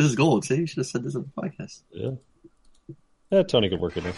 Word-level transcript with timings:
This 0.00 0.08
is 0.08 0.16
gold. 0.16 0.46
See, 0.46 0.54
you 0.54 0.66
should 0.66 0.78
have 0.78 0.86
said 0.86 1.02
this 1.02 1.14
in 1.14 1.30
the 1.36 1.42
podcast. 1.42 1.82
Yeah. 1.90 2.12
Yeah, 3.28 3.42
Tony 3.42 3.68
could 3.68 3.80
work 3.80 3.98
it 3.98 4.06
in. 4.06 4.14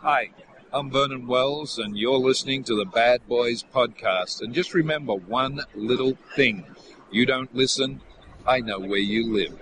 Hi, 0.00 0.30
I'm 0.72 0.92
Vernon 0.92 1.26
Wells, 1.26 1.78
and 1.78 1.96
you're 1.96 2.18
listening 2.18 2.62
to 2.62 2.76
the 2.76 2.84
Bad 2.84 3.26
Boys 3.26 3.64
Podcast. 3.74 4.42
And 4.42 4.54
just 4.54 4.74
remember 4.74 5.14
one 5.14 5.60
little 5.74 6.16
thing 6.36 6.64
you 7.10 7.26
don't 7.26 7.52
listen, 7.52 8.00
I 8.46 8.60
know 8.60 8.78
where 8.80 8.98
you 8.98 9.32
live. 9.32 9.58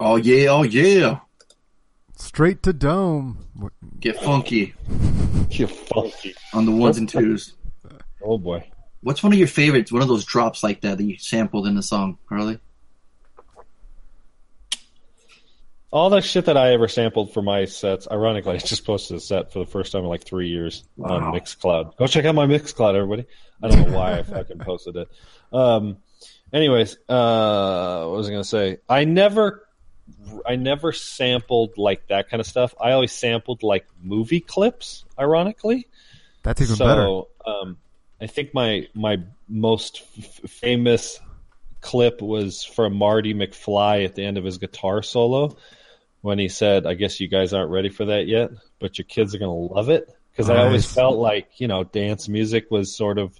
Oh 0.00 0.16
yeah, 0.16 0.48
oh 0.48 0.62
yeah. 0.62 1.20
Straight 2.16 2.62
to 2.64 2.72
dome. 2.72 3.46
Get 4.00 4.20
funky 4.20 4.74
You 5.50 5.66
funky. 5.66 6.34
on 6.52 6.66
the 6.66 6.72
ones 6.72 6.98
and 6.98 7.08
twos. 7.08 7.54
Oh 8.22 8.38
boy. 8.38 8.68
What's 9.02 9.22
one 9.22 9.32
of 9.32 9.38
your 9.38 9.48
favorites? 9.48 9.92
One 9.92 10.02
of 10.02 10.08
those 10.08 10.24
drops 10.24 10.62
like 10.64 10.80
that 10.80 10.98
that 10.98 11.04
you 11.04 11.16
sampled 11.18 11.66
in 11.68 11.74
the 11.76 11.82
song, 11.82 12.18
Harley? 12.28 12.58
All 15.90 16.10
the 16.10 16.20
shit 16.20 16.46
that 16.46 16.56
I 16.56 16.72
ever 16.74 16.86
sampled 16.88 17.32
for 17.32 17.40
my 17.40 17.64
sets, 17.64 18.06
ironically, 18.10 18.54
I 18.56 18.58
just 18.58 18.84
posted 18.84 19.16
a 19.16 19.20
set 19.20 19.52
for 19.52 19.60
the 19.60 19.66
first 19.66 19.92
time 19.92 20.02
in 20.02 20.08
like 20.08 20.24
three 20.24 20.48
years 20.48 20.84
on 21.02 21.32
Mixcloud. 21.32 21.96
Go 21.96 22.06
check 22.06 22.24
out 22.24 22.34
my 22.34 22.46
Mixcloud, 22.46 22.94
everybody. 22.94 23.26
I 23.62 23.68
don't 23.68 23.88
know 23.88 23.96
why 23.96 24.18
I 24.18 24.22
fucking 24.22 24.58
posted 24.58 24.96
it. 24.96 25.08
Um, 25.52 25.98
anyways, 26.52 26.96
uh, 27.08 28.04
what 28.04 28.16
was 28.16 28.28
I 28.28 28.30
going 28.30 28.42
to 28.42 28.48
say? 28.48 28.78
I 28.88 29.04
never, 29.04 29.66
I 30.46 30.56
never 30.56 30.92
sampled 30.92 31.78
like 31.78 32.08
that 32.08 32.30
kind 32.30 32.40
of 32.40 32.46
stuff. 32.46 32.74
I 32.80 32.92
always 32.92 33.12
sampled 33.12 33.62
like 33.62 33.86
movie 34.02 34.40
clips, 34.40 35.04
ironically. 35.18 35.86
That's 36.42 36.60
even 36.60 36.76
so, 36.76 36.86
better. 36.86 37.50
Um, 37.50 37.78
I 38.20 38.26
think 38.26 38.54
my 38.54 38.88
my 38.94 39.18
most 39.48 40.02
f- 40.18 40.50
famous 40.50 41.20
clip 41.80 42.20
was 42.20 42.64
from 42.64 42.94
Marty 42.94 43.34
McFly 43.34 44.04
at 44.04 44.14
the 44.14 44.24
end 44.24 44.38
of 44.38 44.44
his 44.44 44.58
guitar 44.58 45.02
solo 45.02 45.56
when 46.20 46.38
he 46.38 46.48
said, 46.48 46.86
"I 46.86 46.94
guess 46.94 47.20
you 47.20 47.28
guys 47.28 47.52
aren't 47.52 47.70
ready 47.70 47.90
for 47.90 48.06
that 48.06 48.26
yet, 48.26 48.50
but 48.78 48.98
your 48.98 49.04
kids 49.04 49.34
are 49.34 49.38
gonna 49.38 49.54
love 49.54 49.88
it." 49.88 50.08
Because 50.30 50.50
I 50.50 50.64
always 50.64 50.90
felt 50.90 51.16
like 51.18 51.60
you 51.60 51.68
know 51.68 51.84
dance 51.84 52.28
music 52.28 52.70
was 52.70 52.94
sort 52.94 53.18
of 53.18 53.38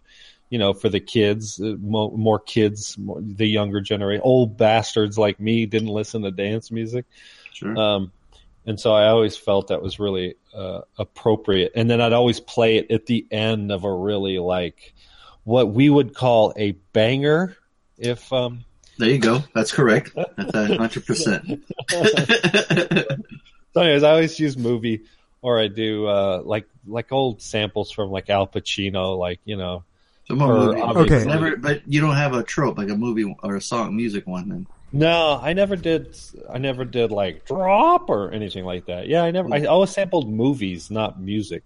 you 0.50 0.58
know 0.58 0.72
for 0.72 0.88
the 0.88 1.00
kids, 1.00 1.60
uh, 1.60 1.74
more, 1.80 2.10
more 2.12 2.38
kids, 2.38 2.96
more, 2.98 3.20
the 3.20 3.46
younger 3.46 3.80
generation, 3.80 4.22
old 4.24 4.56
bastards 4.56 5.18
like 5.18 5.40
me 5.40 5.66
didn't 5.66 5.88
listen 5.88 6.22
to 6.22 6.30
dance 6.30 6.70
music. 6.70 7.06
Sure. 7.52 7.76
Um, 7.76 8.12
and 8.66 8.78
so 8.78 8.92
I 8.92 9.08
always 9.08 9.36
felt 9.36 9.68
that 9.68 9.80
was 9.80 9.98
really 9.98 10.34
uh, 10.54 10.82
appropriate. 10.98 11.72
And 11.74 11.90
then 11.90 12.02
I'd 12.02 12.12
always 12.12 12.38
play 12.38 12.76
it 12.76 12.90
at 12.90 13.06
the 13.06 13.26
end 13.30 13.72
of 13.72 13.84
a 13.84 13.92
really 13.92 14.38
like 14.38 14.92
what 15.44 15.72
we 15.72 15.88
would 15.88 16.14
call 16.14 16.52
a 16.56 16.72
banger. 16.92 17.56
If 17.96 18.30
um, 18.30 18.64
there 18.98 19.08
you 19.08 19.18
go. 19.18 19.42
That's 19.54 19.72
correct. 19.72 20.10
That's 20.14 20.54
a 20.54 20.66
hundred 20.76 21.06
percent. 21.06 21.64
so 21.90 23.80
anyways, 23.80 24.02
I 24.02 24.10
always 24.10 24.38
use 24.38 24.58
movie 24.58 25.04
or 25.40 25.60
I 25.60 25.68
do 25.68 26.06
uh, 26.06 26.42
like 26.44 26.68
like 26.86 27.12
old 27.12 27.40
samples 27.40 27.90
from 27.90 28.10
like 28.10 28.28
Al 28.28 28.46
Pacino, 28.46 29.16
like 29.18 29.40
you 29.44 29.56
know. 29.56 29.84
So 30.28 30.34
more 30.34 30.52
Or 30.52 30.66
movie. 30.66 30.80
obviously- 30.82 31.26
Never, 31.26 31.56
but 31.56 31.82
you 31.90 32.00
don't 32.02 32.14
have 32.16 32.34
a 32.34 32.42
trope 32.42 32.76
like 32.78 32.90
a 32.90 32.96
movie 32.96 33.34
or 33.42 33.56
a 33.56 33.60
song, 33.62 33.96
music 33.96 34.26
one. 34.26 34.48
Then 34.50 34.66
No, 34.92 35.38
I 35.42 35.54
never 35.54 35.74
did. 35.74 36.16
I 36.52 36.58
never 36.58 36.84
did 36.84 37.10
like 37.10 37.46
drop 37.46 38.10
or 38.10 38.30
anything 38.32 38.64
like 38.64 38.86
that. 38.86 39.08
Yeah, 39.08 39.22
I 39.24 39.30
never. 39.30 39.52
I 39.52 39.64
always 39.64 39.90
sampled 39.90 40.30
movies, 40.30 40.90
not 40.90 41.18
music. 41.20 41.64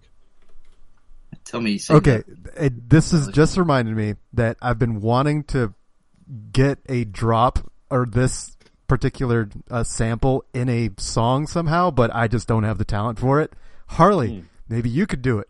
tell 1.45 1.59
me. 1.59 1.71
You 1.73 1.95
Okay, 1.97 2.23
that. 2.27 2.65
it, 2.65 2.89
this 2.89 3.11
has 3.11 3.27
just 3.29 3.57
reminded 3.57 3.95
me 3.97 4.15
that 4.33 4.55
I've 4.61 4.79
been 4.79 5.01
wanting 5.01 5.43
to 5.45 5.73
get 6.53 6.79
a 6.87 7.03
drop 7.03 7.69
or 7.89 8.05
this 8.05 8.55
particular 8.87 9.49
uh, 9.69 9.83
sample 9.83 10.45
in 10.53 10.69
a 10.69 10.89
song 10.97 11.47
somehow, 11.47 11.91
but 11.91 12.15
I 12.15 12.27
just 12.29 12.47
don't 12.47 12.63
have 12.63 12.77
the 12.77 12.85
talent 12.85 13.19
for 13.19 13.41
it. 13.41 13.51
Harley, 13.87 14.45
maybe 14.69 14.89
you 14.89 15.05
could 15.05 15.21
do 15.21 15.39
it. 15.39 15.49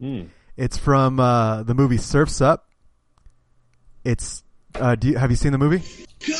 Mm. 0.00 0.28
It's 0.58 0.76
from 0.76 1.20
uh, 1.20 1.62
the 1.62 1.72
movie 1.72 1.98
Surfs 1.98 2.40
Up. 2.40 2.66
It's 4.04 4.42
uh, 4.74 4.96
do 4.96 5.08
you, 5.08 5.16
have 5.16 5.30
you 5.30 5.36
seen 5.36 5.52
the 5.52 5.58
movie? 5.58 5.82
No. 6.28 6.34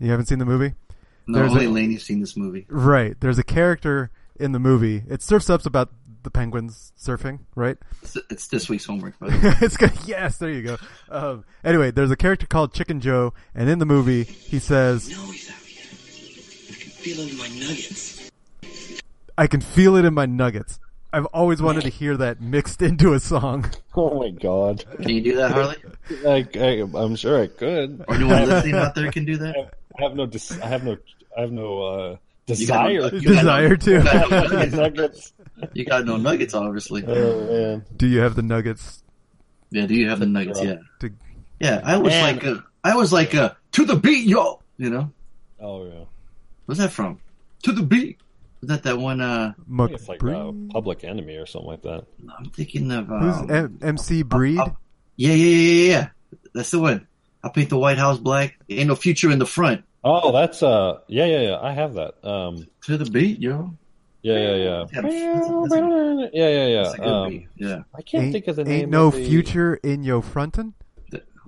You 0.00 0.10
haven't 0.10 0.26
seen 0.26 0.38
the 0.38 0.46
movie? 0.46 0.74
No, 1.26 1.40
There's 1.40 1.52
only 1.52 1.66
a- 1.66 1.70
Laney's 1.70 2.04
seen 2.04 2.20
this 2.20 2.36
movie. 2.38 2.64
Right. 2.70 3.20
There's 3.20 3.38
a 3.38 3.42
character 3.44 4.10
in 4.40 4.52
the 4.52 4.58
movie. 4.58 5.02
It 5.10 5.20
Surfs 5.22 5.50
Up's 5.50 5.66
about 5.66 5.90
the 6.22 6.30
penguins 6.30 6.92
surfing, 6.98 7.40
right? 7.54 7.76
It's, 8.02 8.16
it's 8.30 8.48
this 8.48 8.68
week's 8.70 8.86
homework. 8.86 9.18
Buddy. 9.18 9.34
it's 9.60 9.76
good. 9.76 9.92
Yes, 10.06 10.38
there 10.38 10.50
you 10.50 10.62
go. 10.62 10.76
Um, 11.10 11.44
anyway, 11.62 11.90
there's 11.90 12.10
a 12.10 12.16
character 12.16 12.46
called 12.46 12.72
Chicken 12.72 13.00
Joe, 13.00 13.34
and 13.54 13.68
in 13.68 13.78
the 13.78 13.86
movie, 13.86 14.24
he 14.24 14.58
says, 14.58 15.10
No, 15.10 15.16
he's 15.30 15.50
out 15.50 15.56
here. 15.56 15.84
I 16.70 16.74
can 16.80 16.90
feel 16.90 17.18
it 17.20 17.30
in 17.30 17.36
my 17.36 17.48
nuggets. 17.48 18.30
"I 19.36 19.46
can 19.46 19.60
feel 19.60 19.96
it 19.96 20.04
in 20.06 20.14
my 20.14 20.24
nuggets." 20.26 20.80
I've 21.12 21.26
always 21.26 21.62
wanted 21.62 21.82
to 21.84 21.88
hear 21.88 22.16
that 22.18 22.40
mixed 22.40 22.82
into 22.88 23.14
a 23.14 23.20
song. 23.20 23.70
Oh 23.96 24.20
my 24.20 24.30
god! 24.30 24.84
Can 24.96 25.08
you 25.08 25.20
do 25.22 25.36
that, 25.36 25.52
Harley? 25.52 25.76
I, 26.26 26.46
I, 26.58 26.98
I'm 27.04 27.16
sure 27.16 27.42
I 27.42 27.46
could. 27.46 28.04
Or 28.06 28.14
anyone 28.14 28.46
listening 28.48 28.74
out 28.74 28.94
there 28.94 29.10
can 29.10 29.24
do 29.24 29.36
that? 29.38 29.70
I 29.98 30.02
have 30.02 30.14
no. 30.14 30.26
Dis- 30.26 30.58
I 30.60 30.66
have 30.66 30.84
no. 30.84 30.96
I 31.36 31.40
have 31.42 31.52
no 31.52 31.82
uh, 31.82 32.16
You 32.46 32.66
got 32.66 32.88
desire. 32.88 32.98
no- 33.00 33.06
you 33.18 33.28
got 33.28 33.34
Desire 33.40 33.68
no- 33.70 33.76
to. 33.76 33.90
You 33.92 34.02
got 34.02 34.30
no 34.30 34.40
nuggets. 34.48 34.74
Nuggets. 34.76 35.32
You 35.74 35.84
got 35.84 36.04
no 36.04 36.16
nuggets, 36.16 36.54
obviously. 36.54 37.04
Oh 37.06 37.46
man. 37.46 37.84
Do 37.96 38.06
you 38.06 38.20
have 38.20 38.34
the 38.36 38.42
nuggets? 38.42 39.02
Yeah, 39.70 39.86
do 39.86 39.94
you 39.94 40.08
have 40.08 40.20
the 40.20 40.26
nuggets? 40.26 40.62
Yeah, 40.62 40.76
To, 41.00 41.10
yeah. 41.60 41.80
I 41.84 41.96
was 41.98 42.12
And- 42.14 42.36
like, 42.36 42.44
a, 42.44 42.64
I 42.84 42.96
was 42.96 43.12
like, 43.12 43.34
a, 43.34 43.56
to 43.72 43.84
the 43.84 43.96
beat, 43.96 44.26
yo. 44.26 44.60
You 44.78 44.90
know, 44.90 45.10
Oh 45.60 45.84
yeah. 45.86 46.04
what's 46.66 46.80
that 46.80 46.92
from? 46.92 47.18
To 47.64 47.72
the 47.72 47.82
beat. 47.82 48.18
Was 48.60 48.68
that 48.70 48.82
that 48.84 48.98
one? 48.98 49.20
Uh, 49.20 49.52
I 49.56 49.62
Muck 49.66 49.90
think 49.90 50.00
it's 50.00 50.08
like 50.08 50.18
Breed? 50.18 50.34
uh, 50.36 50.52
Public 50.72 51.04
Enemy 51.04 51.36
or 51.36 51.46
something 51.46 51.70
like 51.70 51.82
that. 51.82 52.04
I'm 52.38 52.50
thinking 52.50 52.90
of. 52.90 53.06
Who's 53.06 53.36
Um, 53.36 53.50
M- 53.50 53.78
MC 53.82 54.22
Breed? 54.22 54.58
uh, 54.58 54.70
yeah, 55.16 55.32
yeah, 55.32 55.34
yeah, 55.34 55.72
yeah, 55.72 55.88
yeah. 55.90 56.08
That's 56.54 56.70
the 56.70 56.80
one. 56.80 57.06
I 57.44 57.50
paint 57.50 57.70
the 57.70 57.78
White 57.78 57.98
House 57.98 58.18
black. 58.18 58.58
Ain't 58.68 58.88
no 58.88 58.96
future 58.96 59.30
in 59.30 59.38
the 59.38 59.46
front. 59.46 59.84
Oh, 60.02 60.32
that's 60.32 60.62
uh. 60.62 60.98
Yeah, 61.08 61.26
yeah, 61.26 61.40
yeah. 61.40 61.58
I 61.60 61.72
have 61.72 61.94
that. 61.94 62.24
Um. 62.26 62.66
To 62.86 62.96
the 62.98 63.08
beat, 63.10 63.40
yo. 63.40 63.74
Yeah, 64.22 64.34
yeah, 64.38 64.54
yeah. 64.56 64.84
Yeah, 64.92 65.00
that's 65.02 65.14
a- 65.74 66.30
Yeah, 66.32 66.48
yeah, 66.48 66.66
yeah. 66.66 66.82
that's 66.82 66.94
a 66.94 66.98
good 66.98 67.06
Um. 67.06 67.44
Yeah. 67.56 67.82
I 67.94 68.02
can't 68.02 68.24
ain't, 68.24 68.32
think 68.32 68.48
of 68.48 68.56
the 68.56 68.64
name. 68.64 68.80
ain't 68.82 68.90
no 68.90 69.06
of 69.08 69.14
the... 69.14 69.24
future 69.24 69.74
in 69.76 70.02
your 70.02 70.22
frontin'. 70.22 70.74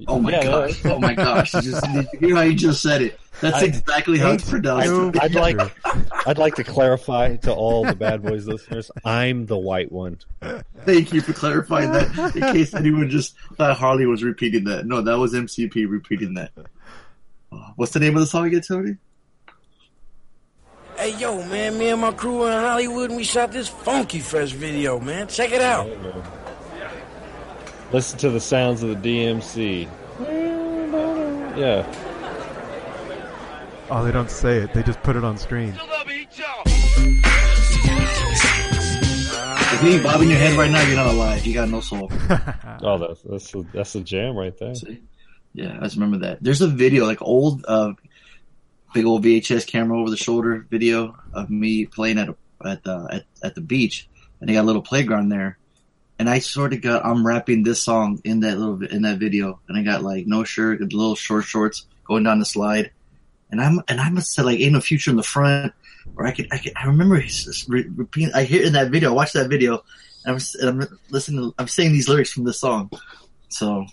Oh 0.08 0.18
my 0.18 0.30
Yeah, 0.32 0.42
gosh! 0.44 0.84
Oh 0.84 0.98
my 0.98 1.14
gosh! 1.14 1.54
You 1.54 1.60
just 1.62 1.86
you 1.92 2.06
hear 2.18 2.36
how 2.36 2.42
you 2.42 2.54
just 2.54 2.82
said 2.82 3.02
it? 3.02 3.18
That's 3.40 3.56
I- 3.62 3.64
exactly 3.66 4.18
how 4.18 4.32
it's 4.32 4.42
Ain't 4.44 4.64
pronounced. 4.64 5.14
no 5.14 5.20
I'd 5.20 5.34
like. 5.34 5.58
I'd 6.26 6.38
like 6.38 6.54
to 6.56 6.64
clarify 6.64 7.36
to 7.36 7.52
all 7.54 7.84
the 7.84 7.94
Bad 7.94 8.22
Boys 8.22 8.46
listeners, 8.46 8.90
I'm 9.04 9.46
the 9.46 9.56
white 9.58 9.90
one. 9.92 10.18
Thank 10.84 11.12
you 11.12 11.20
for 11.20 11.32
clarifying 11.32 11.92
that. 11.92 12.34
In 12.36 12.42
case 12.52 12.74
anyone 12.74 13.08
just 13.10 13.34
thought 13.56 13.76
Harley 13.76 14.06
was 14.06 14.22
repeating 14.22 14.64
that. 14.64 14.86
No, 14.86 15.00
that 15.02 15.18
was 15.18 15.32
MCP 15.34 15.88
repeating 15.88 16.34
that. 16.34 16.50
Uh, 17.52 17.56
What's 17.76 17.92
the 17.92 18.00
name 18.00 18.14
of 18.16 18.20
the 18.20 18.26
song 18.26 18.46
again, 18.46 18.60
Tony? 18.62 18.96
Hey, 20.96 21.16
yo, 21.18 21.42
man, 21.46 21.78
me 21.78 21.88
and 21.88 22.00
my 22.00 22.12
crew 22.12 22.38
were 22.40 22.50
in 22.52 22.58
Hollywood 22.60 23.08
and 23.10 23.16
we 23.16 23.24
shot 23.24 23.52
this 23.52 23.68
Funky 23.68 24.18
Fresh 24.20 24.52
video, 24.52 25.00
man. 25.00 25.28
Check 25.28 25.50
it 25.52 25.62
out. 25.62 25.88
Listen 27.92 28.18
to 28.20 28.30
the 28.30 28.40
sounds 28.40 28.82
of 28.84 29.02
the 29.02 29.18
DMC. 29.24 29.88
Yeah. 31.56 31.84
Oh, 33.90 34.04
they 34.04 34.12
don't 34.12 34.30
say 34.30 34.58
it. 34.58 34.72
They 34.72 34.84
just 34.84 35.02
put 35.02 35.16
it 35.16 35.24
on 35.24 35.36
screen. 35.36 35.74
If 39.72 39.82
you 39.82 39.90
ain't 39.90 40.04
bobbing 40.04 40.28
your 40.28 40.38
head 40.38 40.56
right 40.56 40.70
now, 40.70 40.82
you're 40.82 40.96
not 40.96 41.08
alive. 41.08 41.44
You 41.44 41.54
got 41.54 41.68
no 41.68 41.80
soul. 41.80 42.10
Oh, 42.82 42.96
that's 42.96 43.20
that's 43.22 43.54
a, 43.54 43.62
that's 43.74 43.94
a 43.94 44.00
jam 44.00 44.34
right 44.34 44.56
there. 44.58 44.74
See? 44.74 45.02
Yeah, 45.52 45.76
I 45.78 45.84
just 45.84 45.96
remember 45.96 46.26
that. 46.26 46.42
There's 46.42 46.62
a 46.62 46.66
video, 46.66 47.04
like 47.04 47.20
old, 47.20 47.62
uh, 47.68 47.92
big 48.94 49.04
old 49.04 49.22
VHS 49.22 49.66
camera 49.66 50.00
over 50.00 50.08
the 50.08 50.16
shoulder 50.16 50.66
video 50.70 51.14
of 51.34 51.50
me 51.50 51.84
playing 51.84 52.16
at 52.18 52.30
a, 52.30 52.36
at 52.64 52.82
the 52.84 53.06
at, 53.10 53.24
at 53.42 53.54
the 53.54 53.60
beach, 53.60 54.08
and 54.40 54.48
they 54.48 54.54
got 54.54 54.62
a 54.62 54.68
little 54.70 54.80
playground 54.80 55.28
there. 55.28 55.58
And 56.20 56.28
I 56.28 56.40
sort 56.40 56.74
of 56.74 56.82
got 56.82 57.06
I'm 57.06 57.26
rapping 57.26 57.62
this 57.62 57.82
song 57.82 58.20
in 58.24 58.40
that 58.40 58.58
little 58.58 58.84
in 58.84 59.02
that 59.02 59.16
video, 59.16 59.58
and 59.66 59.78
I 59.78 59.82
got 59.82 60.02
like 60.02 60.26
no 60.26 60.44
shirt, 60.44 60.82
little 60.82 61.14
short 61.14 61.46
shorts 61.46 61.86
going 62.04 62.24
down 62.24 62.38
the 62.38 62.44
slide, 62.44 62.90
and 63.50 63.58
I'm 63.58 63.80
and 63.88 63.98
I 63.98 64.10
must 64.10 64.34
say 64.34 64.42
like 64.42 64.60
ain't 64.60 64.74
no 64.74 64.82
future 64.82 65.10
in 65.10 65.16
the 65.16 65.22
front, 65.22 65.72
or 66.16 66.26
I 66.26 66.32
could 66.32 66.48
I 66.52 66.58
could 66.58 66.74
I 66.76 66.88
remember 66.88 67.18
he's 67.18 67.64
repeating. 67.70 68.34
I 68.34 68.42
hear 68.42 68.62
in 68.62 68.74
that 68.74 68.90
video, 68.90 69.08
I 69.08 69.14
watched 69.14 69.32
that 69.32 69.48
video, 69.48 69.82
and 70.26 70.36
I'm 70.36 70.42
and 70.60 70.82
I'm 70.82 70.98
listening. 71.08 71.40
To, 71.40 71.54
I'm 71.58 71.68
saying 71.68 71.92
these 71.92 72.06
lyrics 72.06 72.32
from 72.32 72.44
this 72.44 72.60
song, 72.60 72.90
so 73.48 73.86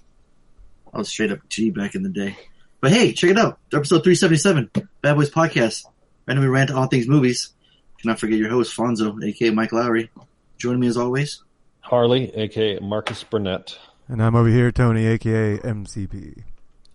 I 0.94 0.98
was 0.98 1.08
straight 1.08 1.32
up 1.32 1.48
G 1.48 1.70
back 1.70 1.96
in 1.96 2.04
the 2.04 2.10
day. 2.10 2.36
But 2.82 2.92
hey, 2.92 3.14
check 3.14 3.30
it 3.30 3.38
out. 3.38 3.58
Episode 3.74 4.04
377, 4.04 4.90
Bad 5.02 5.14
Boys 5.14 5.32
Podcast. 5.32 5.86
Randomly 6.26 6.50
rant 6.50 6.72
all 6.72 6.88
things 6.88 7.08
movies. 7.08 7.54
Cannot 8.02 8.20
forget 8.20 8.38
your 8.38 8.50
host, 8.50 8.76
Fonso, 8.76 9.24
aka 9.24 9.50
Mike 9.52 9.72
Lowry. 9.72 10.12
Joining 10.58 10.82
me 10.82 10.88
as 10.88 10.98
always. 10.98 11.42
Harley, 11.88 12.32
aka 12.36 12.80
Marcus 12.80 13.24
Burnett. 13.24 13.78
And 14.08 14.22
I'm 14.22 14.36
over 14.36 14.50
here, 14.50 14.72
Tony, 14.72 15.06
aka 15.08 15.58
MCP. 15.58 16.44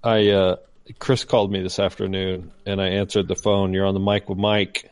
I 0.04 0.28
uh, 0.30 0.56
Chris 0.98 1.24
called 1.24 1.50
me 1.52 1.62
this 1.62 1.78
afternoon, 1.78 2.52
and 2.66 2.80
I 2.80 2.88
answered 2.88 3.28
the 3.28 3.36
phone. 3.36 3.72
You're 3.72 3.86
on 3.86 3.94
the 3.94 4.00
mic 4.00 4.28
with 4.28 4.38
Mike, 4.38 4.90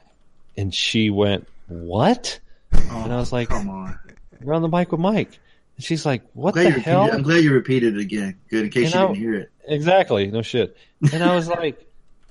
and 0.56 0.74
she 0.74 1.10
went, 1.10 1.46
"What?" 1.68 2.40
Oh, 2.72 3.02
And 3.04 3.12
I 3.12 3.16
was 3.16 3.32
like, 3.32 3.48
come 3.48 3.68
on. 3.68 3.98
You're 4.42 4.54
on 4.54 4.62
the 4.62 4.68
mic 4.68 4.90
with 4.92 5.00
Mike, 5.00 5.38
and 5.76 5.84
she's 5.84 6.06
like, 6.06 6.22
"What 6.34 6.54
the 6.54 6.60
you 6.62 6.66
repeated- 6.68 6.84
hell?" 6.84 7.10
I'm 7.12 7.22
glad 7.22 7.42
you 7.44 7.52
repeated 7.52 7.96
it 7.96 8.00
again. 8.00 8.36
Good, 8.48 8.64
in 8.64 8.70
case 8.70 8.86
And 8.86 8.94
you 8.94 9.00
I- 9.00 9.06
didn't 9.08 9.16
hear 9.18 9.34
it. 9.34 9.50
Exactly, 9.66 10.26
no 10.30 10.42
shit. 10.42 10.76
And 11.12 11.22
I 11.22 11.34
was 11.34 11.48
like, 11.60 11.86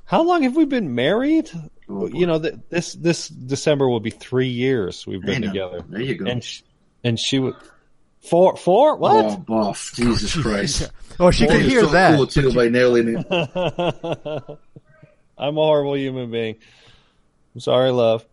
"How 0.05 0.23
long 0.23 0.43
have 0.43 0.55
we 0.55 0.65
been 0.65 0.95
married?" 0.95 1.49
Oh, 1.91 2.07
you 2.07 2.25
know, 2.27 2.39
th- 2.39 2.55
this 2.69 2.93
this 2.93 3.27
December 3.29 3.89
will 3.89 3.99
be 3.99 4.11
three 4.11 4.47
years 4.49 5.05
we've 5.07 5.23
been 5.23 5.41
together, 5.41 5.83
There 5.89 6.01
you 6.01 6.15
go. 6.15 6.25
and 6.29 6.43
she, 6.43 6.61
and 7.03 7.19
she 7.19 7.39
would 7.39 7.55
four 8.21 8.55
four 8.57 8.93
Oh, 8.93 8.95
what? 8.97 9.45
boff. 9.45 9.93
Jesus 9.95 10.35
Christ. 10.41 10.91
Oh, 11.19 11.31
she 11.31 11.45
Boy, 11.45 11.53
could 11.53 11.61
hear 11.63 11.81
so 11.81 11.87
that. 11.87 12.15
cool, 12.15 12.27
too, 12.27 12.53
by 12.53 12.69
nailing 12.69 13.09
it. 13.17 13.27
I'm 15.37 15.57
a 15.57 15.61
horrible 15.61 15.95
human 15.97 16.31
being. 16.31 16.55
I'm 17.55 17.61
sorry, 17.61 17.91
love. 17.91 18.25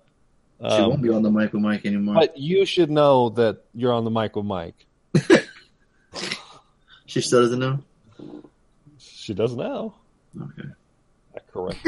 She 0.61 0.67
Um, 0.67 0.89
won't 0.91 1.03
be 1.03 1.11
on 1.11 1.23
the 1.23 1.31
mic 1.31 1.53
with 1.53 1.63
Mike 1.63 1.85
anymore. 1.87 2.15
but 2.15 2.37
you 2.39 2.65
should 2.65 2.91
know 2.91 3.29
that 3.31 3.65
you're 3.75 3.93
on 3.93 4.05
the 4.05 4.11
mic 4.11 4.37
with 4.37 4.47
Mike. 4.47 4.87
She 7.09 7.21
still 7.21 7.43
doesn't 7.43 7.61
know? 7.61 7.79
She 8.99 9.33
does 9.33 9.55
now. 9.55 9.95
Okay. 10.39 10.69
Correct. 11.53 11.79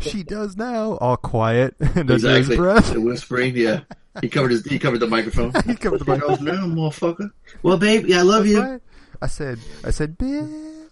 she 0.02 0.22
does 0.22 0.56
now, 0.56 0.96
all 0.98 1.16
quiet 1.16 1.74
and 1.80 1.96
under 2.10 2.14
his 2.14 2.24
Exactly. 2.24 2.56
breath. 2.56 2.92
The 2.92 3.00
whispering, 3.00 3.56
yeah. 3.56 3.80
He 4.20 4.28
covered 4.28 4.50
his, 4.50 4.64
he 4.64 4.78
covered 4.78 4.98
the 4.98 5.06
microphone. 5.06 5.52
He 5.66 5.74
covered 5.76 6.00
the 6.00 6.04
oh, 6.10 6.14
microphone. 6.14 6.44
goes, 6.44 6.58
no, 6.58 6.66
motherfucker. 6.66 7.30
Well, 7.62 7.76
baby, 7.78 8.14
I 8.14 8.22
love 8.22 8.46
you. 8.46 8.60
What? 8.60 8.80
I 9.22 9.26
said, 9.26 9.58
I 9.84 9.90
said, 9.90 10.18
bitch. 10.18 10.86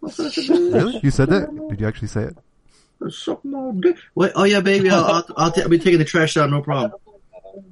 Really? 0.00 1.00
You 1.02 1.10
said 1.10 1.28
that? 1.30 1.68
Did 1.70 1.80
you 1.80 1.86
actually 1.88 2.08
say 2.08 2.22
it? 2.24 3.12
Suck 3.12 3.44
my 3.44 3.70
dick. 3.80 3.96
What? 4.14 4.32
Oh 4.34 4.44
yeah, 4.44 4.60
baby. 4.60 4.90
I'll, 4.90 5.04
I'll, 5.04 5.24
I'll, 5.36 5.52
t- 5.52 5.62
I'll 5.62 5.68
be 5.68 5.78
taking 5.78 5.98
the 5.98 6.04
trash 6.04 6.36
out. 6.36 6.50
No 6.50 6.62
problem. 6.62 6.92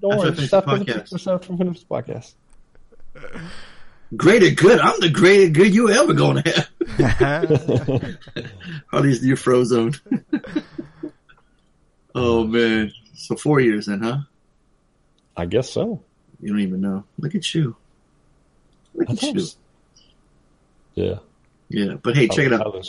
Don't 0.00 0.12
After 0.12 0.23
I 0.23 0.27
worry. 0.27 0.35
finish 0.35 0.49
Stop 0.49 0.65
the 0.67 0.71
for 0.71 0.79
the 0.79 0.85
podcast. 0.85 1.21
stop 1.21 1.43
the 1.43 1.53
podcast. 1.91 2.35
Great 4.14 4.43
and 4.43 4.56
good. 4.56 4.79
I'm 4.79 5.00
the 5.00 5.08
great 5.08 5.47
and 5.47 5.55
good 5.55 5.75
you 5.75 5.91
ever 5.91 6.12
gonna 6.12 6.43
have. 6.47 6.69
Harley's 8.91 9.23
new 9.23 9.35
frozone. 9.35 9.99
oh 12.14 12.44
man. 12.44 12.93
So 13.14 13.35
four 13.35 13.61
years 13.61 13.87
then, 13.87 14.03
huh? 14.03 14.19
I 15.37 15.47
guess 15.47 15.70
so. 15.70 16.03
You 16.41 16.50
don't 16.50 16.61
even 16.61 16.81
know. 16.81 17.05
Look 17.19 17.35
at 17.35 17.55
you. 17.55 17.76
Look 18.94 19.11
at 19.11 19.23
you. 19.23 19.47
Yeah. 20.94 21.19
Yeah, 21.69 21.94
but 21.94 22.17
hey, 22.17 22.29
check 22.29 22.47
it 22.47 22.53
out. 22.53 22.87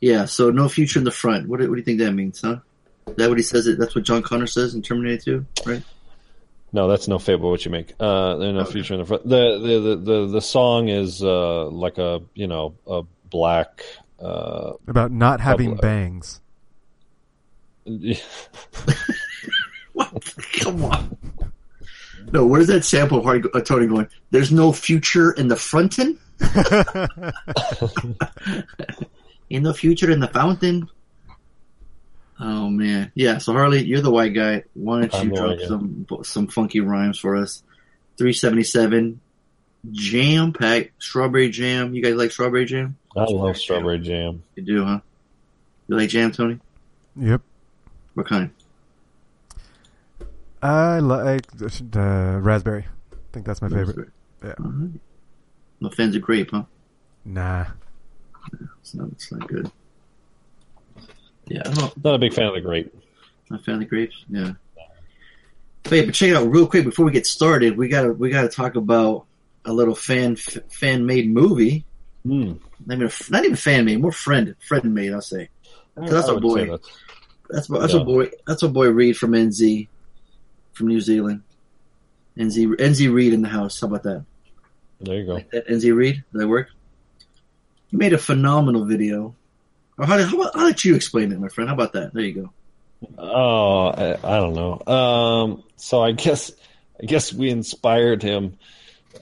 Yeah, 0.00 0.24
so 0.24 0.50
no 0.50 0.68
future 0.68 0.98
in 0.98 1.04
the 1.04 1.10
front. 1.10 1.48
What 1.48 1.60
do, 1.60 1.68
what 1.68 1.74
do 1.74 1.80
you 1.80 1.84
think 1.84 1.98
that 1.98 2.12
means, 2.12 2.40
huh? 2.40 2.58
Is 3.08 3.16
that 3.16 3.28
what 3.28 3.38
he 3.38 3.42
says? 3.42 3.66
It 3.66 3.78
that's 3.78 3.94
what 3.94 4.04
John 4.04 4.22
Connor 4.22 4.46
says 4.46 4.74
in 4.74 4.82
Terminator 4.82 5.44
2, 5.64 5.70
right? 5.70 5.82
No, 6.72 6.88
that's 6.88 7.08
no 7.08 7.18
fable 7.18 7.50
what 7.50 7.64
you 7.64 7.70
make. 7.70 7.94
Uh, 7.98 8.36
there's 8.36 8.54
no 8.54 8.60
Okay. 8.60 8.72
future 8.72 8.94
in 8.94 9.00
the 9.00 9.06
front. 9.06 9.28
The, 9.28 9.58
the 9.58 9.80
the 9.80 9.96
the 9.96 10.26
the 10.32 10.40
song 10.40 10.88
is 10.88 11.22
uh 11.22 11.66
like 11.66 11.98
a 11.98 12.20
you 12.34 12.46
know 12.46 12.74
a 12.86 13.02
black. 13.30 13.82
Uh, 14.20 14.72
About 14.86 15.10
not 15.12 15.40
having 15.40 15.70
Double- 15.70 15.82
bangs. 15.82 16.40
What? 19.94 20.34
Come 20.60 20.84
on. 20.84 21.16
No, 22.32 22.46
where's 22.46 22.66
that 22.68 22.84
sample 22.84 23.18
of 23.18 23.24
Hardy, 23.24 23.48
uh, 23.54 23.60
Tony 23.62 23.86
going? 23.86 24.06
There's 24.30 24.52
no 24.52 24.70
future 24.70 25.32
in 25.32 25.48
the 25.48 25.56
frontin? 25.56 26.18
in 29.50 29.62
the 29.64 29.74
future 29.74 30.08
in 30.10 30.20
the 30.20 30.28
fountain? 30.28 30.88
Oh 32.40 32.68
man, 32.68 33.10
yeah. 33.14 33.38
So 33.38 33.52
Harley, 33.52 33.84
you're 33.84 34.00
the 34.00 34.10
white 34.10 34.34
guy. 34.34 34.64
Why 34.74 35.00
don't 35.00 35.14
I'm 35.14 35.28
you 35.28 35.34
drop 35.34 35.48
white 35.48 35.58
guy. 35.60 35.66
some 35.66 36.06
some 36.22 36.46
funky 36.46 36.80
rhymes 36.80 37.18
for 37.18 37.36
us? 37.36 37.62
Three 38.16 38.32
seventy 38.32 38.64
seven, 38.64 39.20
jam 39.90 40.52
pack, 40.52 40.92
strawberry 40.98 41.50
jam. 41.50 41.94
You 41.94 42.02
guys 42.02 42.14
like 42.14 42.30
strawberry 42.30 42.64
jam? 42.64 42.96
I 43.16 43.24
love 43.24 43.56
strawberry 43.56 43.98
jam. 43.98 44.42
You 44.54 44.62
do, 44.62 44.84
huh? 44.84 45.00
You 45.88 45.96
like 45.96 46.10
jam, 46.10 46.30
Tony? 46.30 46.60
Yep. 47.16 47.40
What 48.14 48.26
kind? 48.26 48.50
I 50.62 50.98
like 51.00 51.46
the 51.56 52.38
raspberry. 52.42 52.86
I 53.12 53.16
think 53.32 53.46
that's 53.46 53.62
my 53.62 53.68
favorite. 53.68 54.10
Yeah. 54.44 54.54
Alright. 54.60 55.00
No 55.80 55.90
fans 55.90 56.16
of 56.16 56.22
grape, 56.22 56.50
huh? 56.50 56.64
Nah. 57.24 57.66
It's 58.80 58.94
not. 58.94 59.08
It's 59.12 59.32
not 59.32 59.46
good. 59.48 59.70
Yeah, 61.48 61.62
don't. 61.62 62.04
Not 62.04 62.14
a 62.14 62.18
big 62.18 62.32
fan 62.34 62.46
of 62.46 62.54
the 62.54 62.60
grape. 62.60 62.94
Not 63.50 63.64
fan 63.64 63.74
of 63.74 63.80
the 63.80 63.86
grapes. 63.86 64.24
Yeah. 64.28 64.52
Wait, 65.90 66.04
but 66.06 66.14
check 66.14 66.30
it 66.30 66.36
out 66.36 66.50
real 66.50 66.66
quick 66.66 66.84
before 66.84 67.06
we 67.06 67.12
get 67.12 67.26
started. 67.26 67.76
We 67.76 67.88
gotta 67.88 68.12
we 68.12 68.30
gotta 68.30 68.48
talk 68.48 68.76
about 68.76 69.26
a 69.64 69.72
little 69.72 69.94
fan 69.94 70.36
fan 70.36 71.06
made 71.06 71.30
movie. 71.30 71.84
Hmm. 72.24 72.54
Not 72.86 72.96
even 72.98 73.10
not 73.30 73.44
even 73.44 73.56
fan 73.56 73.84
made, 73.86 74.00
more 74.00 74.12
friend 74.12 74.54
friend 74.60 74.94
made. 74.94 75.12
I'll 75.12 75.22
say 75.22 75.48
That's 75.96 76.28
our 76.28 76.40
boy. 76.40 76.66
that's- 76.66 76.80
that's 77.50 77.66
that's 77.68 77.94
Yeah. 77.94 78.00
a 78.00 78.04
boy 78.04 78.30
that's 78.46 78.62
a 78.62 78.68
boy 78.68 78.88
Reed 78.90 79.16
from 79.16 79.32
NZ 79.32 79.88
from 80.72 80.88
New 80.88 81.00
Zealand. 81.00 81.42
NZ 82.36 82.76
NZ 82.76 83.10
Reed 83.12 83.32
in 83.32 83.40
the 83.40 83.48
house. 83.48 83.80
How 83.80 83.86
about 83.86 84.02
that? 84.02 84.24
There 85.00 85.16
you 85.16 85.24
go. 85.26 85.34
Like 85.34 85.50
that 85.52 85.66
NZ 85.68 85.94
Reed. 85.96 86.22
Does 86.32 86.42
that 86.42 86.48
work? 86.48 86.68
You 87.90 87.98
made 87.98 88.12
a 88.12 88.18
phenomenal 88.18 88.84
video. 88.84 89.34
Or 89.98 90.06
how, 90.06 90.22
how 90.22 90.40
about 90.40 90.54
how 90.54 90.68
did 90.68 90.84
you 90.84 90.94
explain 90.94 91.32
it, 91.32 91.40
my 91.40 91.48
friend? 91.48 91.68
How 91.68 91.74
about 91.74 91.94
that? 91.94 92.14
There 92.14 92.22
you 92.22 92.34
go. 92.34 92.52
Oh, 93.18 93.88
I, 93.88 94.16
I 94.22 94.38
don't 94.38 94.54
know. 94.54 94.80
Um, 94.86 95.64
so 95.76 96.02
I 96.02 96.12
guess 96.12 96.52
I 97.00 97.06
guess 97.06 97.32
we 97.32 97.50
inspired 97.50 98.22
him 98.22 98.58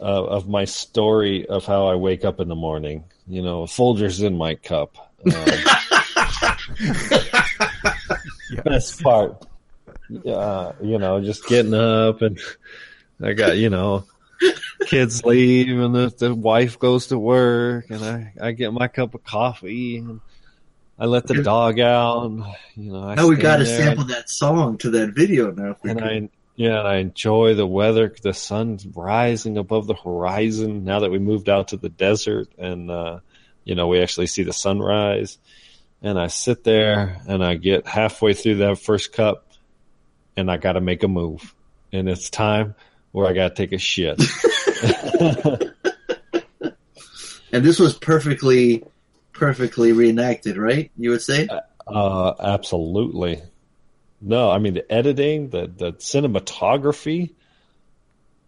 uh, 0.00 0.24
of 0.24 0.48
my 0.48 0.64
story 0.64 1.46
of 1.46 1.64
how 1.64 1.86
I 1.86 1.94
wake 1.94 2.24
up 2.24 2.40
in 2.40 2.48
the 2.48 2.54
morning. 2.54 3.04
You 3.26 3.42
know, 3.42 3.64
Folgers 3.64 4.22
in 4.22 4.36
my 4.36 4.54
cup. 4.54 4.96
Um, 5.24 5.32
best 8.64 9.02
part, 9.02 9.44
uh, 10.26 10.72
you 10.82 10.98
know, 10.98 11.20
just 11.20 11.46
getting 11.46 11.74
up 11.74 12.22
and 12.22 12.38
I 13.22 13.32
got 13.32 13.56
you 13.56 13.70
know 13.70 14.04
kids 14.86 15.24
leave 15.24 15.80
and 15.80 15.94
the, 15.94 16.14
the 16.16 16.34
wife 16.34 16.78
goes 16.78 17.08
to 17.08 17.18
work 17.18 17.90
and 17.90 18.04
I, 18.04 18.32
I 18.40 18.52
get 18.52 18.72
my 18.72 18.88
cup 18.88 19.14
of 19.14 19.24
coffee 19.24 19.96
and 19.96 20.20
I 20.98 21.06
let 21.06 21.26
the 21.26 21.42
dog 21.42 21.78
out. 21.78 22.30
You 22.74 22.92
know, 22.92 23.02
I 23.02 23.14
now 23.14 23.28
we 23.28 23.36
got 23.36 23.56
to 23.58 23.66
sample 23.66 24.04
that 24.06 24.30
song 24.30 24.78
to 24.78 24.90
that 24.90 25.14
video 25.14 25.50
now. 25.50 25.76
and. 25.82 26.02
I 26.02 26.28
yeah, 26.58 26.78
and 26.78 26.88
I 26.88 26.96
enjoy 26.96 27.54
the 27.54 27.66
weather. 27.66 28.14
The 28.22 28.32
sun's 28.32 28.86
rising 28.86 29.58
above 29.58 29.86
the 29.86 29.94
horizon 29.94 30.84
now 30.84 31.00
that 31.00 31.10
we 31.10 31.18
moved 31.18 31.50
out 31.50 31.68
to 31.68 31.76
the 31.76 31.90
desert, 31.90 32.48
and 32.56 32.90
uh, 32.90 33.20
you 33.64 33.74
know 33.74 33.88
we 33.88 34.00
actually 34.00 34.26
see 34.26 34.42
the 34.42 34.54
sunrise. 34.54 35.36
And 36.02 36.18
I 36.18 36.28
sit 36.28 36.64
there 36.64 37.20
and 37.28 37.44
I 37.44 37.56
get 37.56 37.86
halfway 37.86 38.32
through 38.32 38.56
that 38.56 38.78
first 38.78 39.12
cup, 39.12 39.52
and 40.34 40.50
I 40.50 40.56
got 40.56 40.72
to 40.72 40.80
make 40.80 41.02
a 41.02 41.08
move, 41.08 41.54
and 41.92 42.08
it's 42.08 42.30
time 42.30 42.74
where 43.12 43.26
I 43.26 43.34
got 43.34 43.54
to 43.54 43.54
take 43.54 43.72
a 43.72 43.78
shit. 43.78 44.22
And 47.52 47.64
this 47.64 47.78
was 47.78 47.96
perfectly, 47.96 48.84
perfectly 49.36 49.92
reenacted, 49.92 50.56
right? 50.56 50.90
You 50.96 51.10
would 51.10 51.22
say? 51.22 51.48
Uh, 51.86 52.34
absolutely. 52.40 53.42
No, 54.20 54.50
I 54.50 54.58
mean 54.58 54.74
the 54.74 54.90
editing, 54.90 55.50
the 55.50 55.66
the 55.66 55.92
cinematography, 55.94 57.34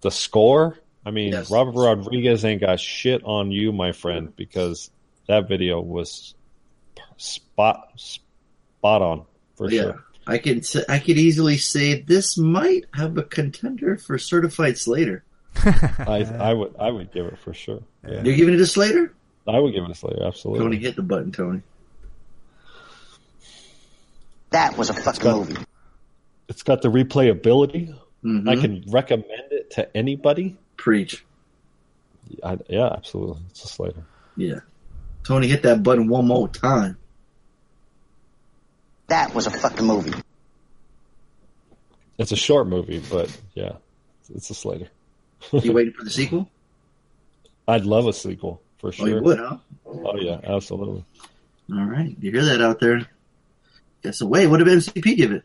the 0.01 0.11
score. 0.11 0.79
I 1.05 1.11
mean, 1.11 1.33
Yes. 1.33 1.51
Robert 1.51 1.73
Rodriguez 1.73 2.45
ain't 2.45 2.61
got 2.61 2.81
shit 2.81 3.23
on 3.25 3.51
you, 3.51 3.73
my 3.73 3.93
friend, 3.93 4.35
because 4.35 4.91
that 5.27 5.49
video 5.49 5.81
was 5.81 6.35
spot 7.17 7.93
spot 7.97 9.03
on 9.03 9.25
for 9.57 9.71
yeah. 9.71 9.83
sure. 9.83 10.05
I 10.27 10.39
could 10.39 10.67
say, 10.67 10.85
I 10.89 10.99
could 10.99 11.17
easily 11.17 11.57
say 11.57 12.03
this 12.03 12.37
might 12.37 12.85
have 12.93 13.17
a 13.17 13.23
contender 13.23 13.97
for 13.97 14.19
certified 14.19 14.77
Slater. 14.77 15.25
I 15.65 16.27
I 16.39 16.53
would 16.53 16.77
I 16.79 16.91
would 16.91 17.13
give 17.13 17.27
it 17.27 17.39
for 17.39 17.55
sure. 17.55 17.83
Yeah. 18.07 18.23
You're 18.23 18.37
giving 18.37 18.55
it 18.55 18.61
a 18.61 18.67
Slater? 18.67 19.15
I 19.49 19.59
would 19.59 19.73
give 19.73 19.85
it 19.85 19.91
a 19.91 19.95
Slater, 19.95 20.25
absolutely. 20.25 20.65
Tony, 20.65 20.77
hit 20.79 20.97
the 20.97 21.03
button, 21.03 21.33
Tony. 21.33 21.63
That 24.51 24.77
was 24.77 24.91
a 24.91 24.95
fucking 24.95 25.31
movie. 25.31 25.57
It's 26.49 26.63
got 26.63 26.83
the 26.83 26.89
replayability. 26.89 27.95
hmm 28.23 28.49
I 28.49 28.57
can 28.57 28.85
recommend 28.89 29.53
it 29.53 29.71
to 29.73 29.97
anybody. 29.97 30.57
preach. 30.77 31.25
I, 32.45 32.59
yeah, 32.69 32.87
absolutely. 32.93 33.43
It's 33.51 33.65
a 33.65 33.69
Slater. 33.69 34.05
Yeah, 34.37 34.61
Tony, 35.25 35.49
hit 35.49 35.63
that 35.63 35.83
button 35.83 36.09
one 36.09 36.27
more 36.27 36.49
time. 36.49 36.97
That 39.09 39.35
was 39.35 39.47
a 39.47 39.51
fucking 39.51 39.87
movie. 39.87 40.13
It's 42.19 42.33
a 42.33 42.37
short 42.37 42.67
movie, 42.67 43.03
but 43.11 43.35
yeah, 43.55 43.73
it's 44.35 44.51
a 44.51 44.55
Slater. 44.55 44.89
You 45.53 45.73
waiting 45.75 45.95
for 45.95 46.05
the 46.05 46.11
sequel? 46.11 46.51
I'd 47.67 47.85
love 47.87 48.07
a 48.07 48.13
sequel 48.13 48.61
for 48.79 48.89
Oh, 48.89 48.91
sure. 48.91 49.09
you 49.09 49.23
would, 49.23 49.39
huh? 49.39 49.57
Oh 49.87 50.17
yeah, 50.17 50.41
absolutely. 50.45 51.05
All 51.73 51.85
right. 51.85 52.17
You 52.21 52.31
hear 52.33 52.45
that 52.45 52.61
out 52.63 52.81
there? 52.81 53.07
Guess 54.03 54.21
away. 54.21 54.47
What 54.47 54.59
did 54.59 54.69
MCP 54.69 55.17
give 55.17 55.33
it? 55.33 55.43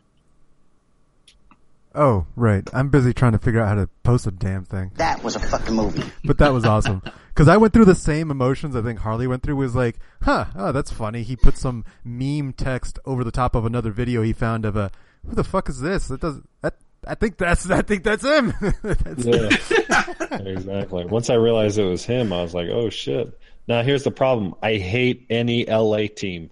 Oh, 1.96 2.26
right. 2.34 2.68
I'm 2.72 2.88
busy 2.88 3.12
trying 3.14 3.32
to 3.32 3.38
figure 3.38 3.60
out 3.60 3.68
how 3.68 3.74
to 3.76 3.88
post 4.02 4.26
a 4.26 4.32
damn 4.32 4.64
thing. 4.64 4.90
That 4.96 5.22
was 5.22 5.36
a 5.36 5.40
fucking 5.40 5.74
movie. 5.74 6.02
But 6.24 6.38
that 6.38 6.52
was 6.52 6.64
awesome. 6.64 7.02
Cause 7.36 7.46
I 7.48 7.56
went 7.56 7.72
through 7.72 7.84
the 7.86 7.94
same 7.96 8.30
emotions 8.30 8.76
I 8.76 8.82
think 8.82 9.00
Harley 9.00 9.26
went 9.26 9.42
through 9.42 9.56
was 9.56 9.74
like, 9.74 9.96
huh, 10.22 10.46
oh, 10.56 10.72
that's 10.72 10.90
funny. 10.92 11.22
He 11.24 11.34
put 11.36 11.56
some 11.56 11.84
meme 12.04 12.52
text 12.52 12.98
over 13.04 13.22
the 13.24 13.32
top 13.32 13.54
of 13.56 13.64
another 13.64 13.90
video 13.90 14.22
he 14.22 14.32
found 14.32 14.64
of 14.64 14.76
a, 14.76 14.90
who 15.26 15.34
the 15.34 15.42
fuck 15.44 15.68
is 15.68 15.80
this? 15.80 16.08
That 16.08 16.20
does, 16.20 16.40
that, 16.62 16.76
I 17.06 17.14
think 17.14 17.36
that's, 17.38 17.68
I 17.70 17.82
think 17.82 18.02
that's 18.04 18.24
him. 18.24 18.52
That's- 18.82 19.24
Yeah, 19.24 20.38
exactly. 20.38 21.04
Once 21.06 21.30
I 21.30 21.34
realized 21.34 21.78
it 21.78 21.84
was 21.84 22.04
him, 22.04 22.32
I 22.32 22.42
was 22.42 22.54
like, 22.54 22.68
"Oh 22.68 22.90
shit!" 22.90 23.38
Now 23.68 23.82
here's 23.82 24.02
the 24.04 24.10
problem: 24.10 24.54
I 24.62 24.74
hate 24.76 25.26
any 25.30 25.64
LA 25.66 26.06
team. 26.14 26.50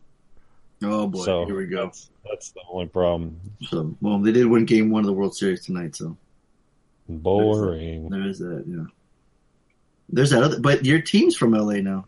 Oh 0.82 1.06
boy, 1.06 1.24
so 1.24 1.44
here 1.46 1.56
we 1.56 1.66
go. 1.66 1.84
That's, 1.86 2.10
that's 2.28 2.50
the 2.52 2.60
only 2.70 2.86
problem. 2.86 3.40
So, 3.68 3.96
well, 4.00 4.18
they 4.18 4.32
did 4.32 4.46
win 4.46 4.64
Game 4.64 4.90
One 4.90 5.00
of 5.00 5.06
the 5.06 5.12
World 5.12 5.36
Series 5.36 5.64
tonight, 5.64 5.96
so 5.96 6.16
Boring. 7.08 8.08
there 8.08 8.28
is 8.28 8.38
that. 8.38 8.64
Yeah. 8.66 8.84
There's 10.08 10.30
that 10.30 10.42
other, 10.42 10.60
but 10.60 10.84
your 10.84 11.00
team's 11.00 11.36
from 11.36 11.52
LA 11.52 11.74
now. 11.80 12.06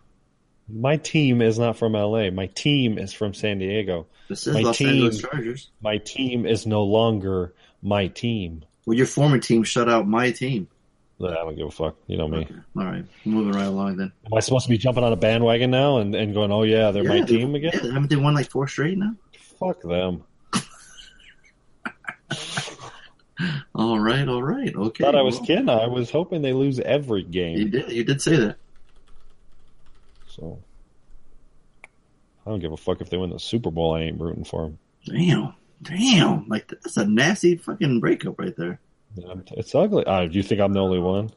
My 0.69 0.97
team 0.97 1.43
is 1.43 1.59
not 1.59 1.77
from 1.77 1.93
LA. 1.93 2.31
My 2.31 2.47
team 2.47 2.99
is 2.99 3.13
from 3.13 3.35
San 3.35 3.59
Diego. 3.59 4.07
This 4.29 4.47
is 4.47 4.55
My 4.55 4.61
Los 4.61 4.79
team- 4.79 4.89
Angeles 4.89 5.21
Chargers. 5.21 5.71
My 5.83 5.99
team 5.99 6.47
is 6.47 6.67
no 6.67 6.85
longer 6.85 7.55
my 7.85 8.09
team. 8.09 8.65
Well, 8.87 8.97
your 8.97 9.07
former 9.07 9.39
team 9.39 9.63
shut 9.63 9.89
out 9.89 10.09
my 10.09 10.33
team. 10.33 10.69
I 11.23 11.33
don't 11.33 11.55
give 11.57 11.69
a 11.69 11.71
fuck. 11.71 11.97
You 12.09 12.19
know 12.19 12.27
me. 12.27 12.39
Okay. 12.39 12.55
All 12.77 12.85
right, 12.85 13.05
moving 13.25 13.53
right 13.53 13.67
along 13.67 13.97
then. 13.97 14.13
Am 14.27 14.35
I 14.35 14.41
supposed 14.41 14.65
to 14.67 14.71
be 14.71 14.77
jumping 14.77 15.05
on 15.05 15.13
a 15.13 15.17
bandwagon 15.17 15.71
now 15.71 15.99
and, 15.99 16.15
and 16.15 16.35
going, 16.35 16.51
"Oh 16.51 16.65
yeah, 16.65 16.91
they're 16.91 17.05
my 17.05 17.19
Yeah, 17.19 17.25
team 17.25 17.55
again"? 17.55 17.71
Yeah, 17.73 17.93
haven't 17.93 18.11
they 18.11 18.17
won 18.17 18.35
like 18.35 18.51
four 18.51 18.67
straight 18.67 18.99
now? 18.99 19.15
Fuck 19.61 19.81
them. 19.83 20.25
All 23.75 23.99
right, 23.99 24.29
all 24.29 24.43
right, 24.43 24.75
okay. 24.75 25.03
Thought 25.05 25.17
I 25.17 25.23
was 25.23 25.37
well, 25.39 25.47
kidding. 25.47 25.69
I 25.69 25.89
was 25.89 26.09
hoping 26.09 26.43
they 26.43 26.53
lose 26.53 26.79
every 26.79 27.25
game. 27.25 27.59
You 27.59 27.69
did, 27.69 27.91
you 27.91 28.05
did 28.05 28.23
say 28.23 28.37
that. 28.37 28.57
So 30.29 30.63
I 32.47 32.51
don't 32.51 32.61
give 32.61 32.71
a 32.73 32.77
fuck 32.77 33.01
if 33.01 33.11
they 33.11 33.17
win 33.17 33.31
the 33.31 33.41
Super 33.41 33.73
Bowl. 33.73 33.95
I 33.95 34.03
ain't 34.03 34.21
rooting 34.21 34.45
for 34.45 34.63
them. 34.63 34.79
Damn, 35.07 35.55
damn, 35.85 36.49
like 36.49 36.69
that's 36.69 36.97
a 36.97 37.07
nasty 37.07 37.57
fucking 37.57 38.01
breakup 38.01 38.39
right 38.39 38.57
there. 38.57 38.81
Yeah, 39.17 39.35
It's 39.53 39.75
ugly. 39.75 40.05
Uh, 40.05 40.27
do 40.27 40.37
you 40.37 40.43
think 40.43 40.61
I'm 40.61 40.73
the 40.73 40.81
only 40.81 40.99
one? 40.99 41.31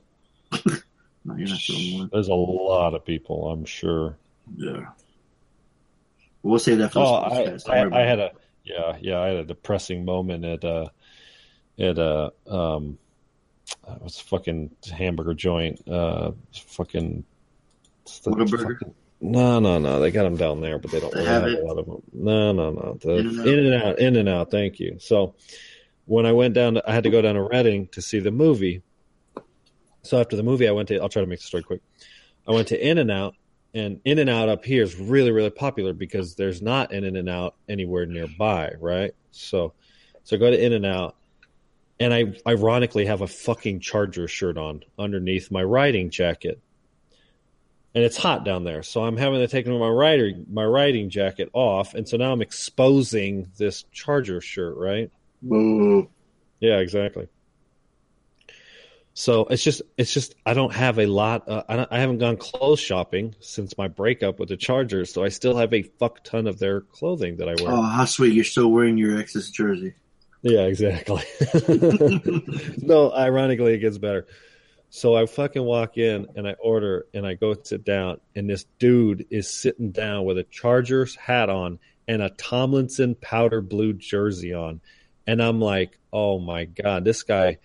No, 1.26 1.36
you're 1.36 1.50
not 1.50 1.60
the 1.68 1.74
only 1.76 2.00
one. 2.00 2.10
There's 2.14 2.30
a 2.30 2.34
lot 2.34 2.94
of 2.94 3.04
people, 3.04 3.52
I'm 3.52 3.66
sure. 3.66 4.16
Yeah. 4.56 4.86
We'll 6.42 6.58
save 6.58 6.78
that 6.78 6.94
for 6.94 7.00
the 7.00 7.06
Oh, 7.06 7.16
I, 7.16 7.44
cast. 7.46 7.66
Don't 7.66 7.92
worry 7.92 8.00
I, 8.02 8.04
I 8.04 8.08
had 8.08 8.20
a 8.20 8.32
yeah, 8.64 8.98
yeah. 9.02 9.20
I 9.20 9.28
had 9.28 9.36
a 9.36 9.44
depressing 9.44 10.06
moment 10.06 10.46
at 10.46 10.64
uh 10.64 10.88
at 11.78 11.98
a 11.98 12.32
um, 12.50 12.98
it 13.90 14.02
was 14.02 14.22
a 14.22 14.24
fucking 14.24 14.72
hamburger 14.90 15.34
joint. 15.34 15.86
Uh, 15.86 16.32
fucking. 16.54 17.26
it's 18.04 18.20
the 18.20 18.32
Whataburger? 18.32 18.74
fucking- 18.80 18.96
No, 19.20 19.60
no, 19.60 19.80
no. 19.80 20.00
They 20.00 20.12
got 20.12 20.24
them 20.24 20.38
down 20.38 20.62
there, 20.62 20.78
but 20.78 20.92
they 20.92 21.00
don't 21.00 21.12
They 21.12 21.22
really 21.22 21.32
have 21.32 21.44
have 21.44 21.52
a 21.54 21.64
lot 21.64 21.80
of 21.80 21.86
them. 21.86 22.04
No, 22.14 22.52
no, 22.52 22.72
no. 22.72 22.98
The 23.02 23.18
in 23.18 23.66
and 23.66 23.74
out, 23.74 24.00
in 24.00 24.16
and 24.16 24.30
out. 24.30 24.52
Thank 24.52 24.80
you. 24.80 24.98
So 25.00 25.36
when 26.06 26.26
I 26.26 26.34
went 26.34 26.54
down, 26.54 26.76
to, 26.76 26.90
I 26.90 26.94
had 26.94 27.04
to 27.04 27.10
go 27.10 27.22
down 27.22 27.36
to 27.36 27.42
Redding 27.42 27.88
to 27.90 28.02
see 28.02 28.20
the 28.20 28.32
movie. 28.32 28.84
So 30.04 30.20
after 30.20 30.36
the 30.36 30.44
movie, 30.44 30.68
I 30.68 30.72
went 30.72 30.88
to. 30.90 31.00
I'll 31.00 31.10
try 31.10 31.22
to 31.22 31.28
make 31.28 31.40
the 31.40 31.46
story 31.46 31.64
quick. 31.64 31.82
I 32.48 32.52
went 32.52 32.70
to 32.70 32.80
In 32.80 32.98
and 32.98 33.12
Out, 33.12 33.36
and 33.74 34.00
In 34.06 34.20
and 34.20 34.30
Out 34.30 34.50
up 34.50 34.64
here 34.64 34.84
is 34.84 34.96
really, 34.96 35.32
really 35.32 35.50
popular 35.50 35.94
because 35.94 36.36
there's 36.36 36.62
not 36.62 36.94
an 36.94 37.04
In 37.04 37.16
and 37.16 37.30
Out 37.30 37.56
anywhere 37.68 38.06
nearby, 38.06 38.74
right? 38.80 39.14
So, 39.32 39.74
so 40.24 40.36
I 40.36 40.40
go 40.40 40.50
to 40.50 40.64
In 40.64 40.74
and 40.74 40.86
Out, 40.86 41.16
and 42.00 42.14
I 42.14 42.36
ironically 42.48 43.08
have 43.08 43.22
a 43.22 43.28
fucking 43.28 43.82
Charger 43.82 44.28
shirt 44.28 44.58
on 44.58 44.84
underneath 44.98 45.52
my 45.52 45.64
riding 45.64 46.10
jacket, 46.10 46.62
and 47.98 48.06
it's 48.06 48.16
hot 48.16 48.46
down 48.46 48.64
there, 48.64 48.84
so 48.84 49.04
I'm 49.04 49.18
having 49.18 49.40
to 49.40 49.48
take 49.48 49.66
my 49.66 49.88
riding 49.88 50.46
my 50.52 50.64
riding 50.64 51.10
jacket 51.10 51.50
off, 51.52 51.96
and 51.96 52.08
so 52.08 52.16
now 52.16 52.32
I'm 52.32 52.44
exposing 52.44 53.50
this 53.58 53.86
Charger 53.92 54.40
shirt, 54.40 54.78
right? 54.78 55.10
Boo. 55.42 56.08
Yeah, 56.60 56.78
exactly. 56.78 57.28
So 59.16 59.46
it's 59.46 59.64
just 59.64 59.82
it's 59.98 60.14
just 60.14 60.36
I 60.46 60.54
don't 60.54 60.72
have 60.76 61.00
a 61.00 61.08
lot. 61.08 61.50
Uh, 61.50 61.64
I, 61.68 61.88
I 61.90 62.00
haven't 62.00 62.20
gone 62.20 62.38
clothes 62.38 62.80
shopping 62.80 63.34
since 63.40 63.76
my 63.80 63.88
breakup 63.88 64.38
with 64.38 64.50
the 64.50 64.58
Chargers, 64.58 65.12
so 65.12 65.24
I 65.24 65.30
still 65.30 65.58
have 65.58 65.74
a 65.74 65.82
fuck 65.82 66.24
ton 66.24 66.46
of 66.46 66.60
their 66.60 66.82
clothing 66.82 67.38
that 67.38 67.50
I 67.50 67.56
wear. 67.60 67.72
Oh, 67.72 67.82
how 67.82 68.06
sweet! 68.06 68.36
You're 68.36 68.44
still 68.44 68.68
wearing 68.68 69.00
your 69.00 69.18
ex's 69.18 69.50
jersey. 69.50 69.96
Yeah, 70.44 70.66
exactly. 70.68 71.24
no, 72.78 73.12
ironically, 73.12 73.74
it 73.74 73.80
gets 73.80 73.98
better. 73.98 74.28
So 74.90 75.16
I 75.16 75.26
fucking 75.26 75.64
walk 75.64 75.98
in 75.98 76.28
and 76.36 76.48
I 76.48 76.54
order 76.54 77.06
and 77.14 77.26
I 77.26 77.34
go 77.34 77.56
sit 77.62 77.84
down, 77.84 78.20
and 78.36 78.50
this 78.50 78.66
dude 78.80 79.26
is 79.30 79.50
sitting 79.50 79.92
down 79.92 80.26
with 80.26 80.38
a 80.38 80.44
Chargers 80.44 81.16
hat 81.16 81.50
on 81.50 81.80
and 82.08 82.22
a 82.22 82.30
Tomlinson 82.30 83.16
powder 83.16 83.62
blue 83.62 83.94
jersey 83.94 84.54
on. 84.54 84.82
And 85.26 85.42
I'm 85.42 85.60
like, 85.60 86.00
oh 86.14 86.40
my 86.40 86.66
God, 86.66 87.04
this 87.04 87.24
guy. 87.24 87.58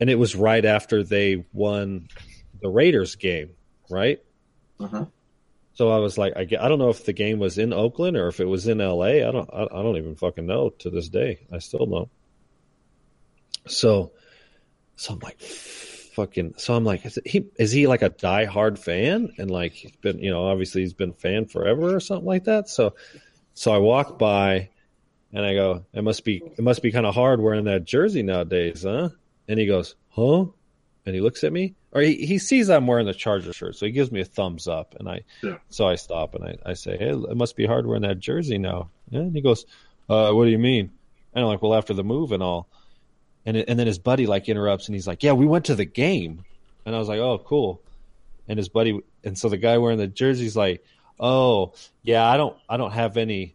And 0.00 0.08
it 0.08 0.14
was 0.14 0.34
right 0.34 0.64
after 0.64 1.02
they 1.02 1.44
won 1.52 2.08
the 2.62 2.70
Raiders 2.70 3.16
game, 3.16 3.50
right? 3.90 4.22
Uh-huh. 4.78 5.04
So 5.74 5.90
I 5.90 5.98
was 5.98 6.16
like, 6.16 6.32
I, 6.36 6.40
I 6.40 6.68
don't 6.68 6.78
know 6.78 6.88
if 6.88 7.04
the 7.04 7.12
game 7.12 7.38
was 7.38 7.58
in 7.58 7.72
Oakland 7.72 8.16
or 8.16 8.28
if 8.28 8.40
it 8.40 8.46
was 8.46 8.66
in 8.66 8.78
LA. 8.78 9.26
I 9.26 9.30
don't, 9.30 9.48
I, 9.52 9.64
I 9.64 9.82
don't 9.82 9.98
even 9.98 10.16
fucking 10.16 10.46
know 10.46 10.70
to 10.78 10.90
this 10.90 11.08
day. 11.10 11.40
I 11.52 11.58
still 11.58 11.86
don't. 11.86 12.10
So, 13.66 14.12
so 14.96 15.14
I'm 15.14 15.18
like, 15.20 15.40
fucking. 16.12 16.54
So 16.56 16.74
I'm 16.74 16.84
like, 16.84 17.04
is 17.06 17.18
he 17.24 17.46
is 17.56 17.72
he 17.72 17.86
like 17.86 18.02
a 18.02 18.10
diehard 18.10 18.78
fan? 18.78 19.32
And 19.38 19.50
like 19.50 19.72
he's 19.72 19.92
been, 19.96 20.18
you 20.18 20.30
know, 20.30 20.46
obviously 20.46 20.82
he's 20.82 20.94
been 20.94 21.10
a 21.10 21.14
fan 21.14 21.46
forever 21.46 21.94
or 21.94 22.00
something 22.00 22.26
like 22.26 22.44
that. 22.44 22.68
So, 22.68 22.94
so 23.54 23.72
I 23.72 23.78
walk 23.78 24.18
by, 24.18 24.70
and 25.32 25.44
I 25.44 25.54
go, 25.54 25.84
it 25.92 26.02
must 26.02 26.24
be, 26.24 26.42
it 26.44 26.62
must 26.62 26.82
be 26.82 26.92
kind 26.92 27.06
of 27.06 27.14
hard 27.14 27.40
wearing 27.40 27.64
that 27.64 27.84
jersey 27.84 28.22
nowadays, 28.22 28.82
huh? 28.82 29.10
And 29.48 29.58
he 29.58 29.66
goes, 29.66 29.94
huh? 30.10 30.46
And 31.06 31.14
he 31.14 31.20
looks 31.20 31.44
at 31.44 31.52
me, 31.52 31.74
or 31.92 32.02
he, 32.02 32.26
he 32.26 32.38
sees 32.38 32.68
I'm 32.68 32.86
wearing 32.86 33.06
the 33.06 33.14
Charger 33.14 33.52
shirt, 33.52 33.74
so 33.76 33.86
he 33.86 33.92
gives 33.92 34.12
me 34.12 34.20
a 34.20 34.24
thumbs 34.24 34.68
up, 34.68 34.94
and 34.98 35.08
I 35.08 35.22
Yeah. 35.42 35.56
so 35.70 35.88
I 35.88 35.96
stop 35.96 36.34
and 36.34 36.44
I, 36.44 36.56
I 36.70 36.74
say, 36.74 36.96
hey, 36.96 37.10
it 37.10 37.36
must 37.36 37.56
be 37.56 37.66
hard 37.66 37.86
wearing 37.86 38.02
that 38.02 38.18
jersey 38.18 38.58
now. 38.58 38.90
Yeah, 39.08 39.20
and 39.20 39.34
he 39.34 39.40
goes, 39.40 39.64
uh, 40.08 40.30
what 40.32 40.44
do 40.44 40.50
you 40.50 40.58
mean? 40.58 40.90
And 41.32 41.44
I'm 41.44 41.48
like, 41.48 41.62
well, 41.62 41.74
after 41.74 41.94
the 41.94 42.04
move 42.04 42.32
and 42.32 42.42
all, 42.42 42.68
and 43.46 43.56
it, 43.56 43.68
and 43.68 43.78
then 43.78 43.86
his 43.86 43.98
buddy 43.98 44.26
like 44.26 44.48
interrupts 44.48 44.86
and 44.86 44.94
he's 44.94 45.06
like, 45.06 45.22
yeah, 45.22 45.32
we 45.32 45.46
went 45.46 45.66
to 45.66 45.74
the 45.74 45.84
game, 45.84 46.44
and 46.84 46.94
I 46.94 46.98
was 46.98 47.08
like, 47.08 47.20
oh, 47.20 47.38
cool. 47.38 47.82
And 48.48 48.58
his 48.58 48.68
buddy, 48.68 49.00
and 49.22 49.38
so 49.38 49.48
the 49.48 49.56
guy 49.56 49.78
wearing 49.78 49.98
the 49.98 50.06
jersey's 50.06 50.56
like, 50.56 50.84
oh, 51.18 51.74
yeah, 52.02 52.26
I 52.26 52.36
don't 52.36 52.56
I 52.68 52.76
don't 52.76 52.92
have 52.92 53.16
any, 53.16 53.54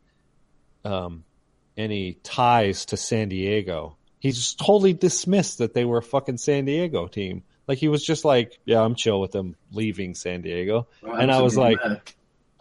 um, 0.84 1.24
any 1.76 2.14
ties 2.24 2.86
to 2.86 2.98
San 2.98 3.30
Diego. 3.30 3.98
He 4.20 4.32
just 4.32 4.58
totally 4.58 4.94
dismissed 4.94 5.58
that 5.60 5.74
they 5.74 5.86
were 5.86 5.98
a 5.98 6.04
fucking 6.04 6.38
San 6.38 6.66
Diego 6.66 7.08
team. 7.08 7.44
Like 7.68 7.78
he 7.78 7.88
was 7.88 8.04
just 8.04 8.26
like, 8.26 8.60
yeah, 8.66 8.82
I'm 8.82 8.96
chill 8.96 9.20
with 9.20 9.32
them 9.32 9.56
leaving 9.72 10.16
San 10.16 10.42
Diego. 10.42 10.88
And 11.04 11.32
I 11.32 11.42
was 11.42 11.58
like, 11.58 11.80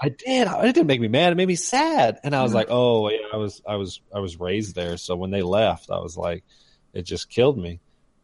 I 0.00 0.08
did. 0.08 0.48
It 0.48 0.72
didn't 0.74 0.86
make 0.86 1.00
me 1.00 1.08
mad. 1.08 1.32
It 1.32 1.36
made 1.36 1.48
me 1.48 1.56
sad. 1.56 2.18
And 2.24 2.34
I 2.34 2.42
was 2.42 2.52
like, 2.52 2.68
oh 2.70 3.08
yeah, 3.10 3.18
I 3.32 3.36
was, 3.36 3.62
I 3.66 3.76
was, 3.76 4.00
I 4.14 4.18
was 4.18 4.40
raised 4.40 4.74
there. 4.74 4.96
So 4.96 5.14
when 5.14 5.30
they 5.30 5.42
left, 5.42 5.90
I 5.90 6.00
was 6.00 6.16
like, 6.16 6.42
it 6.94 7.02
just 7.02 7.28
killed 7.28 7.58
me. 7.58 7.80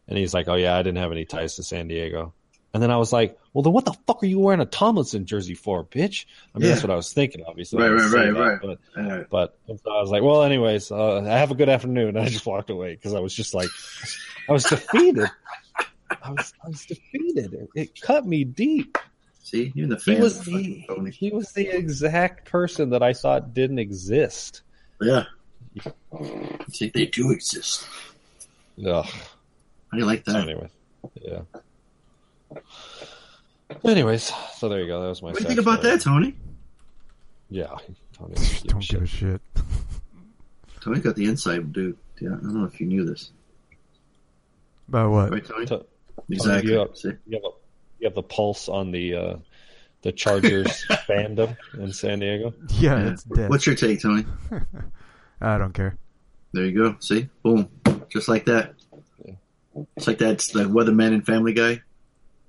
And 0.07 0.17
he's 0.17 0.33
like, 0.33 0.47
oh 0.47 0.55
yeah, 0.55 0.75
I 0.75 0.81
didn't 0.81 0.97
have 0.97 1.11
any 1.11 1.25
ties 1.25 1.55
to 1.57 1.63
San 1.63 1.87
Diego. 1.87 2.33
And 2.73 2.81
then 2.81 2.89
I 2.89 2.97
was 2.97 3.11
like, 3.11 3.37
well, 3.53 3.63
then 3.63 3.73
what 3.73 3.83
the 3.83 3.93
fuck 4.07 4.23
are 4.23 4.27
you 4.27 4.39
wearing 4.39 4.61
a 4.61 4.65
Tomlinson 4.65 5.25
jersey 5.25 5.55
for, 5.55 5.83
bitch? 5.83 6.25
I 6.55 6.57
mean, 6.57 6.67
Yeah. 6.67 6.73
that's 6.75 6.83
what 6.83 6.91
I 6.91 6.95
was 6.95 7.11
thinking, 7.11 7.43
obviously. 7.45 7.81
Right, 7.83 7.89
right, 7.89 8.33
right, 8.33 8.61
that, 8.61 8.77
right. 8.95 9.25
But, 9.29 9.57
but 9.67 9.79
so 9.83 9.91
I 9.91 10.01
was 10.01 10.09
like, 10.09 10.23
well, 10.23 10.43
anyways, 10.43 10.89
uh, 10.89 11.21
have 11.21 11.51
a 11.51 11.55
good 11.55 11.67
afternoon. 11.67 12.09
And 12.15 12.19
I 12.25 12.29
just 12.29 12.45
walked 12.45 12.69
away 12.69 12.95
because 12.95 13.13
I 13.13 13.19
was 13.19 13.33
just 13.35 13.53
like, 13.53 13.67
I 14.47 14.53
was 14.53 14.63
defeated. 14.63 15.29
I 16.23 16.31
was, 16.31 16.53
I 16.63 16.69
was 16.69 16.85
defeated. 16.85 17.53
It, 17.53 17.69
it 17.75 18.01
cut 18.01 18.25
me 18.25 18.45
deep. 18.45 18.97
See, 19.43 19.73
even 19.75 19.89
the 19.89 19.97
He 19.97 20.15
was 20.15 20.39
the 20.45 20.85
he 21.11 21.29
was 21.31 21.51
the 21.51 21.67
exact 21.67 22.49
person 22.49 22.91
that 22.91 23.03
I 23.03 23.11
thought 23.11 23.53
didn't 23.53 23.79
exist. 23.79 24.61
Yeah. 25.01 25.25
See, 26.71 26.89
they 26.93 27.05
do 27.07 27.31
exist. 27.31 27.85
Ugh. 28.85 29.05
How 29.05 29.11
do 29.93 29.97
you 29.97 30.05
like 30.05 30.23
So 30.25 30.33
that? 30.33 30.43
anyway, 30.43 30.69
yeah. 31.21 31.41
Anyways, 33.83 34.31
so 34.57 34.69
there 34.69 34.81
you 34.81 34.87
go. 34.87 35.01
That 35.01 35.07
was 35.09 35.21
my. 35.21 35.29
What 35.29 35.37
do 35.37 35.43
you 35.43 35.47
think 35.47 35.59
about 35.59 35.79
story. 35.79 35.95
that, 35.95 36.03
Tony? 36.03 36.35
Yeah, 37.49 37.67
Tony. 38.13 38.35
Don't 38.65 38.81
give 38.87 39.01
a 39.01 39.05
shit. 39.07 39.41
Tony 40.81 40.99
got 40.99 41.15
the 41.15 41.25
inside, 41.25 41.71
dude. 41.73 41.97
Yeah, 42.19 42.29
I 42.29 42.35
don't 42.35 42.53
know 42.55 42.65
if 42.65 42.79
you 42.79 42.87
knew 42.87 43.05
this. 43.05 43.31
About 44.89 45.11
what? 45.11 45.31
Right, 45.31 45.45
Tony? 45.45 45.65
To- 45.67 45.85
Exactly. 46.29 46.71
you 46.73 46.79
have- 46.79 46.89
You 47.03 47.11
have 47.33 47.43
a 47.43 47.49
you 47.99 48.07
have 48.07 48.15
the 48.15 48.23
pulse 48.23 48.67
on 48.69 48.91
the 48.91 49.15
uh, 49.15 49.35
the 50.01 50.11
Chargers 50.11 50.85
fandom 51.07 51.55
in 51.75 51.93
San 51.93 52.19
Diego. 52.19 52.53
Yeah, 52.79 52.97
Yeah. 53.03 53.09
it's 53.11 53.23
dead. 53.23 53.49
What's 53.49 53.65
your 53.65 53.75
take, 53.75 54.01
Tony? 54.01 54.25
I 55.41 55.57
don't 55.57 55.73
care. 55.73 55.97
There 56.53 56.65
you 56.65 56.77
go. 56.77 56.95
See? 56.99 57.29
Boom. 57.43 57.69
Just 58.11 58.27
like 58.27 58.45
that. 58.45 58.73
It's 59.95 60.07
like 60.07 60.17
that 60.17 60.39
the 60.39 60.65
weatherman 60.65 61.13
and 61.13 61.25
family 61.25 61.53
guy. 61.53 61.81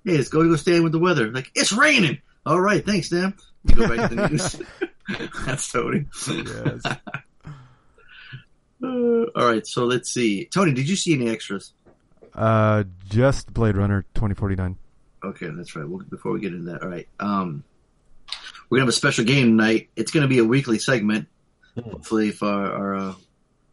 Hey, 0.04 0.16
let's 0.16 0.28
go 0.28 0.42
go 0.42 0.57
stand 0.57 0.83
with 0.83 0.92
the 0.92 0.99
weather. 0.99 1.31
Like, 1.31 1.50
it's 1.54 1.73
raining. 1.73 2.21
All 2.45 2.61
right, 2.61 2.85
thanks, 2.85 3.09
Dan. 3.09 3.35
You 3.64 3.75
go 3.76 3.88
back 3.97 4.11
to 4.11 4.14
the 4.16 4.28
news. 4.28 4.61
That's 5.47 5.71
Tony. 5.71 6.07
Yes. 6.28 6.85
Uh, 6.85 6.97
all 8.83 9.47
right, 9.47 9.64
so 9.64 9.85
let's 9.85 10.11
see. 10.11 10.47
Tony, 10.47 10.73
did 10.73 10.88
you 10.88 10.97
see 10.97 11.14
any 11.14 11.28
extras? 11.28 11.73
Uh, 12.35 12.83
just 13.09 13.52
Blade 13.52 13.76
Runner 13.76 14.02
2049. 14.14 14.76
Okay, 15.25 15.49
that's 15.50 15.76
right. 15.76 15.87
Well, 15.87 16.02
before 16.09 16.33
we 16.33 16.40
get 16.40 16.52
into 16.52 16.73
that, 16.73 16.83
all 16.83 16.88
right. 16.88 17.07
Um, 17.21 17.62
we're 18.69 18.78
gonna 18.78 18.87
have 18.87 18.88
a 18.88 18.92
special 18.92 19.25
game 19.25 19.57
tonight. 19.57 19.90
It's 19.95 20.11
gonna 20.11 20.26
be 20.26 20.38
a 20.38 20.45
weekly 20.45 20.81
segment. 20.81 21.28
Hopefully, 21.81 22.31
if 22.31 22.42
our, 22.42 22.73
our 22.73 22.95
uh, 22.97 23.14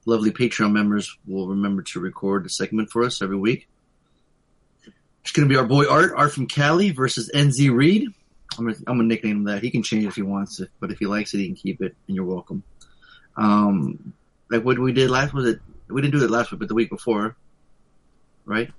lovely 0.09 0.31
Patreon 0.31 0.71
members 0.71 1.17
will 1.27 1.47
remember 1.47 1.81
to 1.83 1.99
record 1.99 2.45
a 2.45 2.49
segment 2.49 2.89
for 2.89 3.03
us 3.03 3.21
every 3.21 3.37
week. 3.37 3.67
It's 5.21 5.31
gonna 5.31 5.47
be 5.47 5.55
our 5.55 5.65
boy 5.65 5.87
Art, 5.87 6.13
Art 6.15 6.33
from 6.33 6.47
Cali 6.47 6.91
versus 6.91 7.29
NZ 7.33 7.73
Reed. 7.73 8.07
I'm 8.57 8.67
I'm 8.67 8.83
gonna 8.85 9.03
nickname 9.03 9.37
him 9.37 9.43
that. 9.45 9.61
He 9.61 9.69
can 9.69 9.83
change 9.83 10.05
it 10.05 10.07
if 10.07 10.15
he 10.15 10.21
wants 10.21 10.59
it, 10.59 10.69
but 10.79 10.91
if 10.91 10.99
he 10.99 11.05
likes 11.05 11.33
it, 11.33 11.39
he 11.39 11.45
can 11.45 11.55
keep 11.55 11.81
it, 11.81 11.95
and 12.07 12.15
you're 12.15 12.25
welcome. 12.25 12.63
Um, 13.37 14.13
like 14.49 14.65
what 14.65 14.79
we 14.79 14.91
did 14.91 15.09
last 15.09 15.33
was 15.33 15.47
it? 15.47 15.59
We 15.87 16.01
didn't 16.01 16.17
do 16.17 16.23
it 16.23 16.31
last 16.31 16.51
week, 16.51 16.59
but 16.59 16.67
the 16.67 16.75
week 16.75 16.89
before, 16.89 17.35
right? 18.45 18.71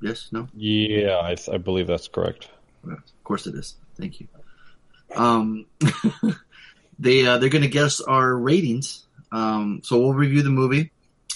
Yes, 0.00 0.28
no. 0.32 0.48
Yeah, 0.54 1.16
I, 1.16 1.36
I 1.52 1.58
believe 1.58 1.86
that's 1.86 2.08
correct. 2.08 2.48
Of 2.86 3.24
course 3.24 3.46
it 3.46 3.54
is. 3.54 3.76
Thank 3.96 4.20
you. 4.20 4.28
Um, 5.14 5.66
they 6.98 7.26
uh, 7.26 7.38
they're 7.38 7.48
going 7.48 7.62
to 7.62 7.68
guess 7.68 8.00
our 8.00 8.34
ratings. 8.34 9.03
Um, 9.34 9.80
so 9.82 9.98
we'll 9.98 10.14
review 10.14 10.42
the 10.42 10.50
movie, 10.50 10.92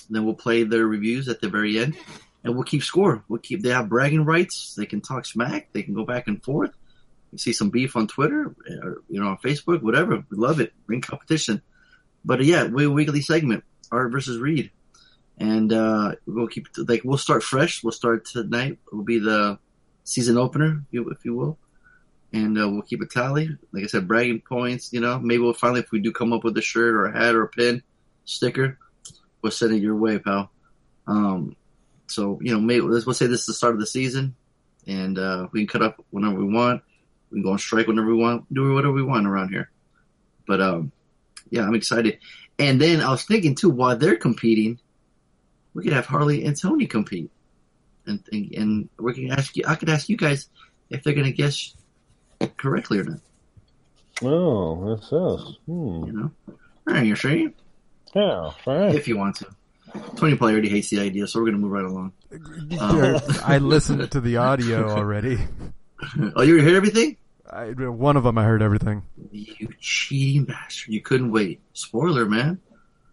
then 0.09 0.25
we'll 0.25 0.35
play 0.35 0.63
their 0.63 0.87
reviews 0.87 1.29
at 1.29 1.41
the 1.41 1.49
very 1.49 1.79
end, 1.79 1.97
and 2.45 2.55
we'll 2.55 2.63
keep 2.63 2.85
score. 2.85 3.25
We'll 3.29 3.41
keep. 3.41 3.63
They 3.63 3.71
have 3.71 3.89
bragging 3.89 4.25
rights. 4.25 4.75
They 4.77 4.87
can 4.87 5.01
talk 5.01 5.27
smack. 5.27 5.73
They 5.73 5.83
can 5.83 5.95
go 5.95 6.05
back 6.05 6.29
and 6.29 6.41
forth. 6.43 6.71
You 7.33 7.39
see 7.39 7.53
some 7.53 7.71
beef 7.71 7.97
on 7.97 8.07
Twitter, 8.07 8.55
or 8.83 9.03
you 9.09 9.21
know, 9.21 9.29
on 9.31 9.39
Facebook, 9.39 9.83
whatever. 9.83 10.25
We 10.31 10.37
love 10.37 10.61
it. 10.61 10.73
Bring 10.87 11.01
competition. 11.01 11.61
But 12.25 12.39
uh, 12.41 12.45
yeah, 12.45 12.67
we 12.69 12.87
weekly 12.87 13.21
segment 13.21 13.65
Art 13.91 14.13
versus 14.13 14.39
Reed, 14.39 14.71
and 15.39 15.73
uh, 15.73 16.15
we'll 16.25 16.47
keep 16.47 16.69
like 16.77 17.03
we'll 17.05 17.19
start 17.19 17.43
fresh. 17.43 17.83
We'll 17.83 17.91
start 17.93 18.27
tonight. 18.27 18.79
It 18.93 18.95
will 18.95 19.03
be 19.03 19.19
the 19.19 19.59
season 20.05 20.39
opener, 20.39 20.85
if 20.93 21.25
you- 21.25 21.35
will 21.35 21.59
and 22.31 22.59
uh, 22.59 22.69
we'll 22.69 22.83
keep 22.83 23.01
a 23.01 23.07
tally. 23.07 23.49
Like 23.73 23.85
I 23.85 23.87
said, 23.87 24.07
bragging 24.07 24.43
points. 24.43 24.93
You 24.93 25.01
know, 25.01 25.19
maybe 25.19 25.39
we'll 25.43 25.55
finally, 25.55 25.81
if 25.81 25.91
we 25.91 26.01
do 26.01 26.13
come 26.13 26.35
up 26.35 26.45
with 26.45 26.59
a 26.59 26.63
shirt 26.63 26.95
or 26.95 27.07
a 27.07 27.13
hat 27.19 27.35
or 27.35 27.45
a 27.45 27.49
pin, 27.49 27.83
sticker, 28.29 28.79
we'll 29.43 29.53
send 29.53 29.75
it 29.75 29.83
your 29.83 29.97
way, 29.97 30.19
pal. 30.19 30.51
Um, 31.07 31.57
so 32.07 32.39
you 32.43 32.53
know, 32.53 32.61
maybe 32.61 32.83
let's 32.83 33.07
we'll 33.07 33.15
say 33.15 33.27
this 33.27 33.41
is 33.41 33.47
the 33.47 33.55
start 33.55 33.75
of 33.75 33.81
the 33.81 33.87
season, 33.87 34.35
and 34.87 35.19
uh, 35.19 35.49
we 35.53 35.61
can 35.61 35.67
cut 35.69 35.83
up 35.83 36.05
whenever 36.11 36.37
we 36.37 36.53
want. 36.53 36.83
We 37.31 37.37
can 37.37 37.43
go 37.43 37.53
on 37.53 37.59
strike 37.59 37.87
whenever 37.87 38.09
we 38.09 38.21
want. 38.23 38.53
Do 38.53 38.75
whatever 38.75 38.93
we 38.93 39.03
want 39.03 39.27
around 39.27 39.51
here. 39.51 39.71
But 40.47 40.61
um, 40.61 40.93
yeah, 41.51 41.63
I'm 41.63 41.75
excited. 41.75 42.19
And 42.59 42.81
then 42.81 43.01
I 43.01 43.11
was 43.11 43.25
thinking 43.25 43.55
too, 43.55 43.71
while 43.71 43.97
they're 43.97 44.17
competing, 44.17 44.81
we 45.75 45.83
could 45.83 45.93
have 45.93 46.07
Harley 46.07 46.45
and 46.45 46.59
Tony 46.59 46.87
compete, 46.87 47.31
and 48.07 48.23
and, 48.33 48.53
and 48.55 48.89
we 48.99 49.15
can 49.15 49.33
ask 49.33 49.57
you. 49.57 49.65
I 49.67 49.75
could 49.75 49.91
ask 49.91 50.09
you 50.09 50.17
guys 50.17 50.49
if 50.91 51.03
they're 51.03 51.15
gonna 51.15 51.33
guess 51.33 51.75
correctly 52.57 52.99
or 52.99 53.05
not. 53.05 53.21
Oh, 54.23 54.97
that's 54.97 55.13
us. 55.13 55.57
Hmm. 55.67 56.05
You 56.07 56.13
know, 56.13 56.31
all 56.49 56.95
right, 56.95 57.07
you're 57.07 57.17
sure 57.17 57.35
you? 57.35 57.53
Yeah, 58.15 58.51
right. 58.67 58.95
If 58.95 59.07
you 59.09 59.17
want 59.17 59.37
to. 59.37 59.47
Tony 60.17 60.37
probably 60.37 60.53
already 60.53 60.69
hates 60.69 60.91
the 60.91 61.01
idea, 61.01 61.27
so 61.27 61.41
we're 61.41 61.47
gonna 61.47 61.59
move 61.59 61.71
right 61.73 61.85
along. 61.85 62.13
I 63.45 63.59
listened 63.59 64.11
to 64.13 64.21
the 64.21 64.37
audio 64.37 64.89
already. 64.97 65.39
Oh, 66.37 66.43
you 66.43 66.63
heard 66.63 66.75
everything? 66.75 67.17
I, 67.51 67.71
one 67.71 68.17
of 68.19 68.25
them, 68.25 68.37
I 68.37 68.45
heard 68.45 68.61
everything. 68.63 69.03
You 69.33 69.69
cheating 69.81 70.45
bastard! 70.45 70.93
You 70.93 71.01
couldn't 71.01 71.31
wait. 71.33 71.61
Spoiler, 71.73 72.27
man. 72.27 72.61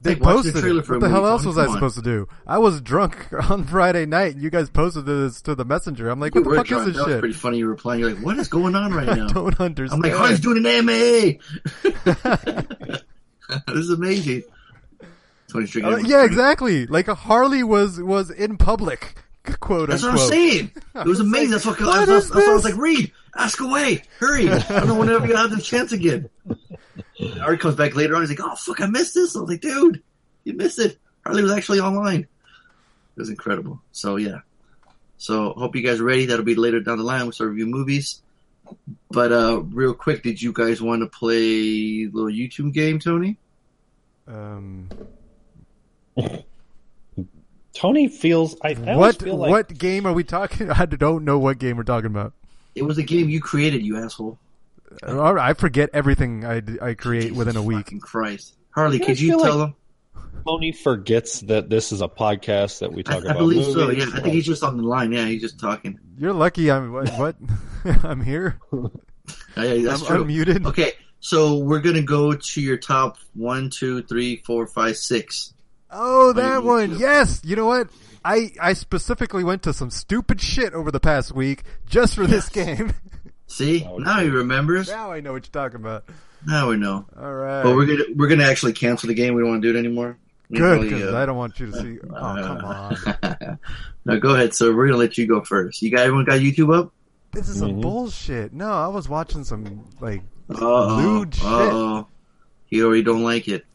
They 0.02 0.16
Like, 0.16 0.24
watch 0.36 0.46
the 0.46 0.60
trailer 0.62 0.82
it. 0.82 0.86
for 0.86 0.94
What 1.00 1.02
the 1.02 1.10
hell 1.10 1.26
else 1.26 1.46
was 1.46 1.58
I 1.58 1.64
come 1.64 1.72
on. 1.72 1.78
supposed 1.78 1.96
to 1.96 2.02
do? 2.02 2.28
I 2.46 2.58
was 2.58 2.82
drunk 2.82 3.28
on 3.50 3.64
Friday 3.64 4.06
night, 4.06 4.34
and 4.36 4.44
you 4.44 4.50
guys 4.50 4.70
posted 4.70 5.06
this 5.06 5.42
to 5.44 5.56
the 5.56 5.64
messenger. 5.66 6.10
I'm 6.10 6.20
like, 6.20 6.36
You 6.36 6.42
what 6.42 6.50
the 6.50 6.56
fuck 6.58 6.68
drunk. 6.68 6.82
is 6.90 6.94
this 6.94 6.98
That 6.98 7.06
was 7.08 7.14
shit? 7.14 7.20
pretty 7.22 7.34
funny. 7.36 7.58
You 7.60 7.66
were 7.66 7.72
replying. 7.72 8.02
You're 8.02 8.12
like, 8.14 8.24
"What 8.24 8.38
is 8.38 8.50
going 8.50 8.76
on 8.76 8.94
right 8.94 9.08
I 9.14 9.16
now?" 9.16 9.28
don't 9.28 9.56
I'm 9.60 9.66
understand. 9.68 10.04
like, 10.04 10.12
"Harley's 10.14 10.42
doing 10.42 10.58
an 10.58 10.66
AMA." 10.66 10.92
this 13.68 13.76
is 13.76 13.90
amazing. 13.92 14.44
Tony's 15.56 15.70
drinking. 15.72 15.94
Uh, 15.94 15.98
yeah, 15.98 16.26
exactly. 16.26 16.86
Like 16.86 17.08
a 17.08 17.16
Harley 17.16 17.64
was 17.64 18.02
was 18.02 18.30
in 18.30 18.58
public, 18.58 19.16
quote 19.60 19.90
That's 19.90 20.04
what. 20.04 20.12
I'm 20.12 20.18
saying. 20.18 20.72
It 20.96 21.08
was 21.08 21.20
amazing. 21.20 21.52
That's 21.52 21.66
what, 21.66 21.80
what 21.82 22.06
that's, 22.06 22.26
is 22.26 22.30
that's 22.30 22.46
what 22.46 22.52
I 22.52 22.54
was 22.54 22.64
like. 22.64 22.78
Read, 22.78 23.12
ask 23.36 23.60
away. 23.60 24.04
Hurry. 24.18 24.50
I 24.50 24.60
don't 24.60 24.88
know 24.88 24.96
whenever 24.96 25.28
you 25.28 25.36
have 25.36 25.52
the 25.52 25.62
chance 25.62 25.92
again. 25.92 26.30
Art 27.42 27.60
comes 27.60 27.76
back 27.76 27.96
later 27.96 28.16
on. 28.16 28.22
He's 28.22 28.30
like, 28.30 28.40
"Oh 28.42 28.56
fuck, 28.56 28.80
I 28.80 28.86
missed 28.86 29.14
this." 29.14 29.36
I 29.36 29.40
was 29.40 29.50
like, 29.50 29.60
"Dude, 29.60 30.02
you 30.46 30.54
missed 30.54 30.80
it." 30.80 30.98
Harley 31.26 31.44
was 31.44 31.52
actually 31.52 31.82
online. 31.82 32.22
It 32.22 32.28
was 33.18 33.30
incredible. 33.30 33.82
So 33.92 34.16
yeah. 34.16 34.40
So 35.18 35.54
hope 35.54 35.76
you 35.76 35.82
guys 35.82 36.00
are 36.00 36.06
ready. 36.06 36.28
That'll 36.28 36.46
be 36.46 36.56
later 36.56 36.80
down 36.80 36.98
the 36.98 37.04
line. 37.04 37.24
We'll 37.24 37.34
start 37.34 37.50
review 37.50 37.68
movies. 37.68 38.22
But 39.12 39.32
uh, 39.34 39.62
real 39.64 39.94
quick, 39.94 40.24
did 40.24 40.42
you 40.42 40.54
guys 40.54 40.82
want 40.82 41.02
to 41.02 41.08
play 41.08 42.06
a 42.06 42.10
little 42.10 42.32
YouTube 42.32 42.74
game, 42.74 43.00
Tony? 43.00 43.38
Um, 44.28 44.90
Tony 47.74 48.08
feels. 48.08 48.56
I, 48.64 48.70
I 48.88 48.96
what 48.96 49.22
feel 49.22 49.36
like 49.36 49.52
what 49.52 49.78
game 49.78 50.06
are 50.06 50.14
we 50.14 50.24
talking? 50.24 50.72
I 50.76 50.86
don't 50.86 51.26
know 51.26 51.38
what 51.40 51.58
game 51.60 51.78
we're 51.78 51.84
talking 51.84 52.08
about. 52.08 52.34
It 52.74 52.84
was 52.84 52.98
a 52.98 53.04
game 53.04 53.30
you 53.30 53.42
created, 53.42 53.86
you 53.86 53.98
asshole. 53.98 54.38
Uh, 55.06 55.20
all 55.20 55.34
right, 55.34 55.50
I 55.50 55.54
forget 55.54 55.90
everything 55.94 56.46
I, 56.46 56.62
I 56.82 56.94
create 56.94 57.34
within 57.34 57.56
a 57.58 57.62
week. 57.62 57.86
Fucking 57.86 58.00
Christ, 58.00 58.56
Harley, 58.72 59.02
I 59.02 59.06
could 59.06 59.20
you 59.20 59.32
feel 59.32 59.40
tell 59.40 59.58
like- 59.58 59.70
him? 59.70 59.76
Tony 60.46 60.74
forgets 60.74 61.40
that 61.42 61.72
this 61.72 61.92
is 61.92 62.02
a 62.04 62.08
podcast 62.08 62.80
that 62.80 62.94
we 62.94 63.02
talk 63.02 63.16
I 63.16 63.20
about. 63.20 63.36
I 63.36 63.40
believe 63.40 63.66
so. 63.66 63.88
movies. 63.88 64.06
Yeah, 64.06 64.16
I 64.16 64.22
think 64.22 64.36
he's 64.36 64.46
just 64.46 64.62
on 64.64 64.78
the 64.78 64.84
line. 64.84 65.12
Yeah, 65.12 65.26
he's 65.26 65.42
just 65.42 65.60
talking. 65.60 66.00
You're 66.20 66.34
lucky. 66.34 66.70
I'm 66.70 66.92
what? 66.94 67.10
what? 67.18 67.36
I'm 68.04 68.22
here. 68.22 68.60
Yeah, 68.72 69.64
yeah, 69.64 69.90
that's 69.90 70.02
I'm 70.08 70.08
true. 70.08 70.26
unmuted. 70.26 70.68
Okay, 70.68 70.94
so 71.20 71.58
we're 71.58 71.80
gonna 71.80 72.04
go 72.04 72.34
to 72.36 72.62
your 72.62 72.78
top 72.78 73.18
one, 73.34 73.72
two, 73.72 74.04
three, 74.04 74.36
four, 74.46 74.68
five, 74.68 74.98
six. 74.98 75.55
Oh, 75.98 76.34
that 76.34 76.54
your 76.54 76.62
one. 76.62 76.92
YouTube. 76.92 77.00
Yes. 77.00 77.42
You 77.44 77.56
know 77.56 77.66
what? 77.66 77.90
I 78.24 78.52
I 78.62 78.74
specifically 78.74 79.44
went 79.44 79.64
to 79.64 79.74
some 79.74 79.90
stupid 79.90 80.42
shit 80.42 80.74
over 80.74 80.92
the 80.92 81.00
past 81.00 81.34
week 81.34 81.64
just 81.88 82.16
for 82.16 82.28
this 82.28 82.50
game. 82.62 82.94
See, 83.48 83.86
Oh, 83.90 83.98
now 83.98 84.20
he 84.20 84.30
remembers. 84.30 84.88
now 84.90 85.12
I 85.12 85.22
know 85.22 85.32
what 85.34 85.46
you're 85.46 85.64
talking 85.64 85.80
about. 85.80 86.06
Now 86.46 86.70
we 86.70 86.78
know. 86.78 87.06
All 87.20 87.34
right. 87.34 87.64
But 87.64 87.76
we're 87.76 87.86
gonna 87.86 88.04
we're 88.16 88.28
gonna 88.28 88.44
actually 88.46 88.74
cancel 88.74 89.08
the 89.08 89.14
game. 89.14 89.34
We 89.36 89.42
don't 89.42 89.50
want 89.52 89.62
to 89.64 89.72
do 89.72 89.78
it 89.78 89.80
anymore. 89.80 90.18
We 90.50 90.58
Good, 90.60 90.74
probably, 90.82 90.90
because 90.90 91.14
uh, 91.14 91.18
I 91.18 91.26
don't 91.26 91.38
want 91.38 91.60
you 91.60 91.72
to 91.72 91.74
see. 91.74 91.98
Oh, 92.10 92.12
come 92.12 92.66
on. 92.66 93.60
no, 94.06 94.20
go 94.20 94.36
ahead. 94.36 94.54
So 94.54 94.76
we're 94.76 94.88
gonna 94.88 94.98
let 95.00 95.18
you 95.18 95.28
go 95.28 95.42
first. 95.42 95.82
You 95.82 95.92
got 95.92 96.02
everyone 96.02 96.26
got 96.26 96.40
YouTube 96.40 96.76
up? 96.76 96.92
This 97.32 97.50
is 97.50 97.60
some 97.60 97.74
Mhm. 97.78 97.82
bullshit. 97.82 98.54
No, 98.54 98.72
I 98.72 98.88
was 98.88 99.08
watching 99.10 99.44
some 99.44 99.86
like. 100.02 100.22
Uh-oh. 100.50 100.98
Lewd 100.98 101.34
shit. 101.36 101.44
Uh-oh. 101.46 102.08
He 102.68 102.84
already 102.84 103.02
don't 103.04 103.24
like 103.24 103.48
it. 103.48 103.66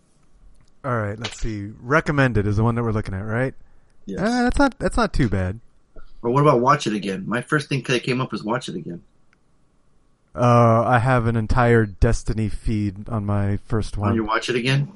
All 0.85 0.97
right, 0.97 1.19
let's 1.19 1.39
see. 1.39 1.71
Recommended 1.81 2.47
is 2.47 2.57
the 2.57 2.65
one 2.65 2.75
that 2.77 2.83
we're 2.83 2.93
looking 2.93 3.15
at, 3.15 3.21
right? 3.21 3.55
Yes. 4.07 4.21
Uh, 4.21 4.43
that's 4.45 4.59
not 4.59 4.79
that's 4.79 4.97
not 4.97 5.13
too 5.13 5.29
bad. 5.29 5.61
Or 6.23 6.31
what 6.31 6.41
about 6.43 6.61
watch 6.61 6.87
it 6.87 6.95
again? 6.95 7.25
My 7.27 7.43
first 7.43 7.69
thing 7.69 7.83
that 7.83 8.03
came 8.03 8.21
up 8.21 8.33
was 8.33 8.43
watch 8.43 8.69
it 8.69 8.77
again. 8.77 9.03
Uh, 10.35 10.85
I 10.87 10.99
have 10.99 11.27
an 11.27 11.37
entire 11.37 11.85
Destiny 11.87 12.49
feed 12.49 13.09
on 13.09 13.27
my 13.27 13.57
first 13.67 13.97
Want 13.97 14.11
one. 14.11 14.15
you 14.17 14.25
watch 14.25 14.49
it 14.49 14.57
again? 14.57 14.93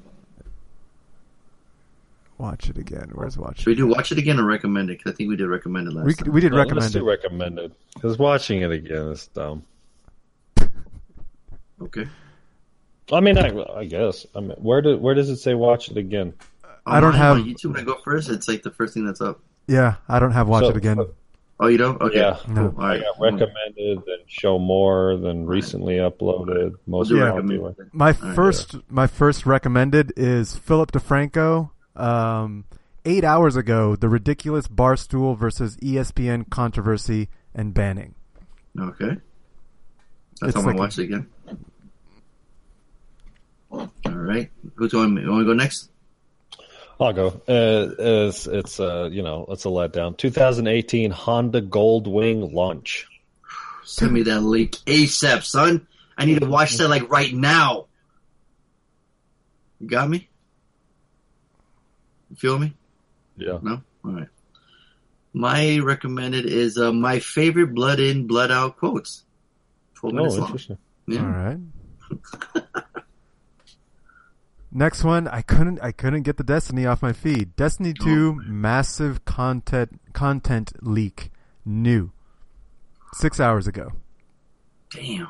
Watch 2.38 2.68
it 2.68 2.78
again. 2.78 3.10
Where's 3.14 3.36
watch? 3.38 3.58
Should 3.58 3.66
we 3.68 3.74
do 3.74 3.86
watch 3.86 4.10
it 4.10 4.18
again 4.18 4.38
or 4.40 4.44
recommend 4.44 4.90
it? 4.90 5.02
'Cause 5.02 5.12
I 5.12 5.16
think 5.16 5.28
we 5.28 5.36
did 5.36 5.46
recommend 5.46 5.88
it 5.88 5.92
last 5.94 6.06
We 6.06 6.14
time. 6.14 6.32
we 6.32 6.40
did 6.40 6.50
No, 6.52 6.58
let's 6.58 6.70
recommend 6.70 6.96
it. 6.96 7.02
recommended 7.02 7.72
because 7.94 8.18
watching 8.18 8.62
it 8.62 8.70
again 8.72 9.08
is 9.08 9.26
dumb. 9.28 9.62
Okay. 11.80 12.06
I 13.12 13.20
mean, 13.20 13.36
I, 13.38 13.52
I 13.76 13.84
guess. 13.84 14.26
I 14.34 14.40
mean, 14.40 14.50
where 14.58 14.80
do 14.82 14.96
where 14.96 15.14
does 15.14 15.28
it 15.30 15.36
say 15.36 15.54
watch 15.54 15.90
it 15.90 15.96
again? 15.96 16.34
I 16.86 17.00
don't 17.00 17.12
On 17.12 17.18
have- 17.18 17.36
on 17.38 17.44
YouTube 17.44 17.72
when 17.74 17.80
I 17.80 17.84
go 17.84 17.96
first. 18.04 18.28
It's 18.28 18.48
like 18.48 18.62
the 18.62 18.70
first 18.70 18.94
thing 18.94 19.06
that's 19.06 19.20
up. 19.20 19.40
Yeah, 19.66 19.96
I 20.08 20.18
don't 20.18 20.32
have 20.32 20.48
watch 20.48 20.64
So- 20.64 20.70
it 20.70 20.76
again. 20.76 20.98
Oh, 21.60 21.68
you 21.68 21.78
don't? 21.78 22.00
Okay. 22.02 22.16
Yeah. 22.18 22.36
No. 22.48 22.70
Cool. 22.70 22.80
All 22.80 22.84
I 22.84 22.88
right. 22.96 23.02
got 23.02 23.20
recommended, 23.20 23.98
then 24.06 24.18
show 24.26 24.58
more, 24.58 25.16
then 25.16 25.46
recently 25.46 25.94
uploaded, 25.98 26.72
most 26.88 27.10
We'll 27.12 27.20
do 27.20 27.24
Yeah. 27.24 27.30
popular. 27.30 27.74
My 27.92 28.06
right. 28.10 28.34
first, 28.34 28.74
my 28.90 29.06
first 29.06 29.46
recommended 29.46 30.12
is 30.16 30.56
Philip 30.56 30.90
DeFranco. 30.90 31.70
Um, 31.94 32.64
eight 33.04 33.22
hours 33.22 33.54
ago, 33.54 33.94
the 33.94 34.08
ridiculous 34.08 34.66
Barstool 34.66 35.38
versus 35.38 35.76
ESPN 35.76 36.50
controversy 36.50 37.28
and 37.54 37.72
banning. 37.72 38.16
Okay. 38.78 39.16
That's 40.40 40.42
It's 40.42 40.54
how 40.54 40.60
I'm 40.60 40.66
like 40.66 40.74
gonna 40.74 40.78
watch 40.78 40.98
it 40.98 41.04
again. 41.04 41.26
All 44.24 44.30
right. 44.30 44.50
Who's 44.76 44.92
going? 44.92 45.16
You 45.18 45.30
want 45.30 45.42
to 45.42 45.46
go 45.46 45.52
next? 45.52 45.90
I'll 46.98 47.12
go. 47.12 47.26
Uh, 47.48 47.90
it's 47.98 48.46
it's 48.46 48.80
uh 48.80 49.08
you 49.12 49.22
know 49.22 49.46
it's 49.50 49.64
a 49.64 49.68
letdown. 49.68 50.16
2018 50.16 51.10
Honda 51.10 51.60
Goldwing 51.60 52.52
launch. 52.54 53.06
Send 53.84 54.12
me 54.12 54.22
that 54.22 54.40
link 54.40 54.72
ASAP, 54.86 55.42
son. 55.42 55.86
I 56.16 56.24
need 56.24 56.40
to 56.40 56.46
watch 56.46 56.76
that 56.78 56.88
like 56.88 57.10
right 57.10 57.34
now. 57.34 57.86
You 59.80 59.88
got 59.88 60.08
me? 60.08 60.28
You 62.30 62.36
feel 62.36 62.58
me? 62.58 62.72
Yeah. 63.36 63.58
No? 63.60 63.82
All 64.04 64.12
right. 64.12 64.28
My 65.34 65.80
recommended 65.80 66.46
is 66.46 66.78
uh, 66.78 66.92
my 66.92 67.18
favorite 67.18 67.74
blood 67.74 68.00
in, 68.00 68.26
blood 68.26 68.50
out 68.52 68.78
quotes. 68.78 69.24
12 69.96 70.14
Oh, 70.14 70.16
minutes 70.16 70.36
long. 70.36 70.46
interesting. 70.46 70.78
Yeah. 71.08 71.20
All 71.20 71.26
right. 71.26 71.58
Next 74.76 75.04
one, 75.04 75.28
I 75.28 75.40
couldn't, 75.40 75.78
I 75.80 75.92
couldn't 75.92 76.22
get 76.22 76.36
the 76.36 76.42
Destiny 76.42 76.84
off 76.84 77.00
my 77.00 77.12
feed. 77.12 77.54
Destiny 77.54 77.92
Two 77.94 78.34
massive 78.44 79.24
content 79.24 80.00
content 80.12 80.72
leak, 80.82 81.30
new, 81.64 82.10
six 83.12 83.38
hours 83.38 83.68
ago. 83.68 83.92
Damn. 84.90 85.28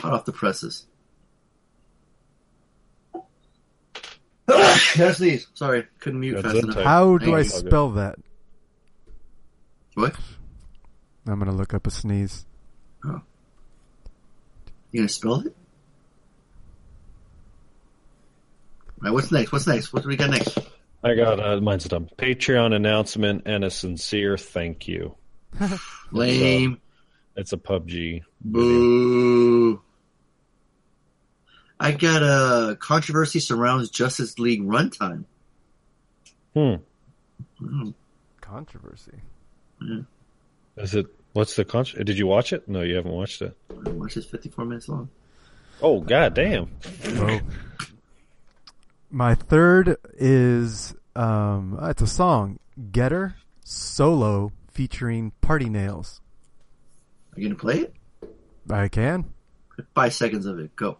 Hot 0.00 0.12
off 0.12 0.24
the 0.24 0.32
presses. 0.32 0.86
Gotta 4.48 5.14
sneeze. 5.14 5.46
Sorry, 5.54 5.86
couldn't 6.00 6.18
mute 6.18 6.34
That's 6.34 6.46
fast 6.46 6.64
enough. 6.64 6.74
type. 6.76 6.84
How 6.84 7.18
do 7.18 7.34
I 7.34 7.42
spell 7.42 7.90
that? 7.90 8.16
What? 9.94 10.16
I'm 11.28 11.38
gonna 11.38 11.54
look 11.54 11.74
up 11.74 11.86
a 11.86 11.92
sneeze. 11.92 12.44
Oh. 13.04 13.20
You 14.90 15.00
gonna 15.00 15.08
spell 15.08 15.40
it? 15.40 15.54
All 18.85 18.85
right, 19.00 19.12
what's 19.12 19.32
next? 19.32 19.52
What's 19.52 19.66
next? 19.66 19.92
What 19.92 20.02
do 20.02 20.08
we 20.08 20.16
got 20.16 20.30
next? 20.30 20.58
I 21.02 21.14
got 21.14 21.40
uh, 21.40 21.60
mine's 21.60 21.84
done. 21.84 22.10
Patreon 22.16 22.74
announcement 22.74 23.42
and 23.46 23.64
a 23.64 23.70
sincere 23.70 24.36
thank 24.36 24.88
you. 24.88 25.14
Lame. 26.10 26.80
It's 27.36 27.52
a 27.52 27.56
PUBG. 27.56 28.22
Boo. 28.40 29.82
I 31.78 31.92
got 31.92 32.22
a 32.22 32.76
controversy 32.76 33.40
surrounds 33.40 33.90
Justice 33.90 34.38
League 34.38 34.62
runtime. 34.62 35.24
Hmm. 36.54 36.76
Hmm. 37.58 37.90
Controversy. 38.40 39.20
Is 40.76 40.94
it? 40.94 41.06
What's 41.34 41.54
the 41.54 41.66
con? 41.66 41.84
Did 41.84 42.16
you 42.16 42.26
watch 42.26 42.54
it? 42.54 42.66
No, 42.66 42.80
you 42.80 42.96
haven't 42.96 43.12
watched 43.12 43.42
it. 43.42 43.54
I 43.70 43.90
watched 43.90 44.14
this 44.14 44.24
54 44.24 44.64
minutes 44.64 44.88
long. 44.88 45.10
Oh 45.82 46.00
god 46.00 46.32
damn! 46.32 46.70
Oh. 47.04 47.40
My 49.16 49.34
third 49.34 49.96
is 50.18 50.94
um, 51.14 51.78
it's 51.80 52.02
a 52.02 52.06
song, 52.06 52.58
"Getter" 52.92 53.36
solo 53.64 54.52
featuring 54.70 55.32
Party 55.40 55.70
Nails. 55.70 56.20
Are 57.34 57.40
you 57.40 57.48
gonna 57.48 57.58
play 57.58 57.78
it? 57.78 57.94
I 58.70 58.88
can. 58.88 59.32
Five 59.94 60.12
seconds 60.12 60.44
of 60.44 60.58
it. 60.58 60.76
Go. 60.76 60.98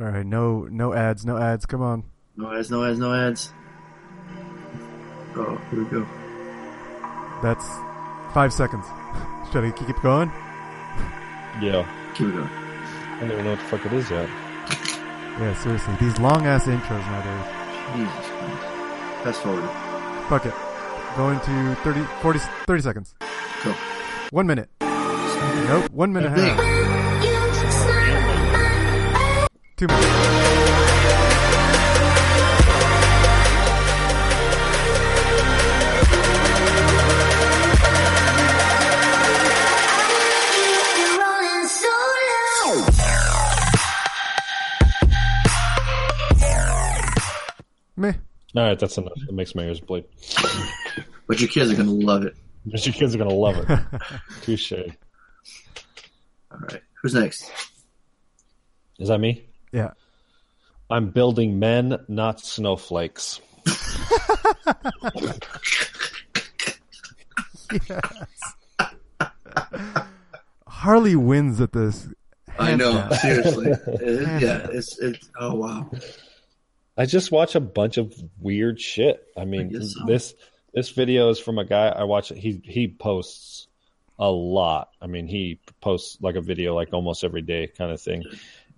All 0.00 0.06
right, 0.06 0.24
no, 0.24 0.62
no 0.62 0.94
ads, 0.94 1.26
no 1.26 1.36
ads. 1.36 1.66
Come 1.66 1.82
on. 1.82 2.04
No 2.38 2.50
ads, 2.50 2.70
no 2.70 2.82
ads, 2.82 2.98
no 2.98 3.12
ads. 3.12 3.52
Oh, 5.36 5.60
here 5.70 5.84
we 5.84 5.90
go. 5.90 6.06
That's 7.42 7.66
five 8.32 8.50
seconds. 8.50 8.86
Should 9.52 9.62
I 9.62 9.72
keep 9.76 10.00
going? 10.00 10.30
Yeah, 11.60 11.86
Here 12.16 12.28
we 12.28 12.32
go. 12.32 12.48
I 12.48 13.18
don't 13.20 13.30
even 13.32 13.44
know 13.44 13.50
what 13.50 13.60
the 13.60 13.66
fuck 13.66 13.84
it 13.84 13.92
is 13.92 14.10
yet. 14.10 14.43
Yeah, 15.38 15.54
seriously, 15.54 15.94
these 16.00 16.18
long 16.18 16.46
ass 16.46 16.66
intros 16.66 17.04
nowadays. 17.10 17.46
Jesus 17.96 18.30
Christ. 18.30 18.62
Fast 19.24 19.42
forward. 19.42 19.68
Fuck 20.28 20.46
it. 20.46 20.54
Going 21.16 21.40
to 21.40 21.74
30, 21.82 22.02
40, 22.22 22.38
30 22.66 22.82
seconds. 22.82 23.14
Go. 23.64 23.74
One 24.30 24.46
minute. 24.46 24.68
Nope. 24.80 25.90
One 25.90 26.12
minute 26.12 26.30
half. 26.30 26.58
Two 29.76 29.86
minutes. 29.88 30.53
Meh. 47.96 48.12
All 48.56 48.62
right, 48.62 48.78
that's 48.78 48.96
enough. 48.98 49.12
It 49.28 49.34
makes 49.34 49.54
my 49.54 49.62
ears 49.64 49.80
bleed. 49.80 50.04
But 51.26 51.40
your 51.40 51.48
kids 51.48 51.70
are 51.72 51.74
gonna 51.76 51.90
love 51.90 52.24
it. 52.24 52.36
But 52.66 52.84
your 52.86 52.92
kids 52.94 53.14
are 53.14 53.18
gonna 53.18 53.30
love 53.34 53.56
it. 53.58 53.80
Touche. 54.42 54.72
All 54.72 56.58
right. 56.70 56.82
Who's 57.02 57.14
next? 57.14 57.50
Is 58.98 59.08
that 59.08 59.18
me? 59.18 59.44
Yeah. 59.72 59.92
I'm 60.90 61.08
building 61.10 61.58
men, 61.58 61.98
not 62.08 62.40
snowflakes. 62.40 63.40
yes. 67.88 68.54
Harley 70.66 71.16
wins 71.16 71.60
at 71.60 71.72
this. 71.72 72.08
I 72.58 72.76
know. 72.76 72.92
down. 72.92 73.12
Seriously. 73.14 73.70
It- 73.70 74.42
yeah. 74.42 74.66
It's 74.72 74.98
it's. 74.98 75.30
Oh 75.40 75.54
wow. 75.54 75.90
I 76.96 77.06
just 77.06 77.32
watch 77.32 77.54
a 77.54 77.60
bunch 77.60 77.96
of 77.96 78.14
weird 78.38 78.80
shit. 78.80 79.26
I 79.36 79.44
mean, 79.44 79.76
I 79.76 79.84
so. 79.84 80.04
this 80.06 80.34
this 80.72 80.90
video 80.90 81.30
is 81.30 81.38
from 81.38 81.58
a 81.58 81.64
guy 81.64 81.88
I 81.88 82.04
watch. 82.04 82.28
He 82.28 82.60
he 82.64 82.88
posts 82.88 83.68
a 84.18 84.30
lot. 84.30 84.90
I 85.00 85.06
mean, 85.06 85.26
he 85.26 85.60
posts 85.80 86.18
like 86.20 86.36
a 86.36 86.40
video 86.40 86.74
like 86.74 86.92
almost 86.92 87.24
every 87.24 87.42
day, 87.42 87.66
kind 87.66 87.90
of 87.90 88.00
thing. 88.00 88.24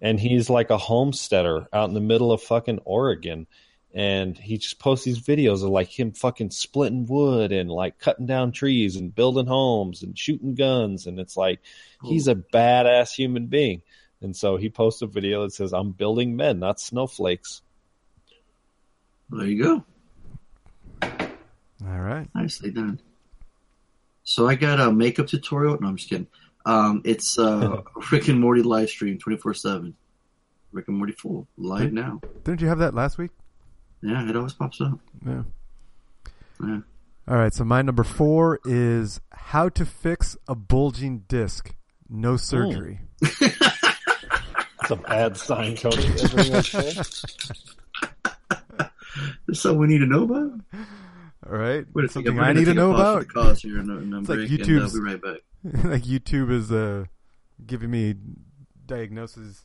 And 0.01 0.19
he's 0.21 0.51
like 0.51 0.71
a 0.71 0.79
homesteader 0.79 1.67
out 1.73 1.89
in 1.89 1.95
the 1.95 2.01
middle 2.01 2.33
of 2.33 2.43
fucking 2.43 2.81
Oregon, 2.85 3.47
and 3.95 4.37
he 4.37 4.59
just 4.59 4.79
posts 4.79 5.05
these 5.05 5.21
videos 5.21 5.63
of 5.63 5.71
like 5.71 5.89
him 5.89 6.13
fucking 6.13 6.51
splitting 6.51 7.07
wood 7.07 7.53
and 7.53 7.71
like 7.71 7.99
cutting 7.99 8.27
down 8.27 8.53
trees 8.53 8.97
and 8.97 9.15
building 9.15 9.47
homes 9.47 10.03
and 10.03 10.19
shooting 10.19 10.55
guns, 10.55 11.07
and 11.07 11.19
it's 11.19 11.37
like 11.37 11.61
he's 12.03 12.29
a 12.29 12.35
badass 12.35 13.15
human 13.15 13.47
being. 13.47 13.83
And 14.23 14.35
so 14.35 14.57
he 14.57 14.71
posts 14.71 15.03
a 15.03 15.07
video 15.07 15.43
that 15.43 15.53
says, 15.53 15.75
"I'm 15.75 15.93
building 15.93 16.37
men, 16.37 16.59
not 16.59 16.81
snowflakes." 16.81 17.63
There 19.31 19.47
you 19.47 19.63
go. 19.63 19.85
All 21.03 22.01
right. 22.01 22.29
Nicely 22.35 22.71
done. 22.71 23.01
So 24.25 24.49
I 24.49 24.55
got 24.55 24.81
a 24.81 24.93
makeup 24.93 25.27
tutorial. 25.27 25.79
No, 25.81 25.89
I'm 25.89 25.97
just 25.97 26.09
kidding. 26.09 26.27
Um, 26.65 27.03
it's 27.05 27.39
uh, 27.39 27.83
Rick 28.13 28.29
and 28.29 28.41
Morty 28.41 28.63
live 28.63 28.89
stream 28.89 29.19
24 29.19 29.55
seven. 29.55 29.95
Rick 30.73 30.89
and 30.89 30.97
Morty 30.99 31.13
full 31.13 31.47
live 31.57 31.93
now. 31.93 32.21
Didn't 32.45 32.61
you 32.61 32.69
have 32.69 32.79
that 32.79 32.95
last 32.95 33.19
week? 33.19 33.31
Yeah, 34.03 34.29
it 34.29 34.37
always 34.37 34.53
pops 34.53 34.81
up. 34.81 34.99
Yeah. 35.25 35.43
Yeah. 36.63 36.81
All 37.29 37.37
right. 37.37 37.55
So 37.55 37.65
my 37.65 37.83
number 37.83 38.05
four 38.05 38.61
is 38.65 39.21
how 39.33 39.69
to 39.71 39.85
fix 39.85 40.37
a 40.49 40.55
bulging 40.55 41.25
disc. 41.29 41.75
No 42.09 42.37
surgery. 42.37 43.01
It's 43.21 44.91
a 44.91 44.97
bad 44.97 45.37
sign, 45.37 45.77
Cody. 45.77 46.07
Everything 49.47 49.53
I. 49.53 49.53
There's 49.53 49.61
something 49.63 49.79
we 49.81 49.87
need 49.89 49.99
to 49.99 50.07
know 50.07 50.23
about. 50.25 50.61
All 51.49 51.57
right. 51.59 51.85
Wait 51.95 52.05
a 52.05 52.09
Something 52.09 52.39
I 52.41 52.53
need 52.53 52.65
to 52.67 52.75
know 52.75 52.93
about. 52.95 53.21
The 53.21 53.25
cause 53.27 53.63
here 53.63 53.79
and, 53.79 53.91
and 53.91 54.15
It's 54.15 54.29
like 54.29 54.39
break, 54.39 54.51
and, 54.51 54.59
YouTube's- 54.61 54.93
we'll 54.95 55.05
be 55.05 55.11
right 55.13 55.23
back. 55.23 55.41
like 55.85 56.03
YouTube 56.03 56.51
is 56.51 56.71
uh, 56.73 57.05
giving 57.65 57.91
me 57.91 58.15
diagnoses 58.87 59.65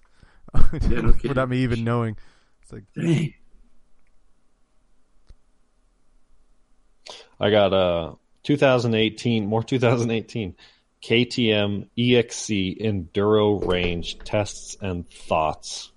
no 0.53 0.61
kidding. 0.79 1.17
without 1.27 1.47
me 1.49 1.59
even 1.59 1.83
knowing. 1.83 2.17
It's 2.63 2.71
like 2.73 2.83
Dang. 2.95 3.33
I 7.39 7.49
got 7.49 7.73
uh 7.73 8.15
2018, 8.43 9.45
more 9.45 9.63
2018 9.63 10.55
KTM 11.03 11.87
EXC 11.97 12.81
Enduro 12.81 13.65
Range 13.67 14.17
tests 14.19 14.77
and 14.81 15.07
thoughts. 15.09 15.91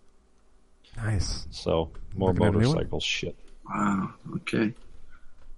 nice. 0.96 1.46
So 1.50 1.90
more 2.14 2.30
Looking 2.32 2.46
at 2.46 2.48
a 2.48 2.52
new 2.52 2.58
one? 2.58 2.74
motorcycle 2.76 3.00
shit. 3.00 3.36
Wow. 3.68 4.10
Okay. 4.36 4.72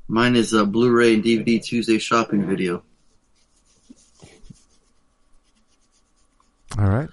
Mine 0.09 0.37
is 0.37 0.53
a 0.53 0.65
Blu-ray 0.65 1.15
and 1.15 1.25
DVD 1.25 1.63
Tuesday 1.63 1.99
shopping 1.99 2.47
video. 2.47 2.83
All 6.79 6.89
right. 6.89 7.09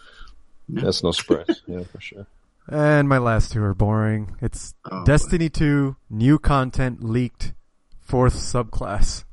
That's 0.70 1.04
no 1.04 1.12
surprise. 1.12 1.62
yeah, 1.68 1.84
for 1.84 2.02
sure. 2.02 2.28
And 2.68 3.10
my 3.10 3.18
last 3.18 3.52
two 3.52 3.64
are 3.64 3.74
boring. 3.74 4.36
It's 4.42 4.74
Oh, 4.90 5.04
Destiny 5.06 5.50
2, 5.50 5.96
new 6.10 6.40
content 6.40 7.04
leaked, 7.04 7.54
fourth 8.02 8.36
subclass. 8.36 9.26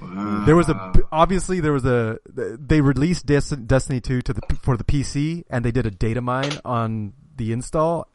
Wow. 0.00 0.44
There 0.44 0.56
was 0.56 0.68
a 0.68 0.92
obviously 1.10 1.60
there 1.60 1.72
was 1.72 1.86
a 1.86 2.18
they 2.26 2.82
released 2.82 3.24
Destiny 3.24 4.00
2 4.00 4.20
to 4.22 4.32
the 4.34 4.42
for 4.62 4.76
the 4.76 4.84
PC 4.84 5.44
and 5.48 5.64
they 5.64 5.70
did 5.70 5.86
a 5.86 5.90
data 5.90 6.20
mine 6.20 6.52
on 6.66 7.14
the 7.36 7.52
install 7.52 8.06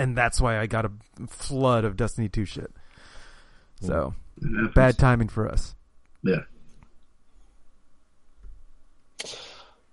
and 0.00 0.16
that's 0.16 0.40
why 0.40 0.58
I 0.58 0.66
got 0.66 0.86
a 0.86 0.90
flood 1.28 1.84
of 1.84 1.94
Destiny 1.94 2.30
2 2.30 2.46
shit. 2.46 2.72
So, 3.82 4.14
bad 4.74 4.96
timing 4.96 5.28
for 5.28 5.46
us. 5.46 5.74
Yeah. 6.22 6.40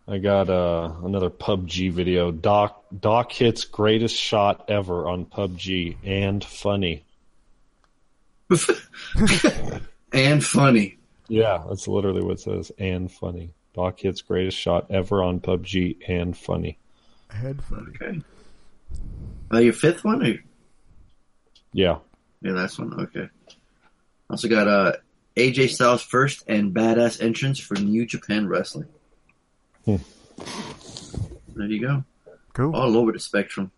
I 0.08 0.20
got 0.20 0.50
uh, 0.50 0.94
another 1.04 1.30
PUBG 1.30 1.92
video. 1.92 2.32
Doc 2.32 2.86
Doc 2.98 3.34
hits 3.34 3.66
greatest 3.66 4.16
shot 4.16 4.64
ever 4.70 5.10
on 5.10 5.26
PUBG 5.26 5.98
and 6.06 6.42
funny. 6.42 7.04
and 10.14 10.44
funny. 10.44 10.98
Yeah, 11.28 11.66
that's 11.68 11.90
literally 11.90 12.24
what 12.24 12.36
it 12.36 12.40
says. 12.40 12.72
And 12.80 13.12
funny. 13.12 13.52
Doc 13.74 14.00
hits 14.00 14.22
greatest 14.22 14.58
shot 14.58 14.90
ever 14.90 15.22
on 15.22 15.42
PUBG 15.42 15.98
and 16.08 16.38
funny. 16.38 16.78
Head 17.30 17.62
funny. 17.62 17.92
Okay. 18.02 18.22
Uh, 19.52 19.60
your 19.60 19.74
fifth 19.74 20.04
one? 20.04 20.26
Or... 20.26 20.36
Yeah. 21.74 22.00
Yeah, 22.42 22.54
that's 22.54 22.78
one. 22.78 22.94
Okay. 23.02 23.30
Also 24.30 24.48
got 24.48 24.68
uh, 24.68 24.94
AJ 25.36 25.70
Styles 25.70 26.02
first 26.02 26.44
and 26.48 26.74
badass 26.74 27.22
entrance 27.22 27.60
for 27.60 27.76
New 27.76 28.06
Japan 28.06 28.48
Wrestling. 28.48 28.88
Hmm. 29.86 29.98
There 31.56 31.68
you 31.68 31.82
go. 31.82 32.04
Cool. 32.54 32.76
All 32.76 32.98
over 32.98 33.12
the 33.12 33.20
spectrum. 33.20 33.72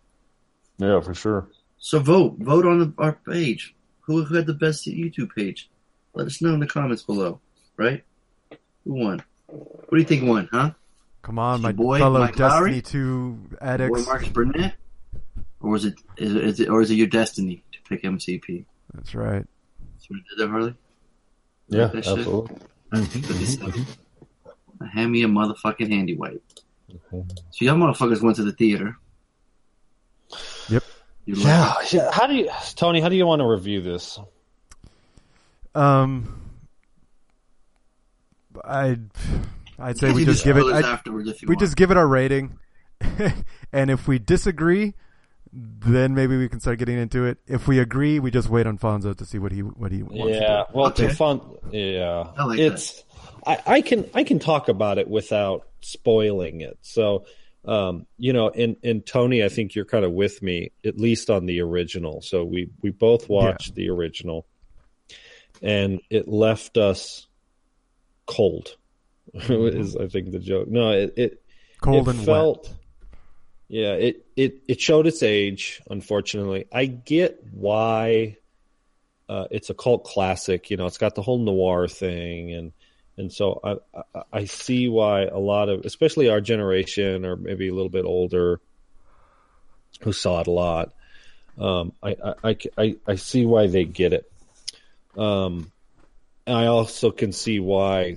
Yeah, 0.78 1.00
for 1.00 1.14
sure. 1.14 1.48
So 1.78 1.98
vote. 1.98 2.36
Vote 2.38 2.66
on 2.66 2.78
the, 2.78 2.92
our 2.98 3.12
page. 3.12 3.74
Who, 4.00 4.24
who 4.24 4.34
had 4.34 4.46
the 4.46 4.54
best 4.54 4.86
YouTube 4.86 5.34
page? 5.34 5.70
Let 6.14 6.26
us 6.26 6.42
know 6.42 6.54
in 6.54 6.60
the 6.60 6.66
comments 6.66 7.02
below. 7.02 7.40
Right? 7.76 8.02
Who 8.84 8.94
won? 8.94 9.22
What 9.46 9.90
do 9.90 9.98
you 9.98 10.04
think 10.04 10.24
won, 10.24 10.48
huh? 10.50 10.72
Come 11.22 11.38
on, 11.38 11.60
my 11.60 11.68
Your 11.68 11.74
boy, 11.74 11.98
fellow 11.98 12.20
Mike 12.20 12.36
Destiny 12.36 12.70
Lowry? 12.70 12.82
2 12.82 13.32
Boy 13.32 13.56
addicts. 13.60 14.06
Marcus 14.06 14.28
Burnett? 14.28 14.74
Or 15.60 15.70
was 15.70 15.84
it 15.84 15.94
is, 16.16 16.34
it- 16.34 16.44
is 16.44 16.60
it 16.60 16.68
or 16.68 16.80
is 16.82 16.90
it 16.90 16.94
your 16.94 17.06
destiny 17.06 17.62
to 17.72 17.78
pick 17.88 18.02
MCP? 18.02 18.64
That's 18.94 19.14
right. 19.14 19.46
So 19.98 20.06
we 20.10 20.16
did 20.28 20.38
that, 20.38 20.48
Harley? 20.50 20.74
Yeah, 21.68 21.86
That 21.86 22.04
shit? 22.04 22.18
absolutely. 22.18 22.56
Good 22.92 23.46
stuff. 23.46 23.76
Hand 24.92 25.12
me 25.12 25.22
a 25.22 25.28
motherfucking 25.28 25.88
handy 25.90 26.16
wipe. 26.16 26.42
So 27.10 27.24
y'all 27.60 27.76
motherfuckers 27.76 28.20
went 28.22 28.36
to 28.36 28.44
the 28.44 28.52
theater. 28.52 28.96
Yep. 30.68 30.82
Yeah, 31.26 31.74
yeah. 31.92 32.10
How 32.12 32.26
do 32.26 32.34
you, 32.34 32.48
Tony? 32.74 33.00
How 33.00 33.08
do 33.08 33.14
you 33.14 33.26
want 33.26 33.40
to 33.40 33.46
review 33.46 33.80
this? 33.82 34.18
Um, 35.74 36.40
I'd 38.64 39.10
I'd 39.78 39.98
say 39.98 40.12
we 40.12 40.24
just 40.24 40.44
give 40.44 40.56
it. 40.56 40.64
I'd- 40.66 40.86
afterwards 40.86 41.28
if 41.28 41.42
you 41.42 41.48
we 41.48 41.52
want. 41.54 41.60
just 41.60 41.76
give 41.76 41.90
it 41.90 41.96
our 41.96 42.06
rating, 42.08 42.58
and 43.72 43.90
if 43.90 44.08
we 44.08 44.18
disagree, 44.18 44.94
then 45.52 46.14
maybe 46.14 46.36
we 46.36 46.48
can 46.48 46.60
start 46.60 46.78
getting 46.78 46.98
into 46.98 47.24
it. 47.24 47.38
If 47.46 47.66
we 47.66 47.80
agree, 47.80 48.20
we 48.20 48.30
just 48.30 48.48
wait 48.48 48.66
on 48.66 48.78
Fonso 48.78 49.16
to 49.16 49.24
see 49.24 49.38
what 49.38 49.52
he 49.52 49.60
what 49.62 49.90
he 49.90 50.02
wants 50.02 50.36
Yeah, 50.36 50.40
to 50.46 50.66
well, 50.72 50.86
Okay. 50.88 51.08
to 51.08 51.14
fun. 51.14 51.40
Yeah, 51.72 52.32
I 52.36 52.44
like 52.44 52.58
it's. 52.58 53.04
I, 53.46 53.58
I 53.66 53.80
can 53.80 54.08
I 54.14 54.22
can 54.24 54.38
talk 54.38 54.68
about 54.68 54.98
it 54.98 55.08
without 55.08 55.66
spoiling 55.80 56.60
it. 56.60 56.78
So, 56.82 57.24
um, 57.64 58.06
you 58.16 58.32
know, 58.32 58.50
and 58.50 58.76
and 58.84 59.04
Tony, 59.04 59.42
I 59.42 59.48
think 59.48 59.74
you're 59.74 59.84
kind 59.86 60.04
of 60.04 60.12
with 60.12 60.40
me 60.42 60.70
at 60.84 60.98
least 60.98 61.30
on 61.30 61.46
the 61.46 61.60
original. 61.62 62.22
So 62.22 62.44
we 62.44 62.70
we 62.82 62.90
both 62.90 63.28
watched 63.28 63.74
the 63.74 63.90
original, 63.90 64.46
and 65.62 66.00
it 66.10 66.28
left 66.28 66.76
us 66.76 67.26
cold. 68.26 68.76
is 69.34 69.96
I 69.96 70.06
think 70.08 70.30
the 70.30 70.38
joke. 70.38 70.68
No, 70.68 70.92
it 70.92 71.14
it. 71.16 71.42
Cold 71.80 72.08
it 72.08 72.16
and 72.16 72.26
wet. 72.26 72.72
Yeah, 73.70 73.92
it, 73.92 74.26
it 74.34 74.62
it 74.66 74.80
showed 74.80 75.06
its 75.06 75.22
age. 75.22 75.80
Unfortunately, 75.88 76.66
I 76.72 76.86
get 76.86 77.40
why 77.52 78.36
uh, 79.28 79.46
it's 79.52 79.70
a 79.70 79.74
cult 79.74 80.02
classic. 80.02 80.70
You 80.70 80.76
know, 80.76 80.86
it's 80.86 80.98
got 80.98 81.14
the 81.14 81.22
whole 81.22 81.38
noir 81.38 81.86
thing, 81.86 82.52
and 82.52 82.72
and 83.16 83.32
so 83.32 83.60
I, 83.62 83.76
I 83.94 84.22
I 84.32 84.44
see 84.46 84.88
why 84.88 85.22
a 85.22 85.38
lot 85.38 85.68
of, 85.68 85.84
especially 85.84 86.28
our 86.28 86.40
generation, 86.40 87.24
or 87.24 87.36
maybe 87.36 87.68
a 87.68 87.72
little 87.72 87.90
bit 87.90 88.04
older, 88.04 88.60
who 90.00 90.12
saw 90.12 90.40
it 90.40 90.48
a 90.48 90.50
lot. 90.50 90.92
Um, 91.56 91.92
I, 92.02 92.16
I, 92.24 92.34
I, 92.42 92.56
I, 92.76 92.96
I 93.06 93.14
see 93.14 93.46
why 93.46 93.68
they 93.68 93.84
get 93.84 94.12
it. 94.12 94.32
Um, 95.16 95.70
I 96.44 96.66
also 96.66 97.12
can 97.12 97.30
see 97.30 97.60
why 97.60 98.16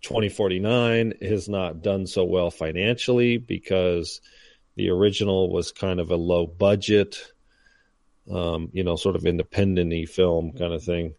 2049 0.00 1.14
has 1.20 1.50
not 1.50 1.82
done 1.82 2.06
so 2.06 2.24
well 2.24 2.50
financially 2.50 3.36
because 3.36 4.22
the 4.76 4.90
original 4.90 5.50
was 5.52 5.72
kind 5.72 6.00
of 6.00 6.10
a 6.10 6.16
low 6.16 6.46
budget, 6.46 7.16
um, 8.30 8.70
you 8.72 8.84
know, 8.84 8.96
sort 8.96 9.16
of 9.16 9.26
independent 9.26 10.08
film 10.08 10.52
kind 10.52 10.72
of 10.72 10.82
thing. 10.82 11.14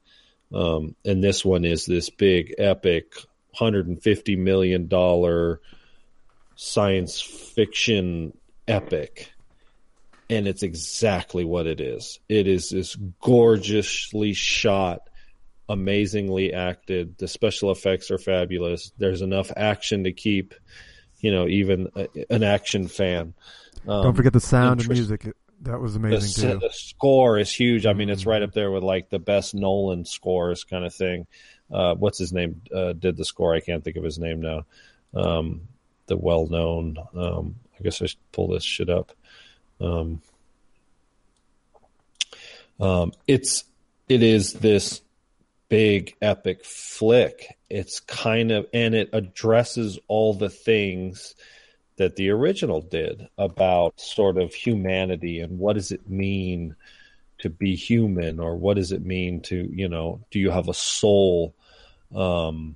Um, 0.53 0.95
and 1.05 1.23
this 1.23 1.45
one 1.45 1.65
is 1.65 1.85
this 1.85 2.09
big, 2.09 2.55
epic, 2.57 3.13
$150 3.59 4.37
million 4.37 4.89
science 6.55 7.21
fiction 7.21 8.37
epic. 8.67 9.31
And 10.29 10.47
it's 10.47 10.63
exactly 10.63 11.43
what 11.43 11.67
it 11.67 11.81
is. 11.81 12.19
It 12.29 12.47
is 12.47 12.69
this 12.69 12.95
gorgeously 13.21 14.33
shot, 14.33 15.01
amazingly 15.67 16.53
acted. 16.53 17.17
The 17.17 17.27
special 17.27 17.71
effects 17.71 18.11
are 18.11 18.17
fabulous. 18.17 18.91
There's 18.97 19.21
enough 19.21 19.51
action 19.55 20.05
to 20.05 20.13
keep, 20.13 20.53
you 21.21 21.31
know, 21.31 21.47
even 21.47 21.89
a, 21.95 22.07
an 22.29 22.43
action 22.43 22.87
fan. 22.87 23.33
Um, 23.87 24.03
Don't 24.03 24.15
forget 24.15 24.33
the 24.33 24.39
sound 24.39 24.81
and 24.81 24.89
music. 24.89 25.33
That 25.61 25.79
was 25.79 25.95
amazing 25.95 26.45
s- 26.45 26.53
too. 26.53 26.59
the 26.59 26.71
score 26.71 27.37
is 27.37 27.53
huge. 27.53 27.85
I 27.85 27.93
mean, 27.93 28.09
it's 28.09 28.25
right 28.25 28.41
up 28.41 28.53
there 28.53 28.71
with 28.71 28.83
like 28.83 29.09
the 29.09 29.19
best 29.19 29.53
Nolan 29.53 30.05
scores 30.05 30.63
kind 30.63 30.85
of 30.85 30.93
thing. 30.93 31.27
Uh, 31.71 31.95
what's 31.95 32.17
his 32.17 32.33
name? 32.33 32.61
Uh, 32.73 32.93
did 32.93 33.15
the 33.15 33.25
score? 33.25 33.55
I 33.55 33.59
can't 33.59 33.83
think 33.83 33.95
of 33.95 34.03
his 34.03 34.17
name 34.19 34.41
now. 34.41 34.65
Um, 35.13 35.61
the 36.07 36.17
well 36.17 36.47
known. 36.47 36.97
Um, 37.15 37.55
I 37.79 37.83
guess 37.83 38.01
I 38.01 38.07
should 38.07 38.31
pull 38.31 38.49
this 38.49 38.63
shit 38.63 38.89
up. 38.89 39.11
Um, 39.79 40.21
um, 42.79 43.11
it's 43.27 43.63
it 44.09 44.23
is 44.23 44.53
this 44.53 45.01
big 45.69 46.15
epic 46.21 46.65
flick. 46.65 47.57
It's 47.71 48.01
kind 48.01 48.51
of 48.51 48.67
and 48.73 48.93
it 48.93 49.09
addresses 49.13 49.97
all 50.09 50.33
the 50.33 50.49
things 50.49 51.35
that 51.95 52.17
the 52.17 52.29
original 52.31 52.81
did 52.81 53.29
about 53.37 53.99
sort 53.99 54.37
of 54.37 54.53
humanity 54.53 55.39
and 55.39 55.57
what 55.57 55.73
does 55.73 55.91
it 55.91 56.09
mean 56.09 56.75
to 57.39 57.49
be 57.49 57.75
human 57.75 58.39
or 58.39 58.55
what 58.57 58.75
does 58.75 58.91
it 58.91 59.05
mean 59.05 59.41
to 59.41 59.69
you 59.73 59.87
know 59.87 60.19
do 60.31 60.39
you 60.39 60.51
have 60.51 60.67
a 60.67 60.73
soul? 60.73 61.55
Um 62.13 62.75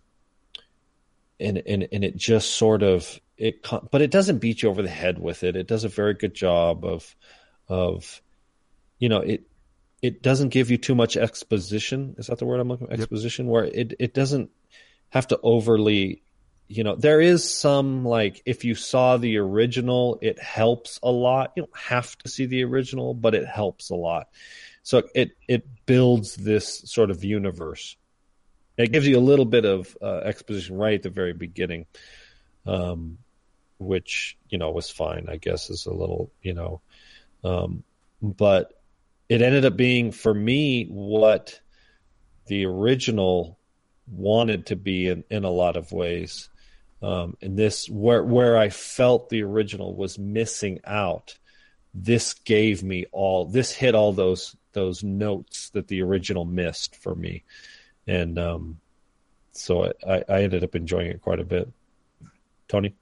and 1.42 1.62
and 1.66 1.90
and 1.92 2.06
it 2.06 2.16
just 2.16 2.52
sort 2.52 2.82
of 2.82 3.20
it 3.38 3.68
but 3.92 4.02
it 4.02 4.12
doesn't 4.12 4.40
beat 4.40 4.64
you 4.64 4.70
over 4.70 4.82
the 4.82 4.88
head 4.88 5.20
with 5.20 5.44
it. 5.44 5.58
It 5.58 5.68
does 5.68 5.84
a 5.84 5.90
very 5.90 6.14
good 6.14 6.34
job 6.34 6.86
of 6.86 7.16
of 7.68 8.22
you 9.00 9.10
know 9.10 9.20
it 9.20 9.46
it 10.02 10.22
doesn't 10.22 10.50
give 10.50 10.72
you 10.72 10.78
too 10.78 10.96
much 10.96 11.18
exposition. 11.18 12.16
Is 12.18 12.28
that 12.28 12.38
the 12.38 12.46
word 12.46 12.60
i'm 12.60 12.70
looking 12.70 12.88
for? 12.88 12.94
exposition 12.94 13.48
where 13.48 13.66
it 13.66 13.94
it 14.00 14.14
doesn't 14.14 14.52
have 15.10 15.28
to 15.28 15.40
overly 15.42 16.22
you 16.68 16.84
know 16.84 16.96
there 16.96 17.22
is 17.22 17.50
some 17.50 18.04
like 18.04 18.42
if 18.46 18.66
you 18.66 18.76
saw 18.76 19.18
the 19.18 19.38
original 19.38 20.18
it 20.22 20.42
helps 20.42 21.00
a 21.04 21.12
lot. 21.12 21.54
You 21.56 21.64
don't 21.64 21.78
have 21.78 22.18
to 22.20 22.30
see 22.30 22.46
the 22.46 22.64
original 22.64 23.14
but 23.14 23.36
it 23.36 23.46
helps 23.46 23.90
a 23.90 23.96
lot. 23.96 24.30
So 24.84 25.04
it 25.14 25.32
it 25.48 25.68
builds 25.86 26.36
this 26.36 26.82
sort 26.86 27.12
of 27.12 27.24
universe. 27.24 27.98
It 28.78 28.92
gives 28.92 29.08
you 29.08 29.18
a 29.18 29.22
little 29.22 29.46
bit 29.46 29.64
of 29.64 29.96
uh, 30.02 30.18
exposition 30.18 30.76
right 30.78 30.96
at 30.96 31.04
the 31.04 31.10
very 31.10 31.34
beginning 31.34 31.86
um 32.66 33.18
which 33.78 34.38
you 34.50 34.58
know 34.58 34.72
was 34.72 34.90
fine 34.90 35.28
i 35.30 35.38
guess 35.38 35.70
is 35.70 35.86
a 35.86 35.94
little 35.94 36.32
you 36.42 36.54
know 36.54 36.82
um 37.44 37.84
but 38.22 38.74
it 39.30 39.42
ended 39.42 39.66
up 39.66 39.76
being 39.76 40.12
for 40.12 40.34
me 40.34 40.86
what 40.86 41.60
the 42.48 42.66
original 42.66 43.58
wanted 44.08 44.68
to 44.68 44.76
be 44.76 45.08
in, 45.08 45.24
in 45.30 45.44
a 45.44 45.50
lot 45.50 45.78
of 45.78 45.92
ways 45.92 46.50
um, 47.02 47.38
and 47.42 47.58
this 47.58 47.88
where 47.90 48.24
where 48.24 48.58
I 48.58 48.70
felt 48.70 49.30
the 49.30 49.44
original 49.44 49.96
was 49.96 50.18
missing 50.18 50.80
out. 50.86 51.38
This 51.94 52.34
gave 52.34 52.84
me 52.84 53.06
all. 53.12 53.46
This 53.46 53.72
hit 53.72 53.96
all 53.96 54.12
those 54.12 54.56
those 54.74 55.04
notes 55.04 55.70
that 55.72 55.88
the 55.88 56.02
original 56.02 56.46
missed 56.46 56.96
for 56.96 57.14
me, 57.14 57.44
and 58.08 58.40
um, 58.40 58.80
so 59.52 59.94
I, 60.08 60.24
I 60.28 60.44
ended 60.44 60.64
up 60.64 60.76
enjoying 60.76 61.12
it 61.12 61.22
quite 61.22 61.40
a 61.40 61.46
bit. 61.46 61.72
Tony, 62.68 62.96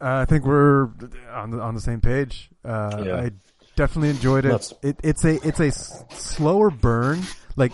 Uh, 0.00 0.16
I 0.16 0.24
think 0.26 0.44
we're 0.44 0.90
on 1.30 1.52
the 1.52 1.60
on 1.60 1.74
the 1.74 1.80
same 1.80 2.00
page. 2.02 2.50
Uh, 2.64 3.02
Yeah. 3.06 3.16
I 3.16 3.30
definitely 3.76 4.10
enjoyed 4.10 4.44
it. 4.44 4.72
It. 4.82 4.98
It's 5.02 5.24
a 5.24 5.36
it's 5.46 5.60
a 5.60 5.70
slower 6.14 6.70
burn. 6.70 7.22
Like 7.56 7.72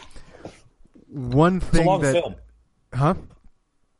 one 1.11 1.57
it's 1.57 1.67
a 1.67 1.71
thing 1.71 1.87
long 1.87 2.01
that 2.03 2.13
film. 2.13 2.35
huh? 2.95 3.15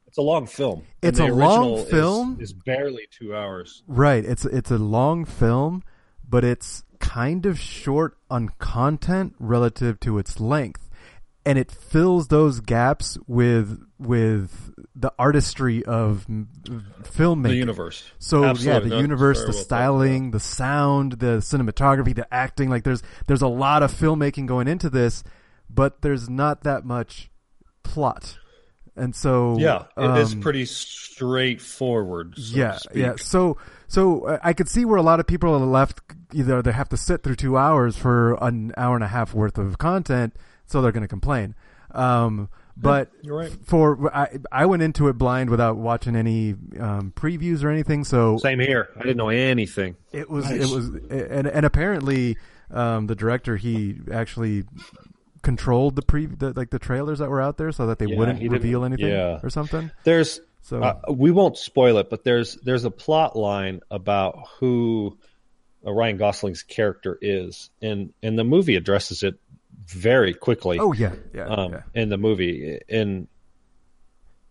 It's 0.07 0.19
a 0.19 0.23
long 0.23 0.47
film. 0.47 0.85
It's 1.03 1.21
a 1.21 1.27
long 1.27 1.75
is- 1.75 1.91
film. 1.91 2.39
Is, 2.41 2.53
barely 2.53 3.07
two 3.11 3.37
hours. 3.37 3.83
Right. 3.87 4.25
It's 4.25 4.45
it's 4.45 4.71
a 4.71 4.79
long 4.79 5.25
film, 5.25 5.85
but 6.29 6.45
it's 6.45 6.85
kind 6.99 7.47
of 7.47 7.59
short 7.59 8.17
on 8.31 8.51
content 8.59 9.35
relative 9.39 10.01
to 10.01 10.19
its 10.19 10.41
length, 10.41 10.89
and 11.45 11.59
it 11.59 11.71
fills 11.71 12.29
those 12.29 12.61
gaps 12.61 13.19
with 13.27 13.83
with 13.99 14.75
the 14.95 15.13
artistry 15.19 15.85
of 15.85 16.27
filmmaking. 16.27 17.43
The 17.43 17.55
universe. 17.57 18.11
So 18.19 18.45
yeah, 18.45 18.81
the 18.81 18.89
That's 18.89 19.03
universe, 19.03 19.41
the 19.43 19.53
well 19.53 19.53
styling, 19.53 20.31
the 20.31 20.41
sound, 20.41 21.13
the 21.13 21.39
cinematography, 21.39 22.15
the 22.15 22.33
acting. 22.33 22.71
Like 22.71 22.85
there's 22.85 23.03
there's 23.27 23.43
a 23.43 23.49
lot 23.49 23.83
of 23.83 23.93
filmmaking 23.93 24.47
going 24.47 24.69
into 24.69 24.89
this, 24.91 25.23
but 25.69 26.03
there's 26.03 26.29
not 26.29 26.63
that 26.65 26.85
much 26.85 27.31
plot, 27.83 28.39
and 28.97 29.15
so 29.15 29.57
Yeah, 29.59 29.85
it 29.97 30.21
is 30.21 30.35
um, 30.35 30.41
pretty 30.41 30.65
straightforward. 30.65 32.35
So 32.37 32.57
yeah, 32.57 32.73
to 32.73 32.81
speak. 32.81 32.97
yeah. 32.97 33.15
So, 33.17 33.57
so 33.87 34.25
uh, 34.27 34.39
I 34.43 34.53
could 34.53 34.69
see 34.69 34.85
where 34.85 34.97
a 34.97 35.03
lot 35.03 35.21
of 35.21 35.27
people 35.27 35.53
are 35.55 35.59
left. 35.59 36.01
Either 36.33 36.63
they 36.63 36.73
have 36.73 36.89
to 36.91 36.97
sit 36.97 37.23
through 37.23 37.37
two 37.37 37.57
hours 37.57 37.97
for 37.97 38.35
an 38.43 38.73
hour 38.77 38.95
and 38.95 39.05
a 39.05 39.09
half 39.09 39.35
worth 39.35 39.59
of 39.59 39.79
content, 39.79 40.35
so 40.67 40.83
they're 40.83 40.93
going 40.93 41.03
to 41.03 41.09
complain. 41.09 41.55
Um, 41.93 42.51
but 42.81 43.11
you're 43.23 43.37
right. 43.37 43.53
for 43.65 44.15
I, 44.15 44.39
I 44.53 44.67
went 44.67 44.83
into 44.83 45.09
it 45.09 45.15
blind 45.15 45.51
without 45.51 45.77
watching 45.77 46.15
any 46.15 46.55
um, 46.79 47.13
previews 47.17 47.65
or 47.65 47.71
anything. 47.71 48.05
So 48.05 48.39
Same 48.39 48.61
here. 48.61 48.91
I 48.97 49.01
didn't 49.01 49.17
know 49.17 49.31
anything. 49.31 49.97
it 50.13 50.31
was 50.31 50.49
it 50.51 50.69
was 50.69 50.89
and 51.11 51.49
and 51.49 51.67
apparently 51.67 52.37
um, 52.71 53.07
the 53.09 53.17
director 53.17 53.57
he 53.57 53.97
actually 54.13 54.65
controlled 55.43 55.97
the 55.97 56.03
pre 56.03 56.27
the, 56.27 56.53
like 56.55 56.71
the 56.71 56.79
trailers 56.79 57.19
that 57.21 57.29
were 57.31 57.41
out 57.41 57.57
there 57.57 57.73
so 57.73 57.87
that 57.87 57.99
they 57.99 58.07
Yeah, 58.07 58.17
wouldn't 58.17 58.51
reveal 58.51 58.85
anything 58.85 59.09
yeah. 59.09 59.41
or 59.43 59.51
something. 59.51 59.91
There's 60.05 60.41
So 60.63 60.83
uh, 60.83 61.01
we 61.11 61.31
won't 61.31 61.57
spoil 61.57 61.99
it, 61.99 62.11
but 62.11 62.25
there's 62.25 62.57
there's 62.57 62.85
a 62.85 62.91
plot 62.91 63.37
line 63.37 63.81
about 63.91 64.39
who 64.59 65.19
uh, 65.87 65.93
Ryan 65.93 66.17
Gosling's 66.19 66.63
character 66.63 67.19
is, 67.21 67.71
and 67.81 68.13
and 68.23 68.39
the 68.39 68.45
movie 68.45 68.77
addresses 68.77 69.23
it 69.23 69.37
very 69.87 70.35
quickly. 70.35 70.79
oh 70.79 70.93
yeah 70.93 71.15
yeah, 71.33 71.47
um, 71.47 71.73
yeah. 71.73 71.83
in 71.95 72.09
the 72.09 72.19
movie, 72.19 72.81
and 72.89 73.29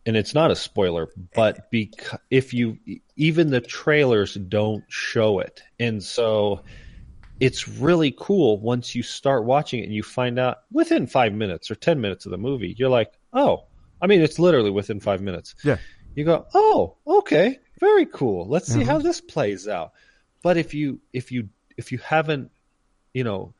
and 0.05 0.15
it's 0.15 0.33
not 0.33 0.51
a 0.51 0.55
spoiler, 0.55 1.09
but 1.35 1.69
because 1.69 2.19
if 2.31 2.53
you 2.53 2.77
even 3.15 3.49
the 3.49 3.61
trailers 3.61 4.33
don't 4.35 4.85
show 4.87 5.39
it, 5.39 5.61
and 5.79 6.01
so 6.01 6.63
it's 7.39 7.67
really 7.67 8.13
cool 8.17 8.59
once 8.59 8.95
you 8.95 9.03
start 9.03 9.45
watching 9.45 9.81
it 9.81 9.83
and 9.83 9.93
you 9.93 10.03
find 10.03 10.39
out 10.39 10.57
within 10.71 11.07
five 11.07 11.33
minutes 11.33 11.69
or 11.69 11.75
ten 11.75 12.01
minutes 12.01 12.25
of 12.25 12.31
the 12.31 12.37
movie, 12.37 12.73
you're 12.77 12.89
like, 12.89 13.13
oh, 13.33 13.65
I 14.01 14.07
mean, 14.07 14.21
it's 14.21 14.39
literally 14.39 14.71
within 14.71 14.99
five 14.99 15.21
minutes. 15.21 15.55
Yeah. 15.63 15.77
You 16.15 16.25
go, 16.25 16.47
oh, 16.53 16.97
okay, 17.05 17.59
very 17.79 18.05
cool. 18.07 18.47
Let's 18.47 18.71
see 18.71 18.79
Mhm. 18.81 18.85
how 18.87 18.97
this 18.99 19.21
plays 19.21 19.67
out. 19.67 19.93
But 20.41 20.57
if 20.57 20.73
you 20.73 20.99
if 21.13 21.31
you 21.31 21.49
if 21.77 21.91
you 21.91 21.99
haven't, 21.99 22.51
you 23.13 23.23
know, 23.23 23.53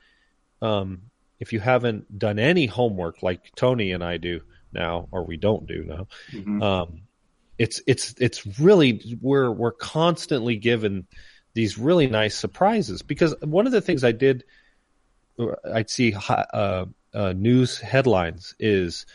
um, 0.62 1.04
if 1.40 1.54
you 1.54 1.60
haven't 1.60 2.18
done 2.18 2.40
any 2.40 2.66
homework 2.66 3.22
like 3.22 3.52
Tony 3.56 3.92
and 3.92 4.04
I 4.04 4.18
do 4.18 4.42
now, 4.74 5.08
or 5.12 5.24
we 5.24 5.38
don't 5.38 5.68
do 5.68 5.84
now, 5.84 6.08
Mhm. 6.32 6.64
um, 6.64 7.02
it's 7.60 7.82
it's 7.86 8.16
it's 8.20 8.60
really 8.60 9.18
we're 9.22 9.52
we're 9.52 9.72
constantly 9.72 10.56
given 10.56 11.06
these 11.58 11.80
really 11.80 12.06
nice 12.06 12.38
surprises 12.38 13.02
because 13.02 13.34
one 13.42 13.66
of 13.66 13.72
the 13.72 13.82
things 13.82 14.04
I 14.04 14.12
did 14.12 14.44
I'd 15.74 15.90
see 15.90 16.14
uh, 16.30 16.86
uh, 17.16 17.34
news 17.36 17.80
headlines 17.80 18.54
is 18.60 19.08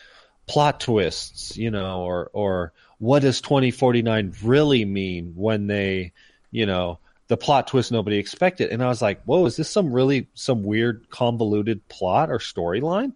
plot 0.48 0.80
twists, 0.80 1.56
you 1.56 1.70
know, 1.70 2.00
or 2.00 2.30
or 2.32 2.72
what 2.98 3.22
does 3.22 3.40
2049 3.42 4.34
really 4.42 4.84
mean 4.84 5.34
when 5.36 5.68
they, 5.68 6.14
you 6.50 6.66
know, 6.66 6.98
the 7.28 7.36
plot 7.36 7.68
twist 7.68 7.92
nobody 7.92 8.18
expected. 8.18 8.70
And 8.70 8.82
I 8.82 8.88
was 8.88 9.00
like, 9.00 9.22
whoa, 9.22 9.46
is 9.46 9.54
this 9.54 9.70
some 9.70 9.92
really 9.92 10.26
some 10.34 10.64
weird 10.64 11.08
convoluted 11.10 11.86
plot 11.88 12.28
or 12.28 12.38
storyline? 12.38 13.12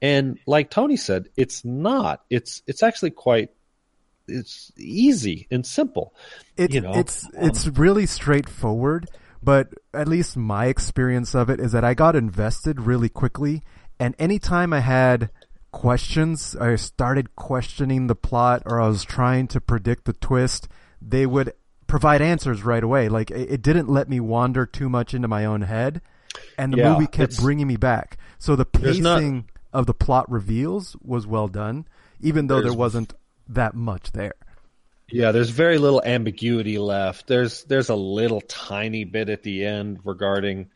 And 0.00 0.38
like 0.46 0.70
Tony 0.70 0.96
said, 0.96 1.28
it's 1.36 1.62
not. 1.62 2.24
It's 2.30 2.62
it's 2.66 2.82
actually 2.82 3.10
quite 3.10 3.50
it's 4.28 4.72
easy 4.76 5.46
and 5.50 5.64
simple. 5.66 6.14
It's 6.56 6.74
you 6.74 6.80
know, 6.80 6.92
it's 6.94 7.24
um, 7.26 7.30
it's 7.48 7.66
really 7.66 8.06
straightforward, 8.06 9.08
but 9.42 9.68
at 9.94 10.08
least 10.08 10.36
my 10.36 10.66
experience 10.66 11.34
of 11.34 11.50
it 11.50 11.60
is 11.60 11.72
that 11.72 11.84
I 11.84 11.94
got 11.94 12.16
invested 12.16 12.80
really 12.80 13.08
quickly, 13.08 13.62
and 13.98 14.14
anytime 14.18 14.72
I 14.72 14.80
had 14.80 15.30
questions, 15.70 16.54
I 16.56 16.76
started 16.76 17.34
questioning 17.34 18.06
the 18.06 18.14
plot, 18.14 18.62
or 18.66 18.80
I 18.80 18.88
was 18.88 19.04
trying 19.04 19.48
to 19.48 19.60
predict 19.60 20.04
the 20.04 20.12
twist, 20.12 20.68
they 21.00 21.26
would 21.26 21.52
provide 21.86 22.20
answers 22.22 22.62
right 22.62 22.82
away. 22.82 23.08
Like 23.08 23.30
it, 23.30 23.50
it 23.50 23.62
didn't 23.62 23.88
let 23.88 24.08
me 24.08 24.20
wander 24.20 24.66
too 24.66 24.88
much 24.88 25.14
into 25.14 25.28
my 25.28 25.44
own 25.44 25.62
head, 25.62 26.02
and 26.58 26.72
the 26.72 26.78
Yeah, 26.78 26.92
movie 26.92 27.06
kept 27.06 27.38
bringing 27.38 27.66
me 27.66 27.76
back. 27.76 28.18
So 28.38 28.54
the 28.56 28.66
There's 28.72 29.00
not- 29.00 29.18
pacing 29.18 29.48
of 29.72 29.86
the 29.86 29.94
plot 29.94 30.30
reveals 30.30 30.94
was 31.02 31.26
well 31.26 31.48
done, 31.48 31.86
even 32.20 32.46
though 32.46 32.60
there 32.60 32.74
wasn't 32.74 33.14
that 33.48 33.74
much 33.74 34.12
there. 34.12 34.34
Yeah, 35.10 35.32
there's 35.32 35.50
very 35.50 35.78
little 35.78 36.02
ambiguity 36.02 36.78
left. 36.78 37.26
There's 37.26 37.64
there's 37.64 37.90
a 37.90 37.94
little 37.94 38.40
tiny 38.40 39.04
bit 39.04 39.28
at 39.28 39.42
the 39.42 39.64
end 39.66 40.00
regarding 40.04 40.70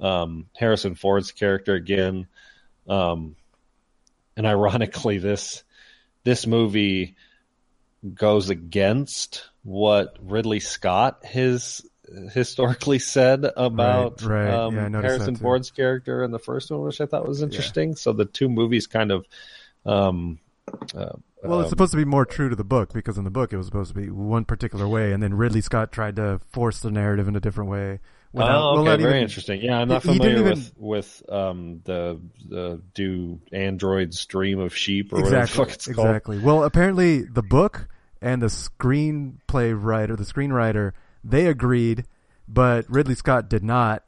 um, 0.00 0.46
Harrison 0.56 0.94
Ford's 0.94 1.32
character 1.32 1.74
again, 1.74 2.28
um, 2.88 3.34
and 4.36 4.46
ironically, 4.46 5.18
this 5.18 5.64
this 6.22 6.46
movie 6.46 7.16
goes 8.14 8.50
against 8.50 9.48
what 9.64 10.16
Ridley 10.20 10.60
Scott 10.60 11.24
has 11.24 11.82
historically 12.32 12.98
said 12.98 13.44
about 13.56 14.22
Right, 14.22 14.44
right. 14.44 14.54
Um, 14.54 14.74
Yeah, 14.76 14.84
I 14.84 14.88
noticed 14.88 15.18
that 15.18 15.24
Harrison. 15.24 15.36
Ford's 15.36 15.70
character 15.70 16.22
in 16.22 16.30
the 16.30 16.38
first 16.38 16.70
one, 16.70 16.82
which 16.82 17.00
I 17.00 17.06
thought 17.06 17.26
was 17.26 17.42
interesting. 17.42 17.96
So 17.96 18.12
the 18.12 18.24
two 18.26 18.48
movies 18.48 18.86
kind 18.86 19.10
of. 19.10 19.26
Um, 19.84 20.38
uh, 20.94 21.12
Well, 21.42 21.60
it's 21.60 21.66
um, 21.66 21.70
supposed 21.70 21.90
to 21.92 21.96
be 21.96 22.04
more 22.04 22.24
true 22.24 22.48
to 22.48 22.56
the 22.56 22.64
book 22.64 22.92
because 22.92 23.18
in 23.18 23.24
the 23.24 23.30
book 23.30 23.52
it 23.52 23.56
was 23.56 23.66
supposed 23.66 23.94
to 23.94 24.00
be 24.00 24.10
one 24.10 24.44
particular 24.44 24.86
way, 24.88 25.12
and 25.12 25.22
then 25.22 25.34
Ridley 25.34 25.60
Scott 25.60 25.92
tried 25.92 26.16
to 26.16 26.40
force 26.52 26.80
the 26.80 26.90
narrative 26.90 27.28
in 27.28 27.36
a 27.36 27.40
different 27.40 27.70
way. 27.70 28.00
without- 28.34 28.62
oh, 28.62 28.78
okay, 28.78 28.84
not 28.90 28.98
very 29.00 29.10
even- 29.10 29.22
interesting. 29.24 29.60
Yeah, 29.60 29.78
I'm 29.78 29.88
not 29.88 30.02
familiar 30.02 30.36
even- 30.38 30.44
with 30.44 30.72
with 30.78 31.22
um, 31.28 31.80
the 31.84 32.18
the 32.48 32.80
do 32.94 33.40
androids 33.52 34.24
dream 34.24 34.58
of 34.58 34.74
sheep 34.74 35.12
or 35.12 35.16
whatever 35.16 35.30
the 35.36 35.40
Exactly. 35.42 35.64
fuck 35.64 35.74
it's 35.74 35.86
called. 35.88 36.06
Exactly. 36.08 36.38
Well, 36.38 36.64
apparently 36.64 37.22
the 37.22 37.42
book 37.42 37.88
and 38.22 38.40
the 38.40 38.46
screenplay 38.46 39.76
writer, 39.78 40.16
the 40.16 40.24
screenwriter, 40.24 40.92
they 41.24 41.46
agreed, 41.46 42.04
but 42.48 42.88
Ridley 42.88 43.14
Scott 43.14 43.48
did 43.48 43.62
not. 43.64 44.04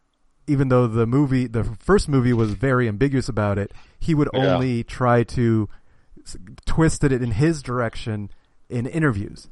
Even 0.47 0.69
though 0.69 0.87
the 0.87 1.07
movie, 1.07 1.47
the 1.47 1.65
first 1.65 2.07
movie, 2.09 2.33
was 2.35 2.53
very 2.53 2.87
ambiguous 2.87 3.29
about 3.31 3.59
it, 3.59 3.73
he 3.99 4.15
would 4.15 4.29
Yeah. 4.35 4.55
only 4.55 4.85
try 4.85 5.23
to 5.25 5.69
s- 6.25 6.37
twist 6.67 7.05
it 7.05 7.13
in 7.13 7.31
his 7.33 7.63
direction 7.63 8.31
in 8.69 8.87
interviews. 8.87 9.49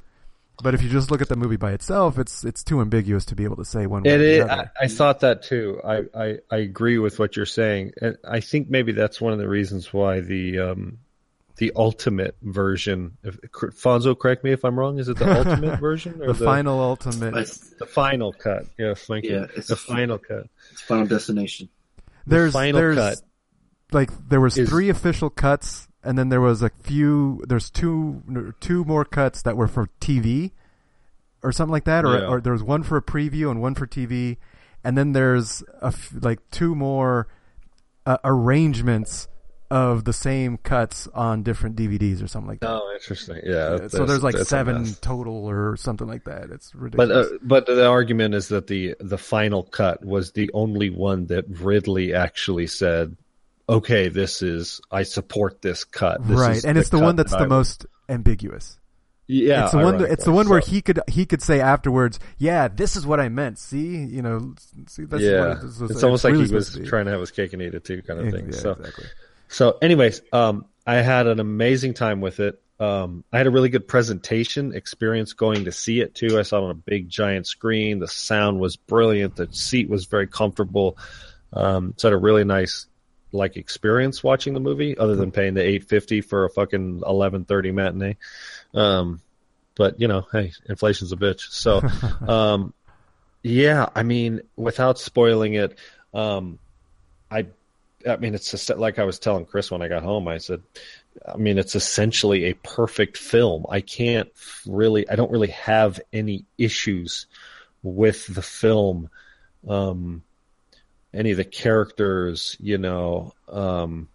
But 0.63 0.75
if 0.75 0.83
you 0.83 0.89
just 0.89 1.11
look 1.11 1.21
at 1.23 1.29
the 1.29 1.37
movie 1.37 1.57
by 1.57 1.73
itself, 1.73 2.19
it's 2.19 2.45
it's 2.45 2.63
too 2.63 2.81
ambiguous 2.81 3.25
to 3.27 3.35
be 3.35 3.45
able 3.45 3.57
to 3.57 3.65
say 3.65 3.87
one 3.87 4.03
way 4.03 4.11
It 4.13 4.15
or 4.15 4.19
the 4.19 4.25
is. 4.37 4.41
other. 4.43 4.71
I, 4.81 4.85
I 4.85 4.89
thought 4.89 5.21
that 5.21 5.43
too. 5.43 5.81
I, 5.85 6.03
I, 6.15 6.39
I 6.51 6.57
agree 6.59 6.99
with 6.99 7.19
what 7.19 7.37
you're 7.37 7.47
saying. 7.47 7.93
And 8.01 8.17
I 8.29 8.41
think 8.41 8.69
maybe 8.71 8.93
that's 8.93 9.21
one 9.21 9.33
of 9.33 9.39
the 9.39 9.49
reasons 9.49 9.93
why 9.93 10.21
the 10.21 10.59
um, 10.61 10.99
the 11.57 11.73
ultimate 11.75 12.37
version. 12.43 13.17
If, 13.25 13.41
Fonso, 13.53 14.17
correct 14.17 14.45
me 14.45 14.53
if 14.53 14.65
I'm 14.65 14.79
wrong. 14.79 14.99
Is 14.99 15.09
it 15.09 15.17
the 15.17 15.37
ultimate 15.37 15.81
version 15.81 16.21
or 16.23 16.33
the, 16.33 16.45
final 16.45 16.79
ultimate. 16.81 17.33
The 17.79 17.87
final 17.87 18.33
cut? 18.33 18.67
Yes, 18.79 19.05
thank 19.07 19.25
you. 19.25 19.33
Yeah, 19.33 19.43
it's- 19.45 19.67
the 19.69 19.77
final 19.77 20.19
cut. 20.19 20.47
it's 20.71 20.83
Final 20.83 21.07
Destination. 21.07 21.71
there's 22.27 22.53
final 22.53 22.79
there's 22.81 22.97
cut 22.97 23.21
like 23.91 24.11
there 24.29 24.41
was 24.41 24.57
is- 24.59 24.69
three 24.69 24.91
official 24.91 25.29
cuts 25.31 25.89
and 26.05 26.19
then 26.19 26.29
there 26.29 26.41
was 26.41 26.63
a 26.63 26.71
few 26.83 27.43
there's 27.47 27.71
two 27.71 28.55
two 28.61 28.85
more 28.85 29.05
cuts 29.05 29.43
that 29.43 29.57
were 29.57 29.69
for 29.69 29.89
TV 30.01 30.51
or 31.43 31.53
something 31.53 31.73
like 31.73 31.85
that 31.85 32.05
or 32.05 32.19
Yeah. 32.19 32.27
or 32.27 32.41
there 32.41 32.53
was 32.53 32.63
one 32.63 32.83
for 32.83 32.97
a 32.97 33.03
preview 33.03 33.51
and 33.51 33.61
one 33.61 33.75
for 33.75 33.87
TV 33.87 34.37
and 34.85 34.97
then 34.99 35.13
there's 35.13 35.63
a 35.81 35.87
f- 35.87 36.13
like 36.21 36.39
two 36.51 36.75
more 36.75 37.29
uh, 38.07 38.19
arrangements 38.25 39.29
of 39.71 40.05
the 40.05 40.13
same 40.13 40.59
cuts 40.59 41.09
on 41.15 41.43
different 41.43 41.77
DVDs 41.77 42.23
or 42.23 42.27
something 42.27 42.49
like 42.51 42.61
that. 42.61 42.69
Oh, 42.69 42.93
interesting. 42.93 43.41
Yeah. 43.43 43.89
so 43.89 44.05
there's 44.05 44.23
like 44.23 44.37
seven 44.37 44.85
total 45.01 45.49
or 45.49 45.77
something 45.79 46.07
like 46.07 46.25
that. 46.25 46.51
It's 46.51 46.73
But 46.73 46.81
ridiculous. 46.83 47.29
uh, 47.29 47.37
but 47.43 47.65
the 47.67 47.87
argument 47.89 48.35
is 48.35 48.49
that 48.49 48.67
the 48.67 48.95
the 49.01 49.17
final 49.17 49.63
cut 49.63 50.05
was 50.05 50.33
the 50.33 50.51
only 50.53 50.91
one 50.91 51.27
that 51.29 51.47
Ridley 51.49 52.13
actually 52.13 52.67
said, 52.67 53.17
"Okay, 53.69 54.09
this 54.09 54.43
is 54.43 54.81
I 54.91 55.03
support 55.05 55.63
this 55.63 55.85
cut." 55.85 56.27
This 56.27 56.39
right, 56.39 56.65
and 56.65 56.77
it's 56.79 56.91
the 56.91 56.99
one 56.99 57.17
that's 57.17 57.33
that 57.33 57.39
the 57.39 57.45
I- 57.45 57.49
most 57.49 57.87
ambiguous. 58.09 58.79
Yeah, 59.29 59.65
it's 59.65 59.73
the 59.73 59.79
one. 59.79 59.99
That, 59.99 60.11
it's 60.11 60.25
the 60.25 60.33
one 60.33 60.49
where 60.49 60.61
he 60.61 60.83
could 60.83 61.01
he 61.09 61.25
could 61.27 61.41
say 61.41 61.61
afterwards, 61.61 62.19
"Yeah, 62.39 62.69
this 62.69 62.97
is 62.97 63.07
what 63.07 63.21
I 63.21 63.29
meant." 63.29 63.59
See, 63.59 64.05
you 64.05 64.21
know, 64.21 64.55
see, 64.89 65.05
that's 65.05 65.23
yeah, 65.23 65.49
what 65.49 65.63
this 65.63 65.79
was- 65.79 65.91
it's 65.93 66.03
almost 66.03 66.25
like 66.25 66.33
really 66.33 66.49
he 66.49 66.55
was 66.55 66.73
to 66.75 66.85
trying 66.85 67.07
to 67.07 67.13
have 67.13 67.21
his 67.21 67.31
cake 67.31 67.53
and 67.53 67.63
eat 67.63 67.75
it 67.75 67.85
too, 67.85 68.03
kind 68.03 68.21
of 68.21 68.33
thing. 68.33 68.47
yeah, 68.47 68.59
so, 68.59 68.73
exactly. 68.73 69.07
so, 69.49 69.79
anyways, 69.81 70.23
um, 70.33 70.67
I 70.87 70.97
had 70.97 71.29
an 71.29 71.41
amazing 71.41 71.95
time 71.95 72.21
with 72.21 72.41
it. 72.41 72.61
Um, 72.81 73.23
I 73.33 73.39
had 73.39 73.47
a 73.47 73.51
really 73.51 73.69
good 73.69 73.87
presentation 73.87 74.75
experience 74.75 75.35
going 75.35 75.67
to 75.67 75.73
see 75.73 76.01
it 76.01 76.17
too. 76.17 76.39
I 76.39 76.43
saw 76.43 76.59
it 76.59 76.65
on 76.65 76.71
a 76.71 76.75
big 76.75 77.09
giant 77.09 77.47
screen. 77.47 78.01
The 78.01 78.09
sound 78.09 78.59
was 78.59 78.75
brilliant. 78.77 79.37
The 79.37 79.49
seat 79.53 79.89
was 79.89 80.07
very 80.07 80.27
comfortable. 80.27 80.99
Um, 81.53 81.95
so 81.97 82.09
I 82.09 82.11
had 82.11 82.17
a 82.17 82.21
really 82.21 82.45
nice 82.45 82.87
like 83.33 83.57
experience 83.57 84.23
watching 84.23 84.55
the 84.55 84.61
movie, 84.61 84.97
other 84.97 85.17
than 85.17 85.33
paying 85.33 85.55
the 85.55 85.63
eight 85.63 85.89
fifty 85.89 86.21
for 86.21 86.45
a 86.45 86.51
fucking 86.51 87.03
eleven 87.07 87.45
thirty 87.45 87.73
matinee. 87.73 88.17
Um, 88.75 89.21
but 89.75 90.01
you 90.01 90.09
know, 90.09 90.27
hey, 90.33 90.53
inflation's 90.69 91.13
a 91.13 91.17
bitch. 91.17 91.51
So, 91.51 91.83
um, 92.29 92.75
yeah, 93.43 93.89
I 93.95 94.03
mean, 94.03 94.43
without 94.57 94.99
spoiling 94.99 95.55
it, 95.55 95.79
um, 96.15 96.59
I, 97.31 97.47
I 98.07 98.17
mean, 98.17 98.35
it's 98.35 98.51
just 98.51 98.69
like 98.71 98.99
I 98.99 99.05
was 99.05 99.19
telling 99.19 99.47
Chris 99.47 99.71
when 99.71 99.83
I 99.83 99.89
got 99.89 100.03
home. 100.03 100.29
I 100.29 100.39
said, 100.39 100.63
I 101.27 101.37
mean, 101.37 101.59
it's 101.59 101.75
essentially 101.75 102.45
a 102.45 102.55
perfect 102.55 103.17
film. 103.17 103.67
I 103.69 103.81
can't 103.81 104.29
really, 104.67 105.09
I 105.09 105.17
don't 105.17 105.31
really 105.31 105.49
have 105.49 106.01
any 106.13 106.45
issues 106.59 107.27
with 107.83 108.27
the 108.27 108.43
film. 108.43 109.11
Um, 109.69 110.23
any 111.15 111.33
of 111.33 111.37
the 111.37 111.45
characters, 111.45 112.57
you 112.61 112.79
know, 112.79 113.35
um, 113.49 114.09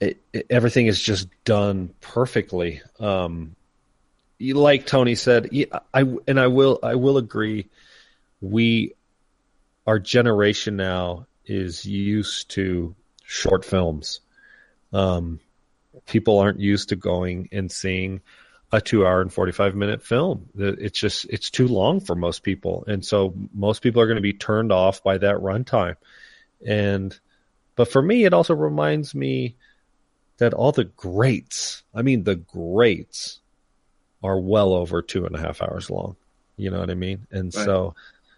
it, 0.00 0.20
it, 0.32 0.46
everything 0.50 0.86
is 0.86 1.00
just 1.00 1.28
done 1.44 1.94
perfectly. 2.00 2.82
Um, 2.98 3.56
like 4.40 4.86
Tony 4.86 5.14
said, 5.14 5.50
I 5.94 6.00
and 6.26 6.38
I 6.38 6.48
will 6.48 6.78
I 6.82 6.94
will 6.96 7.16
agree. 7.16 7.68
We, 8.40 8.94
our 9.86 9.98
generation 9.98 10.76
now 10.76 11.26
is 11.46 11.86
used 11.86 12.50
to 12.50 12.94
short 13.24 13.64
films. 13.64 14.20
Um, 14.92 15.40
people 16.06 16.38
aren't 16.38 16.60
used 16.60 16.90
to 16.90 16.96
going 16.96 17.48
and 17.52 17.72
seeing 17.72 18.20
a 18.76 18.80
two 18.80 19.06
hour 19.06 19.22
and 19.22 19.32
45 19.32 19.74
minute 19.74 20.02
film. 20.02 20.50
It's 20.54 20.98
just, 20.98 21.24
it's 21.30 21.50
too 21.50 21.66
long 21.66 22.00
for 22.00 22.14
most 22.14 22.42
people. 22.42 22.84
And 22.86 23.04
so 23.04 23.34
most 23.54 23.82
people 23.82 24.02
are 24.02 24.06
going 24.06 24.16
to 24.16 24.22
be 24.22 24.34
turned 24.34 24.70
off 24.70 25.02
by 25.02 25.16
that 25.18 25.36
runtime. 25.36 25.96
And, 26.64 27.18
but 27.74 27.90
for 27.90 28.02
me, 28.02 28.24
it 28.24 28.34
also 28.34 28.54
reminds 28.54 29.14
me 29.14 29.56
that 30.36 30.52
all 30.52 30.72
the 30.72 30.84
greats, 30.84 31.82
I 31.94 32.02
mean, 32.02 32.24
the 32.24 32.36
greats 32.36 33.40
are 34.22 34.38
well 34.38 34.74
over 34.74 35.00
two 35.00 35.24
and 35.24 35.34
a 35.34 35.40
half 35.40 35.62
hours 35.62 35.88
long. 35.88 36.16
You 36.58 36.70
know 36.70 36.80
what 36.80 36.90
I 36.90 36.94
mean? 36.94 37.26
And 37.30 37.54
Right. 37.54 37.64
so, 37.64 37.94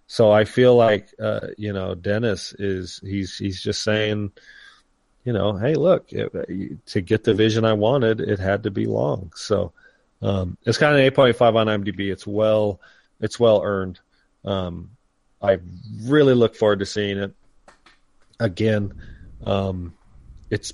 so 0.06 0.30
I 0.30 0.44
feel 0.44 0.76
like, 0.76 1.08
uh, 1.20 1.48
you 1.56 1.72
know, 1.72 1.96
Denis 1.96 2.52
is, 2.52 3.00
he's, 3.02 3.36
he's 3.36 3.60
just 3.60 3.82
saying, 3.82 4.30
you 5.24 5.32
know, 5.32 5.56
hey, 5.56 5.74
look, 5.74 6.12
it, 6.12 6.86
to 6.86 7.00
get 7.00 7.24
the 7.24 7.34
vision 7.34 7.64
I 7.64 7.74
wanted, 7.74 8.20
it 8.20 8.38
had 8.38 8.62
to 8.62 8.70
be 8.70 8.86
long. 8.86 9.32
So, 9.34 9.72
um, 10.22 10.56
it's 10.64 10.78
kind 10.78 10.94
of 10.94 11.00
an 11.00 11.34
8.5 11.34 11.54
on 11.56 11.66
IMDb. 11.66 12.10
It's 12.10 12.26
well, 12.26 12.80
it's 13.20 13.38
well 13.38 13.62
earned. 13.62 14.00
Um, 14.44 14.90
I 15.40 15.58
really 16.02 16.34
look 16.34 16.56
forward 16.56 16.80
to 16.80 16.86
seeing 16.86 17.18
it 17.18 17.34
again. 18.40 18.94
Um, 19.44 19.94
it's, 20.50 20.72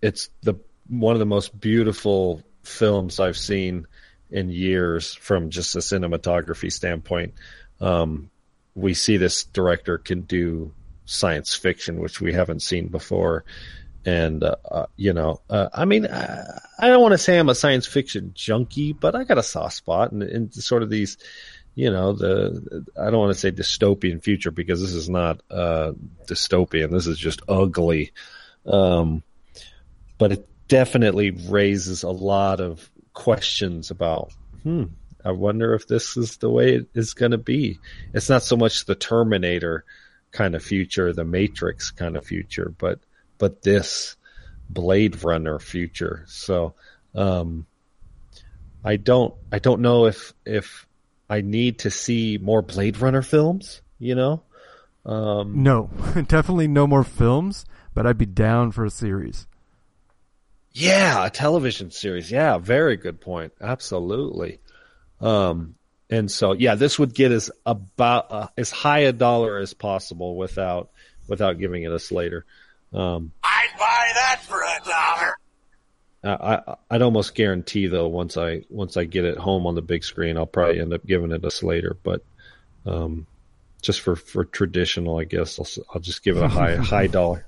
it's 0.00 0.30
the, 0.42 0.54
one 0.88 1.14
of 1.14 1.18
the 1.18 1.26
most 1.26 1.58
beautiful 1.58 2.42
films 2.62 3.20
I've 3.20 3.36
seen 3.36 3.86
in 4.30 4.50
years 4.50 5.14
from 5.14 5.50
just 5.50 5.76
a 5.76 5.80
cinematography 5.80 6.72
standpoint. 6.72 7.34
Um, 7.80 8.30
we 8.74 8.94
see 8.94 9.18
this 9.18 9.44
director 9.44 9.98
can 9.98 10.22
do 10.22 10.72
science 11.04 11.54
fiction, 11.54 12.00
which 12.00 12.20
we 12.20 12.32
haven't 12.32 12.60
seen 12.60 12.88
before. 12.88 13.44
And, 14.04 14.42
uh, 14.42 14.56
uh, 14.68 14.86
you 14.96 15.12
know, 15.12 15.40
uh, 15.48 15.68
I 15.72 15.84
mean, 15.84 16.06
I, 16.06 16.60
I 16.78 16.88
don't 16.88 17.02
want 17.02 17.12
to 17.12 17.18
say 17.18 17.38
I'm 17.38 17.48
a 17.48 17.54
science 17.54 17.86
fiction 17.86 18.32
junkie, 18.34 18.92
but 18.92 19.14
I 19.14 19.24
got 19.24 19.38
a 19.38 19.42
soft 19.42 19.76
spot 19.76 20.12
in, 20.12 20.22
in 20.22 20.50
sort 20.52 20.82
of 20.82 20.90
these, 20.90 21.18
you 21.74 21.90
know, 21.90 22.12
the, 22.12 22.84
I 23.00 23.10
don't 23.10 23.20
want 23.20 23.32
to 23.32 23.38
say 23.38 23.52
dystopian 23.52 24.22
future 24.22 24.50
because 24.50 24.80
this 24.80 24.92
is 24.92 25.08
not, 25.08 25.40
uh, 25.50 25.92
dystopian. 26.26 26.90
This 26.90 27.06
is 27.06 27.18
just 27.18 27.42
ugly. 27.48 28.12
Um, 28.66 29.22
but 30.18 30.32
it 30.32 30.48
definitely 30.66 31.30
raises 31.30 32.02
a 32.02 32.10
lot 32.10 32.60
of 32.60 32.90
questions 33.12 33.90
about, 33.90 34.32
hmm, 34.62 34.84
I 35.24 35.30
wonder 35.30 35.74
if 35.74 35.86
this 35.86 36.16
is 36.16 36.38
the 36.38 36.50
way 36.50 36.74
it 36.74 36.88
is 36.94 37.14
going 37.14 37.32
to 37.32 37.38
be. 37.38 37.78
It's 38.12 38.28
not 38.28 38.42
so 38.42 38.56
much 38.56 38.84
the 38.84 38.94
Terminator 38.96 39.84
kind 40.32 40.54
of 40.54 40.64
future, 40.64 41.12
the 41.12 41.24
Matrix 41.24 41.90
kind 41.90 42.16
of 42.16 42.26
future, 42.26 42.74
but 42.76 42.98
but 43.42 43.60
this 43.60 44.14
Blade 44.70 45.24
Runner 45.24 45.58
future. 45.58 46.22
So 46.28 46.74
um, 47.12 47.66
I 48.84 48.94
don't 48.94 49.34
I 49.50 49.58
don't 49.58 49.80
know 49.80 50.06
if 50.06 50.32
if 50.46 50.86
I 51.28 51.40
need 51.40 51.80
to 51.80 51.90
see 51.90 52.38
more 52.40 52.62
Blade 52.62 52.98
Runner 52.98 53.20
films. 53.20 53.82
You 53.98 54.14
know, 54.14 54.42
um, 55.04 55.64
no, 55.64 55.90
definitely 56.28 56.68
no 56.68 56.86
more 56.86 57.02
films, 57.02 57.64
but 57.94 58.06
I'd 58.06 58.16
be 58.16 58.26
down 58.26 58.70
for 58.70 58.84
a 58.84 58.90
series. 58.90 59.48
Yeah, 60.70 61.26
a 61.26 61.30
television 61.30 61.90
series. 61.90 62.30
Yeah, 62.30 62.58
very 62.58 62.96
good 62.96 63.20
point. 63.20 63.54
Absolutely. 63.60 64.60
Um, 65.20 65.74
and 66.08 66.30
so, 66.30 66.52
yeah, 66.52 66.76
this 66.76 66.96
would 66.96 67.12
get 67.12 67.32
us 67.32 67.50
about 67.66 68.30
uh, 68.30 68.48
as 68.56 68.70
high 68.70 69.00
a 69.00 69.12
dollar 69.12 69.58
as 69.58 69.74
possible 69.74 70.36
without 70.36 70.90
without 71.26 71.58
giving 71.58 71.82
it 71.82 71.90
a 71.90 71.98
Slater. 71.98 72.46
Um, 72.92 73.32
I'd 73.42 73.68
buy 73.78 74.10
that 74.14 74.40
for 74.42 74.60
a 74.60 74.84
dollar. 74.84 75.36
I, 76.24 76.54
I 76.70 76.76
I'd 76.90 77.02
almost 77.02 77.34
guarantee 77.34 77.86
though 77.88 78.06
once 78.08 78.36
I 78.36 78.62
once 78.70 78.96
I 78.96 79.04
get 79.04 79.24
it 79.24 79.38
home 79.38 79.66
on 79.66 79.74
the 79.74 79.82
big 79.82 80.04
screen, 80.04 80.36
I'll 80.36 80.46
probably 80.46 80.80
end 80.80 80.92
up 80.92 81.04
giving 81.04 81.32
it 81.32 81.44
a 81.44 81.50
Slater. 81.50 81.96
But 82.02 82.22
um, 82.86 83.26
just 83.80 84.00
for 84.00 84.14
for 84.16 84.44
traditional, 84.44 85.18
I 85.18 85.24
guess 85.24 85.58
I'll 85.58 85.64
s- 85.64 85.78
I'll 85.92 86.00
just 86.00 86.22
give 86.22 86.36
it 86.36 86.42
a 86.44 86.48
high 86.48 86.76
high 86.76 87.06
dollar. 87.08 87.46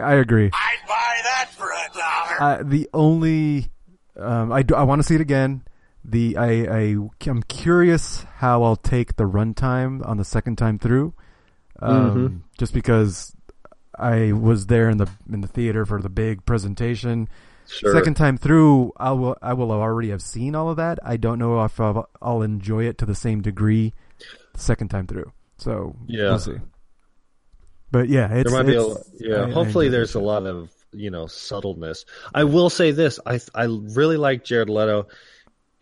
I 0.00 0.14
agree. 0.14 0.50
I'd 0.52 0.88
buy 0.88 1.20
that 1.24 1.50
for 1.52 1.70
a 1.70 1.98
dollar. 1.98 2.42
Uh, 2.42 2.62
the 2.64 2.88
only 2.94 3.68
um, 4.16 4.52
I 4.52 4.62
do, 4.62 4.74
I 4.74 4.84
want 4.84 5.00
to 5.00 5.02
see 5.06 5.16
it 5.16 5.20
again. 5.20 5.62
The 6.04 6.36
I, 6.36 6.48
I 6.48 6.96
I'm 7.28 7.42
curious 7.44 8.24
how 8.36 8.62
I'll 8.62 8.76
take 8.76 9.16
the 9.16 9.24
runtime 9.24 10.06
on 10.06 10.16
the 10.16 10.24
second 10.24 10.56
time 10.56 10.78
through, 10.78 11.12
um, 11.80 12.44
just 12.58 12.72
because 12.74 13.36
I 13.98 14.32
was 14.32 14.66
there 14.66 14.88
in 14.88 14.98
the 14.98 15.08
in 15.32 15.40
the 15.40 15.48
theater 15.48 15.84
for 15.86 16.00
the 16.00 16.08
big 16.08 16.44
presentation. 16.46 17.28
Sure. 17.68 17.92
Second 17.94 18.14
time 18.14 18.36
through, 18.36 18.92
I 18.96 19.12
will 19.12 19.36
I 19.40 19.52
will 19.54 19.70
already 19.70 20.10
have 20.10 20.22
seen 20.22 20.54
all 20.54 20.68
of 20.70 20.76
that. 20.76 20.98
I 21.04 21.16
don't 21.16 21.38
know 21.38 21.62
if 21.64 21.78
I'll, 21.80 22.08
I'll 22.20 22.42
enjoy 22.42 22.84
it 22.84 22.98
to 22.98 23.06
the 23.06 23.14
same 23.14 23.40
degree 23.40 23.94
the 24.52 24.60
second 24.60 24.88
time 24.88 25.06
through. 25.06 25.32
So 25.58 25.94
Yeah. 26.06 26.30
we'll 26.30 26.38
see. 26.40 26.56
But 27.90 28.08
yeah, 28.08 28.32
it's 28.32 28.50
there 28.50 28.62
might 28.62 28.70
be 28.70 28.76
a 28.76 28.86
yeah. 29.20 29.42
I- 29.42 29.48
I 29.48 29.50
hopefully, 29.50 29.86
enjoyed 29.86 29.92
there's 29.98 30.16
it. 30.16 30.18
a 30.18 30.22
lot 30.22 30.46
of 30.46 30.70
you 30.92 31.10
know 31.10 31.26
subtleness. 31.26 32.04
I 32.34 32.44
will 32.44 32.70
say 32.70 32.90
this: 32.90 33.20
I 33.24 33.38
I 33.54 33.64
really 33.64 34.16
like 34.16 34.44
Jared 34.44 34.68
Leto, 34.70 35.08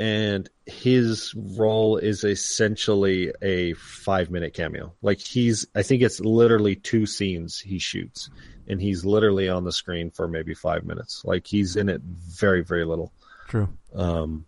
and 0.01 0.49
his 0.65 1.35
role 1.35 1.99
is 1.99 2.25
essentially 2.25 3.33
a 3.43 3.75
five 3.75 4.31
minute 4.31 4.55
cameo. 4.55 4.95
Like 5.03 5.21
he's, 5.21 5.67
I 5.75 5.83
think 5.83 6.01
it's 6.01 6.21
literally 6.21 6.75
two 6.75 7.05
scenes 7.05 7.61
he 7.61 7.79
shoots, 7.79 8.31
and 8.67 8.81
he's 8.81 9.05
literally 9.05 9.51
on 9.51 9.65
the 9.65 9.73
screen 9.73 10.11
for 10.11 10.27
maybe 10.27 10.55
five 10.55 10.85
minutes. 10.85 11.23
Like 11.23 11.47
he's 11.47 11.77
in 11.77 11.91
it 11.91 12.01
very 12.01 12.65
very 12.65 12.87
little. 12.87 13.13
True. 13.49 13.69
Um, 13.95 14.47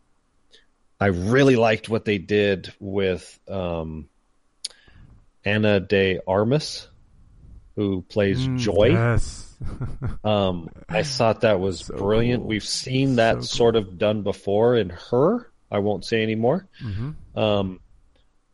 I 0.99 1.07
really 1.07 1.57
liked 1.57 1.91
what 1.91 2.07
they 2.07 2.17
did 2.17 2.73
with 2.81 3.39
um, 3.47 4.09
Ana 5.45 5.81
de 5.81 6.21
Armas, 6.27 6.89
who 7.77 8.01
plays 8.09 8.49
Mm, 8.49 8.59
Joy. 8.59 8.89
Yes. 8.93 9.52
Um, 10.25 10.69
I 10.89 11.03
thought 11.05 11.43
that 11.43 11.61
was 11.61 11.81
So 11.81 11.97
brilliant. 11.97 12.41
cool. 12.43 12.49
We've 12.49 12.65
seen 12.65 13.17
that 13.17 13.35
So 13.35 13.39
cool. 13.39 13.47
sort 13.47 13.77
of 13.77 13.99
done 13.99 14.23
before 14.23 14.77
in 14.77 14.91
her. 15.11 15.51
I 15.71 15.79
won't 15.79 16.05
say 16.05 16.23
anymore. 16.23 16.67
hmm 16.81 17.11
Um, 17.35 17.81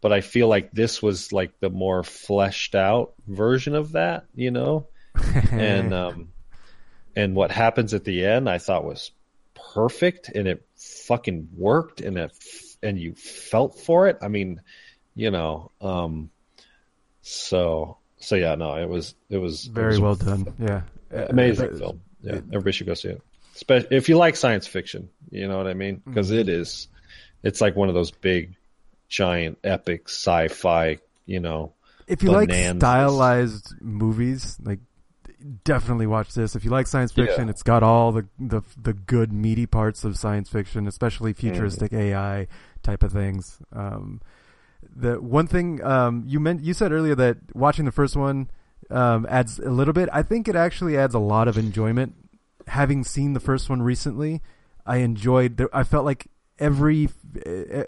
but 0.00 0.12
I 0.12 0.20
feel 0.20 0.46
like 0.48 0.70
this 0.70 1.02
was 1.02 1.32
like 1.32 1.58
the 1.60 1.70
more 1.70 2.04
fleshed 2.04 2.74
out 2.76 3.14
version 3.26 3.74
of 3.74 3.92
that, 3.92 4.26
you 4.34 4.50
know? 4.52 4.86
and 5.50 5.92
um 5.94 6.28
and 7.16 7.34
what 7.34 7.50
happens 7.50 7.94
at 7.94 8.04
the 8.04 8.24
end 8.24 8.48
I 8.48 8.58
thought 8.58 8.84
was 8.84 9.10
perfect, 9.74 10.28
and 10.28 10.46
it 10.46 10.64
fucking 10.76 11.48
worked, 11.56 12.00
and 12.00 12.16
it 12.16 12.32
and 12.82 12.98
you 12.98 13.14
felt 13.14 13.80
for 13.80 14.06
it. 14.06 14.18
I 14.22 14.28
mean, 14.28 14.60
you 15.16 15.32
know, 15.32 15.72
um, 15.80 16.30
so 17.22 17.98
so 18.18 18.36
yeah, 18.36 18.54
no, 18.54 18.76
it 18.76 18.88
was 18.88 19.14
it 19.28 19.38
was 19.38 19.66
it 19.66 19.72
Very 19.72 19.98
was 19.98 20.00
well 20.00 20.14
done. 20.14 20.46
Yeah. 20.60 20.82
Amazing 21.10 21.74
Uh, 21.74 21.78
film. 21.78 22.00
Yeah, 22.22 22.32
everybody 22.52 22.72
should 22.72 22.86
go 22.86 22.94
see 22.94 23.10
it. 23.10 23.22
Spe- 23.54 23.90
if 23.90 24.08
you 24.08 24.16
like 24.16 24.36
science 24.36 24.66
fiction, 24.66 25.08
you 25.30 25.48
know 25.48 25.56
what 25.56 25.66
I 25.66 25.74
mean, 25.74 26.02
because 26.04 26.30
Mm-hmm. 26.30 26.48
is, 26.48 26.88
it's 27.42 27.60
like 27.60 27.76
one 27.76 27.88
of 27.88 27.94
those 27.94 28.10
big, 28.10 28.54
giant, 29.08 29.58
epic 29.64 30.08
sci-fi. 30.08 30.98
You 31.26 31.40
know, 31.40 31.72
If 32.06 32.22
you 32.22 32.30
like 32.30 32.48
Bonanzas. 32.48 32.78
stylized 32.78 33.74
movies, 33.80 34.58
like 34.62 34.80
definitely 35.64 36.06
watch 36.06 36.32
this. 36.34 36.56
If 36.56 36.64
you 36.64 36.70
like 36.70 36.86
science 36.86 37.12
fiction, 37.12 37.44
Yeah. 37.46 37.50
it's 37.50 37.62
got 37.62 37.82
all 37.82 38.12
the, 38.12 38.26
the 38.38 38.62
the 38.80 38.92
good 38.94 39.32
meaty 39.32 39.66
parts 39.66 40.04
of 40.04 40.16
science 40.16 40.48
fiction, 40.48 40.86
especially 40.86 41.32
futuristic 41.32 41.90
Mm-hmm. 41.92 42.14
AI 42.14 42.48
type 42.82 43.02
of 43.02 43.12
things. 43.12 43.58
Um, 43.72 44.20
the 44.96 45.20
one 45.20 45.46
thing 45.46 45.82
um, 45.84 46.24
you 46.26 46.40
meant 46.40 46.62
you 46.64 46.72
said 46.74 46.92
earlier 46.92 47.14
that 47.16 47.36
watching 47.54 47.84
the 47.84 47.92
first 47.92 48.16
one 48.16 48.48
um, 48.90 49.26
adds 49.28 49.58
a 49.58 49.70
little 49.70 49.94
bit. 49.94 50.08
I 50.12 50.22
think 50.22 50.48
it 50.48 50.56
actually 50.56 50.96
adds 50.96 51.14
a 51.14 51.18
lot 51.18 51.48
of 51.48 51.58
enjoyment. 51.58 52.14
Having 52.66 53.04
seen 53.04 53.32
the 53.32 53.40
first 53.40 53.70
one 53.70 53.82
recently, 53.82 54.42
I 54.86 54.98
enjoyed. 54.98 55.56
The, 55.56 55.68
I 55.72 55.84
felt 55.84 56.04
like 56.04 56.26
every 56.58 57.08
eh, 57.44 57.84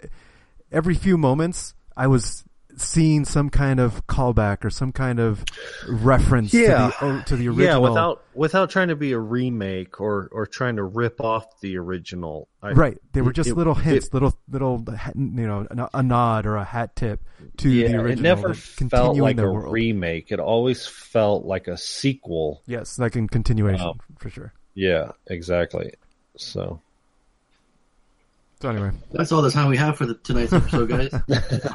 every 0.71 0.95
few 0.95 1.17
moments 1.17 1.73
I 1.95 2.07
was 2.07 2.43
seeing 2.77 3.25
some 3.25 3.49
kind 3.49 3.79
of 3.79 4.05
callback 4.07 4.63
or 4.65 4.69
some 4.69 4.91
kind 4.91 5.19
of 5.19 5.43
reference 5.87 6.53
Yeah. 6.53 6.91
to 6.99 7.05
the 7.17 7.23
to 7.27 7.35
the 7.35 7.47
original. 7.49 7.65
yeah, 7.65 7.77
without 7.77 8.23
without 8.33 8.69
trying 8.69 8.87
to 8.89 8.95
be 8.95 9.11
a 9.11 9.19
remake 9.19 9.99
or 10.01 10.29
or 10.31 10.45
trying 10.45 10.77
to 10.77 10.83
rip 10.83 11.21
off 11.21 11.59
the 11.61 11.77
original. 11.77 12.47
I, 12.63 12.71
right. 12.71 12.97
They 13.13 13.21
were 13.21 13.33
just 13.33 13.49
it- 13.49 13.55
little 13.57 13.73
hints, 13.75 14.07
it- 14.07 14.13
little 14.13 14.33
little 14.49 14.83
you 15.15 15.47
know 15.47 15.67
a, 15.69 15.89
a 15.99 16.03
nod 16.03 16.45
or 16.45 16.55
a 16.57 16.63
hat 16.63 16.95
tip 16.95 17.21
to 17.57 17.69
yeah, 17.69 17.87
the 17.89 17.95
original. 17.97 18.11
it 18.19 18.21
never 18.21 18.47
like, 18.49 18.57
felt 18.57 19.17
like 19.17 19.37
a 19.39 19.43
world. 19.51 19.73
remake. 19.73 20.31
It 20.31 20.39
always 20.39 20.85
felt 20.85 21.45
like 21.45 21.67
a 21.67 21.77
sequel. 21.77 22.61
yes, 22.67 22.97
like 22.99 23.15
in 23.15 23.27
continuation 23.27 23.85
Wow. 23.85 23.95
for 24.19 24.29
sure. 24.29 24.53
Yeah, 24.73 25.11
exactly. 25.27 25.93
So 26.37 26.81
So 28.61 28.69
anyway, 28.69 28.91
That's 29.11 29.31
all 29.31 29.41
the 29.41 29.49
time 29.51 29.69
we 29.69 29.77
have 29.77 29.97
for 29.97 30.05
the, 30.05 30.13
tonight's 30.15 30.53
episode, 30.53 30.87
guys. 30.89 31.09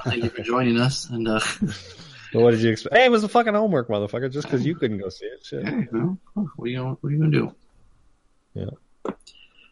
Thank 0.04 0.22
you 0.22 0.30
for 0.30 0.42
joining 0.42 0.78
us. 0.78 1.10
And 1.10 1.26
uh, 1.26 1.40
So 1.40 2.40
what 2.40 2.52
did 2.52 2.60
you 2.60 2.70
expect? 2.70 2.94
Hey, 2.96 3.04
it 3.06 3.10
was 3.10 3.24
a 3.24 3.28
fucking 3.28 3.54
homework, 3.54 3.88
motherfucker. 3.88 4.30
Just 4.30 4.46
because 4.46 4.64
you 4.64 4.76
couldn't 4.76 4.98
go 4.98 5.08
see 5.08 5.26
it, 5.26 5.44
shit. 5.44 5.66
hey, 5.66 5.86
well, 5.92 6.18
what 6.34 6.64
are 6.64 6.68
you 6.68 6.76
gonna, 6.78 6.90
what 7.00 7.08
are 7.08 7.12
you 7.12 7.18
gonna 7.18 7.30
do? 7.30 7.54
Yeah. 8.54 9.12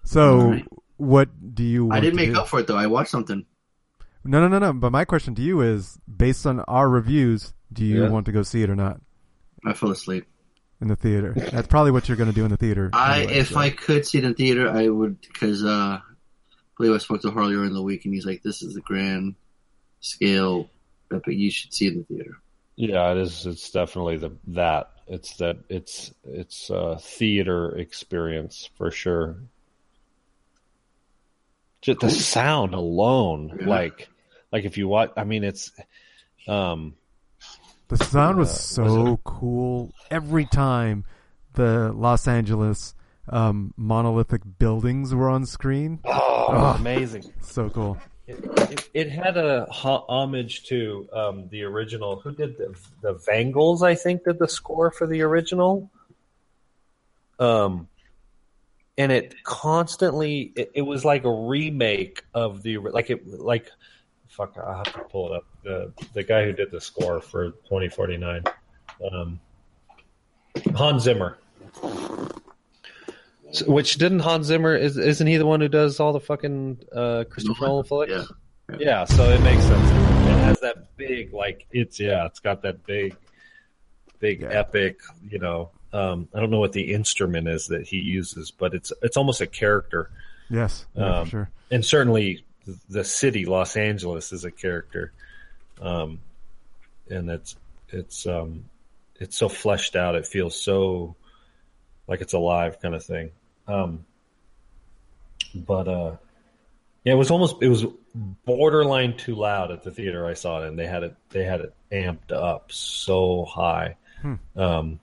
So 0.05 0.41
All 0.41 0.51
right. 0.51 0.67
what 0.97 1.55
do 1.55 1.63
you? 1.63 1.85
Want 1.87 1.97
I 1.99 2.01
did 2.01 2.11
to 2.11 2.17
make 2.17 2.33
do? 2.33 2.41
up 2.41 2.49
for 2.49 2.61
it 2.61 2.67
though. 2.67 2.77
I 2.77 2.87
watched 2.89 3.11
something. 3.11 3.45
No, 4.25 4.41
no, 4.41 4.49
no, 4.49 4.59
no. 4.59 4.73
But 4.73 4.91
my 4.91 5.05
question 5.05 5.35
to 5.37 5.43
you 5.43 5.61
is, 5.61 5.99
based 6.09 6.47
on 6.47 6.61
our 6.61 6.89
reviews, 6.89 7.53
do 7.73 7.85
you 7.85 8.05
Yeah. 8.05 8.09
want 8.11 8.27
to 8.27 8.33
go 8.33 8.43
see 8.43 8.63
it 8.63 8.71
or 8.71 8.77
not 8.77 9.01
I 9.65 9.73
fell 9.75 9.91
asleep. 9.91 10.27
in 10.81 10.89
the 10.89 10.97
theater? 10.97 11.35
That's 11.37 11.69
probably 11.69 11.91
what 11.93 12.09
you're 12.09 12.17
going 12.17 12.31
to 12.31 12.35
do 12.35 12.45
in 12.45 12.51
the 12.51 12.57
theater. 12.57 12.91
I 12.93 13.19
anyway, 13.23 13.35
if 13.39 13.49
so. 13.51 13.59
I 13.59 13.71
could 13.71 14.07
see 14.07 14.19
it 14.19 14.25
in 14.25 14.35
theater, 14.35 14.69
I 14.71 14.89
would 14.89 15.21
because 15.21 15.63
uh, 15.65 15.69
I 15.69 16.01
believe 16.77 16.93
I 16.95 16.99
spoke 16.99 17.23
to 17.23 17.31
Harley 17.31 17.55
earlier 17.55 17.67
in 17.67 17.75
the 17.75 17.83
week, 17.83 18.05
and 18.05 18.15
he's 18.15 18.27
like, 18.27 18.43
"This 18.43 18.63
is 18.63 18.77
a 18.77 18.81
grand 18.81 19.35
scale 20.01 20.69
epic. 21.13 21.35
You 21.37 21.51
should 21.51 21.73
see 21.73 21.87
in 21.89 21.99
the 21.99 22.05
theater." 22.05 22.39
Yeah, 22.77 23.13
it 23.13 23.19
is. 23.19 23.47
It's 23.47 23.71
definitely 23.71 24.17
the 24.19 24.33
that. 24.49 24.91
It's 25.07 25.37
that. 25.37 25.59
It's 25.69 26.13
it's 26.25 26.71
a 26.71 26.99
theater 26.99 27.77
experience 27.77 28.69
for 28.77 28.91
sure. 28.91 29.37
Just 31.83 32.01
the 32.01 32.11
sound 32.11 32.75
alone, 32.75 33.59
Yeah. 33.61 33.69
like 33.69 34.09
like 34.53 34.65
if 34.65 34.79
you 34.79 34.89
watch. 34.89 35.13
I 35.17 35.25
mean, 35.25 35.45
it's 35.45 35.71
um 36.49 36.95
The 37.89 37.99
sound 37.99 38.39
was 38.39 38.51
Uh, 38.51 38.55
so 38.55 38.83
was 39.05 39.19
cool 39.25 39.93
every 40.11 40.47
time 40.47 41.05
the 41.53 41.93
Los 41.93 42.27
Angeles 42.27 42.95
um, 43.29 43.73
monolithic 43.77 44.43
buildings 44.59 45.15
were 45.15 45.29
on 45.31 45.47
screen. 45.47 46.01
oh, 46.05 46.47
Oh. 46.49 46.77
amazing. 46.79 47.25
So 47.41 47.71
cool. 47.71 47.97
It, 48.27 48.39
it, 48.71 48.91
it 48.95 49.11
had 49.11 49.37
a 49.37 49.67
ho- 49.71 50.05
homage 50.09 50.65
to 50.65 51.09
um, 51.13 51.49
the 51.51 51.63
original. 51.63 52.21
Who 52.21 52.33
did 52.33 52.57
the 52.59 52.75
the 53.03 53.15
Vangelis? 53.15 53.83
I 53.83 53.95
think 53.95 54.25
did 54.25 54.39
the 54.39 54.49
score 54.49 54.91
for 54.91 55.07
the 55.07 55.21
original. 55.23 55.91
Um, 57.39 57.89
and 58.97 59.11
it 59.13 59.35
constantly 59.45 60.53
it, 60.57 60.71
it 60.75 60.83
was 60.83 61.05
like 61.05 61.25
a 61.25 61.31
remake 61.33 62.23
of 62.33 62.63
the 62.63 62.79
like 62.79 63.11
it 63.11 63.27
like 63.27 63.71
fuck. 64.29 64.57
I 64.57 64.77
have 64.79 64.93
to 64.95 65.01
pull 65.11 65.33
it 65.33 65.37
up. 65.37 65.45
The 65.65 65.93
the 66.15 66.23
guy 66.23 66.45
who 66.45 66.53
did 66.53 66.71
the 66.71 66.81
score 66.81 67.21
for 67.21 67.51
twenty 67.69 67.89
forty 67.89 68.17
nine, 68.17 68.45
um, 69.13 69.41
Hans 70.77 71.03
Zimmer. 71.03 71.39
So- 73.55 73.71
Which 73.71 73.95
didn't 73.97 74.21
Hans 74.21 74.47
Zimmer 74.47 74.75
is 74.75 74.97
isn't 74.97 75.27
he 75.27 75.37
the 75.37 75.47
one 75.47 75.61
who 75.61 75.69
does 75.69 76.01
all 76.01 76.13
the 76.13 76.21
fucking 76.21 76.79
uh, 76.95 77.25
Christopher 77.31 77.67
Nolan 77.67 77.85
flicks? 77.85 78.13
Yeah. 78.13 78.25
Yeah, 78.79 79.05
so 79.05 79.29
it 79.31 79.41
makes 79.43 79.63
sense. 79.63 79.91
It 79.91 80.39
has 80.45 80.61
that 80.61 80.97
big, 80.97 81.33
like 81.35 81.67
it's 81.71 82.01
yeah, 82.01 82.25
it's 82.27 82.41
got 82.41 82.63
that 82.63 82.85
big, 82.87 83.15
big 84.19 84.41
Yeah. 84.41 84.49
epic. 84.49 84.99
You 85.29 85.39
know, 85.39 85.71
um, 85.93 86.29
I 86.35 86.41
don't 86.41 86.51
know 86.51 86.61
what 86.61 86.73
the 86.73 86.93
instrument 86.93 87.47
is 87.47 87.67
that 87.69 87.87
he 87.87 87.99
uses, 87.99 88.51
but 88.51 88.75
it's 88.75 88.93
it's 89.03 89.17
almost 89.19 89.41
a 89.43 89.47
character, 89.47 90.11
Yes, 90.51 90.87
yeah, 90.95 91.19
Um, 91.21 91.25
for 91.27 91.31
sure. 91.31 91.51
and 91.71 91.85
certainly 91.85 92.45
the 92.89 93.05
city 93.05 93.45
Los 93.45 93.77
Angeles 93.77 94.33
is 94.33 94.45
a 94.47 94.51
character, 94.51 95.13
um, 95.81 96.21
and 97.11 97.29
it's 97.31 97.57
it's 97.91 98.27
um, 98.27 98.65
it's 99.21 99.37
so 99.37 99.49
fleshed 99.51 99.95
out. 99.95 100.15
It 100.15 100.27
feels 100.27 100.59
so 100.61 101.17
like 102.09 102.23
it's 102.23 102.33
alive, 102.33 102.81
kind 102.81 102.95
of 102.95 103.05
thing. 103.05 103.31
Um, 103.67 104.05
but 105.55 105.89
uh, 105.89 106.17
yeah, 107.05 107.13
it 107.13 107.17
was 107.17 107.31
almost 107.31 107.57
it 107.63 107.69
was 107.69 107.87
borderline 108.45 109.17
too 109.17 109.35
loud 109.35 109.71
at 109.71 109.83
the 109.83 109.91
theater 109.91 110.27
I 110.27 110.35
saw 110.35 110.63
it 110.63 110.67
in. 110.69 110.77
They 110.77 110.87
had 110.87 111.03
it 111.03 111.15
they 111.31 111.45
had 111.45 111.61
it 111.61 111.75
amped 111.93 112.33
up 112.33 112.71
so 112.73 113.45
high. 113.45 113.97
Hmm. 114.23 114.35
Um, 114.57 115.01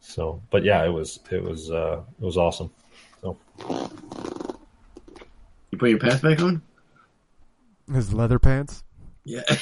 so, 0.00 0.42
but 0.50 0.64
yeah, 0.64 0.84
it 0.84 0.90
was 0.90 1.20
it 1.30 1.42
was 1.42 1.70
uh, 1.70 2.02
it 2.20 2.24
was 2.24 2.36
awesome. 2.36 2.70
So 3.20 3.38
You 5.70 5.78
put 5.78 5.90
your 5.90 5.98
pants 5.98 6.20
back 6.20 6.40
on? 6.40 6.62
His 7.92 8.12
leather 8.12 8.38
pants. 8.38 8.82
Yeah. 9.24 9.42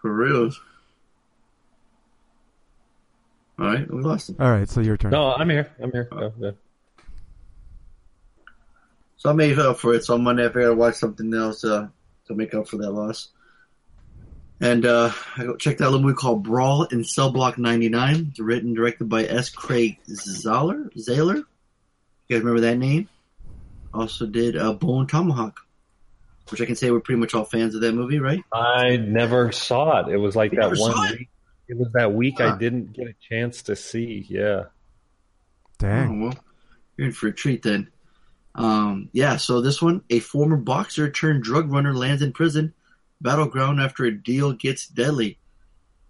For 0.00 0.12
reals. 0.12 0.60
All 3.62 3.68
right, 3.68 3.88
we 3.90 4.02
lost 4.02 4.28
him. 4.30 4.36
All 4.40 4.50
right, 4.50 4.68
so 4.68 4.80
your 4.80 4.96
turn. 4.96 5.12
no, 5.12 5.32
I'm 5.32 5.48
here. 5.48 5.70
I'm 5.80 5.92
here. 5.92 6.08
Go, 6.10 6.30
go. 6.30 6.54
So 9.16 9.30
I 9.30 9.34
made 9.34 9.56
up 9.58 9.78
for 9.78 9.94
it. 9.94 10.04
So 10.04 10.14
on 10.14 10.24
Monday, 10.24 10.44
I 10.44 10.48
figured 10.48 10.72
I'd 10.72 10.76
watch 10.76 10.96
something 10.96 11.32
else 11.32 11.64
uh, 11.64 11.86
to 12.26 12.34
make 12.34 12.54
up 12.54 12.66
for 12.66 12.78
that 12.78 12.90
loss. 12.90 13.28
And 14.60 14.84
uh, 14.84 15.12
I 15.36 15.44
go- 15.44 15.56
checked 15.56 15.80
out 15.80 15.88
a 15.88 15.90
little 15.90 16.04
movie 16.04 16.16
called 16.16 16.42
Brawl 16.42 16.84
in 16.84 17.04
Cell 17.04 17.30
Block 17.30 17.56
99. 17.56 18.28
It's 18.30 18.40
written 18.40 18.70
and 18.70 18.76
directed 18.76 19.08
by 19.08 19.24
S. 19.26 19.48
Craig 19.48 19.98
Zahler. 20.08 20.92
Zahler? 20.96 21.36
You 21.36 21.44
guys 22.28 22.40
remember 22.40 22.60
that 22.62 22.78
name? 22.78 23.08
Also 23.94 24.26
did 24.26 24.56
uh, 24.56 24.72
Bone 24.72 25.06
Tomahawk, 25.06 25.60
which 26.50 26.60
I 26.60 26.64
can 26.66 26.74
say 26.74 26.90
we're 26.90 27.00
pretty 27.00 27.20
much 27.20 27.34
all 27.34 27.44
fans 27.44 27.74
of 27.76 27.80
that 27.82 27.92
movie, 27.92 28.18
right? 28.18 28.42
I 28.52 28.96
never 28.96 29.52
saw 29.52 30.00
it. 30.06 30.12
It 30.12 30.16
was 30.16 30.34
like 30.34 30.50
You 30.52 30.56
that 30.56 30.62
never 30.62 30.76
saw 30.76 30.88
one 30.96 31.26
it? 31.72 31.78
was 31.78 31.92
that 31.92 32.12
week 32.12 32.36
Huh. 32.38 32.54
I 32.54 32.58
didn't 32.58 32.92
get 32.92 33.08
a 33.08 33.14
chance 33.28 33.62
to 33.62 33.76
see. 33.76 34.24
Yeah. 34.28 34.64
Dang. 35.78 36.22
Oh, 36.22 36.26
well, 36.26 36.44
you're 36.96 37.08
in 37.08 37.12
for 37.12 37.28
a 37.28 37.32
treat 37.32 37.62
then. 37.62 37.90
Um, 38.54 39.08
yeah, 39.12 39.36
so 39.36 39.60
this 39.60 39.80
one, 39.80 40.02
a 40.10 40.20
former 40.20 40.56
boxer 40.56 41.10
turned 41.10 41.42
drug 41.42 41.72
runner 41.72 41.94
lands 41.94 42.22
in 42.22 42.32
prison, 42.32 42.74
battleground 43.20 43.80
after 43.80 44.04
a 44.04 44.12
deal 44.12 44.52
gets 44.52 44.86
deadly. 44.86 45.38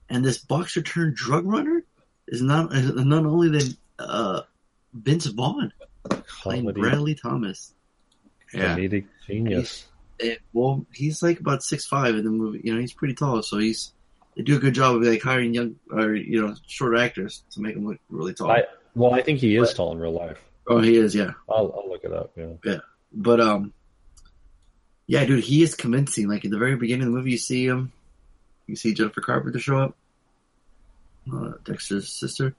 And 0.08 0.24
this 0.24 0.38
boxer 0.38 0.82
turned 0.82 1.14
drug 1.14 1.46
runner 1.46 1.84
is 2.28 2.42
not 2.42 2.74
is 2.74 2.92
none 2.92 3.26
only 3.26 3.48
than 3.48 3.76
uh, 3.98 4.42
Vince 4.92 5.26
Vaughn 5.26 5.72
playing 6.26 6.64
Comedy, 6.64 6.80
Bradley 6.80 7.14
Thomas. 7.14 7.72
Yeah, 8.52 8.76
comedic 8.76 9.06
genius. 9.26 9.86
it, 10.18 10.40
well, 10.52 10.84
he's 10.92 11.22
like 11.22 11.40
about 11.40 11.62
six 11.62 11.86
five 11.86 12.16
in 12.16 12.24
the 12.24 12.30
movie. 12.30 12.60
You 12.64 12.74
know, 12.74 12.80
he's 12.80 12.92
pretty 12.92 13.14
tall, 13.14 13.42
so 13.42 13.58
he's 13.58 13.92
they 14.36 14.42
do 14.42 14.56
a 14.56 14.60
good 14.60 14.74
job 14.74 14.96
of 14.96 15.02
like 15.02 15.22
hiring 15.22 15.54
young 15.54 15.76
or 15.90 16.14
you 16.14 16.40
know 16.40 16.54
short 16.66 16.98
actors 16.98 17.42
to 17.52 17.60
make 17.60 17.76
him 17.76 17.86
look 17.86 17.98
really 18.08 18.34
tall. 18.34 18.50
I 18.50 18.64
well, 18.94 19.14
I 19.14 19.22
think 19.22 19.40
he 19.40 19.56
is 19.56 19.72
tall 19.72 19.92
in 19.92 19.98
real 19.98 20.12
life. 20.12 20.38
oh, 20.66 20.80
he 20.80 20.96
is, 20.96 21.14
yeah. 21.14 21.32
I'll, 21.48 21.72
I'll 21.76 21.88
look 21.88 22.04
it 22.04 22.12
up. 22.12 22.32
Yeah, 22.36 22.52
yeah. 22.64 22.78
But 23.12 23.40
um, 23.40 23.72
yeah, 25.06 25.24
dude, 25.24 25.44
he 25.44 25.62
is 25.62 25.74
convincing. 25.74 26.28
Like 26.28 26.44
at 26.44 26.50
the 26.50 26.58
very 26.58 26.76
beginning 26.76 27.06
of 27.06 27.12
the 27.12 27.18
movie, 27.18 27.32
you 27.32 27.38
see 27.38 27.66
him, 27.66 27.92
you 28.66 28.76
see 28.76 28.94
Jennifer 28.94 29.20
Carpenter 29.20 29.58
show 29.58 29.78
up, 29.78 29.96
uh, 31.32 31.52
Dexter's 31.64 32.10
sister, 32.10 32.54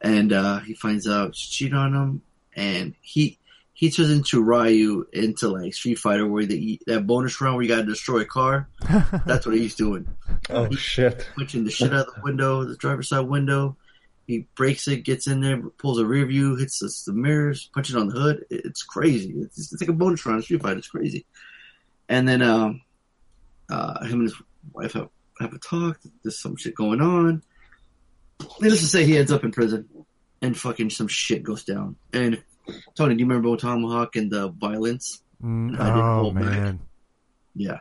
and 0.00 0.32
uh, 0.32 0.60
he 0.60 0.74
finds 0.74 1.08
out 1.08 1.34
she 1.34 1.50
cheated 1.50 1.76
on 1.76 1.94
him, 1.94 2.22
and 2.54 2.94
he 3.02 3.38
he 3.78 3.90
turns 3.90 4.10
into 4.10 4.42
Ryu 4.42 5.04
into 5.12 5.48
like 5.48 5.74
Street 5.74 5.98
Fighter, 5.98 6.26
where 6.26 6.46
the 6.46 6.80
that 6.86 7.06
bonus 7.06 7.38
round 7.42 7.56
where 7.56 7.62
you 7.62 7.68
got 7.68 7.76
to 7.76 7.84
destroy 7.84 8.20
a 8.20 8.24
car. 8.24 8.68
That's 9.26 9.44
what 9.44 9.54
he's 9.54 9.74
doing, 9.74 10.08
Oh 10.48 10.70
shit! 10.72 11.28
punching 11.36 11.64
the 11.64 11.70
shit 11.70 11.92
out 11.92 12.08
of 12.08 12.14
the 12.14 12.20
window, 12.22 12.64
the 12.64 12.76
driver's 12.76 13.10
side 13.10 13.20
window. 13.28 13.76
He 14.26 14.46
breaks 14.56 14.88
it, 14.88 15.04
gets 15.04 15.26
in 15.28 15.40
there, 15.42 15.60
pulls 15.78 15.98
a 16.00 16.06
rear 16.06 16.24
view, 16.26 16.56
hits 16.56 16.78
the, 16.80 16.90
the 17.12 17.16
mirrors, 17.16 17.70
punches 17.74 17.94
on 17.94 18.08
the 18.08 18.18
hood. 18.18 18.44
It- 18.50 18.64
It's 18.64 18.82
crazy. 18.82 19.34
It's, 19.36 19.72
it's 19.72 19.80
like 19.80 19.90
a 19.90 19.92
bonus 19.92 20.24
round 20.26 20.38
in 20.38 20.42
Street 20.42 20.62
Fighter. 20.62 20.78
It's 20.78 20.88
crazy. 20.88 21.26
And 22.08 22.26
then 22.26 22.40
um, 22.42 22.80
uh, 23.70 24.04
him 24.04 24.20
and 24.20 24.22
his 24.22 24.34
wife 24.72 24.94
have, 24.94 25.10
have 25.38 25.52
a 25.52 25.58
talk. 25.58 26.00
There's 26.24 26.40
some 26.40 26.56
shit 26.56 26.74
going 26.74 27.00
on. 27.00 27.42
Needless 28.60 28.80
to 28.80 28.86
say, 28.86 29.04
he 29.04 29.16
ends 29.16 29.30
up 29.32 29.44
in 29.44 29.52
prison, 29.52 29.88
and 30.42 30.56
fucking 30.58 30.90
some 30.90 31.08
shit 31.08 31.42
goes 31.42 31.64
down. 31.64 31.96
And 32.12 32.42
Tony, 32.94 33.14
do 33.14 33.20
you 33.20 33.26
remember 33.26 33.56
Tomahawk 33.56 34.16
and 34.16 34.30
the 34.30 34.48
violence? 34.48 35.22
Mm, 35.42 35.78
I 35.78 35.84
didn't 35.84 36.00
oh 36.00 36.22
hold 36.22 36.34
back. 36.34 36.44
man, 36.44 36.80
Yeah, 37.54 37.80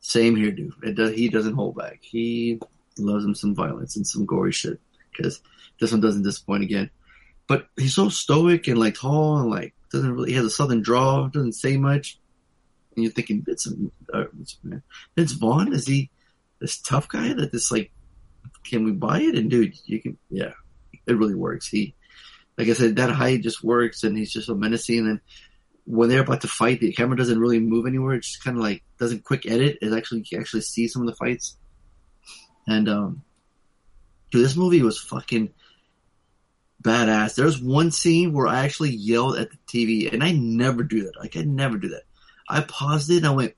same 0.00 0.36
here, 0.36 0.50
dude. 0.50 0.72
It 0.82 0.94
does, 0.94 1.14
he 1.14 1.28
doesn't 1.28 1.54
hold 1.54 1.76
back. 1.76 1.98
He 2.02 2.60
loves 2.98 3.24
him 3.24 3.34
some 3.34 3.54
violence 3.54 3.96
and 3.96 4.06
some 4.06 4.26
gory 4.26 4.52
shit 4.52 4.80
because 5.10 5.40
this 5.80 5.92
one 5.92 6.00
doesn't 6.00 6.22
disappoint 6.22 6.62
again. 6.62 6.90
But 7.46 7.68
he's 7.76 7.94
so 7.94 8.08
stoic 8.08 8.68
and 8.68 8.78
like 8.78 8.94
tall 8.94 9.38
and 9.38 9.50
like 9.50 9.74
doesn't 9.90 10.12
really. 10.12 10.30
He 10.30 10.36
has 10.36 10.46
a 10.46 10.50
southern 10.50 10.82
draw. 10.82 11.28
Doesn't 11.28 11.52
say 11.52 11.76
much. 11.76 12.18
And 12.94 13.02
you're 13.02 13.12
thinking 13.12 13.42
Vince, 13.42 13.66
uh, 14.12 14.24
Vince 15.16 15.32
Vaughn 15.32 15.72
is 15.72 15.86
he 15.86 16.10
this 16.60 16.80
tough 16.80 17.08
guy 17.08 17.32
that 17.34 17.52
this 17.52 17.70
like 17.70 17.90
can 18.62 18.84
we 18.84 18.92
buy 18.92 19.20
it? 19.20 19.34
And 19.34 19.50
dude, 19.50 19.74
you 19.84 20.00
can 20.00 20.16
yeah, 20.30 20.52
it 21.06 21.16
really 21.16 21.34
works. 21.34 21.68
He 21.68 21.94
like 22.56 22.68
I 22.68 22.72
said, 22.72 22.96
that 22.96 23.10
height 23.10 23.42
just 23.42 23.64
works, 23.64 24.04
and 24.04 24.16
he's 24.16 24.32
just 24.32 24.46
so 24.46 24.54
menacing. 24.54 25.06
And 25.08 25.20
when 25.84 26.08
they're 26.08 26.22
about 26.22 26.42
to 26.42 26.48
fight, 26.48 26.80
the 26.80 26.92
camera 26.92 27.16
doesn't 27.16 27.38
really 27.38 27.60
move 27.60 27.86
anywhere. 27.86 28.14
It 28.14 28.22
just 28.22 28.44
kind 28.44 28.56
of 28.56 28.62
like 28.62 28.82
doesn't 28.98 29.24
quick 29.24 29.46
edit. 29.46 29.78
It 29.82 29.92
actually 29.92 30.20
you 30.20 30.24
can 30.24 30.40
actually 30.40 30.62
see 30.62 30.88
some 30.88 31.02
of 31.02 31.08
the 31.08 31.16
fights. 31.16 31.56
And 32.66 32.88
um, 32.88 33.22
dude, 34.30 34.44
this 34.44 34.56
movie 34.56 34.82
was 34.82 35.00
fucking 35.00 35.52
badass. 36.82 37.34
There's 37.34 37.60
one 37.60 37.90
scene 37.90 38.32
where 38.32 38.46
I 38.46 38.64
actually 38.64 38.90
yelled 38.90 39.36
at 39.36 39.50
the 39.50 39.56
TV, 39.66 40.12
and 40.12 40.22
I 40.22 40.32
never 40.32 40.84
do 40.84 41.04
that. 41.04 41.18
Like 41.18 41.36
I 41.36 41.42
never 41.42 41.76
do 41.76 41.88
that. 41.88 42.02
I 42.48 42.60
paused 42.60 43.10
it 43.10 43.18
and 43.18 43.26
I 43.26 43.30
went, 43.30 43.54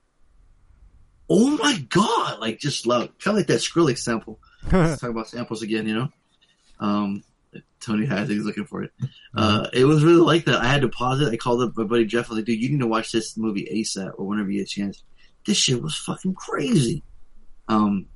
"Oh 1.29 1.57
my 1.59 1.79
god!" 1.91 2.41
Like 2.41 2.61
just 2.61 2.87
loud, 2.87 3.19
kind 3.19 3.37
of 3.37 3.41
like 3.41 3.47
that 3.49 3.61
Skrillex 3.61 3.99
sample. 3.99 4.41
Let's 4.73 5.01
talk 5.01 5.11
about 5.11 5.29
samples 5.29 5.63
again, 5.63 5.87
you 5.87 5.95
know. 5.95 6.09
Um, 6.81 7.25
Tony 7.87 8.05
has 8.07 8.28
it. 8.28 8.34
He's 8.34 8.45
looking 8.45 8.66
for 8.66 8.82
it. 8.82 8.91
Uh, 9.34 9.68
it 9.72 9.84
was 9.84 10.03
really 10.03 10.20
like 10.20 10.47
that. 10.47 10.61
I 10.61 10.66
had 10.66 10.82
to 10.82 10.89
pause 10.89 11.20
it. 11.20 11.32
I 11.32 11.37
called 11.37 11.62
up 11.62 11.76
my 11.76 11.84
buddy 11.84 12.05
Jeff. 12.05 12.26
I 12.26 12.30
was 12.30 12.39
like, 12.39 12.47
dude, 12.47 12.61
you 12.61 12.70
need 12.70 12.80
to 12.80 12.87
watch 12.87 13.12
this 13.12 13.37
movie 13.37 13.68
ASAP 13.72 14.12
or 14.18 14.26
whenever 14.26 14.51
you 14.51 14.59
get 14.59 14.66
a 14.66 14.70
chance. 14.70 15.05
This 15.47 15.57
shit 15.57 15.80
was 15.80 15.97
fucking 15.97 16.34
crazy. 16.34 17.05
Um, 17.68 18.07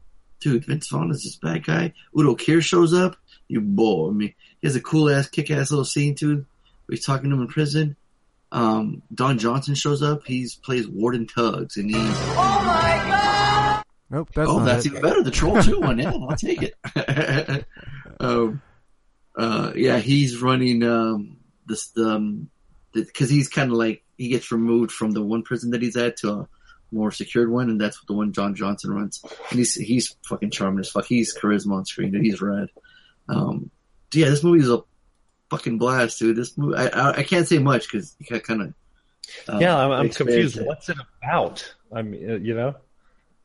dude, 0.41 0.67
Vince 0.67 0.89
Vaughn 0.89 1.11
is 1.13 1.23
this 1.23 1.37
bad 1.37 1.65
guy. 1.65 1.93
Udo 2.19 2.35
Kier 2.35 2.61
shows 2.61 2.93
up. 2.93 3.17
You 3.47 3.61
bore 3.61 4.13
me. 4.13 4.35
He 4.61 4.67
has 4.67 4.77
a 4.77 4.81
cool 4.81 5.09
ass, 5.09 5.29
kick 5.29 5.51
ass 5.51 5.71
little 5.71 5.85
scene 5.85 6.15
too. 6.17 6.47
Where 6.87 6.97
he's 6.97 7.05
talking 7.05 7.31
to 7.31 7.37
him 7.37 7.43
in 7.43 7.49
prison. 7.49 7.97
Um, 8.53 9.03
Don 9.15 9.39
Johnson 9.39 9.77
shows 9.77 10.03
up. 10.03 10.27
He's 10.27 10.57
plays 10.57 10.89
Warden 10.89 11.29
Tuggs, 11.29 11.77
and 11.77 11.89
he's 11.89 11.97
nope. 14.11 14.31
That's 14.35 14.51
oh, 14.51 14.59
not 14.59 14.65
that's 14.65 14.87
it. 14.87 14.91
even 14.91 15.03
better. 15.03 15.23
The 15.23 15.31
Troll 15.31 15.63
Two 15.63 15.81
one. 15.81 15.99
Yeah, 15.99 16.11
I'll 16.11 16.37
take 16.37 16.63
it. 16.63 16.75
um, 18.21 18.61
uh, 19.37 19.73
yeah, 19.75 19.99
he's 19.99 20.41
running 20.41 20.83
um, 20.83 21.39
this 21.67 21.93
um, 21.97 22.51
because 22.93 23.31
he's 23.31 23.49
kind 23.49 23.71
of 23.71 23.77
like 23.77 24.03
he 24.19 24.29
gets 24.29 24.53
removed 24.53 24.93
from 24.93 25.13
the 25.13 25.23
one 25.23 25.43
prison 25.43 25.71
that 25.71 25.83
he's 25.83 25.97
at 25.97 26.19
to 26.19 26.31
a 26.31 26.49
more 26.93 27.11
secured 27.11 27.51
one, 27.51 27.71
and 27.71 27.81
that's 27.81 28.01
the 28.07 28.13
one 28.13 28.33
John 28.33 28.55
Johnson 28.55 28.93
runs. 28.93 29.23
And 29.51 29.59
he's 29.59 29.75
he's 29.75 30.17
fucking 30.29 30.51
charming 30.51 30.81
as 30.81 30.91
fuck. 30.91 31.07
He's 31.07 31.37
charisma 31.37 31.75
on 31.77 31.87
screen, 31.87 32.13
dude. 32.13 32.25
He's 32.25 32.43
rad. 32.43 32.69
Um, 33.29 33.71
yeah, 34.13 34.29
this 34.29 34.43
movie 34.43 34.61
is 34.61 34.71
a 34.71 34.83
fucking 35.51 35.79
blast, 35.79 36.19
dude. 36.19 36.37
This 36.37 36.59
movie, 36.59 36.77
I 36.77 36.87
I, 36.87 37.11
I 37.19 37.23
can't 37.23 37.47
say 37.47 37.59
much 37.59 37.91
because 37.91 38.15
you 38.19 38.41
kind 38.41 38.63
of. 38.63 38.75
Uh, 39.49 39.59
yeah, 39.61 39.77
I'm, 39.77 39.93
I'm 39.93 40.09
confused. 40.09 40.57
it. 40.57 40.67
What's 40.67 40.89
it 40.89 40.97
about? 41.23 41.75
I 41.95 42.03
mean, 42.03 42.31
uh, 42.31 42.35
you 42.35 42.55
know. 42.55 42.75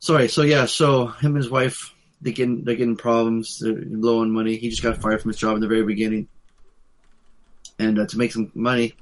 Sorry. 0.00 0.28
So 0.28 0.42
yeah. 0.42 0.66
So 0.66 1.06
him 1.06 1.34
and 1.34 1.36
his 1.36 1.50
wife, 1.50 1.94
they 2.26 2.32
getting 2.32 2.64
they're 2.64 2.74
getting 2.74 2.96
problems. 2.96 3.60
They're 3.60 3.80
low 3.86 4.20
on 4.20 4.32
money. 4.32 4.56
He 4.56 4.68
just 4.70 4.82
got 4.82 5.00
fired 5.00 5.22
from 5.22 5.30
his 5.30 5.38
job 5.38 5.54
in 5.54 5.60
the 5.60 5.68
very 5.68 5.84
beginning, 5.84 6.28
and 7.78 7.98
uh, 7.98 8.06
to 8.06 8.18
make 8.18 8.32
some 8.32 8.50
money, 8.54 8.94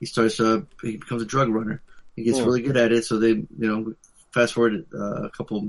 he 0.00 0.06
starts. 0.06 0.40
Uh, 0.40 0.62
he 0.82 0.96
becomes 0.96 1.22
a 1.22 1.26
drug 1.26 1.48
runner. 1.48 1.80
He 2.16 2.24
gets 2.24 2.38
Hmm. 2.38 2.44
really 2.46 2.62
good 2.62 2.76
at 2.76 2.92
it. 2.92 3.04
So 3.04 3.18
they, 3.18 3.28
you 3.30 3.46
know, 3.58 3.94
fast 4.32 4.54
forward 4.54 4.84
uh, 4.92 5.22
a 5.24 5.30
couple, 5.30 5.62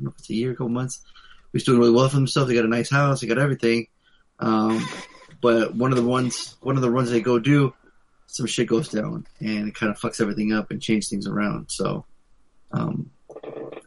know 0.00 0.14
it's 0.18 0.30
a 0.30 0.34
year, 0.34 0.52
a 0.52 0.54
couple 0.54 0.70
months. 0.70 1.00
He's 1.52 1.64
doing 1.64 1.78
really 1.78 1.92
well 1.92 2.08
for 2.08 2.16
himself. 2.16 2.48
They 2.48 2.54
got 2.54 2.64
a 2.64 2.68
nice 2.68 2.90
house. 2.90 3.20
They 3.20 3.26
got 3.26 3.38
everything. 3.38 3.88
Um, 4.38 4.86
but 5.42 5.74
one 5.74 5.92
of 5.92 5.96
the 5.96 6.04
ones, 6.04 6.56
one 6.60 6.76
of 6.76 6.82
the 6.82 6.90
runs 6.90 7.10
they 7.10 7.20
go 7.20 7.38
do, 7.38 7.74
some 8.28 8.46
shit 8.46 8.68
goes 8.68 8.88
down 8.88 9.26
and 9.40 9.68
it 9.68 9.74
kind 9.74 9.90
of 9.90 9.98
fucks 9.98 10.20
everything 10.20 10.52
up 10.52 10.70
and 10.70 10.80
changes 10.80 11.10
things 11.10 11.26
around. 11.26 11.70
So, 11.70 12.06
um, 12.72 13.10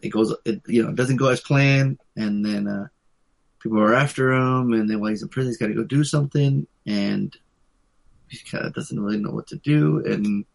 it 0.03 0.09
goes, 0.09 0.35
it, 0.45 0.61
you 0.67 0.83
know, 0.83 0.89
it 0.89 0.95
doesn't 0.95 1.17
go 1.17 1.29
as 1.29 1.41
planned, 1.41 1.99
and 2.15 2.45
then 2.45 2.67
uh, 2.67 2.87
people 3.59 3.79
are 3.79 3.93
after 3.93 4.33
him, 4.33 4.73
and 4.73 4.89
then 4.89 4.99
while 4.99 5.09
he's 5.09 5.23
in 5.23 5.29
prison, 5.29 5.49
he's 5.49 5.57
got 5.57 5.67
to 5.67 5.73
go 5.73 5.83
do 5.83 6.03
something, 6.03 6.67
and 6.85 7.35
he 8.27 8.37
kind 8.49 8.65
of 8.65 8.73
doesn't 8.73 8.99
really 8.99 9.17
know 9.17 9.31
what 9.31 9.47
to 9.47 9.55
do, 9.57 10.03
and 10.05 10.45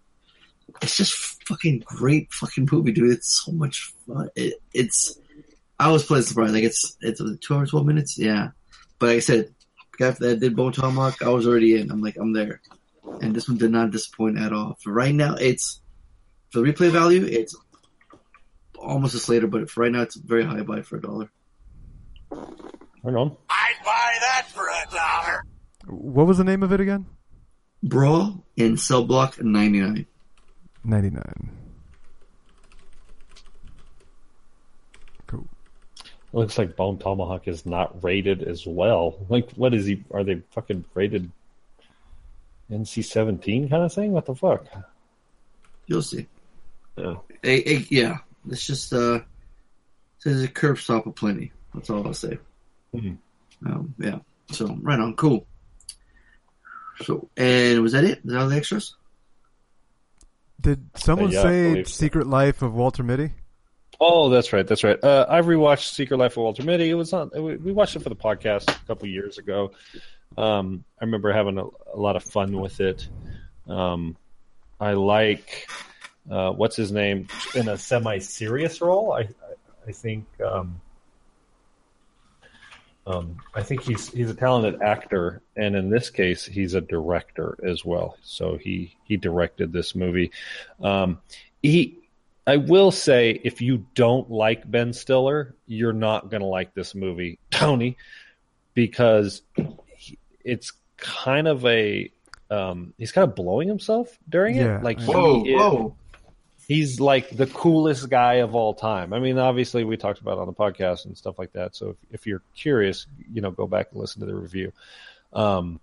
it's 0.83 0.97
just 0.97 1.15
fucking 1.47 1.83
great 1.87 2.33
fucking 2.33 2.69
movie, 2.71 2.93
dude. 2.93 3.11
It's 3.11 3.43
so 3.45 3.53
much 3.53 3.95
fun. 4.07 4.29
It, 4.37 4.61
it's, 4.75 5.19
I 5.81 5.91
was 5.91 6.05
pleasantly 6.05 6.29
surprised. 6.29 6.55
Like 6.55 6.65
it's, 6.65 6.97
it's 7.01 7.23
two 7.41 7.55
hours 7.55 7.71
twelve 7.71 7.87
minutes, 7.87 8.19
yeah. 8.19 8.51
But 8.99 9.07
like 9.07 9.17
I 9.17 9.21
said, 9.21 9.55
after 10.01 10.29
that 10.29 10.41
did 10.41 10.55
Bone 10.57 10.73
Tomahawk, 10.73 11.23
I 11.23 11.29
was 11.29 11.47
already 11.47 11.81
in. 11.81 11.91
I'm 11.91 12.03
like, 12.03 12.17
I'm 12.19 12.33
there, 12.33 12.61
and 13.23 13.35
this 13.35 13.49
one 13.49 13.59
did 13.59 13.71
not 13.71 13.93
disappoint 13.93 14.39
at 14.39 14.53
all. 14.53 14.77
For 14.83 14.93
right 14.93 15.15
now, 15.15 15.35
it's 15.35 15.81
for 16.51 16.61
the 16.61 16.73
replay 16.73 16.91
value, 16.91 17.25
it's 17.25 17.57
almost 18.81 19.15
a 19.15 19.19
Slater, 19.19 19.47
but 19.47 19.71
for 19.71 19.83
right 19.83 19.93
now, 19.93 20.03
it's 20.03 20.17
very 20.17 20.45
high 20.45 20.63
buy 20.63 20.83
for 20.83 20.97
a 20.97 21.01
dollar. 21.01 21.31
Hang 22.31 23.17
on. 23.17 23.37
I'd 23.49 23.75
buy 23.85 24.15
that 24.21 24.47
for 24.53 24.67
a 24.67 24.95
dollar. 24.95 25.43
What 25.87 26.27
was 26.27 26.39
the 26.39 26.45
name 26.45 26.63
of 26.63 26.73
it 26.73 26.81
again? 26.81 27.07
Brawl 27.83 28.45
in 28.57 28.77
Cell 28.77 29.05
Block 29.05 29.43
99. 29.43 30.07
Ninety 30.85 31.11
nine. 31.11 31.51
Cool. 35.27 35.47
It 36.01 36.37
Looks 36.37 36.59
like 36.59 36.77
Bone 36.77 36.99
Tomahawk 36.99 37.47
is 37.47 37.67
not 37.67 38.03
rated 38.03 38.43
as 38.43 38.67
well. 38.67 39.19
Like, 39.29 39.53
what 39.53 39.75
is 39.75 39.87
he? 39.87 40.05
Are 40.11 40.25
they 40.25 40.43
fucking 40.51 40.85
rated 40.95 41.31
NC-17 42.71 43.71
kind 43.71 43.83
of 43.83 43.93
thing? 43.93 44.13
What 44.13 44.27
the 44.27 44.35
fuck? 44.35 44.67
You'll 45.87 46.03
see. 46.03 46.27
Yeah. 46.97 47.17
Yeah, 47.43 48.19
it's 48.51 48.67
just 48.67 48.93
uh, 48.93 49.21
there's 50.25 50.43
a 50.43 50.49
curb 50.49 50.79
stop 50.79 51.07
aplenty. 51.07 51.53
That's 51.75 51.91
all 51.91 52.07
I'll 52.07 52.15
say. 52.15 52.39
Mhm. 52.95 53.19
Um, 53.67 53.95
yeah. 53.99 54.19
So 54.53 54.77
right 54.83 54.99
on, 54.99 55.15
cool. 55.17 55.47
So 57.03 57.29
and 57.37 57.83
was 57.83 57.93
that 57.93 58.05
it? 58.05 58.19
Is 58.19 58.25
that 58.33 58.41
all 58.41 58.49
the 58.49 58.57
extras? 58.57 58.95
Did 60.61 60.89
someone 60.99 61.29
Uh, 61.29 61.33
yeah, 61.33 61.43
say 61.43 61.71
believe 61.71 61.89
so. 61.89 61.93
Secret 61.93 62.27
Life 62.27 62.63
of 62.63 62.75
Walter 62.75 63.03
Mitty? 63.03 63.31
Oh, 64.01 64.29
that's 64.29 64.53
right. 64.53 64.67
That's 64.67 64.85
right. 64.85 65.03
Uh, 65.03 65.27
I've 65.29 65.47
rewatched 65.47 65.93
Secret 65.93 66.17
Life 66.19 66.33
of 66.33 66.43
Walter 66.45 66.63
Mitty. 66.63 66.89
It 66.91 66.95
was 66.95 67.13
on. 67.13 67.31
We 67.35 67.57
we 67.57 67.73
watched 67.73 67.97
it 67.97 68.03
for 68.03 68.09
the 68.09 68.17
podcast 68.17 68.69
a 68.71 68.87
couple 68.87 69.07
years 69.09 69.39
ago. 69.39 69.73
Um, 70.37 70.85
I 71.01 71.05
remember 71.05 71.33
having 71.33 71.59
a, 71.59 71.65
a 71.65 71.97
lot 71.99 72.17
of 72.17 72.23
fun 72.25 72.61
with 72.61 72.81
it. 72.81 73.09
Um, 73.69 74.17
I 74.81 74.93
like 74.93 75.69
uh, 76.31 76.51
what's 76.53 76.77
his 76.77 76.93
name 76.93 77.29
in 77.55 77.69
a 77.69 77.77
semi-serious 77.79 78.81
role. 78.81 79.13
I 79.13 79.21
I, 79.21 79.29
I 79.89 79.93
think 79.93 80.27
um, 80.45 80.81
um, 83.07 83.39
I 83.55 83.63
think 83.63 83.83
he's 83.83 84.09
he's 84.11 84.31
a 84.31 84.35
talented 84.35 84.83
actor, 84.83 85.41
and 85.57 85.75
in 85.75 85.89
this 85.89 86.11
case, 86.11 86.45
he's 86.45 86.75
a 86.75 86.81
director 86.83 87.57
as 87.63 87.85
well. 87.85 88.19
So 88.23 88.59
he 88.59 88.95
he 89.05 89.17
directed 89.17 89.73
this 89.73 89.95
movie. 89.95 90.31
Um, 90.83 91.19
he 91.63 91.99
I 92.47 92.57
will 92.59 92.91
say, 92.91 93.41
if 93.45 93.61
you 93.63 93.87
don't 93.95 94.31
like 94.31 94.71
Ben 94.71 94.93
Stiller, 94.93 95.55
you're 95.67 95.93
not 95.95 96.31
going 96.31 96.41
to 96.41 96.47
like 96.47 96.75
this 96.75 96.95
movie, 96.95 97.39
Tony, 97.51 97.97
because 98.75 99.43
he, 99.97 100.19
it's 100.45 100.73
kind 100.99 101.49
of 101.49 101.65
a 101.65 102.11
um, 102.51 102.93
he's 102.99 103.13
kind 103.13 103.27
of 103.29 103.35
blowing 103.35 103.69
himself 103.69 104.19
during 104.29 104.57
Yeah, 104.57 104.79
it. 104.79 104.83
Like 104.83 104.99
I 105.01 105.03
he 105.05 105.13
Whoa, 105.13 105.45
is- 105.45 105.55
whoa! 105.55 105.97
He's 106.69 107.01
like 107.01 107.31
the 107.31 107.47
coolest 107.47 108.09
guy 108.11 108.35
of 108.35 108.55
all 108.55 108.75
time. 108.75 109.15
I 109.15 109.19
mean, 109.19 109.39
obviously 109.39 109.85
we 109.85 109.97
talked 109.97 110.21
about 110.21 110.37
it 110.37 110.41
on 110.43 110.47
the 110.47 110.53
podcast 110.53 111.07
and 111.07 111.17
stuff 111.17 111.39
like 111.39 111.53
that. 111.55 111.75
So 111.75 111.89
if, 111.89 111.97
if 112.11 112.27
you're 112.27 112.43
curious, 112.55 113.07
you 113.33 113.41
know, 113.41 113.51
go 113.51 113.67
back 113.67 113.89
and 113.91 114.01
listen 114.01 114.21
to 114.21 114.27
the 114.27 114.35
review. 114.35 114.73
Um, 115.33 115.81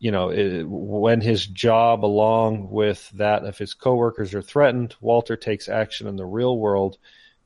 you 0.00 0.10
know, 0.10 0.30
it, 0.30 0.64
when 0.64 1.20
his 1.20 1.46
job, 1.46 2.04
along 2.04 2.70
with 2.70 3.08
that 3.10 3.44
of 3.44 3.56
his 3.56 3.72
coworkers, 3.72 4.34
are 4.34 4.42
threatened, 4.42 4.96
Walter 5.00 5.36
takes 5.36 5.68
action 5.68 6.08
in 6.08 6.16
the 6.16 6.26
real 6.26 6.58
world, 6.58 6.98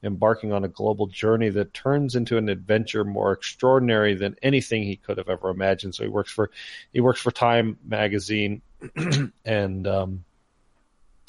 embarking 0.03 0.53
on 0.53 0.64
a 0.64 0.68
global 0.68 1.07
journey 1.07 1.51
that 1.51 1.74
turns 1.74 2.16
into 2.16 2.38
an 2.38 2.49
adventure 2.49 3.05
more 3.05 3.32
extraordinary 3.32 4.14
than 4.14 4.36
anything 4.42 4.82
he 4.82 4.96
could 4.96 5.18
have 5.18 5.28
ever 5.28 5.51
imagined. 5.51 5.94
So 5.94 6.03
he 6.03 6.09
works 6.09 6.32
for 6.32 6.51
he 6.94 7.01
works 7.01 7.20
for 7.20 7.30
Time 7.30 7.78
magazine, 7.84 8.62
and 9.44 9.86
um, 9.86 10.24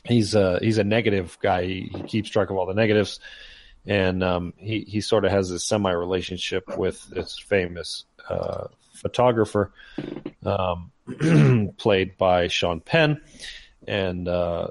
he's 0.10 0.36
a 0.36 0.60
he's 0.62 0.78
a 0.78 0.84
negative 0.84 1.38
guy. 1.42 1.64
He, 1.66 1.92
he 1.96 2.04
keeps 2.04 2.30
track 2.30 2.50
of 2.50 2.58
all 2.58 2.66
the 2.66 2.74
negatives, 2.74 3.20
and 3.86 4.24
um, 4.24 4.54
he 4.58 4.82
he 4.82 5.02
sort 5.02 5.26
of 5.26 5.32
has 5.32 5.52
a 5.52 5.60
semi 5.60 5.92
relationship 5.92 6.78
with 6.78 7.08
this 7.10 7.38
famous 7.38 8.06
uh, 8.28 8.68
photographer, 8.94 9.72
um, 10.46 10.92
played 11.78 12.18
by 12.18 12.48
Sean 12.48 12.82
Penn, 12.82 13.22
and 13.88 14.28
uh, 14.28 14.68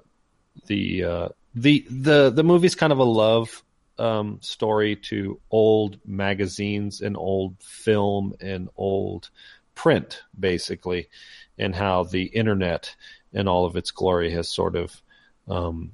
the 0.67 1.05
uh, 1.05 1.29
the 1.55 1.87
the 1.91 2.31
the 2.31 2.45
movie's 2.45 2.75
kind 2.75 2.93
of 2.93 2.99
a 2.99 3.05
love 3.05 3.63
um, 3.99 4.39
story 4.43 4.97
to 4.97 5.41
old 5.51 5.99
magazines 6.05 7.01
and 7.01 7.17
old 7.17 7.57
film 7.61 8.35
and 8.41 8.69
old 8.77 9.31
print, 9.75 10.23
basically, 10.39 11.09
and 11.59 11.75
how 11.75 12.05
the 12.05 12.25
internet 12.25 12.95
and 13.33 13.49
all 13.49 13.67
of 13.67 13.77
its 13.77 13.91
glory 13.91 14.31
has 14.33 14.49
sort 14.49 14.75
of 14.75 15.03
um, 15.49 15.93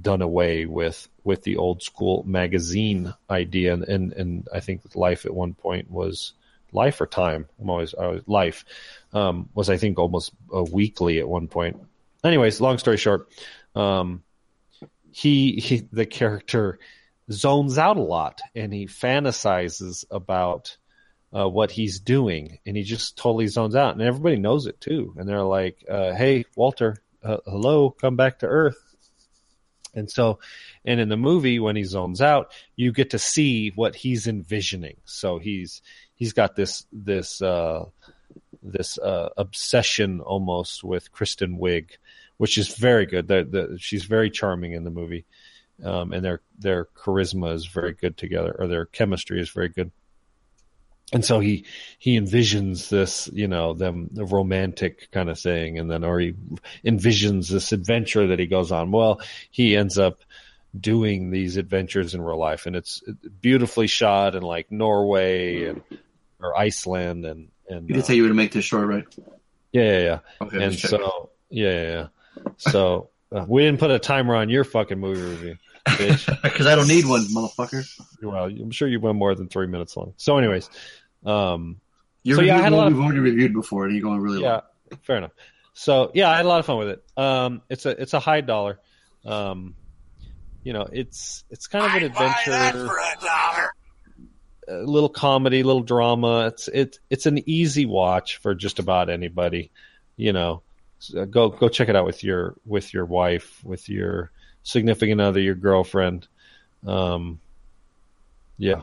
done 0.00 0.22
away 0.22 0.66
with 0.66 1.08
with 1.24 1.42
the 1.42 1.56
old 1.56 1.82
school 1.82 2.24
magazine 2.26 3.14
idea, 3.30 3.74
and 3.74 3.84
and, 3.84 4.12
and 4.12 4.48
I 4.52 4.60
think 4.60 4.82
Life 4.94 5.26
at 5.26 5.34
one 5.34 5.54
point 5.54 5.90
was 5.90 6.34
Life 6.72 7.00
or 7.00 7.06
Time. 7.06 7.46
I'm 7.60 7.70
always, 7.70 7.94
always 7.94 8.22
Life 8.26 8.64
um, 9.12 9.48
was 9.54 9.70
I 9.70 9.76
think 9.76 9.98
almost 9.98 10.32
a 10.52 10.62
weekly 10.62 11.18
at 11.18 11.28
one 11.28 11.48
point. 11.48 11.80
Anyways, 12.24 12.60
long 12.60 12.78
story 12.78 12.98
short, 12.98 13.28
um, 13.74 14.22
he, 15.12 15.56
he 15.56 15.86
the 15.92 16.06
character 16.06 16.78
zones 17.30 17.78
out 17.78 17.96
a 17.96 18.02
lot 18.02 18.40
and 18.54 18.72
he 18.72 18.86
fantasizes 18.86 20.04
about 20.10 20.76
uh, 21.34 21.48
what 21.48 21.70
he's 21.70 22.00
doing 22.00 22.58
and 22.66 22.76
he 22.76 22.82
just 22.82 23.16
totally 23.16 23.46
zones 23.46 23.74
out 23.76 23.94
and 23.94 24.02
everybody 24.02 24.36
knows 24.36 24.66
it 24.66 24.80
too 24.80 25.14
and 25.16 25.28
they're 25.28 25.42
like 25.42 25.84
uh, 25.88 26.12
hey 26.12 26.44
walter 26.56 26.96
uh, 27.24 27.38
hello 27.46 27.90
come 27.90 28.16
back 28.16 28.40
to 28.40 28.46
earth. 28.46 28.78
And 29.94 30.10
so 30.10 30.38
and 30.84 31.00
in 31.00 31.08
the 31.08 31.16
movie 31.16 31.58
when 31.58 31.76
he 31.76 31.84
zones 31.84 32.20
out 32.22 32.52
you 32.76 32.92
get 32.92 33.10
to 33.10 33.18
see 33.18 33.70
what 33.74 33.94
he's 33.94 34.26
envisioning. 34.26 34.96
So 35.04 35.38
he's 35.38 35.82
he's 36.14 36.32
got 36.32 36.56
this 36.56 36.86
this 36.92 37.42
uh, 37.42 37.84
this 38.62 38.98
uh, 38.98 39.28
obsession 39.36 40.20
almost 40.20 40.82
with 40.82 41.12
Kristen 41.12 41.58
Wiig 41.58 41.90
which 42.42 42.58
is 42.58 42.74
very 42.74 43.06
good. 43.06 43.28
The, 43.28 43.44
the, 43.48 43.78
she's 43.78 44.04
very 44.04 44.28
charming 44.28 44.72
in 44.72 44.82
the 44.82 44.90
movie. 44.90 45.24
Um, 45.84 46.12
and 46.12 46.24
their 46.24 46.40
their 46.58 46.86
charisma 46.86 47.54
is 47.54 47.66
very 47.66 47.92
good 47.92 48.16
together, 48.16 48.54
or 48.58 48.66
their 48.66 48.86
chemistry 48.86 49.40
is 49.40 49.48
very 49.50 49.68
good. 49.68 49.92
And 51.12 51.24
so 51.24 51.40
he 51.40 51.66
he 51.98 52.18
envisions 52.18 52.88
this, 52.88 53.28
you 53.32 53.46
know, 53.48 53.74
them 53.74 54.08
the 54.12 54.24
romantic 54.24 55.10
kind 55.10 55.28
of 55.28 55.38
thing, 55.38 55.78
and 55.78 55.90
then 55.90 56.04
or 56.04 56.18
he 56.20 56.34
envisions 56.84 57.50
this 57.50 57.72
adventure 57.72 58.28
that 58.28 58.38
he 58.38 58.46
goes 58.46 58.72
on. 58.72 58.90
Well, 58.92 59.20
he 59.50 59.76
ends 59.76 59.98
up 59.98 60.20
doing 60.78 61.30
these 61.30 61.58
adventures 61.58 62.14
in 62.14 62.22
real 62.22 62.38
life, 62.38 62.64
and 62.64 62.74
it's 62.74 63.02
beautifully 63.40 63.86
shot 63.88 64.34
in 64.34 64.42
like 64.42 64.72
Norway 64.72 65.66
and 65.66 65.82
or 66.40 66.56
Iceland, 66.56 67.26
and 67.26 67.48
and 67.68 67.88
You 67.88 67.96
did 67.96 68.04
uh, 68.04 68.06
say 68.06 68.14
you 68.14 68.22
would 68.22 68.34
make 68.34 68.52
this 68.52 68.64
short, 68.64 68.88
right? 68.88 69.04
yeah, 69.72 69.82
yeah, 69.82 69.98
yeah. 70.00 70.18
Okay, 70.40 70.64
and 70.64 70.74
so 70.74 71.30
yeah, 71.50 71.70
yeah, 71.70 71.82
yeah. 71.82 72.06
So 72.56 73.10
uh, 73.30 73.44
we 73.46 73.62
didn't 73.64 73.80
put 73.80 73.90
a 73.90 73.98
timer 73.98 74.34
on 74.34 74.48
your 74.48 74.64
fucking 74.64 74.98
movie 74.98 75.20
review, 75.20 75.56
bitch. 75.86 76.38
Because 76.42 76.66
I 76.66 76.74
don't 76.74 76.88
need 76.88 77.06
one, 77.06 77.22
motherfucker. 77.26 77.84
well, 78.22 78.44
I'm 78.44 78.70
sure 78.70 78.88
you 78.88 78.98
went 79.00 79.16
more 79.16 79.34
than 79.34 79.48
three 79.48 79.66
minutes 79.66 79.96
long. 79.96 80.14
So, 80.16 80.38
anyways, 80.38 80.68
um, 81.24 81.80
You're 82.22 82.36
so 82.36 82.42
yeah, 82.42 82.58
I 82.58 82.62
had 82.62 82.72
a 82.72 82.76
lot. 82.76 82.86
Of, 82.88 82.94
we've 82.94 83.02
already 83.04 83.20
reviewed 83.20 83.52
before, 83.52 83.84
and 83.84 83.94
you're 83.94 84.02
going 84.02 84.20
really 84.20 84.42
yeah, 84.42 84.60
long. 84.90 85.00
fair 85.02 85.16
enough. 85.18 85.32
So, 85.74 86.10
yeah, 86.14 86.30
I 86.30 86.36
had 86.36 86.44
a 86.44 86.48
lot 86.48 86.60
of 86.60 86.66
fun 86.66 86.78
with 86.78 86.88
it. 86.88 87.04
Um, 87.16 87.62
it's 87.70 87.86
a 87.86 87.90
it's 87.90 88.14
a 88.14 88.20
high 88.20 88.42
dollar. 88.42 88.78
Um, 89.24 89.74
you 90.62 90.72
know, 90.72 90.86
it's 90.92 91.44
it's 91.50 91.66
kind 91.66 91.86
of 91.86 91.94
an 91.94 92.02
adventure, 92.04 92.90
a 94.68 94.74
little 94.74 95.08
comedy, 95.08 95.60
a 95.60 95.64
little 95.64 95.82
drama. 95.82 96.46
It's 96.48 96.68
it's 96.68 96.98
it's 97.10 97.26
an 97.26 97.48
easy 97.48 97.86
watch 97.86 98.36
for 98.38 98.54
just 98.54 98.78
about 98.78 99.10
anybody. 99.10 99.70
You 100.16 100.32
know, 100.32 100.62
So 100.98 101.24
go 101.24 101.48
go 101.48 101.68
check 101.68 101.88
it 101.88 101.96
out 101.96 102.04
with 102.04 102.22
your 102.22 102.54
with 102.64 102.94
your 102.94 103.04
wife, 103.04 103.60
with 103.64 103.88
your 103.88 104.30
significant 104.62 105.20
other, 105.20 105.40
your 105.40 105.56
girlfriend. 105.56 106.28
Um, 106.86 107.40
yeah, 108.56 108.82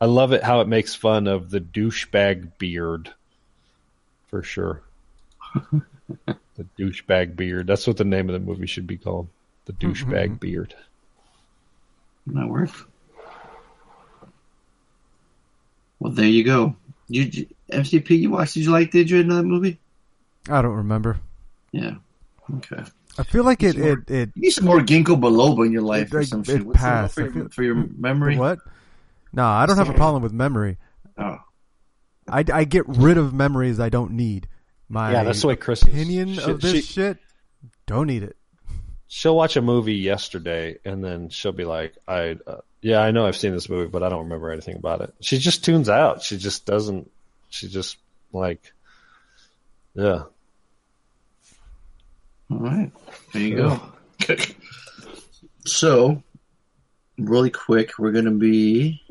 I 0.00 0.06
love 0.06 0.32
it 0.32 0.44
how 0.44 0.60
it 0.60 0.68
makes 0.68 0.94
fun 0.94 1.26
of 1.26 1.50
the 1.50 1.60
douchebag 1.60 2.58
beard, 2.58 3.12
for 4.28 4.42
sure. 4.42 4.82
the 5.72 6.66
douchebag 6.78 7.36
beard. 7.36 7.66
That's 7.66 7.86
what 7.86 7.96
the 7.96 8.04
name 8.04 8.28
of 8.28 8.32
the 8.34 8.46
movie 8.46 8.66
should 8.66 8.86
be 8.86 8.96
called. 8.96 9.28
The 9.64 9.72
mm-hmm. 9.72 9.90
douchebag 9.90 10.40
beard. 10.40 10.74
That 12.28 12.48
work. 12.48 12.70
Well, 15.98 16.12
there 16.12 16.26
you 16.26 16.44
go. 16.44 16.76
You, 17.08 17.22
you 17.22 17.46
MCP, 17.72 18.10
you 18.10 18.30
watched? 18.30 18.54
Did 18.54 18.64
you 18.64 18.70
like? 18.70 18.90
Did 18.90 19.10
you 19.10 19.18
in 19.20 19.28
that 19.28 19.42
movie? 19.42 19.78
I 20.48 20.62
don't 20.62 20.76
remember. 20.76 21.18
Yeah. 21.72 21.94
Okay. 22.56 22.82
I 23.18 23.22
feel 23.24 23.44
like 23.44 23.62
it 23.62 23.74
Sure. 23.74 23.98
it 23.98 24.10
it 24.10 24.30
You 24.34 24.42
need 24.42 24.50
some 24.50 24.66
more 24.66 24.80
ginkgo 24.80 25.20
biloba 25.20 25.66
in 25.66 25.72
your 25.72 25.82
life 25.82 26.08
It- 26.08 26.14
or 26.14 26.22
some 26.22 26.40
it 26.40 26.46
shit. 26.46 26.64
What's 26.64 26.78
passed. 26.78 27.14
for, 27.14 27.24
I 27.24 27.34
your, 27.34 27.48
for 27.48 27.62
your 27.62 27.74
memory? 27.96 28.36
what? 28.36 28.58
No, 29.32 29.44
I 29.46 29.66
don't 29.66 29.76
have 29.76 29.90
a 29.90 29.94
problem 29.94 30.22
with 30.22 30.32
memory. 30.32 30.78
Oh, 31.16 31.38
I, 32.28 32.44
I 32.52 32.64
get 32.64 32.86
rid 32.88 33.18
of 33.18 33.32
memories 33.34 33.80
I 33.80 33.88
don't 33.88 34.12
need. 34.12 34.48
My 34.88 35.12
Yeah, 35.12 35.24
that's 35.24 35.40
the 35.42 35.48
way 35.48 35.56
Chris 35.56 35.82
opinion 35.82 36.34
She- 36.34 36.42
of 36.42 36.60
this 36.60 36.72
she- 36.74 36.80
shit. 36.82 37.18
Don't 37.86 38.06
need 38.06 38.22
it. 38.22 38.36
she'll 39.08 39.34
watch 39.36 39.56
a 39.56 39.62
movie 39.62 39.94
yesterday 39.94 40.76
and 40.84 41.02
then 41.02 41.28
she'll 41.30 41.52
be 41.52 41.64
like, 41.64 41.94
"I, 42.06 42.36
uh, 42.46 42.56
yeah, 42.82 43.00
I 43.00 43.10
know 43.10 43.26
I've 43.26 43.36
seen 43.36 43.52
this 43.52 43.68
movie, 43.68 43.88
but 43.88 44.02
I 44.02 44.08
don't 44.10 44.24
remember 44.24 44.50
anything 44.50 44.76
about 44.76 45.00
it." 45.00 45.14
She 45.20 45.38
just 45.38 45.64
tunes 45.64 45.88
out. 45.88 46.22
She 46.22 46.36
just 46.36 46.66
doesn't. 46.66 47.10
She 47.50 47.68
just 47.68 47.96
like, 48.32 48.72
yeah. 49.94 50.24
all 52.50 52.58
right. 52.58 52.90
There 53.32 53.42
you 53.42 53.56
go. 53.56 53.80
so, 55.64 56.22
really 57.18 57.50
quick, 57.50 57.98
we're 57.98 58.12
going 58.12 58.24
to 58.26 58.30
be 58.30 59.02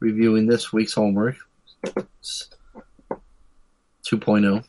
reviewing 0.00 0.46
this 0.46 0.72
week's 0.72 0.94
homework. 0.94 1.36
It's 1.84 2.50
2.0. 4.06 4.64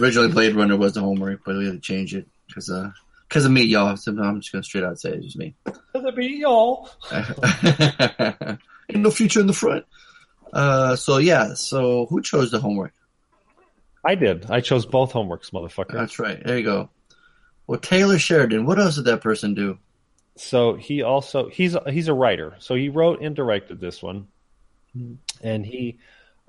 Originally, 0.00 0.28
Blade 0.28 0.54
Runner 0.54 0.76
was 0.76 0.92
the 0.92 1.00
homework, 1.00 1.44
but 1.44 1.56
we 1.56 1.64
had 1.64 1.74
to 1.74 1.80
change 1.80 2.14
it 2.14 2.28
because 2.46 2.68
uh, 2.68 2.90
cause 3.30 3.46
of 3.46 3.52
me, 3.52 3.62
y'all. 3.62 3.96
So 3.96 4.12
I'm 4.12 4.40
just 4.40 4.52
going 4.52 4.62
to 4.62 4.66
straight 4.66 4.84
out 4.84 5.00
say 5.00 5.12
it's 5.12 5.24
just 5.24 5.38
me. 5.38 5.54
That'd 5.94 6.14
be 6.14 6.26
y'all. 6.26 6.90
Ain't 7.12 9.02
no 9.02 9.10
future 9.10 9.40
in 9.40 9.46
the 9.46 9.54
front. 9.54 9.86
Uh, 10.52 10.96
so 10.96 11.18
yeah. 11.18 11.54
So 11.54 12.06
who 12.06 12.20
chose 12.20 12.50
the 12.50 12.60
homework? 12.60 12.92
I 14.04 14.14
did. 14.14 14.50
I 14.50 14.60
chose 14.60 14.86
both 14.86 15.12
homeworks, 15.12 15.50
motherfucker. 15.50 15.92
That's 15.92 16.18
right. 16.18 16.42
There 16.44 16.58
you 16.58 16.64
go. 16.64 16.90
Well, 17.66 17.80
Taylor 17.80 18.18
Sheridan. 18.18 18.66
What 18.66 18.78
else 18.78 18.96
did 18.96 19.06
that 19.06 19.22
person 19.22 19.54
do? 19.54 19.78
So 20.38 20.74
he 20.74 21.02
also 21.02 21.48
he's 21.48 21.76
he's 21.88 22.08
a 22.08 22.14
writer. 22.14 22.56
So 22.60 22.74
he 22.74 22.88
wrote 22.88 23.20
and 23.20 23.34
directed 23.34 23.80
this 23.80 24.02
one, 24.02 24.28
and 25.42 25.66
he 25.66 25.98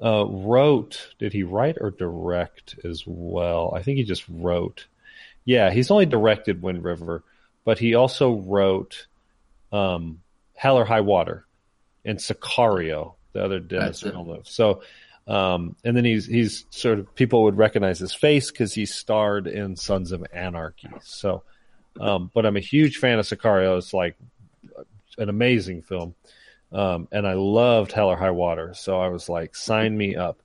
uh, 0.04 0.26
wrote. 0.28 1.10
Did 1.18 1.34
he 1.34 1.44
write 1.44 1.78
or 1.82 1.92
direct 1.92 2.76
as 2.84 3.04
well? 3.06 3.74
I 3.76 3.82
think 3.82 3.98
he 3.98 4.04
just 4.04 4.24
wrote. 4.30 4.86
Yeah, 5.44 5.72
he's 5.72 5.90
only 5.90 6.06
directed 6.06 6.62
Wind 6.62 6.84
River, 6.84 7.24
but 7.66 7.80
he 7.80 7.96
also 7.96 8.34
wrote 8.34 9.08
um, 9.72 10.22
Hell 10.54 10.78
or 10.78 10.86
High 10.86 11.02
Water 11.02 11.46
and 12.06 12.20
Sicario, 12.20 13.16
the 13.34 13.44
other 13.44 13.60
Denis. 13.60 14.02
Villeneuve. 14.02 14.48
So. 14.48 14.84
Um, 15.28 15.76
and 15.84 15.96
then 15.96 16.06
he's 16.06 16.26
he's 16.26 16.66
sort 16.72 16.98
of 16.98 17.14
people 17.14 17.44
would 17.44 17.56
recognize 17.56 18.00
his 18.00 18.16
face 18.16 18.50
because 18.50 18.74
he 18.74 18.88
starred 18.88 19.46
in 19.46 19.76
Sons 19.76 20.12
of 20.12 20.26
Anarchy. 20.34 20.90
So, 21.04 21.44
um, 22.00 22.32
but 22.34 22.46
I'm 22.46 22.58
a 22.58 22.62
huge 22.62 22.98
fan 22.98 23.20
of 23.20 23.26
Sicario. 23.26 23.78
It's 23.78 23.94
like 23.94 24.16
an 25.18 25.30
amazing 25.30 25.82
film. 25.82 26.16
Um, 26.72 27.08
and 27.12 27.28
I 27.28 27.34
loved 27.34 27.92
Hell 27.92 28.10
or 28.10 28.16
High 28.16 28.32
Water. 28.32 28.74
So 28.74 29.00
I 29.00 29.10
was 29.10 29.28
like, 29.28 29.56
sign 29.56 29.98
me 29.98 30.16
up. 30.16 30.42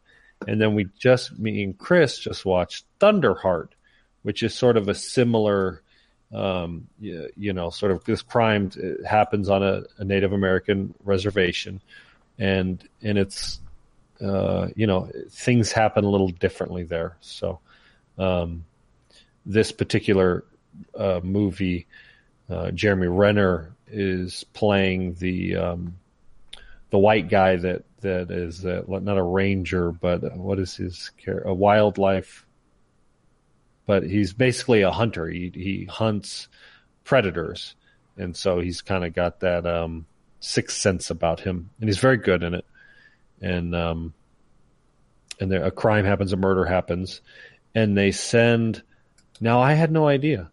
And 0.46 0.61
then 0.61 0.74
we 0.74 0.86
just, 0.98 1.38
me 1.38 1.62
and 1.62 1.78
Chris 1.78 2.18
just 2.18 2.44
watched 2.44 2.84
Thunderheart, 2.98 3.68
which 4.22 4.42
is 4.42 4.55
sort 4.55 4.76
of 4.76 4.88
a 4.88 4.94
similar, 4.94 5.82
um, 6.32 6.88
you, 6.98 7.30
you 7.36 7.52
know, 7.52 7.70
sort 7.70 7.92
of 7.92 8.05
this 8.05 8.22
crime 8.22 8.70
uh, 8.82 9.07
happens 9.07 9.48
on 9.48 9.62
a, 9.62 9.82
a 9.98 10.05
Native 10.05 10.32
American 10.32 10.94
reservation. 11.05 11.80
And, 12.38 12.86
and 13.02 13.16
it's, 13.16 13.61
uh, 14.20 14.68
you 14.74 14.86
know, 14.86 15.11
things 15.30 15.72
happen 15.72 16.05
a 16.05 16.11
little 16.11 16.28
differently 16.28 16.82
there. 16.82 17.16
So, 17.20 17.61
um, 18.18 18.64
this 19.46 19.72
particular 19.72 20.44
uh, 20.97 21.20
movie, 21.22 21.87
uh, 22.49 22.70
Jeremy 22.70 23.09
Renner 23.09 23.75
is 23.87 24.45
playing 24.53 25.14
the 25.14 25.57
um, 25.57 25.97
the 26.91 26.99
white 26.99 27.29
guy 27.29 27.57
that 27.57 27.85
that 28.01 28.31
is 28.31 28.64
uh, 28.64 28.83
not 28.87 29.18
a 29.18 29.22
ranger, 29.22 29.93
but 29.93 30.22
uh, 30.22 30.31
what 30.31 30.59
is 30.59 30.77
his 30.77 31.11
care? 31.16 31.41
A 31.41 31.55
wildlife, 31.55 32.47
but 33.87 34.03
he's 34.03 34.33
basically 34.33 34.83
a 34.83 34.91
hunter. 34.91 35.27
He 35.29 35.51
he 35.55 35.85
hunts 35.87 36.49
predators, 37.05 37.75
and 38.16 38.37
so 38.37 38.61
he's 38.61 38.83
kind 38.83 39.05
of 39.05 39.14
got 39.14 39.41
that 39.41 39.66
um, 39.66 40.07
sixth 40.41 40.77
sense 40.77 41.11
about 41.11 41.41
him, 41.41 41.70
and 41.81 41.89
he's 41.89 41.99
very 41.99 42.18
good 42.18 42.43
in 42.43 42.55
it. 42.55 42.66
And 43.41 43.75
um, 43.75 44.14
and 45.41 45.51
there, 45.51 45.64
a 45.64 45.70
crime 45.70 46.05
happens, 46.05 46.33
a 46.33 46.37
murder 46.37 46.64
happens, 46.64 47.20
and 47.75 47.97
they 47.97 48.12
send. 48.12 48.83
Now 49.41 49.61
I 49.61 49.72
had 49.72 49.91
no 49.91 50.07
idea 50.07 50.51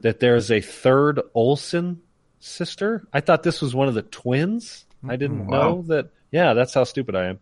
that 0.00 0.20
there's 0.20 0.50
a 0.50 0.60
third 0.60 1.20
Olsen 1.34 2.00
sister. 2.40 3.06
I 3.12 3.20
thought 3.20 3.42
this 3.42 3.60
was 3.60 3.74
one 3.74 3.88
of 3.88 3.94
the 3.94 4.02
twins. 4.02 4.84
I 5.08 5.16
didn't 5.16 5.46
Wow. 5.46 5.58
know 5.58 5.82
that. 5.88 6.08
Yeah, 6.30 6.54
that's 6.54 6.74
how 6.74 6.84
stupid 6.84 7.14
I 7.14 7.26
am. 7.26 7.38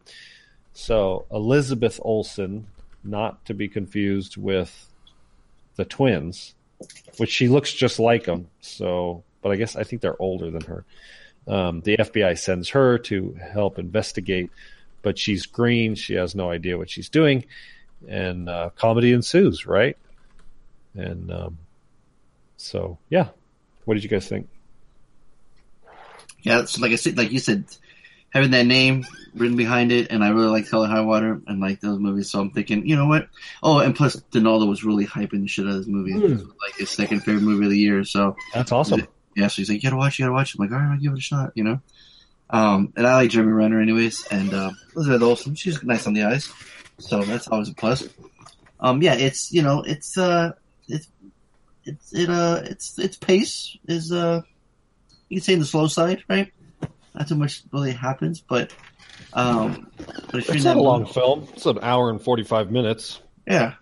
So 0.72 1.26
Elizabeth 1.30 2.00
Olsen, 2.02 2.66
not 3.04 3.44
to 3.46 3.54
be 3.54 3.68
confused 3.68 4.36
with 4.36 4.88
the 5.76 5.84
twins, 5.84 6.54
which 7.16 7.30
she 7.30 7.48
looks 7.48 7.72
just 7.72 7.98
like 7.98 8.24
them. 8.24 8.48
So, 8.60 9.24
but 9.42 9.50
I 9.50 9.56
guess 9.56 9.76
I 9.76 9.84
think 9.84 10.02
they're 10.02 10.20
older 10.20 10.50
than 10.50 10.62
her. 10.64 10.84
Um, 11.46 11.80
the 11.80 11.96
FBI 11.96 12.38
sends 12.38 12.68
her 12.70 12.98
to 12.98 13.32
help 13.52 13.78
investigate, 13.78 14.50
but 15.02 15.18
she's 15.18 15.46
green. 15.46 15.94
She 15.94 16.14
has 16.14 16.34
no 16.34 16.50
idea 16.50 16.76
what 16.76 16.90
she's 16.90 17.08
doing, 17.08 17.44
and 18.06 18.48
uh, 18.48 18.70
comedy 18.76 19.12
ensues. 19.12 19.66
Right, 19.66 19.96
and 20.94 21.30
um, 21.32 21.58
so 22.58 22.98
yeah. 23.08 23.28
What 23.86 23.94
did 23.94 24.02
you 24.04 24.10
guys 24.10 24.28
think? 24.28 24.48
Yeah, 26.42 26.60
it's 26.60 26.78
like 26.78 26.92
I 26.92 26.96
said, 26.96 27.16
like 27.16 27.32
you 27.32 27.38
said, 27.38 27.64
having 28.30 28.50
that 28.50 28.66
name 28.66 29.06
written 29.34 29.56
behind 29.56 29.90
it, 29.92 30.10
and 30.10 30.22
I 30.22 30.28
really 30.28 30.48
like 30.50 30.68
Hell 30.68 30.84
or 30.84 30.86
High 30.88 31.00
Water 31.00 31.40
and 31.46 31.60
like 31.60 31.80
those 31.80 31.98
movies. 31.98 32.30
So 32.30 32.40
I'm 32.40 32.50
thinking, 32.50 32.86
you 32.86 32.96
know 32.96 33.06
what? 33.06 33.28
Oh, 33.62 33.78
and 33.78 33.96
plus 33.96 34.16
Donaldo 34.30 34.66
was 34.66 34.84
really 34.84 35.06
hyping 35.06 35.40
the 35.42 35.48
shit 35.48 35.64
out 35.66 35.70
of 35.72 35.76
this 35.78 35.86
movie. 35.86 36.12
Was 36.14 36.42
like 36.42 36.76
his 36.76 36.90
second 36.90 37.20
favorite 37.20 37.42
movie 37.42 37.64
of 37.64 37.70
the 37.70 37.78
year. 37.78 38.04
So 38.04 38.36
That's 38.54 38.70
awesome. 38.72 39.06
yeah, 39.34 39.48
so 39.48 39.56
he's 39.56 39.68
like, 39.70 39.82
you 39.82 39.88
gotta 39.90 39.96
watch, 39.96 40.18
you 40.18 40.24
gotta 40.26 40.34
watch. 40.34 40.54
it. 40.54 40.60
I'm 40.60 40.66
like, 40.66 40.72
all 40.72 40.78
right, 40.84 40.92
I'll 40.92 41.00
give 41.00 41.12
it 41.12 41.18
a 41.18 41.22
shot, 41.22 41.52
you 41.54 41.64
know. 41.64 41.80
Um, 42.50 42.92
and 42.96 43.06
I 43.06 43.14
like 43.16 43.30
Jeremy 43.30 43.52
Renner 43.52 43.80
anyways, 43.80 44.26
and 44.28 44.52
uh, 44.54 44.70
Elizabeth 44.94 45.22
Olsen, 45.22 45.54
she's 45.54 45.82
nice 45.82 46.06
on 46.06 46.14
the 46.14 46.24
eyes, 46.24 46.50
so 46.98 47.22
that's 47.22 47.48
always 47.48 47.68
a 47.68 47.74
plus. 47.74 48.08
Um, 48.80 49.02
yeah, 49.02 49.14
it's 49.14 49.52
you 49.52 49.62
know, 49.62 49.82
it's 49.82 50.16
uh, 50.16 50.52
it's 50.88 51.08
it's 51.88 52.12
it 52.12 52.30
uh, 52.30 52.60
it's 52.64 52.98
its 52.98 53.16
pace 53.16 53.76
is 53.86 54.12
uh, 54.12 54.42
you 55.28 55.36
can 55.38 55.44
say 55.44 55.52
in 55.54 55.58
the 55.60 55.64
slow 55.66 55.86
side, 55.88 56.22
right? 56.28 56.52
Not 57.14 57.28
too 57.28 57.34
much 57.34 57.62
really 57.72 57.92
happens, 57.92 58.40
but 58.40 58.72
um, 59.32 59.90
but 60.30 60.36
if 60.40 60.50
It's 60.50 60.64
not 60.64 60.76
a 60.76 60.80
long 60.82 61.02
mood- 61.02 61.10
film. 61.10 61.48
It's 61.54 61.66
an 61.66 61.78
hour 61.82 62.10
and 62.10 62.20
forty 62.22 62.44
five 62.44 62.70
minutes. 62.70 63.20
yeah. 63.46 63.74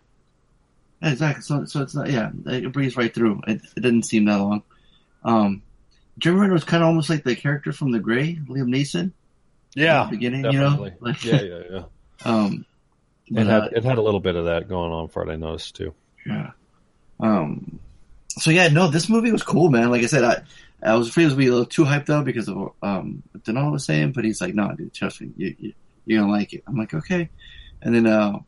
Yeah, 1.03 1.11
exactly. 1.13 1.43
So, 1.43 1.67
so 1.67 1.83
it's 1.83 1.95
not. 1.95 2.11
Yeah, 2.11 2.31
it 2.47 2.73
breezes 2.73 2.97
right 2.97 3.13
through. 3.13 3.43
It, 3.47 3.61
it 3.77 3.81
didn't 3.83 4.05
seem 4.05 4.25
that 4.25 4.39
long. 4.39 4.63
Um, 5.25 5.63
Jeremy 6.19 6.41
Renner 6.41 6.53
was 6.55 6.65
kind 6.65 6.83
of 6.83 6.87
almost 6.87 7.11
like 7.11 7.23
the 7.23 7.37
character 7.37 7.71
from 7.71 7.91
The 7.93 8.01
Grey, 8.01 8.37
Liam 8.49 8.75
Neeson. 8.75 9.13
Yeah, 9.75 10.05
the 10.05 10.13
beginning, 10.13 10.41
definitely. 10.43 10.91
you 10.91 10.91
know. 10.93 10.97
Like, 11.01 11.23
yeah, 11.23 11.43
yeah, 11.43 11.61
yeah. 11.71 11.83
Um, 12.25 12.65
It 13.27 13.47
had 13.47 13.63
uh, 13.65 13.69
it 13.73 13.85
had 13.85 13.99
a 13.99 14.03
little 14.03 14.21
bit 14.21 14.37
of 14.37 14.47
that 14.47 14.71
going 14.71 14.91
on 14.91 15.09
for 15.09 15.23
it. 15.29 15.31
I 15.31 15.37
noticed 15.37 15.77
too. 15.77 15.93
yeah. 16.25 16.53
Um. 17.21 17.79
So 18.39 18.51
yeah, 18.51 18.69
no, 18.69 18.89
this 18.89 19.09
movie 19.09 19.33
was 19.33 19.43
cool, 19.43 19.71
man. 19.71 19.91
Like 19.91 20.03
I 20.03 20.07
said, 20.07 20.25
I 20.25 20.43
I 20.83 20.95
was 20.95 21.09
afraid 21.09 21.25
it 21.25 21.27
was 21.27 21.35
gonna 21.35 21.45
be 21.45 21.49
a 21.49 21.53
little 21.53 21.67
too 21.67 21.85
hyped 21.85 22.11
up 22.11 22.25
because 22.25 22.49
of 22.49 22.73
um 22.83 23.23
what 23.33 23.45
Donald 23.45 23.73
was 23.73 23.85
saying, 23.85 24.13
but 24.13 24.25
he's 24.25 24.41
like, 24.41 24.55
no, 24.55 24.73
dude, 24.75 24.93
trust 24.93 25.21
me, 25.21 25.31
you, 25.37 25.57
you 25.59 25.73
you're 26.05 26.21
gonna 26.21 26.33
like 26.33 26.53
it. 26.53 26.63
I'm 26.67 26.77
like, 26.77 26.95
okay. 26.95 27.31
And 27.83 27.95
then 27.95 28.07
uh, 28.07 28.39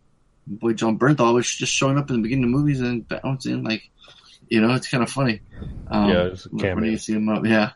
boy, 0.47 0.73
Jon 0.75 0.99
Bernthal 0.99 1.35
was 1.35 1.51
just 1.51 1.73
showing 1.73 1.99
up 1.99 2.11
in 2.11 2.17
the 2.17 2.23
beginning 2.23 2.45
of 2.45 2.51
movies 2.51 2.81
and 2.81 3.07
bouncing 3.09 3.65
like, 3.65 3.83
you 4.49 4.61
know, 4.61 4.75
it's 4.75 4.89
kind 4.89 5.03
of 5.03 5.11
funny. 5.11 5.41
Um, 5.89 6.11
Yeah, 6.11 6.23
it's 6.25 6.47
a 6.47 6.51
cameo. 6.51 6.91
you 6.91 6.99
see 6.99 7.15
him 7.15 7.29
up, 7.29 7.45
yeah. 7.45 7.73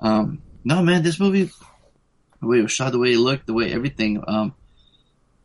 Um, 0.00 0.42
no, 0.64 0.82
man, 0.82 1.02
this 1.02 1.18
movie, 1.20 1.50
the 2.40 2.46
way 2.46 2.58
it 2.58 2.62
was 2.62 2.72
shot, 2.72 2.92
the 2.92 2.98
way 2.98 3.12
it 3.12 3.18
looked, 3.18 3.46
the 3.46 3.54
way 3.54 3.72
everything, 3.72 4.22
um, 4.26 4.54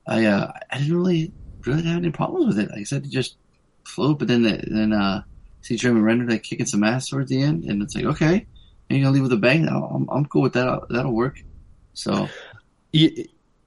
I 0.08 0.26
uh, 0.26 0.52
I 0.72 0.78
didn't 0.78 0.96
really 0.96 1.32
really 1.66 1.84
have 1.84 1.98
any 1.98 2.12
problems 2.12 2.48
with 2.56 2.60
it. 2.60 2.70
Like 2.72 2.80
I 2.80 2.84
said, 2.84 3.06
it 3.06 3.12
just 3.12 3.38
flowed. 3.84 4.20
But 4.20 4.28
then 4.28 4.44
the, 4.44 4.64
then 4.68 4.94
uh, 4.94 5.24
see 5.62 5.76
Jeremy 5.76 6.02
Renner 6.02 6.26
like 6.26 6.44
kicking 6.44 6.66
some 6.66 6.84
ass 6.84 7.10
towards 7.10 7.30
the 7.30 7.42
end, 7.42 7.66
and 7.66 7.82
it's 7.82 7.96
like 7.96 8.06
okay, 8.06 8.46
and 8.90 8.98
you're 8.98 9.02
gonna 9.02 9.14
leave 9.14 9.24
with 9.24 9.34
a 9.34 9.38
bang. 9.38 9.66
Now 9.66 9.86
I'm 9.94 10.10
I'm 10.10 10.26
cool 10.26 10.42
with 10.42 10.54
that. 10.54 10.88
That'll 10.90 11.14
work. 11.14 11.42
So 11.94 12.30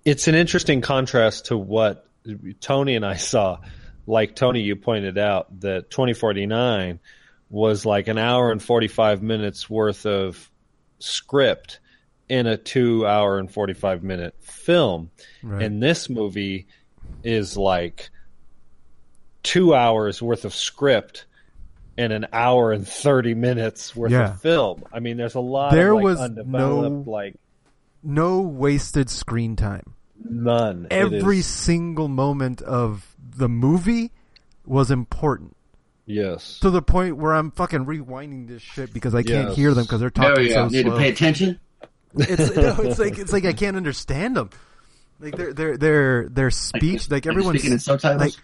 It's 0.05 0.27
an 0.27 0.35
interesting 0.35 0.81
contrast 0.81 1.47
to 1.47 1.57
what 1.57 2.09
Tony 2.61 2.97
and 2.97 3.07
I 3.07 3.17
saw. 3.17 3.59
Like 4.07 4.35
Tony, 4.35 4.63
you 4.63 4.75
pointed 4.75 5.17
out 5.17 5.61
that 5.61 5.91
2049 5.91 6.99
was 7.51 7.87
like 7.87 8.09
an 8.09 8.19
hour 8.19 8.51
and 8.51 8.61
45 8.61 9.23
minutes 9.23 9.71
worth 9.71 10.07
of 10.07 10.51
script 10.99 11.79
in 12.29 12.47
a 12.47 12.57
two 12.57 13.07
hour 13.07 13.39
and 13.39 13.53
45 13.53 14.03
minute 14.03 14.35
film. 14.41 15.11
Right. 15.43 15.63
And 15.63 15.83
this 15.83 16.09
movie 16.09 16.67
is 17.23 17.57
like 17.57 18.11
two 19.43 19.75
hours 19.75 20.23
worth 20.23 20.45
of 20.45 20.55
script 20.55 21.27
and 21.99 22.13
an 22.13 22.27
hour 22.33 22.73
and 22.73 22.87
30 22.87 23.35
minutes 23.35 23.95
worth 23.95 24.13
Yeah. 24.13 24.31
of 24.33 24.41
film. 24.41 24.85
I 24.93 25.01
mean, 25.01 25.17
there's 25.17 25.35
a 25.35 25.41
lot 25.41 25.73
There 25.73 25.91
of 25.91 25.97
like 25.97 26.05
was 26.05 26.21
undeveloped, 26.21 27.07
no- 27.07 27.11
like 27.13 27.35
no 28.03 28.41
wasted 28.41 29.11
screen 29.11 29.57
time. 29.57 29.95
none. 30.25 30.87
Every 30.91 31.39
is- 31.41 31.47
single 31.47 32.09
moment 32.09 32.63
of 32.63 33.15
the 33.37 33.49
movie 33.49 34.13
was 34.65 34.91
important 34.91 35.57
yes. 36.07 36.59
to 36.61 36.71
the 36.71 36.83
point 36.83 37.17
where 37.17 37.33
I'm 37.35 37.51
fucking 37.51 37.85
rewinding 37.87 38.47
this 38.49 38.63
shit 38.63 38.93
because 38.95 39.15
I 39.15 39.23
can't 39.23 39.49
Yes. 39.49 39.57
hear 39.57 39.75
them 39.75 39.85
because 39.85 40.01
they're 40.01 40.11
talking 40.11 40.47
oh, 40.53 40.69
so 40.69 40.69
need 40.69 40.85
to 40.85 40.97
pay 40.97 41.09
attention. 41.11 41.59
it's 42.15 42.55
no, 42.57 42.77
it's 42.83 42.99
like 42.99 43.19
it's 43.19 43.33
like 43.33 43.45
I 43.45 43.53
can't 43.53 43.77
understand 43.77 44.37
them. 44.37 44.51
Like 45.21 45.37
their 45.37 45.53
their 45.53 45.77
their 45.77 46.29
their 46.29 46.51
speech, 46.51 47.03
like, 47.11 47.25
like 47.25 47.27
everyone's 47.27 47.59
speaking 47.61 47.73
in 47.75 47.79
subtitles? 47.79 48.21
Like 48.21 48.35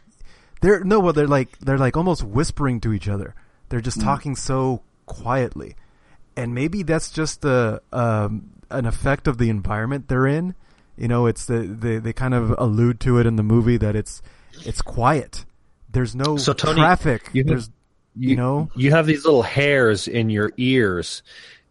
they're 0.61 0.83
no, 0.85 1.01
well 1.01 1.13
they're 1.13 1.27
like 1.27 1.59
they're 1.61 1.79
like 1.79 1.97
almost 1.97 2.23
whispering 2.25 2.81
to 2.81 2.93
each 2.93 3.09
other. 3.09 3.35
They're 3.69 3.81
just 3.81 4.01
talking 4.01 4.35
so 4.37 4.83
quietly, 5.07 5.77
and 6.37 6.55
maybe 6.55 6.83
that's 6.83 7.11
just 7.11 7.43
the 7.43 7.83
um, 7.93 8.51
an 8.71 8.87
effect 8.87 9.29
of 9.29 9.39
the 9.39 9.51
environment 9.51 10.09
they're 10.09 10.27
in. 10.27 10.55
You 10.97 11.09
know, 11.09 11.27
it's 11.27 11.47
the 11.47 11.59
they 11.61 11.99
they 11.99 12.13
kind 12.13 12.35
of 12.35 12.55
allude 12.59 13.01
to 13.01 13.19
it 13.19 13.27
in 13.27 13.37
the 13.37 13.43
movie 13.43 13.77
that 13.77 13.95
it's 13.95 14.23
it's 14.65 14.81
quiet. 14.83 15.45
There's 15.91 16.15
no 16.15 16.37
So, 16.37 16.53
Tony, 16.53 16.81
traffic. 16.81 17.31
you 17.33 17.43
have- 17.43 17.49
There's 17.49 17.71
you 18.17 18.35
know 18.37 18.69
you 18.75 18.91
have 18.91 19.07
these 19.07 19.25
little 19.25 19.43
hairs 19.45 20.09
in 20.09 20.29
your 20.31 20.51
ears, 20.57 21.23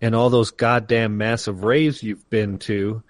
and 0.01 0.15
all 0.15 0.29
those 0.29 0.51
goddamn 0.51 1.17
massive 1.17 1.63
raves 1.63 2.01
you've 2.03 2.29
been 2.29 2.57
to 2.59 3.03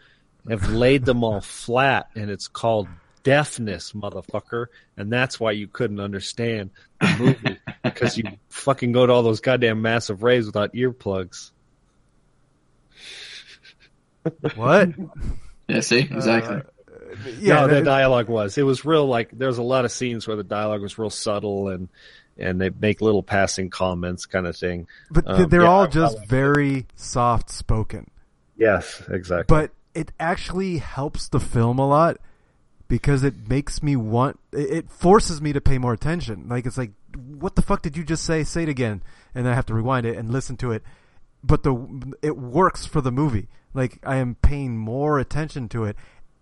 have 0.49 0.69
laid 0.71 1.05
them 1.05 1.23
all 1.23 1.41
flat, 1.41 2.07
and 2.15 2.31
it's 2.31 2.47
called 2.47 2.87
deafness, 3.27 3.91
motherfucker. 3.91 4.67
And 4.95 5.11
that's 5.11 5.37
why 5.37 5.51
you 5.51 5.67
couldn't 5.67 5.99
understand 5.99 6.69
the 7.01 7.15
movie 7.19 7.59
because 7.83 8.17
you 8.17 8.23
fucking 8.47 8.93
go 8.93 9.05
to 9.05 9.11
all 9.11 9.21
those 9.21 9.41
goddamn 9.41 9.81
massive 9.81 10.23
raves 10.23 10.45
without 10.45 10.73
earplugs. 10.73 11.51
what? 14.55 14.89
Yeah, 15.69 15.81
see 15.81 15.99
exactly. 15.99 16.61
Yeah, 17.41 17.65
no, 17.65 17.67
the 17.67 17.81
dialogue 17.81 18.29
was. 18.29 18.57
It 18.57 18.63
was 18.63 18.85
real. 18.85 19.05
Like 19.05 19.31
there's 19.37 19.57
a 19.57 19.63
lot 19.63 19.83
of 19.83 19.91
scenes 19.91 20.25
where 20.25 20.37
the 20.37 20.43
dialogue 20.45 20.81
was 20.81 20.97
real 20.97 21.09
subtle 21.09 21.67
and 21.67 21.89
and 22.37 22.61
they 22.61 22.69
make 22.69 23.01
little 23.01 23.21
passing 23.21 23.69
comments, 23.69 24.25
kind 24.27 24.47
of 24.47 24.55
thing. 24.55 24.87
but 25.11 25.25
um, 25.27 25.49
they're 25.49 25.63
yeah, 25.63 25.67
all 25.67 25.81
I- 25.81 25.83
I 25.83 25.87
just 25.87 26.19
like 26.19 26.27
very 26.29 26.85
soft 26.95 27.49
spoken. 27.49 28.09
Yes, 28.55 29.03
exactly. 29.09 29.53
but 29.53 29.71
it 29.93 30.13
actually 30.21 30.77
helps 30.77 31.27
the 31.27 31.41
film 31.41 31.79
a 31.79 31.87
lot 31.89 32.15
because 32.87 33.23
it 33.23 33.49
makes 33.49 33.83
me 33.83 33.95
want 33.95 34.39
it 34.51 34.89
forces 34.89 35.41
me 35.41 35.53
to 35.53 35.61
pay 35.61 35.77
more 35.77 35.93
attention. 35.93 36.47
Like 36.47 36.65
it's 36.65 36.77
like 36.77 36.91
what 37.15 37.55
the 37.55 37.61
fuck 37.61 37.81
did 37.81 37.97
you 37.97 38.03
just 38.03 38.23
say? 38.23 38.43
Say 38.43 38.63
it 38.63 38.69
again. 38.69 39.03
And 39.35 39.47
i 39.47 39.53
have 39.53 39.65
to 39.67 39.73
rewind 39.73 40.05
it 40.05 40.17
and 40.17 40.31
listen 40.31 40.57
to 40.57 40.71
it. 40.71 40.83
But 41.43 41.63
the 41.63 42.15
it 42.21 42.37
works 42.37 42.85
for 42.85 43.01
the 43.01 43.11
movie. 43.11 43.47
Like 43.73 43.99
i 44.03 44.17
am 44.17 44.35
paying 44.35 44.77
more 44.77 45.19
attention 45.19 45.69
to 45.69 45.85
it 45.85 45.95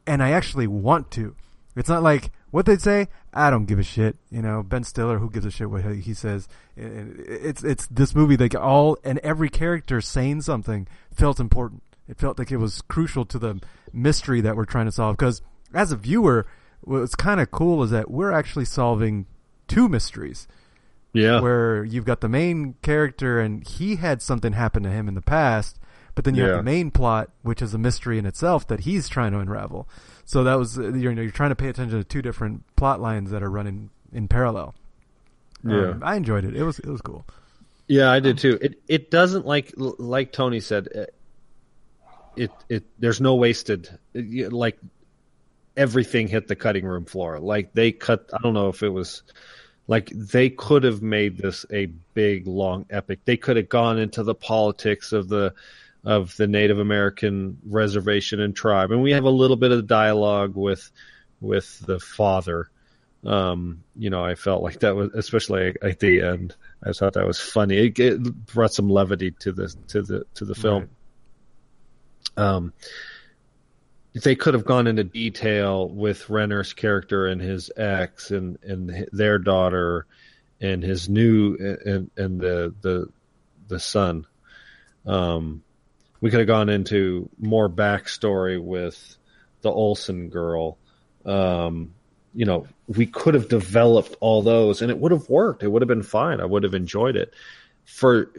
and 0.05 0.21
i 0.21 0.31
actually 0.31 0.67
want 0.67 1.11
to. 1.11 1.35
It's 1.75 1.89
not 1.89 2.03
like 2.03 2.31
what 2.51 2.65
they 2.65 2.77
say? 2.77 3.09
I 3.33 3.49
don't 3.49 3.65
give 3.65 3.79
a 3.79 3.83
shit. 3.83 4.17
You 4.29 4.41
know 4.41 4.63
ben 4.63 4.83
stiller 4.83 5.19
who 5.19 5.29
gives 5.29 5.45
a 5.45 5.51
shit 5.51 5.69
what 5.69 5.83
he 5.83 6.13
says. 6.13 6.47
It's 6.77 7.63
it's 7.63 7.87
this 7.87 8.13
movie 8.15 8.37
like 8.37 8.55
all 8.55 8.97
and 9.03 9.19
every 9.19 9.49
character 9.49 9.99
saying 10.01 10.41
something 10.41 10.87
felt 11.13 11.39
important. 11.39 11.83
It 12.07 12.17
felt 12.17 12.37
like 12.37 12.51
it 12.51 12.57
was 12.57 12.81
crucial 12.83 13.25
to 13.25 13.39
the 13.39 13.59
mystery 13.91 14.41
that 14.41 14.55
we're 14.55 14.65
trying 14.65 14.85
to 14.85 14.91
solve. 14.91 15.17
Because 15.17 15.41
as 15.75 15.91
a 15.91 15.95
viewer, 15.95 16.45
what's 16.81 17.15
kind 17.15 17.39
of 17.39 17.51
cool 17.51 17.83
is 17.83 17.91
that 17.91 18.09
we're 18.09 18.31
actually 18.31 18.65
solving 18.65 19.25
two 19.67 19.87
mysteries. 19.89 20.47
Yeah. 21.13 21.39
Where 21.39 21.83
you've 21.85 22.05
got 22.05 22.19
the 22.21 22.27
main 22.29 22.75
character 22.81 23.39
and 23.39 23.65
he 23.65 23.95
had 23.95 24.21
something 24.21 24.51
happen 24.53 24.83
to 24.83 24.89
him 24.91 25.07
in 25.07 25.13
the 25.15 25.21
past, 25.21 25.79
but 26.13 26.25
then 26.25 26.35
you 26.35 26.41
Yeah. 26.43 26.49
have 26.49 26.57
the 26.57 26.63
main 26.63 26.91
plot, 26.91 27.29
which 27.41 27.61
is 27.61 27.73
a 27.73 27.77
mystery 27.77 28.17
in 28.19 28.25
itself 28.25 28.67
that 28.67 28.81
he's 28.81 29.07
trying 29.07 29.31
to 29.31 29.39
unravel. 29.39 29.87
So 30.25 30.43
that 30.43 30.55
was 30.55 30.77
uh, 30.77 30.91
you're, 30.93 31.13
you're 31.13 31.31
trying 31.31 31.51
to 31.51 31.55
pay 31.55 31.69
attention 31.69 31.97
to 31.97 32.03
two 32.03 32.21
different 32.21 32.63
plot 32.75 32.99
lines 32.99 33.31
that 33.31 33.41
are 33.43 33.49
running 33.49 33.91
in 34.11 34.27
parallel. 34.27 34.75
Yeah. 35.63 35.91
Um, 35.91 36.03
I 36.03 36.15
enjoyed 36.15 36.43
it. 36.43 36.55
It 36.55 36.63
was 36.63 36.79
it 36.79 36.87
was 36.89 37.01
cool. 37.01 37.25
Yeah, 37.87 38.11
I 38.11 38.19
did 38.19 38.37
too. 38.37 38.57
It 38.61 38.81
it 38.89 39.09
doesn't 39.09 39.45
like 39.45 39.71
like 39.77 40.31
Tony 40.33 40.59
said. 40.59 40.89
uh, 40.93 41.05
It 42.35 42.51
it 42.67 42.83
there's 42.99 43.21
no 43.21 43.35
wasted. 43.35 43.87
it- 44.13 44.51
Like 44.51 44.77
everything 45.77 46.27
hit 46.27 46.47
the 46.47 46.55
cutting 46.55 46.85
room 46.85 47.05
floor. 47.05 47.39
Like 47.39 47.73
they 47.73 47.91
cut. 47.91 48.29
I 48.33 48.37
don't 48.41 48.53
know 48.53 48.69
if 48.69 48.83
it 48.83 48.89
was 48.89 49.23
like 49.87 50.09
they 50.09 50.49
could 50.49 50.83
have 50.83 51.01
made 51.01 51.37
this 51.37 51.65
a 51.71 51.87
big 52.13 52.47
long 52.47 52.85
epic. 52.89 53.19
They 53.25 53.37
could 53.37 53.57
have 53.57 53.69
gone 53.69 53.99
into 53.99 54.23
the 54.23 54.35
politics 54.35 55.11
of 55.11 55.29
the 55.29 55.53
of 56.03 56.35
the 56.37 56.47
Native 56.47 56.79
American 56.79 57.57
reservation 57.65 58.39
and 58.39 58.55
tribe, 58.55 58.91
and 58.91 59.01
we 59.01 59.11
have 59.11 59.23
a 59.23 59.29
little 59.29 59.57
bit 59.57 59.71
of 59.71 59.87
dialogue 59.87 60.55
with 60.55 60.91
with 61.41 61.79
the 61.85 61.99
father. 61.99 62.69
Um, 63.25 63.83
you 63.95 64.11
know, 64.11 64.23
I 64.23 64.35
felt 64.35 64.61
like 64.61 64.81
that 64.81 64.95
was 64.95 65.11
especially 65.13 65.75
at 65.81 65.99
the 65.99 66.21
end. 66.21 66.55
I 66.83 66.91
thought 66.91 67.13
that 67.13 67.25
was 67.25 67.39
funny. 67.39 67.77
It, 67.77 67.99
it 67.99 68.45
brought 68.45 68.73
some 68.73 68.89
levity 68.89 69.31
to 69.31 69.51
the 69.51 69.73
to 69.87 70.01
the 70.01 70.25
to 70.35 70.45
the 70.45 70.55
film. 70.55 70.89
Um, 72.37 72.73
they 74.23 74.35
could 74.35 74.53
have 74.53 74.65
gone 74.65 74.87
into 74.87 75.03
detail 75.03 75.89
with 75.89 76.29
Renner's 76.29 76.73
character 76.73 77.27
and 77.27 77.41
his 77.41 77.69
ex 77.75 78.31
and 78.31 78.57
and 78.63 79.07
their 79.11 79.37
daughter 79.37 80.05
and 80.61 80.81
his 80.81 81.09
new 81.09 81.55
and 81.85 82.09
and 82.15 82.39
the 82.39 82.73
the 82.81 83.09
the 83.67 83.79
son. 83.79 84.25
Um, 85.05 85.63
we 86.21 86.29
could 86.29 86.39
have 86.39 86.47
gone 86.47 86.69
into 86.69 87.29
more 87.37 87.69
backstory 87.69 88.61
with 88.61 89.17
the 89.61 89.69
Olsen 89.69 90.29
girl. 90.29 90.77
Um, 91.25 91.93
you 92.33 92.45
know, 92.45 92.67
we 92.87 93.05
could 93.05 93.33
have 93.33 93.49
developed 93.49 94.15
all 94.21 94.41
those, 94.41 94.81
and 94.81 94.91
it 94.91 94.97
would 94.97 95.11
have 95.11 95.29
worked. 95.29 95.61
It 95.63 95.67
would 95.67 95.81
have 95.81 95.89
been 95.89 96.03
fine. 96.03 96.39
I 96.39 96.45
would 96.45 96.63
have 96.63 96.73
enjoyed 96.73 97.15
it. 97.17 97.33
For 97.83 98.31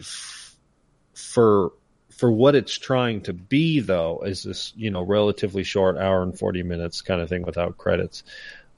for 1.15 1.73
for 2.17 2.33
what 2.33 2.55
it's 2.55 2.77
trying 2.77 3.21
to 3.23 3.35
be, 3.35 3.81
though, 3.81 4.23
is 4.25 4.43
this 4.43 4.73
you 4.75 4.91
know 4.91 5.03
relatively 5.03 5.63
short 5.63 5.99
hour 5.99 6.23
and 6.23 6.37
forty 6.37 6.63
minutes 6.63 7.03
kind 7.03 7.21
of 7.21 7.29
thing 7.29 7.43
without 7.43 7.77
credits. 7.77 8.25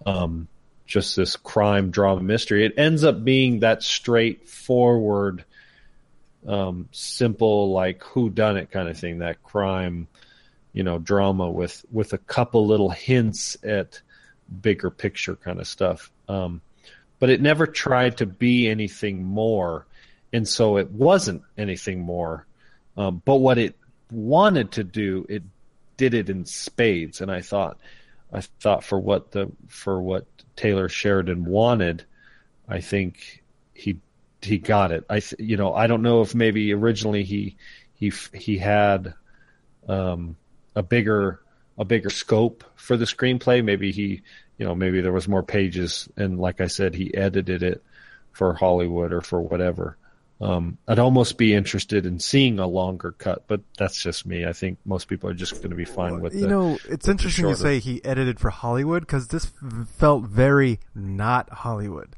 Um, 0.04 0.48
just 0.86 1.16
this 1.16 1.36
crime 1.36 1.90
drama 1.90 2.22
mystery. 2.22 2.64
It 2.64 2.74
ends 2.76 3.04
up 3.04 3.22
being 3.22 3.60
that 3.60 3.82
straightforward, 3.82 5.44
um, 6.46 6.88
simple 6.92 7.70
like 7.72 8.02
who 8.02 8.30
done 8.30 8.56
it 8.56 8.70
kind 8.70 8.88
of 8.88 8.98
thing. 8.98 9.18
That 9.18 9.42
crime, 9.42 10.08
you 10.72 10.82
know, 10.82 10.98
drama 10.98 11.48
with 11.48 11.84
with 11.92 12.14
a 12.14 12.18
couple 12.18 12.66
little 12.66 12.90
hints 12.90 13.56
at 13.62 14.00
bigger 14.60 14.90
picture 14.90 15.36
kind 15.36 15.60
of 15.60 15.68
stuff. 15.68 16.10
Um, 16.28 16.60
but 17.20 17.30
it 17.30 17.40
never 17.40 17.66
tried 17.66 18.16
to 18.16 18.26
be 18.26 18.68
anything 18.68 19.24
more, 19.24 19.86
and 20.32 20.48
so 20.48 20.78
it 20.78 20.90
wasn't 20.90 21.42
anything 21.56 22.00
more. 22.00 22.47
Um, 22.98 23.22
but 23.24 23.36
what 23.36 23.58
it 23.58 23.76
wanted 24.10 24.72
to 24.72 24.84
do, 24.84 25.24
it 25.28 25.44
did 25.96 26.14
it 26.14 26.28
in 26.28 26.44
spades, 26.44 27.20
and 27.20 27.30
I 27.30 27.42
thought, 27.42 27.78
I 28.32 28.40
thought 28.40 28.82
for 28.82 28.98
what 28.98 29.30
the 29.30 29.50
for 29.68 30.02
what 30.02 30.26
Taylor 30.56 30.88
Sheridan 30.88 31.44
wanted, 31.44 32.04
I 32.68 32.80
think 32.80 33.42
he 33.72 34.00
he 34.42 34.58
got 34.58 34.90
it. 34.90 35.04
I 35.08 35.22
you 35.38 35.56
know 35.56 35.72
I 35.72 35.86
don't 35.86 36.02
know 36.02 36.22
if 36.22 36.34
maybe 36.34 36.74
originally 36.74 37.22
he 37.22 37.56
he 37.94 38.12
he 38.34 38.58
had 38.58 39.14
um, 39.88 40.36
a 40.74 40.82
bigger 40.82 41.40
a 41.78 41.84
bigger 41.84 42.10
scope 42.10 42.64
for 42.74 42.96
the 42.96 43.04
screenplay. 43.04 43.64
Maybe 43.64 43.92
he 43.92 44.22
you 44.58 44.66
know 44.66 44.74
maybe 44.74 45.00
there 45.00 45.12
was 45.12 45.28
more 45.28 45.44
pages, 45.44 46.08
and 46.16 46.40
like 46.40 46.60
I 46.60 46.66
said, 46.66 46.96
he 46.96 47.14
edited 47.14 47.62
it 47.62 47.80
for 48.32 48.54
Hollywood 48.54 49.12
or 49.12 49.20
for 49.20 49.40
whatever. 49.40 49.96
Um, 50.40 50.78
I'd 50.86 51.00
almost 51.00 51.36
be 51.36 51.52
interested 51.52 52.06
in 52.06 52.20
seeing 52.20 52.60
a 52.60 52.66
longer 52.66 53.10
cut, 53.12 53.44
but 53.48 53.60
that's 53.76 54.00
just 54.00 54.24
me. 54.24 54.46
I 54.46 54.52
think 54.52 54.78
most 54.84 55.08
people 55.08 55.28
are 55.28 55.34
just 55.34 55.54
going 55.54 55.70
to 55.70 55.76
be 55.76 55.84
fine 55.84 56.20
with 56.20 56.32
you 56.34 56.42
the, 56.42 56.46
know, 56.46 56.78
it's 56.88 57.08
interesting 57.08 57.46
to 57.46 57.56
say 57.56 57.80
he 57.80 58.04
edited 58.04 58.38
for 58.38 58.50
Hollywood 58.50 59.02
because 59.02 59.28
this 59.28 59.50
felt 59.96 60.24
very 60.24 60.78
not 60.94 61.50
Hollywood. 61.50 62.14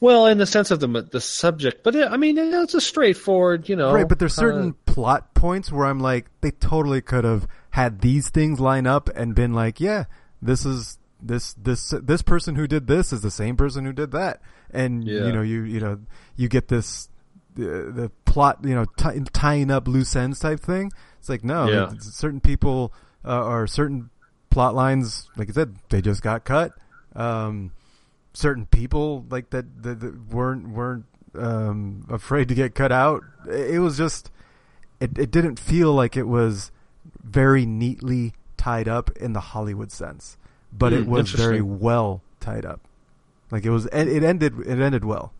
Well, 0.00 0.26
in 0.26 0.36
the 0.36 0.46
sense 0.46 0.70
of 0.70 0.80
the 0.80 0.86
the 1.10 1.20
subject, 1.20 1.82
but 1.82 1.94
it, 1.94 2.08
I 2.08 2.18
mean, 2.18 2.36
it's 2.36 2.74
a 2.74 2.80
straightforward, 2.80 3.68
you 3.68 3.76
know. 3.76 3.94
right, 3.94 4.08
but 4.08 4.18
there's 4.18 4.34
certain 4.34 4.74
plot 4.84 5.32
points 5.34 5.72
where 5.72 5.86
I'm 5.86 6.00
like, 6.00 6.26
they 6.42 6.50
totally 6.50 7.00
could 7.00 7.24
have 7.24 7.46
had 7.70 8.00
these 8.00 8.28
things 8.28 8.60
line 8.60 8.86
up 8.86 9.08
and 9.14 9.34
been 9.34 9.54
like, 9.54 9.80
yeah, 9.80 10.04
this 10.42 10.66
is 10.66 10.98
this 11.22 11.54
this 11.54 11.94
this 12.02 12.20
person 12.20 12.56
who 12.56 12.66
did 12.66 12.86
this 12.86 13.12
is 13.12 13.22
the 13.22 13.30
same 13.30 13.56
person 13.56 13.84
who 13.86 13.92
did 13.92 14.10
that, 14.10 14.42
and 14.70 15.04
Yeah. 15.04 15.24
you 15.26 15.32
know, 15.32 15.42
you 15.42 15.62
you 15.62 15.80
know, 15.80 16.00
you 16.36 16.48
get 16.48 16.68
this 16.68 17.08
the, 17.54 17.92
the 17.94 18.10
plot, 18.24 18.58
you 18.64 18.74
know, 18.74 18.84
t- 18.96 19.20
tying 19.32 19.70
up 19.70 19.86
loose 19.88 20.14
ends 20.16 20.38
type 20.40 20.60
thing. 20.60 20.92
It's 21.18 21.28
like 21.28 21.44
no, 21.44 21.70
Yeah. 21.70 21.92
certain 22.00 22.40
people 22.40 22.92
uh, 23.24 23.44
or 23.44 23.66
certain 23.66 24.10
plot 24.50 24.74
lines, 24.74 25.28
like 25.36 25.48
I 25.48 25.52
said, 25.52 25.76
they 25.88 26.00
just 26.02 26.22
got 26.22 26.44
cut. 26.44 26.72
Um, 27.16 27.72
certain 28.32 28.66
people 28.66 29.24
like 29.30 29.50
that, 29.50 29.82
that, 29.82 30.00
that 30.00 30.26
weren't 30.30 30.68
weren't 30.68 31.06
um, 31.36 32.06
afraid 32.10 32.48
to 32.48 32.54
get 32.54 32.74
cut 32.74 32.92
out. 32.92 33.22
It 33.48 33.80
was 33.80 33.96
just 33.96 34.30
it 35.00 35.18
it 35.18 35.30
didn't 35.30 35.58
feel 35.58 35.92
like 35.92 36.16
it 36.16 36.26
was 36.28 36.70
very 37.22 37.66
neatly 37.66 38.32
tied 38.56 38.88
up 38.88 39.10
in 39.16 39.32
the 39.32 39.40
Hollywood 39.40 39.90
sense, 39.92 40.36
but 40.72 40.92
it 40.92 41.04
Hmm, 41.04 41.10
was 41.10 41.30
very 41.30 41.60
well 41.60 42.22
tied 42.40 42.64
up. 42.64 42.80
Like 43.50 43.64
it 43.64 43.70
was, 43.70 43.86
it 43.86 44.08
it 44.08 44.22
ended 44.24 44.58
it 44.60 44.78
ended 44.80 45.04
well. 45.04 45.32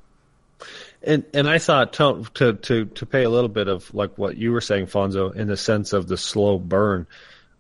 And 1.03 1.25
and 1.35 1.49
I 1.49 1.59
thought 1.59 1.93
to 1.95 2.25
to 2.35 2.53
to 2.55 2.85
to 2.87 3.07
pay 3.07 3.25
a 3.25 3.31
little 3.31 3.49
bit 3.49 3.69
of 3.69 3.93
like 3.95 4.17
what 4.17 4.37
you 4.37 4.53
were 4.53 4.61
saying, 4.61 4.87
Fonso, 4.87 5.35
in 5.35 5.49
the 5.49 5.57
sense 5.57 5.93
of 5.93 6.07
the 6.09 6.17
slow 6.17 6.59
burn. 6.59 7.07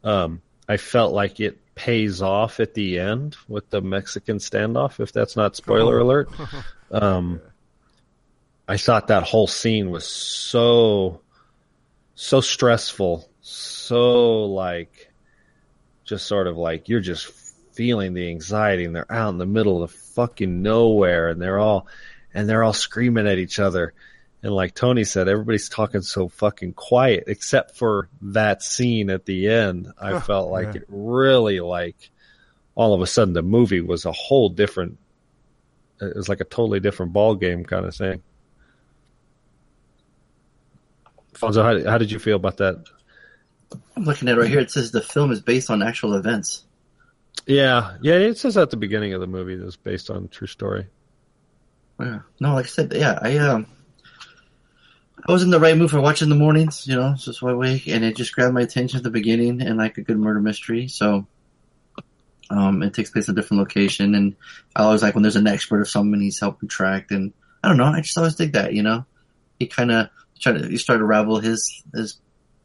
Um, 0.02 0.40
I 0.68 0.76
felt 0.78 1.12
like 1.12 1.40
it 1.40 1.58
pays 1.74 2.22
off 2.22 2.60
at 2.60 2.72
the 2.74 2.98
end 3.00 3.36
with 3.48 3.68
the 3.70 3.80
Mexican 3.82 4.38
standoff. 4.38 5.00
If 5.00 5.12
that's 5.12 5.36
not 5.36 5.56
spoiler 5.56 6.00
Oh. 6.00 6.04
alert, 6.04 6.30
um, 6.90 7.40
I 8.66 8.76
thought 8.78 9.08
that 9.08 9.24
whole 9.24 9.46
scene 9.46 9.90
was 9.90 10.06
so 10.06 11.20
so 12.14 12.40
stressful, 12.40 13.28
so 13.42 14.44
like 14.44 15.12
just 16.04 16.26
sort 16.26 16.46
of 16.46 16.56
like 16.56 16.88
you're 16.88 17.00
just 17.00 17.26
feeling 17.72 18.14
the 18.14 18.28
anxiety, 18.30 18.84
and 18.84 18.94
they're 18.96 19.10
out 19.12 19.30
in 19.30 19.38
the 19.38 19.46
middle 19.46 19.82
of 19.82 19.90
the 19.90 19.96
fucking 20.14 20.62
nowhere, 20.62 21.28
and 21.28 21.42
they're 21.42 21.58
all 21.58 21.86
and 22.34 22.48
they're 22.48 22.64
all 22.64 22.72
screaming 22.72 23.26
at 23.26 23.38
each 23.38 23.58
other. 23.58 23.94
And 24.42 24.52
like 24.52 24.74
Tony 24.74 25.04
said, 25.04 25.28
everybody's 25.28 25.70
talking 25.70 26.02
so 26.02 26.28
fucking 26.28 26.74
quiet, 26.74 27.24
except 27.28 27.78
for 27.78 28.08
that 28.20 28.62
scene 28.62 29.08
at 29.08 29.24
the 29.24 29.48
end. 29.48 29.90
I 29.98 30.20
felt 30.20 30.50
like 30.50 30.74
yeah. 30.74 30.80
it 30.80 30.84
really 30.88 31.60
like 31.60 32.10
all 32.74 32.92
of 32.92 33.00
a 33.00 33.06
sudden 33.06 33.32
the 33.32 33.42
movie 33.42 33.80
was 33.80 34.04
a 34.04 34.12
whole 34.12 34.50
different. 34.50 34.98
It 36.00 36.14
was 36.14 36.28
like 36.28 36.40
a 36.40 36.44
totally 36.44 36.80
different 36.80 37.12
ball 37.12 37.36
game 37.36 37.64
kind 37.64 37.86
of 37.86 37.94
thing. 37.94 38.22
Fonso, 41.32 41.62
how, 41.62 41.90
how 41.90 41.98
did 41.98 42.12
you 42.12 42.18
feel 42.18 42.36
about 42.36 42.58
that? 42.58 42.84
I'm 43.96 44.04
looking 44.04 44.28
at 44.28 44.36
it 44.36 44.40
right 44.40 44.50
here. 44.50 44.60
It 44.60 44.70
says 44.70 44.90
the 44.90 45.00
film 45.00 45.32
is 45.32 45.40
based 45.40 45.70
on 45.70 45.82
actual 45.82 46.14
events. 46.14 46.64
Yeah, 47.46 47.96
yeah, 48.02 48.14
it 48.14 48.38
says 48.38 48.56
at 48.56 48.70
the 48.70 48.76
beginning 48.76 49.14
of 49.14 49.20
the 49.20 49.26
movie 49.26 49.56
that 49.56 49.62
it 49.62 49.66
was 49.66 49.76
based 49.76 50.10
on 50.10 50.24
a 50.24 50.28
true 50.28 50.46
story. 50.46 50.86
Yeah. 52.00 52.20
No, 52.40 52.54
like 52.54 52.66
I 52.66 52.68
said, 52.68 52.92
yeah, 52.92 53.18
I 53.20 53.38
um, 53.38 53.66
I 55.26 55.32
was 55.32 55.42
in 55.42 55.50
the 55.50 55.60
right 55.60 55.76
mood 55.76 55.90
for 55.90 56.00
watching 56.00 56.28
the 56.28 56.34
mornings, 56.34 56.86
you 56.86 56.96
know, 56.96 57.14
just 57.16 57.40
wide 57.40 57.54
awake, 57.54 57.86
and 57.86 58.04
it 58.04 58.16
just 58.16 58.34
grabbed 58.34 58.54
my 58.54 58.62
attention 58.62 58.98
at 58.98 59.04
the 59.04 59.10
beginning, 59.10 59.62
and 59.62 59.78
like 59.78 59.96
a 59.96 60.02
good 60.02 60.18
murder 60.18 60.40
mystery. 60.40 60.88
So, 60.88 61.26
um, 62.50 62.82
it 62.82 62.94
takes 62.94 63.10
place 63.10 63.28
in 63.28 63.32
a 63.32 63.40
different 63.40 63.60
location, 63.60 64.14
and 64.14 64.36
I 64.74 64.82
always 64.82 65.02
like 65.02 65.14
when 65.14 65.22
there's 65.22 65.36
an 65.36 65.46
expert 65.46 65.80
of 65.80 65.88
something 65.88 66.20
he's 66.20 66.40
helping 66.40 66.68
track, 66.68 67.10
and 67.10 67.32
I 67.62 67.68
don't 67.68 67.78
know, 67.78 67.84
I 67.84 68.00
just 68.00 68.18
always 68.18 68.34
dig 68.34 68.52
that, 68.52 68.74
you 68.74 68.82
know. 68.82 69.06
He 69.58 69.68
kind 69.68 69.92
of 69.92 70.08
try 70.40 70.52
to 70.52 70.70
you 70.70 70.78
start 70.78 70.98
to 70.98 71.04
ravel 71.04 71.38
his 71.38 71.84
his 71.94 72.18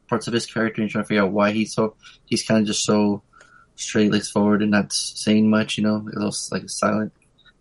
parts 0.08 0.26
of 0.26 0.34
his 0.34 0.44
character 0.44 0.82
and 0.82 0.90
trying 0.90 1.04
to 1.04 1.08
figure 1.08 1.22
out 1.22 1.30
why 1.30 1.52
he's 1.52 1.72
so 1.72 1.94
he's 2.26 2.42
kind 2.42 2.60
of 2.60 2.66
just 2.66 2.84
so 2.84 3.22
straight 3.76 4.10
laced 4.10 4.32
forward 4.32 4.60
and 4.60 4.72
not 4.72 4.92
saying 4.92 5.48
much, 5.48 5.78
you 5.78 5.84
know, 5.84 5.96
a 5.96 6.02
little 6.02 6.34
like 6.50 6.64
a 6.64 6.68
silent 6.68 7.12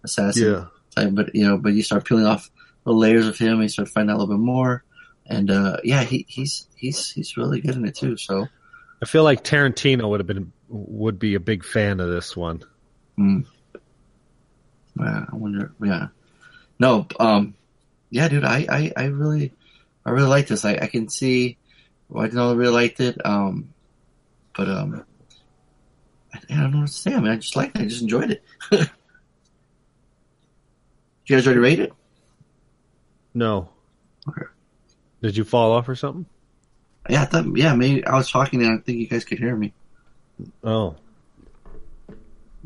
assassin 0.03 0.67
but 1.07 1.35
you 1.35 1.47
know, 1.47 1.57
but 1.57 1.73
you 1.73 1.83
start 1.83 2.05
peeling 2.05 2.25
off 2.25 2.49
the 2.85 2.93
layers 2.93 3.27
of 3.27 3.37
him, 3.37 3.53
and 3.53 3.63
you 3.63 3.69
start 3.69 3.89
finding 3.89 4.11
out 4.11 4.17
a 4.17 4.19
little 4.19 4.35
bit 4.35 4.41
more. 4.41 4.83
And 5.25 5.51
uh, 5.51 5.77
yeah, 5.83 6.03
he, 6.03 6.25
he's 6.27 6.67
he's 6.75 7.11
he's 7.11 7.37
really 7.37 7.61
good 7.61 7.75
in 7.75 7.85
it 7.85 7.95
too. 7.95 8.17
So 8.17 8.47
I 9.01 9.05
feel 9.05 9.23
like 9.23 9.43
Tarantino 9.43 10.09
would 10.09 10.19
have 10.19 10.27
been 10.27 10.51
would 10.67 11.19
be 11.19 11.35
a 11.35 11.39
big 11.39 11.63
fan 11.63 11.99
of 11.99 12.09
this 12.09 12.35
one. 12.35 12.63
Hmm. 13.15 13.41
Yeah, 14.99 15.25
I 15.31 15.35
wonder. 15.35 15.71
Yeah, 15.81 16.07
no. 16.79 17.07
Um, 17.19 17.55
yeah, 18.09 18.27
dude. 18.27 18.43
I, 18.43 18.65
I, 18.69 18.91
I 18.97 19.05
really, 19.05 19.53
I 20.05 20.11
really 20.11 20.27
like 20.27 20.47
this. 20.47 20.65
I, 20.65 20.73
I 20.73 20.87
can 20.87 21.09
see 21.09 21.57
why 22.07 22.27
Danilo 22.27 22.55
really 22.55 22.73
liked 22.73 22.99
it. 22.99 23.23
Um, 23.23 23.73
but 24.55 24.67
um, 24.67 25.05
I, 26.33 26.39
I 26.49 26.55
don't 26.55 26.71
know 26.71 26.79
what 26.79 26.87
to 26.87 26.93
say. 26.93 27.13
I 27.13 27.19
mean, 27.19 27.31
I 27.31 27.35
just 27.37 27.55
liked 27.55 27.77
it. 27.77 27.81
I 27.81 27.85
just 27.85 28.01
enjoyed 28.01 28.31
it. 28.31 28.43
Did 31.29 31.33
you 31.35 31.37
guys 31.41 31.45
already 31.47 31.59
rate 31.59 31.79
it? 31.79 31.93
No. 33.35 33.69
Okay. 34.27 34.47
Did 35.21 35.37
you 35.37 35.43
fall 35.43 35.73
off 35.73 35.87
or 35.87 35.93
something? 35.93 36.25
Yeah, 37.07 37.21
I 37.21 37.25
thought. 37.25 37.45
Yeah, 37.55 37.75
maybe 37.75 38.03
I 38.03 38.15
was 38.15 38.31
talking 38.31 38.63
and 38.63 38.79
I 38.79 38.81
think 38.81 38.97
you 38.97 39.05
guys 39.07 39.25
could 39.25 39.37
hear 39.37 39.55
me. 39.55 39.71
Oh, 40.63 40.95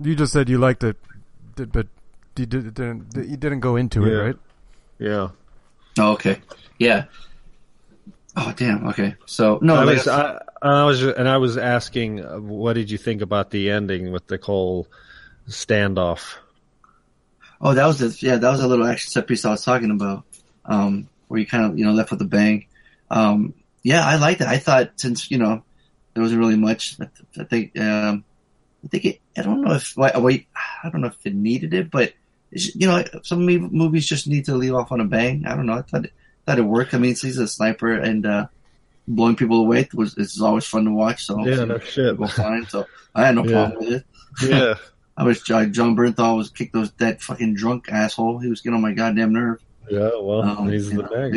You 0.01 0.15
just 0.15 0.31
said 0.31 0.47
you 0.47 0.59
liked 0.59 0.85
it, 0.85 0.95
but 1.57 1.87
you 2.37 2.45
did- 2.45 2.73
didn't. 2.73 3.13
You 3.17 3.35
didn't 3.35 3.59
go 3.59 3.75
into 3.75 4.05
it, 4.05 4.15
right? 4.15 4.35
yeah. 4.97 5.29
Oh, 5.99 6.13
okay. 6.13 6.39
Yeah. 6.79 7.05
Oh, 8.37 8.53
damn. 8.55 8.87
Okay. 8.87 9.15
So 9.25 9.59
no, 9.61 9.75
I 9.75 9.83
like, 9.83 9.97
was, 9.97 10.07
I, 10.07 10.39
I 10.61 10.85
was, 10.85 11.03
and 11.03 11.27
I 11.27 11.35
was 11.37 11.57
asking, 11.57 12.23
uh, 12.23 12.37
what 12.39 12.73
did 12.73 12.89
you 12.89 12.97
think 12.97 13.21
about 13.21 13.51
the 13.51 13.69
ending 13.71 14.13
with 14.13 14.25
the 14.27 14.39
whole 14.41 14.87
standoff? 15.49 16.35
Oh, 17.65 17.73
that 17.73 17.85
was 17.85 17.99
the 17.99 18.15
yeah, 18.27 18.35
that 18.35 18.51
was 18.51 18.59
a 18.59 18.67
little 18.67 18.85
action 18.85 19.09
set 19.09 19.25
piece 19.25 19.45
I 19.45 19.51
was 19.51 19.63
talking 19.63 19.89
about, 19.89 20.25
um, 20.65 21.07
where 21.29 21.39
you 21.39 21.47
kind 21.47 21.65
of 21.65 21.79
you 21.79 21.85
know 21.85 21.93
left 21.93 22.11
with 22.11 22.21
a 22.21 22.25
bang. 22.25 22.67
Um, 23.09 23.53
yeah, 23.83 24.05
I 24.05 24.17
liked 24.17 24.41
it. 24.41 24.47
I 24.47 24.57
thought 24.57 24.91
since 24.97 25.31
you 25.31 25.37
know 25.37 25.63
there 26.13 26.21
wasn't 26.21 26.41
really 26.41 26.57
much, 26.57 26.97
I, 26.99 27.05
th- 27.05 27.39
I 27.39 27.43
think 27.45 27.79
um, 27.79 28.25
I 28.83 28.87
think 28.89 29.05
it, 29.05 29.21
I 29.37 29.41
don't 29.43 29.61
know 29.61 29.75
if 29.75 29.95
wait, 29.95 30.11
wait, 30.21 30.47
I 30.83 30.89
don't 30.89 31.01
know 31.01 31.07
if 31.07 31.25
it 31.25 31.33
needed 31.33 31.73
it, 31.73 31.89
but 31.89 32.11
it's, 32.51 32.75
you 32.75 32.85
know 32.85 33.01
some 33.23 33.45
movies 33.45 34.05
just 34.07 34.27
need 34.27 34.45
to 34.45 34.55
leave 34.55 34.73
off 34.75 34.91
on 34.91 34.99
a 34.99 35.05
bang. 35.05 35.45
I 35.47 35.55
don't 35.55 35.65
know. 35.65 35.73
I 35.73 35.83
thought 35.83 36.03
it, 36.05 36.13
thought 36.45 36.59
it 36.59 36.63
worked. 36.63 36.93
I 36.93 36.97
mean, 36.97 37.15
he's 37.15 37.37
a 37.37 37.47
sniper 37.47 37.93
and 37.93 38.25
uh, 38.25 38.47
blowing 39.07 39.37
people 39.37 39.61
away 39.61 39.87
was 39.93 40.17
is 40.17 40.41
always 40.41 40.65
fun 40.65 40.83
to 40.85 40.91
watch. 40.91 41.23
So 41.25 41.45
Yeah, 41.47 41.63
no 41.63 41.79
shit. 41.79 42.17
fine. 42.31 42.65
So 42.67 42.85
I 43.15 43.25
had 43.27 43.35
no 43.35 43.43
Yeah. 43.45 43.51
problem 43.51 43.79
with 43.79 43.93
it. 43.93 44.05
Yeah, 44.49 44.75
I 45.15 45.23
was 45.23 45.47
uh, 45.49 45.65
Jon 45.65 45.95
Bernthal 45.95 46.37
was 46.37 46.49
kicked 46.49 46.73
those 46.73 46.91
that 46.93 47.21
fucking 47.21 47.55
drunk 47.55 47.87
asshole. 47.91 48.39
He 48.39 48.49
was 48.49 48.61
getting 48.61 48.75
on 48.75 48.81
my 48.81 48.93
goddamn 48.93 49.33
nerve. 49.33 49.59
yeah. 49.89 50.09
Well, 50.19 50.41
Um, 50.41 50.69
he's 50.71 50.89
the 50.89 51.03
know, 51.03 51.09
bad 51.09 51.33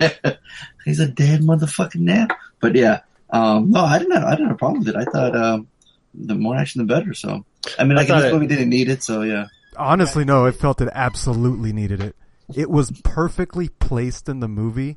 guy. 0.00 0.20
Yeah. 0.24 0.32
he's 0.84 1.00
a 1.00 1.08
dead 1.08 1.40
motherfucking 1.42 2.00
nap. 2.00 2.30
But 2.60 2.74
yeah, 2.74 3.00
um, 3.30 3.70
no, 3.70 3.80
I 3.84 3.98
didn't. 3.98 4.14
Have, 4.14 4.24
I 4.24 4.30
didn't 4.30 4.46
have 4.46 4.54
a 4.56 4.58
problem 4.58 4.78
with 4.84 4.88
it. 4.88 4.96
I 4.96 5.04
thought 5.04 5.36
um, 5.36 5.68
the 6.14 6.34
more 6.34 6.56
action, 6.56 6.86
the 6.86 6.92
better. 6.94 7.12
So 7.12 7.44
I 7.78 7.84
mean, 7.84 7.92
I 7.92 8.00
like 8.02 8.08
in 8.08 8.14
thought 8.14 8.20
this 8.22 8.30
it- 8.30 8.34
movie 8.34 8.46
didn't 8.46 8.70
need 8.70 8.88
it. 8.88 9.02
So 9.02 9.22
yeah, 9.22 9.46
Honestly, 9.76 10.24
no. 10.24 10.46
It 10.46 10.52
felt 10.52 10.80
it 10.80 10.88
absolutely 10.92 11.72
needed 11.74 12.00
it. 12.00 12.16
It 12.54 12.70
was 12.70 12.90
perfectly 13.04 13.68
placed 13.68 14.28
in 14.28 14.40
the 14.40 14.48
movie 14.48 14.96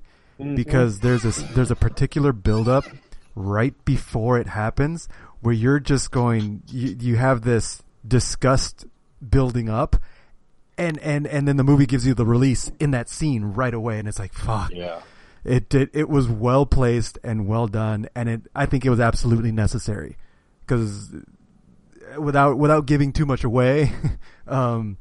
because 0.56 1.00
there's 1.02 1.26
a 1.26 1.32
there's 1.54 1.72
a 1.72 1.76
particular 1.76 2.32
build 2.32 2.70
up 2.70 2.86
right 3.36 3.74
before 3.84 4.40
it 4.40 4.48
happens 4.48 5.10
where 5.42 5.54
you're 5.54 5.80
just 5.82 6.12
going. 6.12 6.62
You, 6.68 6.96
you 7.00 7.16
have 7.18 7.42
this 7.42 7.82
disgust 8.08 8.86
building 9.28 9.70
up. 9.70 9.96
And, 10.78 10.98
and, 11.00 11.28
and 11.28 11.48
then 11.48 11.58
the 11.58 11.64
movie 11.64 11.86
gives 11.86 12.08
you 12.08 12.14
the 12.14 12.26
release 12.26 12.72
in 12.80 12.92
that 12.92 13.10
scene 13.10 13.44
right 13.46 13.74
away, 13.74 14.00
and 14.00 14.08
it's 14.08 14.20
like, 14.20 14.34
fuck. 14.34 14.72
yeah. 14.72 15.02
It 15.46 15.70
did. 15.70 15.90
It 15.94 16.10
was 16.10 16.28
well 16.28 16.66
placed 16.66 17.18
and 17.24 17.48
well 17.48 17.68
done, 17.68 18.10
and 18.14 18.28
it. 18.28 18.42
I 18.54 18.66
think 18.66 18.86
it 18.86 18.90
was 18.90 19.00
absolutely 19.00 19.54
necessary 19.54 20.18
because 20.66 21.14
without 22.18 22.58
without 22.58 22.86
giving 22.86 23.14
too 23.14 23.26
much 23.26 23.46
away, 23.46 23.94
um, 24.50 24.98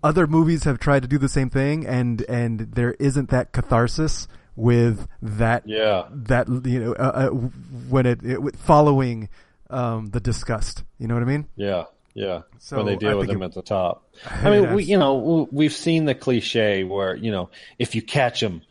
other 0.00 0.28
movies 0.28 0.62
have 0.64 0.78
tried 0.78 1.02
to 1.02 1.08
do 1.08 1.18
the 1.18 1.28
same 1.28 1.50
thing, 1.50 1.84
and 1.84 2.22
and 2.28 2.60
there 2.60 2.92
isn't 3.00 3.30
that 3.30 3.50
catharsis 3.52 4.28
with 4.54 5.08
that 5.20 5.66
Yeah. 5.66 6.04
that 6.12 6.46
you 6.64 6.78
know 6.78 6.92
uh, 6.92 7.02
uh, 7.14 7.28
when 7.30 8.06
it, 8.06 8.20
it 8.24 8.56
following 8.56 9.28
um, 9.68 10.10
the 10.10 10.20
disgust. 10.20 10.84
You 11.00 11.08
know 11.08 11.14
what 11.14 11.24
I 11.24 11.26
mean? 11.26 11.48
Yeah, 11.56 11.86
yeah. 12.14 12.42
So, 12.58 12.76
when 12.78 12.86
they 12.86 12.92
I 12.92 12.96
deal 12.96 13.18
with 13.18 13.26
think 13.28 13.36
him 13.36 13.42
it- 13.42 13.46
at 13.46 13.52
the 13.54 13.62
top. 13.62 14.08
I 14.26 14.50
mean, 14.50 14.74
we, 14.74 14.84
you 14.84 14.98
know, 14.98 15.14
we- 15.16 15.46
we've 15.64 15.72
seen 15.72 16.04
the 16.04 16.14
cliche 16.14 16.84
where 16.84 17.14
you 17.14 17.30
know, 17.30 17.50
if 17.78 17.94
you 17.94 18.02
catch 18.02 18.42
him, 18.42 18.62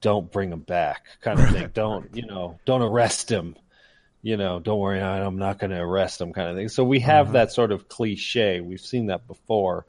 don't 0.00 0.30
bring 0.30 0.52
him 0.52 0.60
back, 0.60 1.06
kind 1.22 1.40
of 1.40 1.50
thing. 1.50 1.70
don't 1.72 2.14
you 2.14 2.26
know? 2.26 2.58
Don't 2.64 2.82
arrest 2.82 3.30
him. 3.30 3.56
You 4.22 4.36
know, 4.38 4.58
don't 4.58 4.78
worry, 4.78 5.00
I- 5.02 5.24
I'm 5.24 5.38
not 5.38 5.58
going 5.58 5.70
to 5.70 5.78
arrest 5.80 6.20
him, 6.20 6.32
kind 6.32 6.48
of 6.48 6.56
thing. 6.56 6.68
So 6.68 6.82
we 6.84 7.00
have 7.00 7.32
that 7.32 7.52
sort 7.52 7.72
of 7.72 7.88
cliche. 7.88 8.60
We've 8.60 8.80
seen 8.80 9.06
that 9.06 9.26
before, 9.26 9.84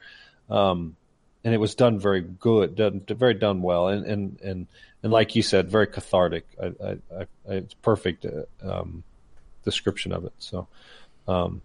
um, 0.49 0.95
and 1.43 1.53
it 1.53 1.57
was 1.57 1.75
done 1.75 1.99
very 1.99 2.21
good, 2.21 2.75
done 2.75 3.01
very 3.07 3.33
done 3.35 3.61
well, 3.61 3.87
and 3.89 4.05
and 4.05 4.39
and 4.41 4.67
and 5.03 5.11
like 5.11 5.35
you 5.35 5.41
said, 5.41 5.69
very 5.69 5.87
cathartic. 5.87 6.45
I, 6.61 6.65
I, 6.83 6.97
I, 7.21 7.27
it's 7.53 7.73
perfect 7.75 8.25
uh, 8.25 8.43
um, 8.69 9.03
description 9.63 10.11
of 10.11 10.25
it. 10.25 10.33
So. 10.39 10.67
Um, 11.27 11.61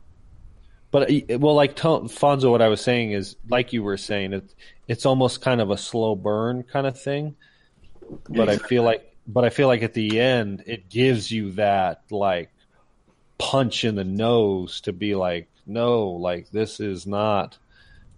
but 0.91 1.11
well, 1.39 1.55
like 1.55 1.77
Fonso, 1.77 2.51
what 2.51 2.63
I 2.63 2.69
was 2.69 2.81
saying 2.81 3.13
is, 3.13 3.37
like 3.49 3.73
you 3.73 3.83
were 3.83 3.97
saying, 3.97 4.33
it, 4.33 4.55
it's 4.89 5.07
almost 5.07 5.41
kind 5.41 5.61
of 5.61 5.71
a 5.71 5.79
slow 5.79 6.17
burn 6.17 6.65
kind 6.65 6.87
of 6.87 7.01
thing. 7.01 7.37
But 8.29 8.49
I 8.49 8.59
feel 8.59 8.83
like, 8.83 9.15
but 9.27 9.45
I 9.45 9.51
feel 9.51 9.69
like 9.69 9.83
at 9.83 9.95
the 9.95 10.19
end, 10.19 10.65
it 10.67 10.89
gives 10.89 11.31
you 11.31 11.53
that 11.53 12.03
like 12.11 12.51
punch 13.39 13.85
in 13.85 13.95
the 13.95 14.05
nose 14.05 14.81
to 14.83 14.93
be 14.93 15.15
like, 15.15 15.49
no, 15.65 16.09
like 16.09 16.51
this 16.51 16.81
is 16.81 17.07
not, 17.07 17.57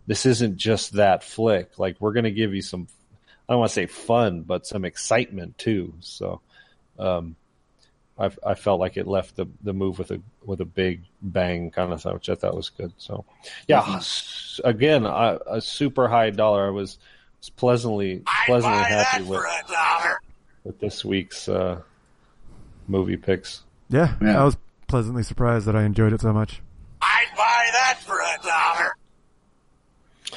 this 0.07 0.25
isn't 0.25 0.57
just 0.57 0.93
that 0.93 1.23
flick. 1.23 1.79
Like 1.79 1.97
we're 2.01 2.15
gonna 2.15 2.31
give 2.31 2.55
you 2.55 2.63
some, 2.63 2.89
I 3.47 3.53
don't 3.53 3.61
want 3.61 3.71
to 3.71 3.75
say 3.75 3.87
fun, 3.87 4.43
but 4.43 4.67
some 4.67 4.87
excitement 4.87 5.59
too. 5.59 5.93
So, 6.01 6.41
um, 6.99 7.37
I, 8.19 8.31
I 8.47 8.55
felt 8.55 8.79
like 8.79 8.97
it 8.97 9.07
left 9.09 9.37
the, 9.37 9.47
the 9.63 9.73
move 9.73 9.99
with 9.99 10.11
a 10.11 10.21
with 10.45 10.61
a 10.61 10.65
big 10.67 11.03
bang 11.23 11.71
kind 11.71 11.93
of 11.93 12.03
thing, 12.03 12.13
which 12.15 12.29
I 12.29 12.35
thought 12.35 12.55
was 12.55 12.69
good. 12.69 12.93
So, 12.99 13.25
yeah, 13.69 13.83
s- 13.97 14.61
again, 14.65 15.07
I, 15.07 15.39
a 15.47 15.61
super 15.61 16.09
high 16.09 16.31
dollar. 16.31 16.67
I 16.67 16.71
was, 16.71 16.99
was 17.41 17.51
pleasantly 17.51 18.23
pleasantly 18.47 18.79
happy 18.79 19.25
with 19.25 19.43
with 20.65 20.79
this 20.79 21.05
week's 21.05 21.49
uh, 21.49 21.81
movie 22.87 23.17
picks. 23.17 23.63
Yeah, 23.89 24.15
Yeah. 24.21 24.41
I 24.41 24.45
was 24.45 24.57
pleasantly 24.89 25.23
surprised 25.23 25.67
that 25.67 25.75
I 25.77 25.85
enjoyed 25.85 26.13
it 26.13 26.21
so 26.21 26.33
much. 26.33 26.61
I'd 27.01 27.27
buy 27.37 27.69
that 27.73 27.99
for 28.05 28.19
a 28.21 28.47
dollar. 28.47 28.95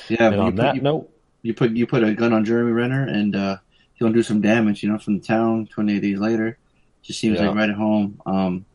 yeah. 0.09 0.27
And 0.27 0.35
you 0.35 0.41
on 0.41 0.51
put, 0.53 0.61
that 0.61 0.75
you, 0.75 0.81
note, 0.81 1.09
you 1.41 1.53
put 1.53 1.71
you 1.71 1.85
put 1.85 2.03
a 2.03 2.13
gun 2.13 2.33
on 2.33 2.45
Jeremy 2.45 2.71
Renner, 2.71 3.03
and 3.07 3.35
uh, 3.35 3.57
he'll 3.95 4.11
do 4.11 4.23
some 4.23 4.41
damage. 4.41 4.81
You 4.81 4.91
know, 4.91 4.97
from 4.97 5.19
the 5.19 5.25
town. 5.25 5.67
Twenty 5.67 5.99
days 5.99 6.19
later, 6.19 6.57
just 7.05 7.19
seems 7.19 7.39
Yeah. 7.39 7.47
like 7.47 7.55
right 7.55 7.69
at 7.69 7.75
home. 7.75 8.21
Um, 8.25 8.65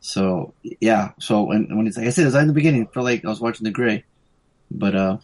so 0.00 0.54
yeah. 0.80 1.12
So 1.18 1.42
when 1.44 1.76
when 1.76 1.86
it's 1.86 1.96
like 1.96 2.06
I 2.06 2.10
said, 2.10 2.22
it 2.22 2.26
was 2.26 2.34
like 2.34 2.42
in 2.42 2.48
the 2.48 2.54
beginning. 2.54 2.86
I 2.86 2.92
felt 2.92 3.04
like 3.04 3.24
I 3.24 3.28
was 3.28 3.40
watching 3.40 3.64
The 3.64 3.70
Grey, 3.70 4.04
but 4.70 4.94
uh, 4.94 5.18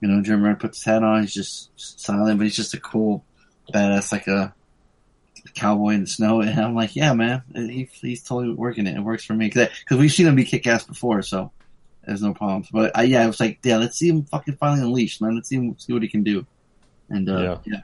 you 0.00 0.08
know, 0.08 0.22
Jeremy 0.22 0.44
Renner 0.44 0.56
puts 0.56 0.78
his 0.78 0.84
hat 0.84 1.02
on. 1.02 1.22
He's 1.22 1.34
just 1.34 1.70
silent, 1.76 2.38
but 2.38 2.44
he's 2.44 2.56
just 2.56 2.74
a 2.74 2.80
cool 2.80 3.24
badass, 3.72 4.12
like 4.12 4.26
a 4.26 4.54
cowboy 5.54 5.90
in 5.90 6.02
the 6.02 6.06
snow. 6.06 6.40
And 6.42 6.58
I'm 6.58 6.74
like, 6.74 6.96
yeah, 6.96 7.12
man, 7.12 7.42
he, 7.54 7.88
he's 8.00 8.22
totally 8.22 8.54
working 8.54 8.86
it. 8.86 8.96
It 8.96 9.00
works 9.00 9.24
for 9.24 9.34
me 9.34 9.46
because 9.48 9.68
we've 9.90 10.12
seen 10.12 10.26
him 10.26 10.36
be 10.36 10.44
kick 10.44 10.66
ass 10.66 10.84
before, 10.84 11.22
so 11.22 11.50
there's 12.06 12.22
no 12.22 12.34
problems. 12.34 12.68
But 12.72 12.96
I, 12.96 13.02
yeah, 13.04 13.22
I 13.24 13.26
was 13.26 13.40
like, 13.40 13.58
yeah, 13.62 13.76
let's 13.78 13.98
see 13.98 14.08
him 14.08 14.24
fucking 14.24 14.56
finally 14.56 14.86
unleashed, 14.86 15.20
man. 15.22 15.34
Let's 15.34 15.48
see 15.48 15.56
him 15.56 15.76
see 15.78 15.92
what 15.92 16.02
he 16.02 16.08
can 16.08 16.22
do. 16.22 16.46
And 17.10 17.28
uh, 17.28 17.40
Yeah. 17.42 17.58
yeah. 17.66 17.80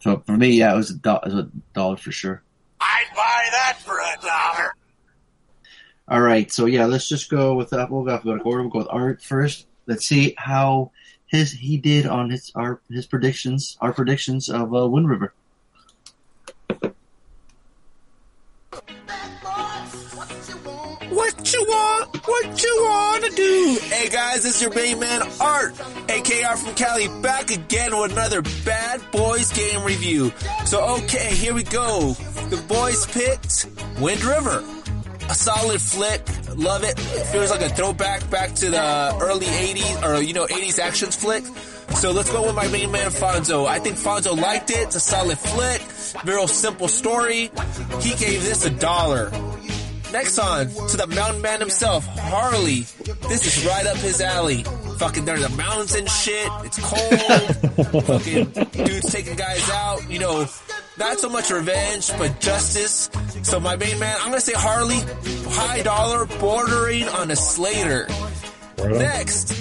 So 0.00 0.22
for 0.26 0.36
me, 0.36 0.50
yeah, 0.50 0.72
it 0.72 0.76
was 0.76 0.90
a, 0.90 0.94
do- 0.94 1.10
it 1.10 1.24
was 1.24 1.34
a 1.34 1.50
dollar 1.74 1.96
for 1.96 2.12
sure. 2.12 2.42
I'd 2.80 3.06
buy 3.14 3.48
that 3.50 3.78
for 3.80 3.98
a 3.98 4.16
dollar. 4.22 4.74
All 6.08 6.20
right, 6.20 6.50
so 6.50 6.66
yeah, 6.66 6.86
let's 6.86 7.08
just 7.08 7.28
go 7.28 7.54
with 7.54 7.70
that. 7.70 7.90
We'll 7.90 8.04
go 8.04 8.20
with 8.24 8.42
order. 8.44 8.62
We'll 8.62 8.70
go 8.70 8.78
with 8.78 8.88
Art 8.90 9.22
first. 9.22 9.66
Let's 9.86 10.06
see 10.06 10.34
how 10.38 10.92
his 11.26 11.52
he 11.52 11.76
did 11.76 12.06
on 12.06 12.30
his 12.30 12.50
our 12.54 12.80
his 12.90 13.06
predictions, 13.06 13.76
our 13.80 13.92
predictions 13.92 14.48
of 14.48 14.74
uh, 14.74 14.88
Wind 14.88 15.08
River. 15.08 15.34
What 22.28 22.62
you 22.62 22.76
want 22.82 23.24
to 23.24 23.30
do? 23.30 23.78
Hey 23.84 24.10
guys, 24.10 24.44
is 24.44 24.60
your 24.60 24.74
main 24.74 25.00
man 25.00 25.22
Art, 25.40 25.72
AKR 25.72 26.58
from 26.58 26.74
Cali, 26.74 27.08
back 27.22 27.50
again 27.50 27.98
with 27.98 28.12
another 28.12 28.42
Bad 28.66 29.00
Boys 29.10 29.50
game 29.50 29.82
review. 29.82 30.30
So 30.66 30.98
okay, 30.98 31.34
here 31.34 31.54
we 31.54 31.62
go. 31.62 32.12
The 32.50 32.62
boys 32.68 33.06
picked 33.06 33.66
Wind 33.98 34.22
River. 34.22 34.62
A 35.30 35.34
solid 35.34 35.80
flick. 35.80 36.22
Love 36.54 36.84
it. 36.84 36.98
It 36.98 37.26
feels 37.28 37.50
like 37.50 37.62
a 37.62 37.70
throwback 37.70 38.28
back 38.28 38.52
to 38.56 38.68
the 38.68 39.18
early 39.22 39.46
80s, 39.46 40.02
or 40.04 40.20
you 40.20 40.34
know, 40.34 40.44
80s 40.44 40.78
actions 40.78 41.16
flick. 41.16 41.44
So 41.96 42.12
let's 42.12 42.30
go 42.30 42.42
with 42.42 42.54
my 42.54 42.68
main 42.68 42.92
man 42.92 43.10
Fonso. 43.10 43.66
I 43.66 43.78
think 43.78 43.96
Fonso 43.96 44.38
liked 44.38 44.70
it. 44.70 44.80
It's 44.80 44.96
a 44.96 45.00
solid 45.00 45.38
flick. 45.38 45.80
Real 46.26 46.46
simple 46.46 46.88
story. 46.88 47.50
He 48.00 48.14
gave 48.16 48.42
this 48.42 48.66
a 48.66 48.70
dollar. 48.70 49.30
Next 50.12 50.38
on 50.38 50.68
to 50.68 50.96
the 50.96 51.06
mountain 51.06 51.42
man 51.42 51.60
himself, 51.60 52.06
Harley. 52.06 52.80
This 53.28 53.46
is 53.46 53.66
right 53.66 53.86
up 53.86 53.96
his 53.98 54.20
alley. 54.20 54.64
Fucking 54.98 55.24
there's 55.24 55.46
the 55.46 55.54
mountains 55.56 55.94
and 55.94 56.08
shit. 56.08 56.48
It's 56.64 56.78
cold. 56.78 58.04
Fucking 58.04 58.52
dudes 58.72 59.12
taking 59.12 59.36
guys 59.36 59.70
out. 59.70 60.10
You 60.10 60.18
know, 60.18 60.46
not 60.98 61.18
so 61.20 61.28
much 61.28 61.50
revenge, 61.50 62.10
but 62.18 62.40
justice. 62.40 63.10
So 63.42 63.60
my 63.60 63.76
main 63.76 63.98
man, 63.98 64.16
I'm 64.20 64.28
gonna 64.28 64.40
say 64.40 64.54
Harley, 64.56 65.00
high 65.50 65.82
dollar, 65.82 66.24
bordering 66.40 67.06
on 67.08 67.30
a 67.30 67.36
Slater. 67.36 68.08
Next, 68.78 69.52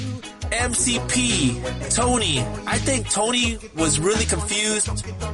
MCP, 0.52 1.94
Tony. 1.94 2.40
I 2.66 2.78
think 2.78 3.10
Tony 3.10 3.58
was 3.76 4.00
really 4.00 4.26
confused 4.26 4.88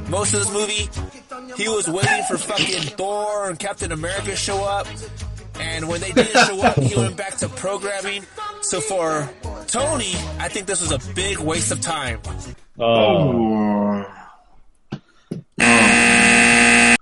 most 0.08 0.34
of 0.34 0.40
this 0.40 0.52
movie. 0.52 0.88
He 1.56 1.68
was 1.68 1.88
waiting 1.88 2.24
for 2.28 2.36
fucking 2.36 2.82
Thor 2.96 3.48
and 3.48 3.58
Captain 3.58 3.92
America 3.92 4.30
to 4.30 4.36
show 4.36 4.64
up. 4.64 4.86
And 5.60 5.88
when 5.88 6.00
they 6.00 6.10
didn't 6.10 6.32
show 6.46 6.60
up, 6.62 6.76
he 6.80 6.96
went 6.96 7.16
back 7.16 7.36
to 7.36 7.48
programming. 7.48 8.24
So 8.62 8.80
for 8.80 9.30
Tony, 9.68 10.14
I 10.38 10.48
think 10.48 10.66
this 10.66 10.80
was 10.80 10.90
a 10.90 11.14
big 11.14 11.38
waste 11.38 11.70
of 11.70 11.80
time. 11.80 12.20
Oh, 12.78 14.04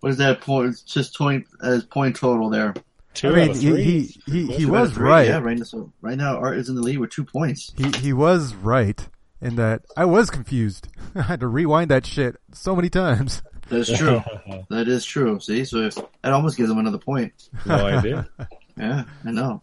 what 0.00 0.10
is 0.10 0.16
that 0.16 0.40
point? 0.40 0.70
It's 0.70 0.80
just 0.82 1.16
point 1.16 1.46
as 1.62 1.82
uh, 1.82 1.86
point 1.90 2.16
total 2.16 2.48
there. 2.48 2.74
two 3.12 3.28
I 3.28 3.48
mean, 3.48 3.54
he 3.54 3.82
he 3.82 4.00
he, 4.24 4.46
he 4.46 4.64
Two 4.64 4.74
out 4.74 4.84
of 4.84 4.90
was 4.90 4.98
right. 4.98 5.28
Yeah, 5.28 5.38
right 5.38 5.58
now, 5.58 5.64
so 5.64 5.92
right 6.00 6.16
now 6.16 6.38
Art 6.38 6.56
is 6.56 6.70
in 6.70 6.76
the 6.76 6.80
lead 6.80 6.98
with 6.98 7.10
two 7.10 7.24
points. 7.24 7.74
He 7.76 7.90
he 7.98 8.14
was 8.14 8.54
right 8.54 9.06
in 9.42 9.56
that 9.56 9.82
I 9.96 10.06
was 10.06 10.30
confused. 10.30 10.88
I 11.14 11.22
had 11.22 11.40
to 11.40 11.48
rewind 11.48 11.90
that 11.90 12.06
shit 12.06 12.36
so 12.52 12.74
many 12.74 12.88
times. 12.88 13.42
That's 13.68 13.92
true. 13.98 14.22
that 14.70 14.88
is 14.88 15.04
true. 15.04 15.40
See, 15.40 15.64
so 15.64 15.78
if, 15.78 15.96
that 15.96 16.32
almost 16.32 16.56
gives 16.56 16.70
him 16.70 16.78
another 16.78 16.98
point. 16.98 17.32
no 17.66 17.86
idea. 17.86 18.28
Yeah, 18.74 19.04
I 19.22 19.30
know. 19.32 19.60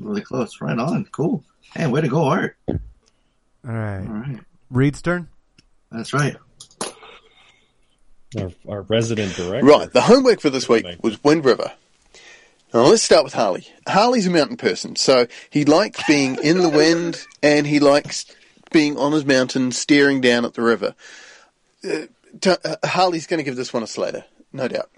Really 0.00 0.20
close. 0.20 0.60
Right 0.60 0.76
on. 0.76 1.04
Cool. 1.12 1.44
Hey, 1.74 1.86
way 1.86 2.00
to 2.00 2.08
go, 2.08 2.24
Art. 2.24 2.56
All 2.66 2.76
right, 3.64 4.00
All 4.00 4.14
right. 4.14 4.40
Reed's 4.68 5.00
turn. 5.00 5.28
That's 5.92 6.12
right. 6.12 6.36
Our, 8.36 8.50
our 8.68 8.82
resident 8.82 9.36
director. 9.36 9.64
Right, 9.64 9.92
the 9.92 10.00
homework 10.00 10.40
for 10.40 10.50
this 10.50 10.68
week 10.68 10.84
was 11.02 11.22
Wind 11.22 11.44
River. 11.44 11.70
Now 12.74 12.80
let's 12.80 13.04
start 13.04 13.22
with 13.22 13.32
Harley. 13.32 13.68
Harley's 13.86 14.26
a 14.26 14.30
mountain 14.30 14.56
person, 14.56 14.96
so 14.96 15.28
he 15.48 15.64
likes 15.64 16.02
being 16.08 16.34
in 16.42 16.58
the 16.58 16.68
wind 16.68 17.24
and 17.44 17.64
he 17.64 17.78
likes 17.78 18.26
being 18.72 18.98
on 18.98 19.12
his 19.12 19.24
mountain 19.24 19.72
staring 19.72 20.20
down 20.20 20.44
at 20.44 20.54
the 20.54 20.62
river. 20.62 20.94
Uh, 21.84 22.06
to, 22.40 22.58
uh, 22.64 22.86
Harley's 22.86 23.26
going 23.26 23.38
to 23.38 23.44
give 23.44 23.56
this 23.56 23.72
one 23.72 23.82
a 23.82 23.86
Slater, 23.86 24.24
no 24.52 24.68
doubt. 24.68 24.90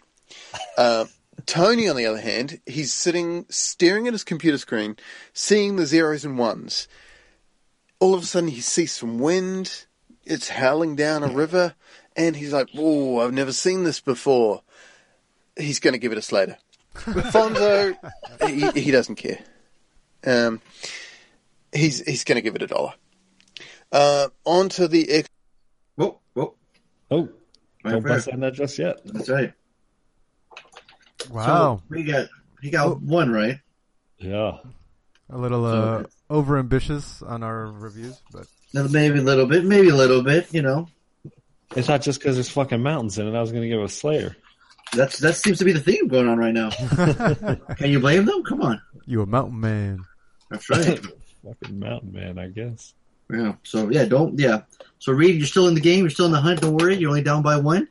Uh, 0.77 1.07
Tony, 1.47 1.89
on 1.89 1.97
the 1.97 2.07
other 2.07 2.21
hand, 2.21 2.61
he's 2.67 2.93
sitting 2.93 3.45
staring 3.49 4.07
at 4.07 4.13
his 4.13 4.25
computer 4.25 4.59
screen, 4.59 4.97
seeing 5.33 5.77
the 5.77 5.87
zeros 5.87 6.25
and 6.25 6.39
ones. 6.39 6.89
All 7.99 8.15
of 8.15 8.23
a 8.23 8.27
sudden, 8.27 8.49
he 8.49 8.61
sees 8.61 8.93
some 8.93 9.19
wind. 9.19 9.87
It's 10.25 10.49
howling 10.49 10.97
down 10.97 11.23
a 11.23 11.29
river, 11.29 11.75
and 12.17 12.37
he's 12.37 12.53
like, 12.53 12.69
"Oh, 12.77 13.21
I've 13.21 13.33
never 13.33 13.53
seen 13.53 13.85
this 13.85 14.01
before." 14.01 14.63
He's 15.57 15.81
going 15.81 15.93
to 15.93 15.99
give 15.99 16.13
it 16.13 16.19
a 16.19 16.23
Slater. 16.23 16.57
Fonso, 16.95 17.97
he, 18.47 18.81
he 18.81 18.91
doesn't 18.91 19.17
care. 19.17 19.41
Um, 20.25 20.61
he's 21.73 22.01
he's 22.05 22.25
going 22.25 22.37
to 22.37 22.43
give 22.43 22.55
it 22.55 22.63
a 22.63 22.67
dollar. 22.67 22.95
Uh, 23.95 24.29
on 24.45 24.69
to 24.71 24.89
the 24.89 25.09
ex- 25.11 25.29
Whoa, 25.95 26.19
whoa. 26.35 26.55
Oh, 27.12 27.29
Right 27.85 27.93
don't 27.93 28.03
there. 28.03 28.15
bust 28.16 28.29
on 28.29 28.41
that 28.41 28.55
just 28.55 28.79
yet. 28.79 28.97
That's 29.05 29.29
right. 29.29 29.53
Wow, 31.31 31.77
So 31.79 31.83
we 31.89 32.03
got 32.05 32.27
he 32.61 32.71
got 32.71 32.87
Oh. 32.89 32.95
one 32.97 33.31
right. 33.33 33.59
Yeah. 34.19 34.59
a 35.31 35.39
little 35.39 35.65
uh, 35.65 36.05
over 36.29 36.59
ambitious 36.59 37.23
on 37.23 37.43
our 37.43 37.66
reviews, 37.66 38.21
but 38.33 38.47
Maybe 38.91 39.21
a 39.21 39.23
little 39.23 39.47
bit, 39.47 39.65
maybe 39.65 39.89
a 39.91 39.95
little 39.95 40.23
bit. 40.23 40.53
You 40.53 40.62
know, 40.62 40.89
It's 41.77 41.87
not 41.89 42.03
just 42.03 42.19
because 42.19 42.35
there's 42.37 42.49
fucking 42.51 42.83
mountains 42.83 43.19
in 43.19 43.29
it. 43.29 43.37
I 43.37 43.41
was 43.41 43.53
going 43.53 43.62
to 43.62 43.69
give 43.69 43.81
a 43.81 43.89
Slater. 43.89 44.37
that's 44.93 45.19
that 45.21 45.37
seems 45.37 45.59
to 45.61 45.65
be 45.65 45.73
the 45.73 45.81
theme 45.81 46.09
going 46.09 46.27
on 46.29 46.39
right 46.39 46.53
now. 46.55 46.71
Can 47.77 47.91
you 47.91 48.01
blame 48.01 48.25
them? 48.25 48.43
Come 48.45 48.62
on. 48.62 48.83
you 49.07 49.23
a 49.23 49.27
mountain 49.27 49.61
man. 49.61 50.01
That's 50.51 50.69
right. 50.69 50.99
fucking 51.45 51.79
mountain 51.79 52.12
man, 52.12 52.39
I 52.39 52.49
guess. 52.49 52.93
Yeah. 53.31 53.55
So 53.63 53.91
yeah, 53.91 54.05
don't 54.05 54.39
yeah. 54.39 54.63
So 54.99 55.13
Reed, 55.13 55.37
you're 55.37 55.47
still 55.47 55.69
in 55.69 55.75
the 55.75 55.81
game. 55.81 56.01
You're 56.01 56.11
still 56.11 56.27
in 56.27 56.33
the 56.33 56.41
hunt. 56.41 56.61
Don't 56.61 56.75
worry. 56.75 56.97
You're 56.97 57.11
only 57.11 57.23
down 57.23 57.43
by 57.43 57.57
one. 57.57 57.89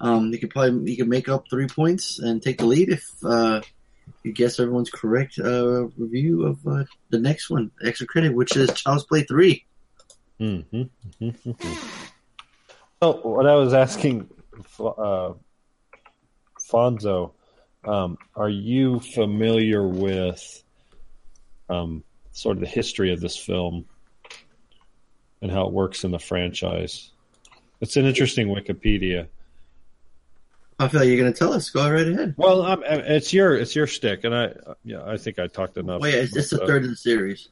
Um, 0.00 0.32
you 0.32 0.38
could 0.38 0.50
probably 0.50 0.90
you 0.90 0.96
could 0.96 1.08
make 1.08 1.28
up 1.28 1.46
three 1.50 1.66
points 1.66 2.18
and 2.18 2.42
take 2.42 2.58
the 2.58 2.66
lead 2.66 2.88
if 2.88 3.04
uh, 3.24 3.60
you 4.22 4.32
guess 4.32 4.60
everyone's 4.60 4.90
correct 4.90 5.38
uh, 5.38 5.86
review 5.96 6.46
of 6.46 6.66
uh, 6.66 6.84
the 7.10 7.18
next 7.18 7.50
one, 7.50 7.70
extra 7.84 8.06
credit, 8.06 8.34
which 8.34 8.56
is 8.56 8.72
Child's 8.72 9.04
Play 9.04 9.22
three. 9.22 9.64
Mm-hmm. 10.40 11.30
so 13.02 13.12
what 13.22 13.46
I 13.46 13.56
was 13.56 13.74
asking, 13.74 14.28
uh, 14.78 15.32
Fonso, 16.70 17.32
um, 17.84 18.18
are 18.36 18.48
you 18.48 19.00
familiar 19.00 19.86
with 19.86 20.62
um, 21.68 22.04
sort 22.32 22.56
of 22.56 22.60
the 22.60 22.68
history 22.68 23.12
of 23.12 23.20
this 23.20 23.36
film 23.36 23.86
and 25.40 25.50
how 25.50 25.66
it 25.66 25.72
works 25.72 26.04
in 26.04 26.10
the 26.10 26.18
franchise? 26.18 27.10
It's 27.80 27.96
an 27.96 28.06
interesting 28.06 28.48
Wikipedia. 28.48 29.28
I 30.80 30.88
feel 30.88 31.00
like 31.00 31.08
you're 31.08 31.18
going 31.18 31.32
to 31.32 31.38
tell 31.38 31.52
us. 31.52 31.70
Go 31.70 31.90
right 31.90 32.06
ahead. 32.06 32.34
Well, 32.36 32.62
um, 32.62 32.82
it's 32.86 33.32
your 33.32 33.56
it's 33.56 33.74
your 33.74 33.88
stick, 33.88 34.22
and 34.24 34.34
I 34.34 34.52
yeah 34.84 35.02
I 35.04 35.16
think 35.16 35.38
I 35.38 35.48
talked 35.48 35.76
enough. 35.76 36.00
Wait, 36.00 36.14
it's, 36.14 36.36
it's 36.36 36.50
the 36.50 36.58
third 36.58 36.84
of 36.84 36.90
the 36.90 36.96
series. 36.96 37.48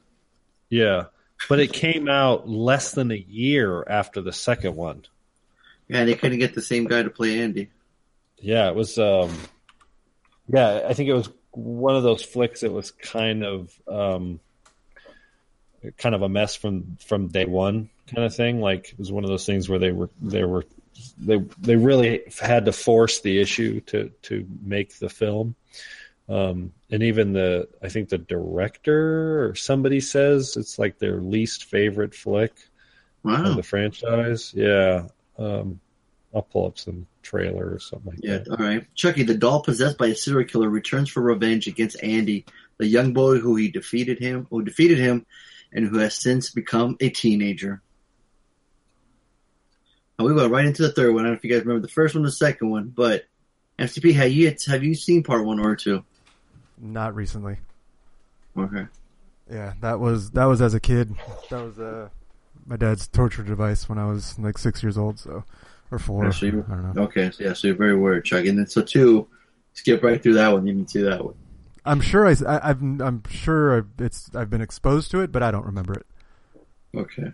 Yeah, 0.69 1.05
but 1.49 1.59
it 1.59 1.73
came 1.73 2.07
out 2.07 2.47
less 2.47 2.91
than 2.91 3.11
a 3.11 3.15
year 3.15 3.83
after 3.87 4.21
the 4.21 4.31
second 4.31 4.75
one. 4.75 5.03
Yeah, 5.89 5.99
and 5.99 6.09
they 6.09 6.15
couldn't 6.15 6.39
get 6.39 6.55
the 6.55 6.61
same 6.61 6.85
guy 6.85 7.03
to 7.03 7.09
play 7.09 7.41
Andy. 7.41 7.69
Yeah, 8.39 8.69
it 8.69 8.75
was. 8.75 8.97
Um, 8.97 9.35
yeah, 10.47 10.85
I 10.87 10.93
think 10.93 11.09
it 11.09 11.13
was 11.13 11.29
one 11.51 11.95
of 11.95 12.03
those 12.03 12.23
flicks. 12.23 12.61
that 12.61 12.71
was 12.71 12.91
kind 12.91 13.43
of, 13.43 13.73
um, 13.87 14.39
kind 15.97 16.15
of 16.15 16.21
a 16.21 16.29
mess 16.29 16.55
from 16.55 16.97
from 17.05 17.27
day 17.27 17.45
one, 17.45 17.89
kind 18.13 18.25
of 18.25 18.35
thing. 18.35 18.59
Like 18.61 18.89
it 18.91 18.99
was 18.99 19.11
one 19.11 19.23
of 19.23 19.29
those 19.29 19.45
things 19.45 19.69
where 19.69 19.79
they 19.79 19.91
were 19.91 20.09
they 20.21 20.43
were 20.43 20.65
they 21.17 21.37
they 21.59 21.75
really 21.75 22.21
had 22.39 22.65
to 22.65 22.71
force 22.73 23.21
the 23.21 23.39
issue 23.39 23.79
to 23.81 24.09
to 24.23 24.45
make 24.63 24.97
the 24.99 25.09
film. 25.09 25.55
Um, 26.29 26.73
and 26.91 27.03
even 27.03 27.31
the 27.33 27.69
I 27.81 27.89
think 27.89 28.09
the 28.09 28.17
director 28.17 29.47
or 29.49 29.55
somebody 29.55 29.99
says 30.01 30.57
it's 30.57 30.77
like 30.77 30.99
their 30.99 31.21
least 31.21 31.65
favorite 31.65 32.13
flick 32.13 32.53
Wow. 33.23 33.43
of 33.45 33.55
the 33.57 33.63
franchise. 33.63 34.53
Yeah. 34.55 35.07
Um, 35.37 35.79
I'll 36.33 36.41
pull 36.43 36.67
up 36.67 36.77
some 36.77 37.07
trailer 37.23 37.73
or 37.73 37.79
something 37.79 38.11
like 38.13 38.19
Yeah, 38.23 38.37
that. 38.39 38.49
all 38.51 38.57
right. 38.57 38.85
Chucky, 38.95 39.23
the 39.23 39.33
doll 39.35 39.61
possessed 39.63 39.97
by 39.97 40.07
a 40.07 40.15
serial 40.15 40.47
killer, 40.47 40.69
returns 40.69 41.09
for 41.09 41.21
revenge 41.21 41.67
against 41.67 42.01
Andy, 42.03 42.45
the 42.77 42.87
young 42.87 43.13
boy 43.13 43.39
who 43.39 43.55
he 43.55 43.69
defeated 43.69 44.19
him, 44.19 44.47
who 44.49 44.61
defeated 44.63 44.97
him, 44.97 45.25
and 45.73 45.87
who 45.87 45.97
has 45.99 46.15
since 46.15 46.49
become 46.51 46.97
a 46.99 47.09
teenager. 47.09 47.81
And 50.17 50.27
we 50.27 50.33
went 50.33 50.51
right 50.51 50.65
into 50.65 50.81
the 50.81 50.91
third 50.91 51.13
one. 51.13 51.25
I 51.25 51.27
don't 51.27 51.33
know 51.33 51.37
if 51.37 51.43
you 51.43 51.51
guys 51.51 51.61
remember 51.61 51.85
the 51.85 51.93
first 51.93 52.15
one, 52.15 52.23
the 52.23 52.31
second 52.31 52.69
one, 52.69 52.89
but 52.89 53.25
MCP, 53.77 54.13
have 54.15 54.31
you 54.31 54.55
have 54.67 54.83
you 54.83 54.95
seen 54.95 55.23
part 55.23 55.45
one 55.45 55.59
or 55.59 55.75
two? 55.75 56.03
Not 56.79 57.15
recently. 57.15 57.57
Okay. 58.57 58.87
Yeah, 59.49 59.73
that 59.81 59.99
was 59.99 60.31
that 60.31 60.45
was 60.45 60.61
as 60.61 60.73
a 60.73 60.79
kid. 60.79 61.13
That 61.49 61.63
was 61.63 61.79
uh, 61.79 62.09
my 62.65 62.75
dad's 62.75 63.07
torture 63.07 63.43
device 63.43 63.87
when 63.87 63.97
I 63.97 64.05
was 64.07 64.37
like 64.39 64.57
six 64.57 64.81
years 64.81 64.97
old, 64.97 65.19
so 65.19 65.43
or 65.91 65.99
four. 65.99 66.25
Yeah, 66.25 66.31
so 66.31 66.47
I 66.47 66.51
don't 66.51 66.95
know. 66.95 67.03
Okay, 67.03 67.31
so 67.31 67.43
yeah, 67.43 67.53
so 67.53 67.67
you're 67.67 67.77
very 67.77 67.93
aware, 67.93 68.19
Chucky. 68.19 68.49
And 68.49 68.57
then 68.57 68.67
so 68.67 68.81
two, 68.81 69.27
skip 69.73 70.03
right 70.03 70.21
through 70.21 70.33
that 70.33 70.51
one. 70.51 70.65
You 70.65 70.73
didn't 70.73 70.89
see 70.89 71.03
that 71.03 71.23
one. 71.23 71.35
I'm 71.87 72.01
sure 72.01 72.27
I, 72.27 72.35
I, 72.47 72.67
have 72.67 72.81
I'm 72.81 73.23
sure 73.29 73.77
I've, 73.77 73.87
it's 73.99 74.29
I've 74.35 74.49
been 74.49 74.61
exposed 74.61 75.09
to 75.11 75.21
it, 75.21 75.31
but 75.31 75.41
I 75.43 75.51
don't 75.51 75.65
remember 75.65 75.93
it. 75.93 76.05
Okay. 76.95 77.31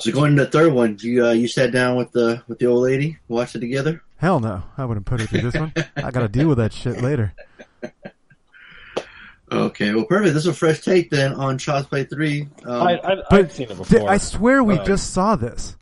So 0.00 0.10
going 0.12 0.36
to 0.36 0.44
the 0.44 0.50
third 0.50 0.72
one, 0.72 0.98
you 1.00 1.24
uh, 1.26 1.32
you 1.32 1.48
sat 1.48 1.70
down 1.72 1.96
with 1.96 2.12
the 2.12 2.42
with 2.48 2.58
the 2.58 2.66
old 2.66 2.82
lady, 2.82 3.18
watched 3.28 3.54
it 3.56 3.60
together. 3.60 4.02
Hell 4.16 4.40
no, 4.40 4.62
I 4.76 4.84
wouldn't 4.84 5.06
put 5.06 5.20
her 5.20 5.26
through 5.26 5.42
this 5.42 5.54
one. 5.54 5.72
I 5.96 6.10
got 6.10 6.20
to 6.20 6.28
deal 6.28 6.48
with 6.48 6.58
that 6.58 6.72
shit 6.72 7.00
later. 7.02 7.34
Okay, 9.52 9.94
well, 9.94 10.04
perfect. 10.06 10.34
This 10.34 10.44
is 10.44 10.48
a 10.48 10.54
fresh 10.54 10.80
take 10.80 11.10
then 11.10 11.34
on 11.34 11.58
Child's 11.58 11.86
Play 11.86 12.04
three. 12.04 12.48
Um, 12.64 12.82
I, 12.82 12.98
I, 12.98 13.22
I've 13.30 13.52
seen 13.52 13.64
it 13.70 13.76
Th- 13.76 13.78
before. 13.78 14.10
I 14.10 14.16
swear 14.18 14.64
we 14.64 14.78
Um, 14.78 14.86
just 14.86 15.12
saw 15.12 15.36
this. 15.36 15.76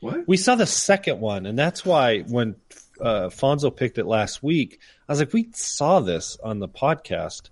what? 0.00 0.26
we 0.26 0.36
saw 0.36 0.56
the 0.56 0.66
second 0.66 1.20
one, 1.20 1.46
and 1.46 1.56
that's 1.56 1.84
why 1.84 2.20
when 2.22 2.56
uh, 3.00 3.28
Fonso 3.28 3.74
picked 3.74 3.98
it 3.98 4.06
last 4.06 4.42
week, 4.42 4.80
I 5.08 5.12
was 5.12 5.18
like, 5.20 5.32
we 5.32 5.48
saw 5.52 6.00
this 6.00 6.36
on 6.42 6.58
the 6.58 6.68
podcast 6.68 7.50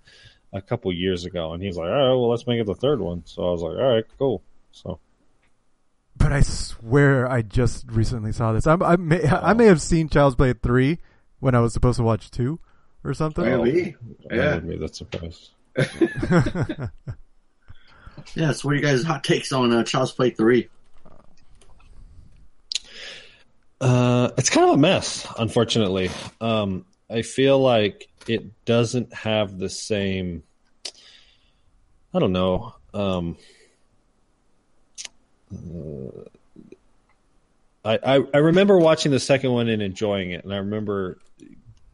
a 0.53 0.61
couple 0.61 0.91
years 0.93 1.25
ago, 1.25 1.53
and 1.53 1.61
he's 1.61 1.77
like, 1.77 1.87
all 1.87 1.93
right, 1.93 2.09
well, 2.09 2.29
let's 2.29 2.47
make 2.47 2.59
it 2.59 2.65
the 2.65 2.75
third 2.75 2.99
one. 3.01 3.23
So 3.25 3.47
I 3.47 3.51
was 3.51 3.61
like, 3.61 3.77
all 3.77 3.93
right, 3.95 4.05
cool. 4.17 4.41
So 4.71 4.99
But 6.17 6.31
I 6.33 6.41
swear 6.41 7.29
I 7.29 7.41
just 7.41 7.85
recently 7.91 8.31
saw 8.31 8.53
this. 8.53 8.65
I'm, 8.67 8.81
I 8.83 8.95
may 8.95 9.27
I 9.27 9.53
may 9.53 9.65
have 9.65 9.81
seen 9.81 10.09
Child's 10.09 10.35
Play 10.35 10.53
three 10.53 10.99
when 11.39 11.55
I 11.55 11.59
was 11.59 11.73
supposed 11.73 11.97
to 11.97 12.03
watch 12.03 12.31
two 12.31 12.59
or 13.03 13.13
something. 13.13 13.43
Maybe. 13.45 13.95
I 14.31 14.35
Yeah. 14.35 14.55
would 14.55 14.67
be 14.69 14.77
that 14.77 14.95
surprised. 14.95 15.51
Yeah, 18.33 18.51
so 18.53 18.67
what 18.67 18.71
are 18.73 18.75
you 18.75 18.81
guys' 18.81 19.03
hot 19.03 19.23
takes 19.23 19.51
on 19.51 19.71
uh, 19.71 19.83
Child's 19.83 20.11
Play 20.11 20.31
3? 20.31 20.67
Uh, 23.81 24.31
it's 24.37 24.49
kind 24.49 24.69
of 24.69 24.75
a 24.75 24.77
mess, 24.77 25.27
unfortunately. 25.37 26.09
Um, 26.39 26.85
I 27.09 27.21
feel 27.21 27.59
like 27.59 28.07
it 28.27 28.65
doesn't 28.65 29.13
have 29.13 29.57
the 29.57 29.69
same. 29.69 30.43
I 32.13 32.19
don't 32.19 32.31
know. 32.31 32.73
Um, 32.93 33.37
uh, 35.53 36.21
I, 37.83 38.15
I 38.15 38.23
I 38.33 38.37
remember 38.37 38.77
watching 38.79 39.11
the 39.11 39.19
second 39.19 39.51
one 39.51 39.67
and 39.67 39.81
enjoying 39.81 40.31
it, 40.31 40.43
and 40.43 40.53
I 40.53 40.57
remember 40.57 41.19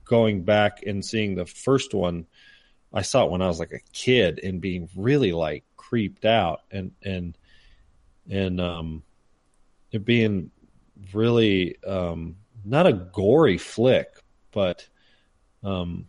going 0.06 0.44
back 0.44 0.84
and 0.86 1.04
seeing 1.04 1.36
the 1.36 1.46
first 1.46 1.94
one. 1.94 2.28
I 2.94 3.04
saw 3.04 3.26
it 3.26 3.32
when 3.32 3.42
I 3.42 3.48
was 3.48 3.60
like 3.60 3.72
a 3.72 3.80
kid 3.94 4.40
and 4.44 4.60
being 4.60 4.90
really 4.96 5.32
like 5.32 5.64
creeped 5.78 6.26
out 6.26 6.62
and 6.72 6.92
and 7.04 7.38
and 8.30 8.60
um 8.60 9.04
it 9.94 10.04
being 10.04 10.52
really 11.14 11.78
um 11.86 12.36
not 12.64 12.88
a 12.88 12.94
gory 12.94 13.58
flick 13.58 14.08
but 14.52 14.88
um 15.64 16.08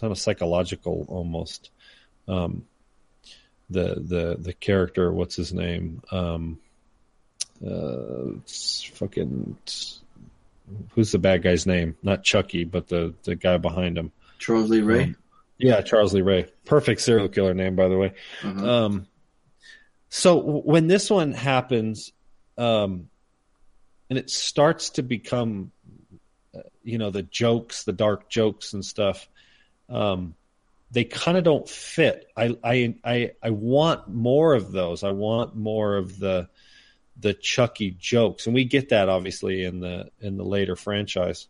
kind 0.00 0.12
of 0.12 0.18
psychological 0.18 1.04
almost 1.08 1.70
um 2.28 2.64
the 3.70 3.94
the 3.96 4.36
the 4.38 4.52
character 4.52 5.12
what's 5.12 5.36
his 5.36 5.52
name 5.52 6.02
um 6.10 6.58
uh 7.66 8.32
fucking 8.46 9.56
who's 10.90 11.12
the 11.12 11.18
bad 11.18 11.42
guy's 11.42 11.66
name 11.66 11.96
not 12.02 12.22
chucky 12.22 12.64
but 12.64 12.88
the 12.88 13.14
the 13.24 13.34
guy 13.34 13.56
behind 13.56 13.96
him 13.96 14.12
Charles 14.42 14.70
Lee 14.70 14.80
Ray? 14.80 15.04
Um, 15.04 15.16
yeah, 15.56 15.80
Charles 15.80 16.12
Lee 16.12 16.22
Ray. 16.22 16.48
Perfect 16.64 17.00
serial 17.00 17.28
killer 17.28 17.54
name, 17.54 17.76
by 17.76 17.88
the 17.88 17.96
way. 17.96 18.12
Uh-huh. 18.42 18.70
Um, 18.70 19.06
so 20.08 20.36
when 20.36 20.88
this 20.88 21.08
one 21.08 21.32
happens, 21.32 22.12
um, 22.58 23.08
and 24.12 24.18
it 24.18 24.28
starts 24.28 24.90
to 24.90 25.02
become, 25.02 25.72
uh, 26.54 26.60
you 26.82 26.98
know, 26.98 27.08
the 27.08 27.22
jokes, 27.22 27.84
the 27.84 27.94
dark 27.94 28.28
jokes 28.28 28.74
and 28.74 28.84
stuff, 28.84 29.26
um, 29.88 30.34
they 30.90 31.04
kind 31.04 31.38
of 31.38 31.44
don't 31.44 31.66
fit. 31.66 32.26
I, 32.36 32.54
I, 32.62 32.94
I, 33.02 33.30
I 33.42 33.48
want 33.48 34.08
more 34.08 34.52
of 34.52 34.70
those. 34.70 35.02
I 35.02 35.12
want 35.12 35.56
more 35.56 35.96
of 35.96 36.18
the, 36.18 36.50
the 37.18 37.32
Chucky 37.32 37.96
jokes, 37.98 38.44
and 38.44 38.54
we 38.54 38.64
get 38.64 38.90
that 38.90 39.08
obviously 39.08 39.64
in 39.64 39.80
the 39.80 40.10
in 40.20 40.36
the 40.36 40.44
later 40.44 40.76
franchise. 40.76 41.48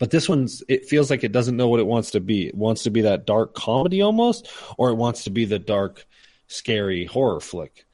But 0.00 0.10
this 0.10 0.28
one's 0.28 0.64
it 0.66 0.86
feels 0.86 1.08
like 1.08 1.22
it 1.22 1.30
doesn't 1.30 1.56
know 1.56 1.68
what 1.68 1.78
it 1.78 1.86
wants 1.86 2.10
to 2.10 2.20
be. 2.20 2.48
It 2.48 2.56
wants 2.56 2.82
to 2.82 2.90
be 2.90 3.02
that 3.02 3.26
dark 3.26 3.54
comedy 3.54 4.02
almost, 4.02 4.50
or 4.76 4.90
it 4.90 4.96
wants 4.96 5.22
to 5.24 5.30
be 5.30 5.44
the 5.44 5.60
dark, 5.60 6.04
scary 6.48 7.04
horror 7.04 7.38
flick. 7.38 7.86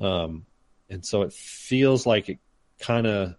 Um, 0.00 0.46
and 0.94 1.04
so 1.04 1.22
it 1.22 1.32
feels 1.32 2.06
like 2.06 2.28
it 2.28 2.38
kind 2.78 3.06
of 3.06 3.34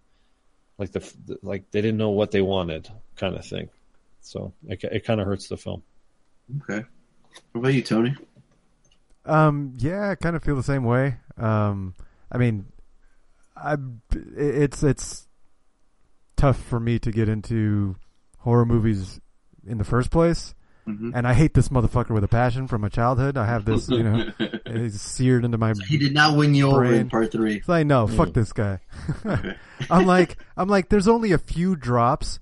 like 0.78 0.92
the 0.92 1.38
like 1.42 1.70
they 1.70 1.80
didn't 1.80 1.96
know 1.96 2.10
what 2.10 2.30
they 2.30 2.42
wanted, 2.42 2.88
kind 3.16 3.34
of 3.34 3.44
thing. 3.44 3.70
So 4.20 4.52
it, 4.68 4.84
it 4.84 5.04
kind 5.04 5.20
of 5.20 5.26
hurts 5.26 5.48
the 5.48 5.56
film. 5.56 5.82
Okay. 6.62 6.84
What 7.52 7.60
about 7.60 7.74
you, 7.74 7.82
Tony? 7.82 8.14
Um, 9.24 9.74
yeah, 9.78 10.10
I 10.10 10.14
kind 10.16 10.36
of 10.36 10.44
feel 10.44 10.54
the 10.54 10.62
same 10.62 10.84
way. 10.84 11.16
Um, 11.38 11.94
I 12.30 12.36
mean, 12.36 12.66
I 13.56 13.76
it's 14.12 14.82
it's 14.82 15.26
tough 16.36 16.62
for 16.62 16.78
me 16.78 16.98
to 16.98 17.10
get 17.10 17.28
into 17.28 17.96
horror 18.40 18.66
movies 18.66 19.18
in 19.66 19.78
the 19.78 19.84
first 19.84 20.10
place, 20.10 20.54
Mhm. 20.86 21.12
and 21.14 21.26
I 21.26 21.34
hate 21.34 21.52
this 21.54 21.68
motherfucker 21.68 22.10
with 22.10 22.22
a 22.22 22.28
passion 22.28 22.68
from 22.68 22.80
my 22.82 22.88
childhood. 22.88 23.36
I 23.36 23.44
have 23.46 23.64
this, 23.64 23.88
you 23.88 24.02
know, 24.04 24.30
it's 24.38 25.00
seared 25.00 25.44
into 25.44 25.58
my. 25.58 25.74
He 25.88 25.98
did 25.98 26.14
not 26.14 26.36
win 26.36 26.54
you 26.54 26.68
over 26.70 26.84
in 26.84 26.90
Brain. 26.90 27.10
part 27.10 27.32
three. 27.32 27.56
It's 27.56 27.68
like, 27.68 27.86
no, 27.86 28.06
fuck 28.06 28.32
this 28.32 28.52
guy. 28.52 28.78
I'm 29.90 30.06
like, 30.06 30.36
I'm 30.56 30.68
like, 30.68 30.88
there's 30.88 31.08
only 31.08 31.32
a 31.32 31.38
few 31.38 31.74
drops. 31.76 32.38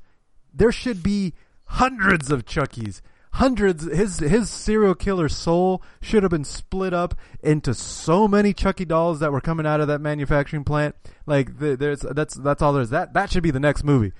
There 0.53 0.73
should 0.73 1.03
be 1.03 1.33
hundreds 1.65 2.31
of 2.31 2.45
Chuckies. 2.45 3.01
Hundreds. 3.33 3.85
His 3.91 4.19
his 4.21 4.49
serial 4.51 4.95
killer 4.95 5.29
soul 5.29 5.83
should 6.01 6.23
have 6.23 6.31
been 6.31 6.45
split 6.45 6.93
up 6.95 7.15
into 7.43 7.75
so 7.75 8.29
many 8.29 8.53
Chucky 8.53 8.85
dolls 8.85 9.19
that 9.21 9.33
were 9.33 9.41
coming 9.41 9.66
out 9.66 9.81
of 9.81 9.89
that 9.89 10.01
manufacturing 10.01 10.62
plant. 10.62 10.95
Like, 11.27 11.59
the, 11.59 11.77
there's 11.77 12.01
that's 12.01 12.35
that's 12.35 12.62
all 12.62 12.73
there's. 12.73 12.91
That 12.91 13.12
that 13.15 13.33
should 13.33 13.43
be 13.43 13.51
the 13.51 13.59
next 13.59 13.83
movie. 13.83 14.12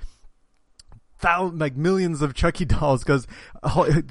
Like 1.25 1.77
millions 1.77 2.23
of 2.23 2.35
Chucky 2.35 2.65
dolls 2.67 3.03
because 3.03 3.27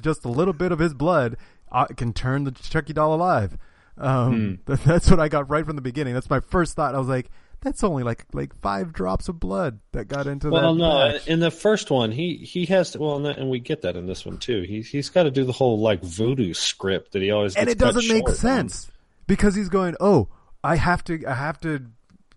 just 0.02 0.24
a 0.24 0.28
little 0.28 0.54
bit 0.54 0.72
of 0.72 0.78
his 0.78 0.94
blood 0.94 1.36
uh, 1.72 1.86
can 1.86 2.12
turn 2.12 2.44
the 2.44 2.50
Chucky 2.52 2.92
doll 2.92 3.14
alive. 3.14 3.56
Um, 3.96 4.58
that, 4.66 4.82
that's 4.84 5.10
what 5.10 5.20
I 5.20 5.28
got 5.28 5.48
right 5.48 5.64
from 5.64 5.76
the 5.76 5.82
beginning. 5.82 6.14
That's 6.14 6.28
my 6.30 6.40
first 6.40 6.74
thought. 6.74 6.94
I 6.94 6.98
was 6.98 7.08
like, 7.08 7.30
that's 7.60 7.82
only 7.82 8.02
like 8.02 8.26
like 8.34 8.54
five 8.60 8.92
drops 8.92 9.28
of 9.28 9.40
blood 9.40 9.78
that 9.92 10.06
got 10.06 10.26
into 10.26 10.50
Well, 10.50 10.74
that. 10.74 10.80
Well, 10.80 11.08
no, 11.08 11.12
batch. 11.12 11.26
in 11.28 11.40
the 11.40 11.50
first 11.50 11.90
one, 11.90 12.12
he 12.12 12.36
he 12.36 12.66
has 12.66 12.90
to. 12.90 12.98
Well, 12.98 13.24
and 13.26 13.48
we 13.48 13.58
get 13.58 13.82
that 13.82 13.96
in 13.96 14.06
this 14.06 14.26
one 14.26 14.36
too. 14.38 14.62
He 14.62 14.82
he's 14.82 15.08
got 15.08 15.22
to 15.22 15.30
do 15.30 15.44
the 15.44 15.52
whole 15.52 15.78
like 15.78 16.02
voodoo 16.02 16.52
script 16.52 17.12
that 17.12 17.22
he 17.22 17.30
always 17.30 17.56
and 17.56 17.70
it 17.70 17.78
doesn't 17.78 18.06
make 18.08 18.18
short 18.26 18.30
on. 18.30 18.34
sense 18.36 18.90
because 19.26 19.54
he's 19.54 19.70
going, 19.70 19.96
"Oh, 19.98 20.28
I 20.62 20.76
have 20.76 21.02
to, 21.04 21.24
I 21.26 21.34
have 21.34 21.58
to 21.60 21.86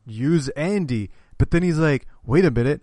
use 0.05 0.47
Andy," 0.49 1.09
but 1.37 1.51
then 1.51 1.61
he's 1.61 1.77
like, 1.77 2.05
"Wait 2.25 2.45
a 2.45 2.51
minute, 2.51 2.81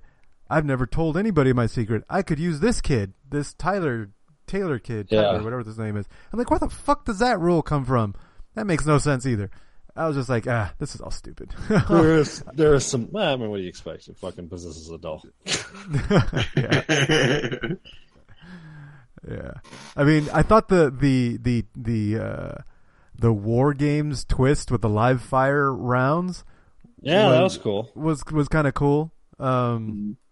I've 0.50 0.64
never 0.64 0.86
told 0.86 1.16
anybody 1.16 1.52
my 1.52 1.66
secret. 1.66 2.04
I 2.10 2.22
could 2.22 2.38
use 2.38 2.60
this 2.60 2.80
kid, 2.80 3.14
this 3.28 3.54
Tyler 3.54 4.10
Taylor 4.46 4.78
kid, 4.78 5.08
Yeah. 5.10 5.22
Tyler, 5.22 5.42
whatever 5.42 5.62
his 5.64 5.78
name 5.78 5.96
is." 5.96 6.06
I'm 6.32 6.38
like, 6.38 6.50
"Where 6.50 6.58
the 6.58 6.68
fuck 6.68 7.04
does 7.04 7.18
that 7.20 7.40
rule 7.40 7.62
come 7.62 7.84
from?" 7.84 8.14
That 8.54 8.66
makes 8.66 8.84
no 8.86 8.98
sense 8.98 9.26
either. 9.26 9.50
I 9.96 10.06
was 10.08 10.16
just 10.16 10.28
like, 10.28 10.46
"Ah, 10.48 10.72
this 10.78 10.94
is 10.94 11.00
all 11.00 11.10
stupid." 11.10 11.54
There 11.88 12.18
is 12.18 12.42
there 12.54 12.74
is 12.74 12.84
some. 12.84 13.08
Well, 13.10 13.32
I 13.32 13.36
mean, 13.36 13.48
what 13.50 13.56
do 13.56 13.62
you 13.62 13.68
expect? 13.68 14.06
It 14.08 14.16
fucking 14.18 14.48
possesses 14.48 14.90
a 14.90 14.98
doll. 14.98 15.22
Yeah, 16.56 17.74
yeah, 19.28 19.52
I 19.96 20.04
mean, 20.04 20.28
I 20.34 20.42
thought 20.42 20.68
the 20.68 20.90
the 20.90 21.38
the 21.38 21.64
the 21.74 22.18
uh, 22.22 22.54
the 23.18 23.32
war 23.32 23.72
games 23.72 24.24
twist 24.24 24.70
with 24.70 24.82
the 24.82 24.88
live 24.88 25.22
fire 25.22 25.72
rounds 25.72 26.44
Yeah, 27.00 27.30
that 27.30 27.42
was- 27.42 27.54
was 27.56 27.62
cool. 27.62 27.90
was 27.94 28.22
was 28.30 28.48
kind 28.48 28.66
of 28.66 28.74
cool, 28.74 29.12
um, 29.38 30.16
but 30.18 30.23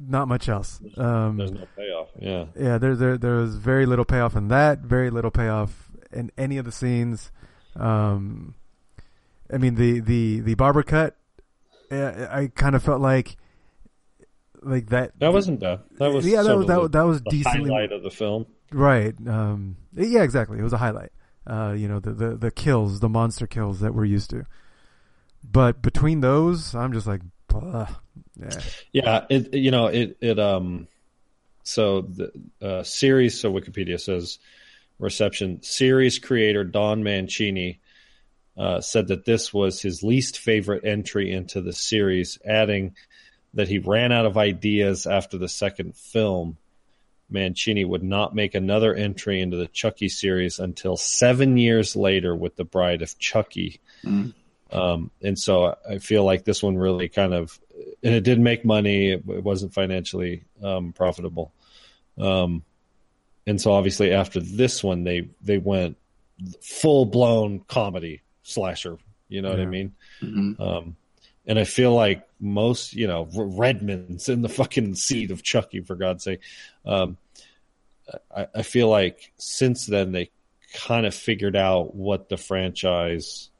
not 0.00 0.28
much 0.28 0.48
else. 0.48 0.80
Um, 0.96 1.36
There's 1.36 1.52
no 1.52 1.66
payoff. 1.76 2.08
Yeah, 2.18 2.46
yeah, 2.58 2.78
there 2.78 2.94
there 2.96 3.16
there 3.18 3.36
was 3.36 3.56
very 3.56 3.86
little 3.86 4.04
payoff 4.04 4.36
in 4.36 4.48
that. 4.48 4.80
Very 4.80 5.10
little 5.10 5.30
payoff 5.30 5.90
in 6.12 6.30
any 6.36 6.58
of 6.58 6.64
the 6.64 6.72
scenes. 6.72 7.30
Um, 7.76 8.54
I 9.52 9.58
mean 9.58 9.74
the 9.76 10.00
the 10.00 10.40
the 10.40 10.54
barber 10.54 10.82
cut. 10.82 11.16
I 11.90 12.50
kind 12.54 12.74
of 12.74 12.82
felt 12.82 13.00
like 13.00 13.36
like 14.62 14.88
that. 14.88 15.12
that 15.20 15.32
wasn't 15.32 15.60
bad. 15.60 15.80
That 15.98 16.12
was 16.12 16.26
Yeah, 16.26 16.42
that 16.42 16.56
was- 16.56 16.66
that 16.66 16.80
the- 16.82 16.88
that 16.88 17.02
was 17.02 17.20
decently- 17.20 17.70
highlight 17.70 17.92
of 17.92 18.02
the 18.02 18.10
film. 18.10 18.46
Right. 18.72 19.14
Um, 19.28 19.76
yeah, 19.92 20.22
exactly. 20.22 20.58
It 20.58 20.62
was 20.62 20.72
a 20.72 20.78
highlight. 20.78 21.12
Uh, 21.46 21.74
you 21.76 21.86
know, 21.86 22.00
the, 22.00 22.12
the, 22.14 22.36
the 22.36 22.50
kills, 22.50 23.00
the 23.00 23.08
monster 23.08 23.46
kills 23.46 23.80
that 23.80 23.94
we're 23.94 24.06
used 24.06 24.30
to. 24.30 24.46
But 25.44 25.82
between 25.82 26.20
those, 26.20 26.74
I'm 26.74 26.92
just 26.94 27.06
like, 27.06 27.20
ugh. 27.54 27.94
Yeah. 28.40 28.60
Yeah, 28.92 29.24
it 29.30 29.54
you 29.54 29.70
know 29.70 29.86
it 29.86 30.16
it 30.20 30.38
um 30.38 30.88
so 31.62 32.02
the 32.02 32.32
uh, 32.60 32.82
series 32.82 33.40
so 33.40 33.52
Wikipedia 33.52 34.00
says 34.00 34.38
reception 34.98 35.62
series 35.62 36.18
creator 36.18 36.64
Don 36.64 37.02
Mancini 37.02 37.80
uh, 38.56 38.80
said 38.80 39.08
that 39.08 39.24
this 39.24 39.52
was 39.52 39.80
his 39.80 40.02
least 40.02 40.38
favorite 40.38 40.84
entry 40.84 41.32
into 41.32 41.60
the 41.60 41.72
series, 41.72 42.38
adding 42.44 42.94
that 43.54 43.68
he 43.68 43.78
ran 43.78 44.12
out 44.12 44.26
of 44.26 44.36
ideas 44.36 45.06
after 45.06 45.38
the 45.38 45.48
second 45.48 45.96
film. 45.96 46.56
Mancini 47.30 47.84
would 47.84 48.02
not 48.02 48.34
make 48.34 48.54
another 48.54 48.94
entry 48.94 49.40
into 49.40 49.56
the 49.56 49.66
Chucky 49.66 50.08
series 50.08 50.58
until 50.58 50.96
seven 50.96 51.56
years 51.56 51.96
later 51.96 52.36
with 52.36 52.54
The 52.54 52.64
Bride 52.64 53.02
of 53.02 53.18
Chucky. 53.18 53.80
Um, 54.70 55.10
and 55.22 55.38
so 55.38 55.76
I 55.88 55.98
feel 55.98 56.24
like 56.24 56.44
this 56.44 56.62
one 56.62 56.76
really 56.76 57.08
kind 57.08 57.32
of, 57.32 57.58
and 58.02 58.14
it 58.14 58.22
did 58.24 58.38
make 58.40 58.64
money. 58.64 59.10
It, 59.10 59.24
it 59.28 59.42
wasn't 59.44 59.74
financially 59.74 60.44
um, 60.62 60.92
profitable. 60.92 61.52
Um, 62.18 62.62
and 63.46 63.60
so 63.60 63.72
obviously 63.72 64.12
after 64.12 64.40
this 64.40 64.82
one, 64.82 65.04
they 65.04 65.28
they 65.42 65.58
went 65.58 65.96
full 66.60 67.04
blown 67.06 67.60
comedy 67.68 68.22
slasher. 68.42 68.98
You 69.28 69.42
know 69.42 69.50
what 69.50 69.58
I 69.58 69.62
Yeah. 69.62 69.68
mean? 69.68 69.92
Mhm. 70.22 70.60
Um, 70.60 70.96
and 71.46 71.58
I 71.58 71.64
feel 71.64 71.94
like 71.94 72.26
most, 72.40 72.94
you 72.94 73.06
know, 73.06 73.28
R- 73.36 73.44
Redmond's 73.44 74.28
in 74.28 74.42
the 74.42 74.48
fucking 74.48 74.94
seat 74.94 75.30
of 75.30 75.42
Chucky 75.42 75.80
for 75.80 75.94
God's 75.94 76.24
sake. 76.24 76.40
Um, 76.86 77.16
I, 78.34 78.46
I 78.54 78.62
feel 78.62 78.88
like 78.88 79.32
since 79.38 79.86
then 79.86 80.12
they 80.12 80.30
kind 80.72 81.04
of 81.06 81.14
figured 81.14 81.56
out 81.56 81.94
what 81.94 82.28
the 82.28 82.36
franchise, 82.36 83.50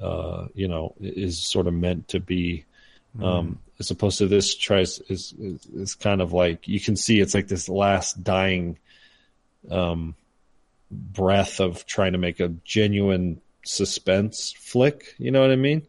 uh, 0.00 0.46
you 0.54 0.68
know, 0.68 0.94
is 1.00 1.38
sort 1.38 1.66
of 1.66 1.74
meant 1.74 2.08
to 2.08 2.20
be. 2.20 2.64
Um, 3.20 3.58
as 3.80 3.90
opposed 3.90 4.18
to 4.18 4.26
this 4.26 4.54
tries 4.54 4.98
is, 5.08 5.32
is 5.38 5.66
is 5.66 5.94
kind 5.94 6.20
of 6.20 6.32
like 6.32 6.68
you 6.68 6.80
can 6.80 6.96
see 6.96 7.20
it's 7.20 7.34
like 7.34 7.48
this 7.48 7.68
last 7.68 8.22
dying 8.22 8.78
um 9.70 10.14
breath 10.90 11.60
of 11.60 11.84
trying 11.86 12.12
to 12.12 12.18
make 12.18 12.40
a 12.40 12.48
genuine 12.64 13.40
suspense 13.64 14.54
flick 14.58 15.14
you 15.18 15.30
know 15.30 15.40
what 15.40 15.50
i 15.50 15.56
mean 15.56 15.86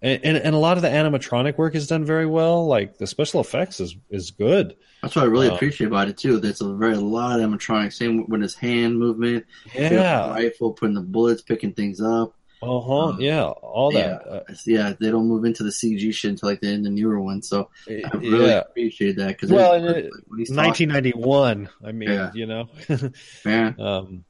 and, 0.00 0.24
and 0.24 0.36
and 0.36 0.54
a 0.54 0.58
lot 0.58 0.76
of 0.76 0.82
the 0.82 0.88
animatronic 0.88 1.56
work 1.58 1.74
is 1.74 1.86
done 1.86 2.04
very 2.04 2.26
well 2.26 2.66
like 2.66 2.98
the 2.98 3.06
special 3.06 3.40
effects 3.40 3.80
is 3.80 3.94
is 4.10 4.30
good 4.30 4.76
That's 5.02 5.14
what 5.16 5.22
I 5.22 5.28
really 5.28 5.48
Um, 5.48 5.54
appreciate 5.54 5.88
about 5.88 6.08
it 6.08 6.16
too. 6.16 6.38
There's 6.38 6.60
a 6.60 6.74
very 6.74 6.94
a 6.94 7.00
lot 7.00 7.40
of 7.40 7.50
animatronics. 7.50 7.94
Same 7.94 8.26
with 8.28 8.40
his 8.40 8.54
hand 8.54 8.98
movement, 8.98 9.46
yeah 9.74 10.30
rifle, 10.30 10.72
putting 10.72 10.94
the 10.94 11.00
bullets, 11.02 11.42
picking 11.42 11.72
things 11.72 12.00
up. 12.00 12.34
Uh-huh 12.62 12.92
Um, 13.08 13.20
yeah 13.20 13.44
all 13.44 13.92
yeah, 13.92 14.18
that 14.18 14.26
uh, 14.28 14.54
yeah, 14.66 14.92
they 14.98 15.10
don't 15.10 15.26
move 15.28 15.44
into 15.44 15.62
the 15.64 15.70
CG 15.70 16.12
shit 16.14 16.30
until 16.30 16.48
like 16.50 16.60
the 16.60 16.68
end 16.68 16.78
of 16.78 16.84
the 16.84 16.90
newer 16.90 17.20
one. 17.20 17.42
So 17.42 17.70
I 17.88 18.00
really 18.14 18.50
yeah 18.50 18.60
appreciate 18.60 19.16
that 19.16 19.28
because 19.28 19.50
Well, 19.50 19.72
it- 19.74 20.10
1991 20.38 21.68
i 21.84 21.92
mean 21.92 22.08
Yeah. 22.10 22.30
you 22.34 22.46
know 22.46 22.68
yeah, 23.44 23.72
Um, 23.78 24.24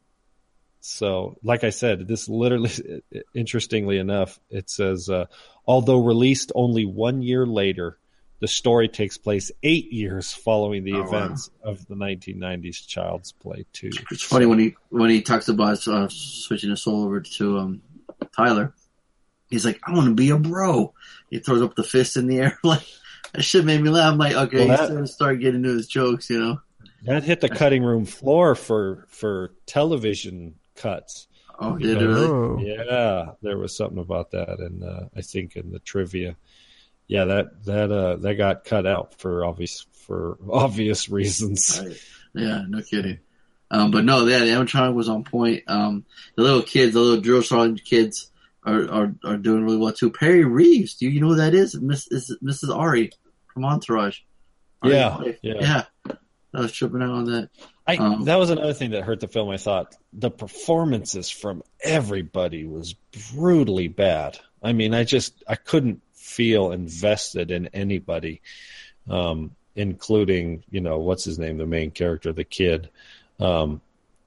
so, 0.85 1.37
like 1.45 1.63
I 1.63 1.71
said, 1.71 2.09
this 2.09 2.29
literally, 2.29 2.71
interestingly 3.37 3.99
enough, 3.99 4.41
it 4.51 4.69
says, 4.69 5.09
uh, 5.09 5.27
although 5.65 6.03
released 6.05 6.51
only 6.57 6.85
one 6.85 7.23
year 7.23 7.47
later, 7.47 7.99
the 8.41 8.49
story 8.49 8.89
takes 8.89 9.17
place 9.17 9.53
eight 9.63 9.93
years 9.93 10.33
following 10.33 10.83
the 10.83 10.95
Oh, 10.95 11.03
wow. 11.03 11.07
events 11.07 11.51
of 11.63 11.87
the 11.87 11.95
1990s 11.95 12.85
Child's 12.85 13.31
Play 13.31 13.65
2. 13.75 13.91
it's 14.11 14.25
funny 14.25 14.45
when 14.47 14.59
he 14.59 14.75
when 14.89 15.09
he 15.09 15.23
talks 15.23 15.47
about 15.49 15.87
uh, 15.87 16.09
switching 16.11 16.71
his 16.71 16.83
soul 16.83 17.05
over 17.05 17.21
to 17.21 17.59
um, 17.59 17.83
Tyler. 18.37 18.75
He's 19.51 19.65
like, 19.67 19.81
I 19.87 19.93
want 19.93 20.07
to 20.09 20.15
be 20.15 20.31
a 20.31 20.39
bro. 20.39 20.95
He 21.31 21.39
throws 21.39 21.63
up 21.63 21.75
the 21.75 21.83
fist 21.85 22.17
in 22.17 22.27
the 22.27 22.39
air 22.39 22.59
like 22.65 22.83
that 23.35 23.43
shit 23.43 23.65
made 23.65 23.81
me 23.83 23.91
laugh. 23.91 24.13
I'm 24.13 24.19
like, 24.19 24.35
okay, 24.35 24.59
Well, 24.59 24.69
he's 24.69 24.79
that- 24.79 24.85
starting 24.87 25.07
to 25.07 25.13
start 25.13 25.41
getting 25.41 25.57
into 25.65 25.77
his 25.77 25.87
jokes, 25.87 26.31
you 26.31 26.41
know. 26.41 26.61
That 27.05 27.25
hit 27.25 27.41
the 27.41 27.49
cutting 27.49 27.83
room 27.83 28.05
floor 28.05 28.55
for 28.55 29.07
for 29.09 29.53
television 29.67 30.55
cuts. 30.77 31.27
Oh, 31.59 31.77
did 31.77 32.01
it 32.01 32.07
really? 32.07 32.27
Oh. 32.27 32.59
Yeah, 32.61 33.33
there 33.43 33.59
was 33.59 33.77
something 33.77 33.99
about 33.99 34.31
that, 34.31 34.61
and 34.61 34.85
uh, 34.85 35.01
I 35.17 35.21
think 35.21 35.57
in 35.57 35.73
the 35.73 35.81
trivia, 35.81 36.37
yeah, 37.09 37.25
that 37.25 37.65
that 37.65 37.91
uh, 37.91 38.17
that 38.19 38.35
got 38.35 38.65
cut 38.65 38.87
out 38.87 39.19
for 39.19 39.45
obvious 39.45 39.85
for 40.07 40.39
obvious 40.51 41.09
reasons. 41.09 41.81
Right. 41.85 42.01
Yeah, 42.35 42.63
no 42.69 42.81
kidding. 42.83 43.19
Um, 43.73 43.91
but 43.91 44.05
no, 44.05 44.27
yeah, 44.27 44.41
the 44.41 44.47
animatronic 44.47 44.95
was 44.95 45.09
on 45.09 45.25
point. 45.25 45.65
Um, 45.67 46.05
the 46.37 46.43
little 46.43 46.63
kids, 46.63 46.93
the 46.93 47.01
little 47.01 47.23
drill 47.23 47.43
sergeant 47.43 47.83
kids, 47.85 48.31
are, 48.65 48.89
are 48.91 49.15
are 49.25 49.37
doing 49.39 49.65
really 49.65 49.79
well 49.79 49.93
too. 49.93 50.11
Perrey 50.11 50.49
Reeves, 50.49 50.95
do 50.95 51.09
you 51.09 51.21
know 51.21 51.29
who 51.29 51.37
that 51.37 51.55
is? 51.55 51.75
Miss 51.81 52.07
is 52.09 52.37
Mrs. 52.43 52.77
Ari 52.77 53.13
from 53.53 53.65
Entourage. 53.65 54.21
Ari's 54.83 54.95
Yeah, 54.95 55.33
yeah. 55.43 55.55
yeah. 55.61 56.15
I 56.55 56.61
was 56.61 56.73
tripping 56.73 57.03
out 57.03 57.11
on 57.11 57.25
that. 57.27 57.49
I 57.87 57.97
Um, 57.97 58.25
that 58.25 58.37
was 58.37 58.51
another 58.51 58.75
thing 58.75 58.91
that 58.91 59.05
hurt 59.05 59.21
the 59.21 59.29
film. 59.29 59.49
I 59.49 59.57
thought 59.57 59.97
the 60.13 60.31
performances 60.31 61.31
from 61.31 61.63
everybody 61.83 62.67
was 62.67 62.95
brutally 63.33 63.89
bad. 63.89 64.39
I 64.63 64.73
mean, 64.73 64.95
I 64.95 65.05
just 65.05 65.43
I 65.49 65.57
couldn't 65.57 66.03
feel 66.13 66.73
invested 66.73 67.51
in 67.51 67.69
anybody, 67.69 68.43
um, 69.09 69.57
including 69.75 70.63
you 70.71 70.81
know 70.81 70.99
what's 70.99 71.25
his 71.25 71.39
name, 71.39 71.57
the 71.57 71.67
main 71.67 71.91
character, 71.91 72.33
the 72.33 72.45
kid. 72.45 72.91
Um, 73.41 73.81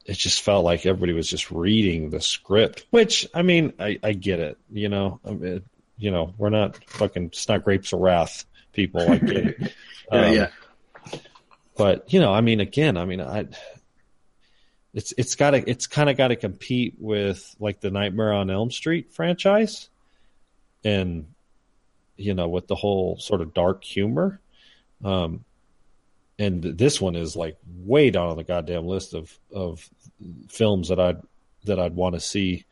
it 0.06 0.18
just 0.18 0.42
felt 0.42 0.64
like 0.66 0.86
everybody 0.86 1.14
was 1.14 1.30
just 1.30 1.50
reading 1.52 2.10
the 2.10 2.22
script, 2.22 2.86
which 2.92 3.28
I 3.34 3.42
mean, 3.42 3.74
I, 3.80 4.00
I 4.04 4.14
get 4.14 4.40
it. 4.40 4.58
You 4.72 4.90
know, 4.90 5.20
I 5.26 5.32
mean, 5.32 5.62
you 5.98 6.12
know, 6.12 6.34
we're 6.38 6.50
not 6.50 6.84
fucking 6.90 7.26
it's 7.28 7.48
not 7.48 7.64
grapes 7.64 7.94
of 7.94 8.00
wrath 8.00 8.46
people. 8.74 9.02
I 9.02 9.18
get 9.18 9.38
it. 9.48 9.74
Yeah, 10.12 10.20
Um, 10.28 10.34
yeah. 10.34 10.50
but 11.76 12.14
you 12.14 12.20
know, 12.20 12.32
I 12.34 12.42
mean, 12.42 12.60
again, 12.60 12.98
I 12.98 13.06
mean, 13.06 13.22
I 13.22 13.48
it's 14.94 15.14
it's 15.18 15.36
got 15.36 15.52
to 15.52 15.70
it's 15.70 15.88
kind 15.88 16.10
of 16.10 16.18
got 16.18 16.28
to 16.30 16.36
compete 16.36 16.96
with 17.00 17.56
like 17.60 17.80
the 17.82 17.90
Nightmare 17.90 18.32
on 18.34 18.50
Elm 18.52 18.70
Street 18.72 19.12
franchise, 19.14 19.90
and 20.84 21.26
you 22.18 22.34
know, 22.34 22.48
with 22.48 22.68
the 22.68 22.76
whole 22.76 23.18
sort 23.18 23.42
of 23.42 23.54
dark 23.54 23.84
humor. 23.84 24.40
Um, 25.04 25.44
and 26.38 26.62
this 26.64 27.00
one 27.00 27.16
is 27.16 27.36
like 27.36 27.58
way 27.66 28.10
down 28.10 28.30
on 28.30 28.38
the 28.38 28.44
goddamn 28.44 28.86
list 28.86 29.14
of 29.14 29.38
of 29.54 29.90
films 30.50 30.90
that 30.90 31.00
I'd 31.00 31.22
that 31.66 31.80
I'd 31.80 31.96
want 31.96 32.16
to 32.16 32.20
see, 32.20 32.66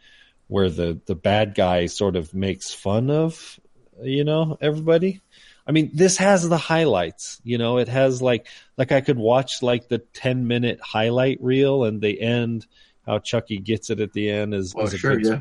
where 0.48 0.70
the 0.70 1.00
the 1.06 1.16
bad 1.16 1.56
guy 1.56 1.86
sort 1.88 2.16
of 2.16 2.34
makes 2.34 2.74
fun 2.74 3.10
of, 3.10 3.60
you 4.02 4.24
know, 4.24 4.58
everybody. 4.62 5.22
I 5.66 5.72
mean, 5.72 5.92
this 5.94 6.18
has 6.18 6.48
the 6.48 6.58
highlights. 6.58 7.40
You 7.46 7.58
know, 7.58 7.78
it 7.78 7.88
has 7.88 8.22
like 8.22 8.48
like 8.78 8.92
I 8.92 9.02
could 9.02 9.18
watch 9.18 9.62
like 9.62 9.88
the 9.88 10.00
ten 10.00 10.46
minute 10.48 10.80
highlight 10.82 11.42
reel, 11.42 11.86
and 11.86 12.02
the 12.02 12.20
end 12.20 12.68
how 13.06 13.20
Chucky 13.20 13.58
gets 13.58 13.90
it 13.90 14.00
at 14.00 14.14
the 14.14 14.30
end 14.30 14.54
is, 14.54 14.74
Oh, 14.78 14.84
is 14.84 14.94
a 14.94 14.98
sure, 14.98 15.18
good 15.18 15.26
yeah. 15.26 15.40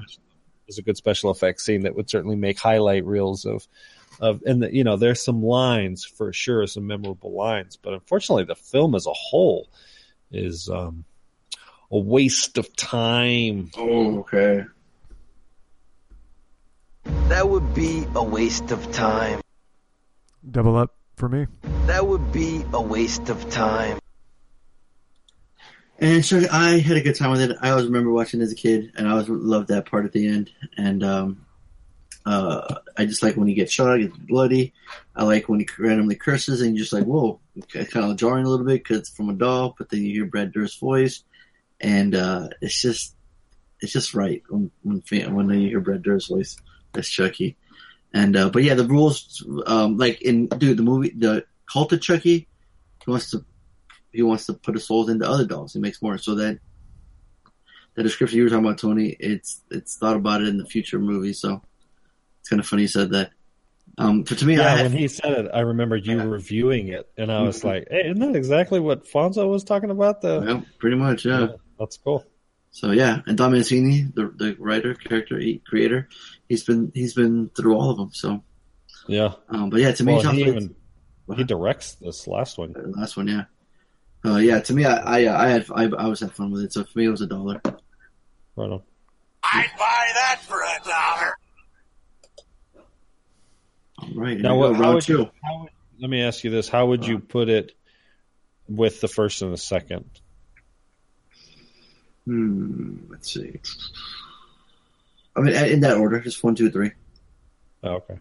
is 0.69 0.79
a 0.79 0.83
good 0.83 0.97
special 0.97 1.31
effects 1.31 1.65
scene 1.65 1.83
that 1.83 1.95
would 1.95 2.09
certainly 2.11 2.37
make 2.37 2.59
highlight 2.59 3.05
reels 3.05 3.45
of 3.45 3.67
of 4.23 4.43
and 4.47 4.63
the, 4.63 4.75
you 4.75 4.85
know 4.85 4.97
there's 4.97 5.21
some 5.21 5.43
lines 5.43 6.05
for 6.05 6.33
sure, 6.33 6.67
some 6.67 6.87
memorable 6.87 7.33
lines, 7.33 7.77
but 7.77 7.93
unfortunately 7.93 8.45
the 8.45 8.55
film 8.55 8.95
as 8.95 9.07
a 9.07 9.13
whole 9.13 9.69
is 10.31 10.71
um, 10.71 11.05
a 11.91 11.99
waste 11.99 12.57
of 12.57 12.75
time. 12.77 13.71
Oh, 13.77 14.21
okay. 14.21 14.65
That 17.05 17.49
would 17.49 17.75
be 17.75 18.07
a 18.15 18.23
waste 18.23 18.71
of 18.71 18.93
time. 18.93 19.41
Double 20.49 20.77
up 20.77 20.95
for 21.17 21.29
me. 21.29 21.47
That 21.87 22.07
would 22.07 22.33
be 22.33 22.65
a 22.73 22.81
waste 22.81 23.29
of 23.29 23.51
time. 23.51 23.99
And 25.99 26.25
so 26.25 26.43
I 26.51 26.79
had 26.79 26.97
a 26.97 27.01
good 27.01 27.17
time 27.17 27.31
with 27.33 27.41
it. 27.43 27.57
I 27.61 27.71
always 27.71 27.87
remember 27.87 28.11
watching 28.11 28.41
it 28.41 28.45
as 28.45 28.53
a 28.53 28.57
kid, 28.57 28.93
and 28.97 29.09
I 29.09 29.13
always 29.13 29.29
loved 29.29 29.69
that 29.69 29.87
part 29.87 30.05
at 30.05 30.13
the 30.13 30.27
end. 30.29 30.51
And 30.77 31.05
um, 31.05 31.47
uh, 32.25 32.77
I 32.97 33.05
just 33.05 33.23
like 33.23 33.37
when 33.37 33.49
he 33.49 33.55
gets 33.55 33.73
shot, 33.73 33.99
gets 33.99 34.17
bloody. 34.17 34.73
I 35.15 35.25
like 35.25 35.49
when 35.49 35.61
he 35.61 35.67
randomly 35.79 36.15
curses, 36.15 36.61
and 36.61 36.77
you're 36.77 36.83
just 36.83 36.93
like, 36.93 37.05
whoa, 37.05 37.41
okay, 37.59 37.85
kind 37.85 38.11
of 38.11 38.17
jarring 38.17 38.45
a 38.45 38.49
little 38.49 38.67
bit 38.67 38.83
because 38.83 38.99
it's 38.99 39.11
from 39.11 39.31
a 39.31 39.35
doll, 39.35 39.75
but 39.77 39.89
then 39.89 40.03
you 40.03 40.13
hear 40.13 40.27
Brad 40.27 40.53
Dourif's 40.53 40.77
voice, 40.77 41.25
and 41.81 42.15
uh, 42.15 42.49
it's 42.61 42.81
just, 42.81 43.15
it's 43.81 43.93
just 43.93 44.15
right 44.15 44.43
when 44.49 44.71
when 44.83 45.03
when 45.35 45.51
you 45.61 45.69
hear 45.69 45.81
Brad 45.81 46.03
Dourif's 46.03 46.29
voice. 46.29 46.57
That's 46.93 47.09
Chucky. 47.09 47.57
And 48.15 48.37
uh, 48.37 48.51
but 48.51 48.63
yeah, 48.63 48.75
the 48.75 48.87
rules, 48.87 49.45
um, 49.67 49.97
like 49.97 50.21
in 50.23 50.47
dude, 50.47 50.77
the 50.77 50.83
movie, 50.83 51.13
the 51.17 51.47
Cult 51.71 51.93
of 51.93 52.03
Chucky, 52.03 52.47
he 53.05 53.11
wants 53.11 53.31
to 53.31 53.45
he 54.13 54.23
wants 54.23 54.47
to 54.47 54.53
put 54.53 54.75
his 54.75 54.87
souls 54.87 55.09
into 55.09 55.29
other 55.29 55.47
dolls. 55.47 55.73
He 55.73 55.81
makes 55.81 56.03
more. 56.03 56.19
So 56.19 56.35
that 56.37 56.59
the 57.95 58.03
description 58.03 58.39
you 58.39 58.45
were 58.45 58.51
talking 58.51 58.67
about, 58.67 58.79
Tony, 58.79 59.17
it's 59.19 59.63
it's 59.71 59.97
thought 59.97 60.17
about 60.17 60.43
it 60.43 60.49
in 60.49 60.59
the 60.59 60.67
future 60.67 60.99
movie. 60.99 61.33
So 61.33 61.63
it's 62.43 62.49
kind 62.49 62.59
of 62.61 62.67
funny 62.67 62.83
you 62.83 62.89
said 62.89 63.11
that. 63.11 63.31
Um, 63.99 64.27
so 64.27 64.35
to 64.35 64.47
me, 64.47 64.55
I 64.55 64.63
Yeah, 64.63 64.75
had, 64.77 64.83
when 64.85 64.93
he 64.93 65.07
said 65.07 65.33
it, 65.33 65.51
I 65.55 65.61
remember 65.61 65.97
you 65.97 66.17
Yeah. 66.17 66.25
reviewing 66.25 66.89
it, 66.89 67.09
and 67.17 67.31
I 67.31 67.43
was 67.43 67.61
Mhm. 67.61 67.65
like, 67.65 67.89
"Hey, 67.91 68.07
isn't 68.07 68.19
that 68.19 68.35
exactly 68.37 68.81
what 68.81 69.05
Fonso 69.07 69.49
was 69.49 69.65
talking 69.65 69.91
about?" 69.91 70.21
The 70.23 70.43
well, 70.45 70.65
pretty 70.79 70.97
much, 70.97 71.25
yeah. 71.25 71.49
that's 71.79 71.99
cool. 71.99 72.25
So 72.73 72.91
yeah, 72.91 73.21
and 73.27 73.37
Don 73.37 73.53
Mancini, 73.53 74.09
the 74.15 74.33
the 74.37 74.57
writer, 74.59 74.95
character, 74.95 75.39
creator, 75.67 76.09
he's 76.49 76.65
been 76.65 76.91
he's 76.95 77.15
been 77.15 77.51
through 77.51 77.77
all 77.77 77.91
of 77.91 77.99
them. 77.99 78.11
So, 78.13 78.43
Yeah, 79.09 79.35
um, 79.51 79.69
but 79.71 79.81
yeah, 79.81 79.93
to 79.93 80.05
me, 80.05 80.15
well, 80.15 80.23
Tom 80.23 80.35
he 80.37 80.43
even 80.47 80.75
he 81.37 81.45
directs 81.45 81.95
this 81.97 82.27
last 82.27 82.59
one. 82.59 82.73
the 82.73 82.89
last 82.99 83.17
one, 83.17 83.29
yeah. 83.29 83.45
Uh, 84.25 84.37
yeah, 84.39 84.61
to 84.61 84.73
me, 84.73 84.85
I 84.87 84.97
I, 85.27 85.45
I 85.45 85.49
had 85.49 85.67
I, 85.75 85.85
I 85.85 86.07
was 86.09 86.21
had 86.21 86.33
fun 86.33 86.51
with 86.51 86.63
it. 86.63 86.73
So 86.73 86.83
for 86.85 86.99
me, 86.99 87.05
it 87.07 87.11
was 87.11 87.21
a 87.21 87.27
dollar. 87.27 87.61
Right 88.57 88.71
on. 88.71 88.83
I'd 89.45 89.71
buy 89.79 90.11
that 90.15 90.41
for 90.49 90.61
a 90.63 90.89
dollar. 90.89 91.35
All 94.03 94.09
right, 94.15 94.39
Now, 94.39 94.57
what, 94.57 94.77
how 94.77 94.95
would 94.95 95.09
you? 95.09 95.31
How 95.43 95.61
would, 95.61 95.71
let 96.01 96.11
me 96.11 96.23
ask 96.23 96.43
you 96.45 96.51
this: 96.51 96.69
How 96.69 96.87
would 96.87 97.07
you 97.07 97.19
put 97.19 97.49
it 97.49 97.73
with 98.69 99.01
the 99.01 99.09
first 99.09 99.43
and 99.43 99.53
the 99.53 99.59
second? 99.59 100.05
Hmm, 102.27 102.97
let's 103.09 103.33
see. 103.33 103.61
I 105.37 105.41
mean, 105.41 105.55
in 105.55 105.81
that 105.81 105.97
order, 105.97 106.21
just 106.21 106.43
one, 106.43 106.55
two, 106.55 106.71
three. 106.71 106.93
Oh, 107.83 107.95
okay. 107.95 108.19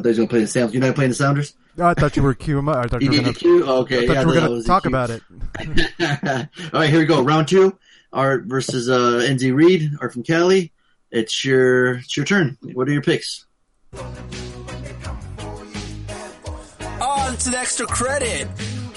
I 0.00 0.02
thought 0.02 0.08
you 0.08 0.22
were 0.22 0.26
gonna 0.26 0.28
play 0.28 0.40
the 0.40 0.46
sounds. 0.46 0.72
You're 0.72 0.82
not 0.82 0.94
playing 0.94 1.10
the 1.10 1.14
sounders. 1.14 1.54
Oh, 1.78 1.84
I 1.86 1.94
thought 1.94 2.16
you 2.16 2.22
were 2.22 2.34
queuing 2.34 2.68
up. 2.70 2.76
I 2.84 2.88
thought 2.88 3.02
you 3.02 3.10
You 3.12 3.20
were 3.22 3.26
need 3.28 3.38
gonna. 3.40 3.60
the. 3.60 3.66
Oh, 3.66 3.78
okay, 3.80 4.04
I 4.04 4.06
thought 4.06 4.12
yeah, 4.14 4.20
you 4.22 4.26
were 4.26 4.34
gonna 4.34 4.62
talk 4.62 4.82
cue. 4.82 4.88
about 4.90 5.10
it. 5.10 5.22
All 6.74 6.80
right, 6.80 6.90
here 6.90 6.98
we 7.00 7.06
go. 7.06 7.22
Round 7.22 7.46
two. 7.48 7.78
Art 8.12 8.44
versus 8.44 8.88
uh, 8.90 9.24
NZ 9.26 9.54
Reed. 9.54 9.90
Art 10.00 10.12
from 10.12 10.22
Cali. 10.24 10.72
It's 11.10 11.44
your 11.44 11.94
it's 11.94 12.16
your 12.16 12.26
turn. 12.26 12.58
What 12.74 12.88
are 12.88 12.92
your 12.92 13.02
picks? 13.02 13.46
On 17.00 17.36
to 17.36 17.50
the 17.50 17.58
extra 17.58 17.86
credit. 17.86 18.46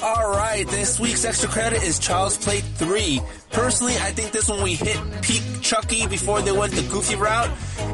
All 0.01 0.31
right, 0.31 0.67
this 0.67 0.99
week's 0.99 1.23
extra 1.23 1.47
credit 1.47 1.81
is 1.83 1.97
Child's 1.97 2.37
Play 2.37 2.59
3. 2.59 3.21
Personally, 3.51 3.93
I 3.93 4.11
think 4.11 4.31
this 4.33 4.49
one 4.49 4.61
we 4.61 4.73
hit 4.73 4.99
peak 5.21 5.41
Chucky 5.61 6.07
before 6.07 6.41
they 6.41 6.51
went 6.51 6.73
the 6.73 6.81
goofy 6.91 7.15
route. 7.15 7.49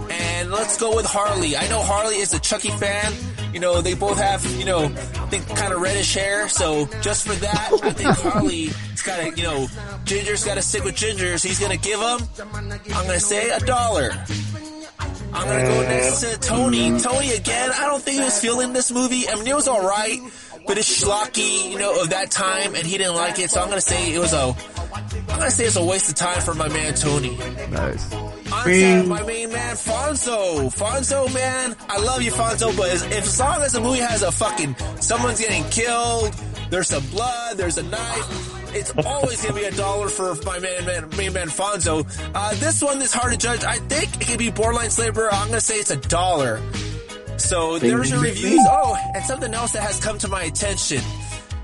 And 0.10 0.50
let's 0.52 0.78
go 0.80 0.96
with 0.96 1.06
Harley. 1.06 1.56
I 1.56 1.68
know 1.70 1.82
Harley 1.84 2.16
is 2.16 2.34
a 2.34 2.40
Chucky 2.40 2.70
fan. 2.72 3.14
You 3.54 3.60
know, 3.60 3.82
they 3.82 3.94
both 3.96 4.18
have, 4.18 4.46
you 4.58 4.66
know, 4.66 4.86
I 4.86 5.28
think 5.30 5.48
kind 5.56 5.74
of 5.74 5.82
reddish 5.82 6.14
hair. 6.14 6.48
So 6.50 6.86
just 7.02 7.28
for 7.28 7.34
that, 7.34 7.72
I 7.84 7.92
think 7.92 8.10
Harley's 8.18 9.02
gotta, 9.02 9.36
you 9.36 9.44
know, 9.44 9.68
Ginger's 10.06 10.44
gotta 10.44 10.62
stick 10.62 10.84
with 10.84 10.96
Ginger. 10.96 11.38
So 11.38 11.48
he's 11.48 11.60
gonna 11.60 11.78
give 11.78 12.00
him, 12.00 12.20
I'm 12.56 13.06
gonna 13.06 13.20
say 13.20 13.50
a 13.50 13.60
dollar. 13.60 14.12
I'm 15.32 15.48
gonna 15.48 15.64
go 15.64 15.82
next 15.82 16.22
to 16.22 16.38
Tony. 16.40 16.92
Mm. 16.92 17.04
Tony 17.04 17.32
again. 17.32 17.72
I 17.74 17.86
don't 17.86 18.02
think 18.02 18.18
he 18.18 18.24
was 18.24 18.40
feeling 18.40 18.74
this 18.74 18.92
movie. 18.92 19.30
I 19.30 19.36
mean, 19.36 19.48
it 19.48 19.56
was 19.56 19.68
all 19.68 19.86
right, 19.88 20.20
but 20.68 20.78
it's 20.78 21.04
schlocky, 21.04 21.72
you 21.72 21.78
know, 21.78 22.02
of 22.02 22.10
that 22.10 22.32
time, 22.32 22.76
and 22.76 22.86
he 22.86 22.98
didn't 22.98 23.16
like 23.16 23.40
it. 23.40 23.50
So 23.52 23.62
I'm 23.62 23.70
gonna 23.70 23.82
say 23.82 24.14
it 24.14 24.20
was 24.20 24.34
a. 24.34 24.56
I'm 24.94 25.40
gonna 25.40 25.52
say 25.52 25.66
it's 25.66 25.76
a 25.76 25.86
waste 25.86 26.10
of 26.10 26.16
time 26.16 26.42
for 26.42 26.54
my 26.54 26.68
man 26.68 26.94
Tony. 26.96 27.38
Nice. 27.70 28.14
On 28.52 28.64
set, 28.64 29.08
my 29.08 29.22
main 29.24 29.52
man 29.52 29.76
Fonso. 29.76 30.74
Fonso, 30.74 31.34
man, 31.34 31.76
I 31.88 32.00
love 32.00 32.22
you, 32.22 32.32
Fonso. 32.32 32.76
But 32.76 32.90
as, 32.90 33.04
if 33.04 33.24
as 33.24 33.40
long 33.40 33.62
as 33.62 33.74
the 33.74 33.82
movie 33.82 34.00
has 34.00 34.24
a 34.24 34.32
fucking 34.32 34.76
someone's 35.02 35.40
getting 35.40 35.64
killed, 35.66 36.34
there's 36.70 36.88
some 36.88 37.06
blood, 37.08 37.58
there's 37.58 37.78
a 37.78 37.84
knife. 37.84 38.76
It's 38.76 38.92
always 39.06 39.42
gonna 39.42 39.56
be 39.56 39.66
a 39.66 39.72
dollar 39.72 40.10
for 40.10 40.36
my 40.46 40.60
man, 40.60 40.86
man, 40.86 41.10
main 41.18 41.34
man 41.34 41.48
Fonso. 41.48 42.06
Uh, 42.34 42.54
this 42.56 42.82
one 42.82 43.02
is 43.02 43.14
hard 43.14 43.32
to 43.34 43.38
judge. 43.38 43.64
I 43.64 43.78
think 43.78 44.22
it 44.22 44.28
could 44.28 44.40
be 44.40 44.52
borderline 44.52 44.92
Slater. 44.92 45.32
I'm 45.32 45.48
gonna 45.48 45.62
say 45.62 45.76
it's 45.76 45.92
a 45.92 45.98
dollar. 45.98 46.62
So 47.38 47.80
there's 47.80 48.12
your 48.12 48.22
bing, 48.22 48.32
reviews. 48.32 48.62
Oh, 48.68 48.98
and 49.16 49.24
something 49.26 49.54
else 49.54 49.72
that 49.72 49.82
has 49.84 50.00
come 50.04 50.18
to 50.20 50.28
my 50.28 50.44
attention. 50.44 51.02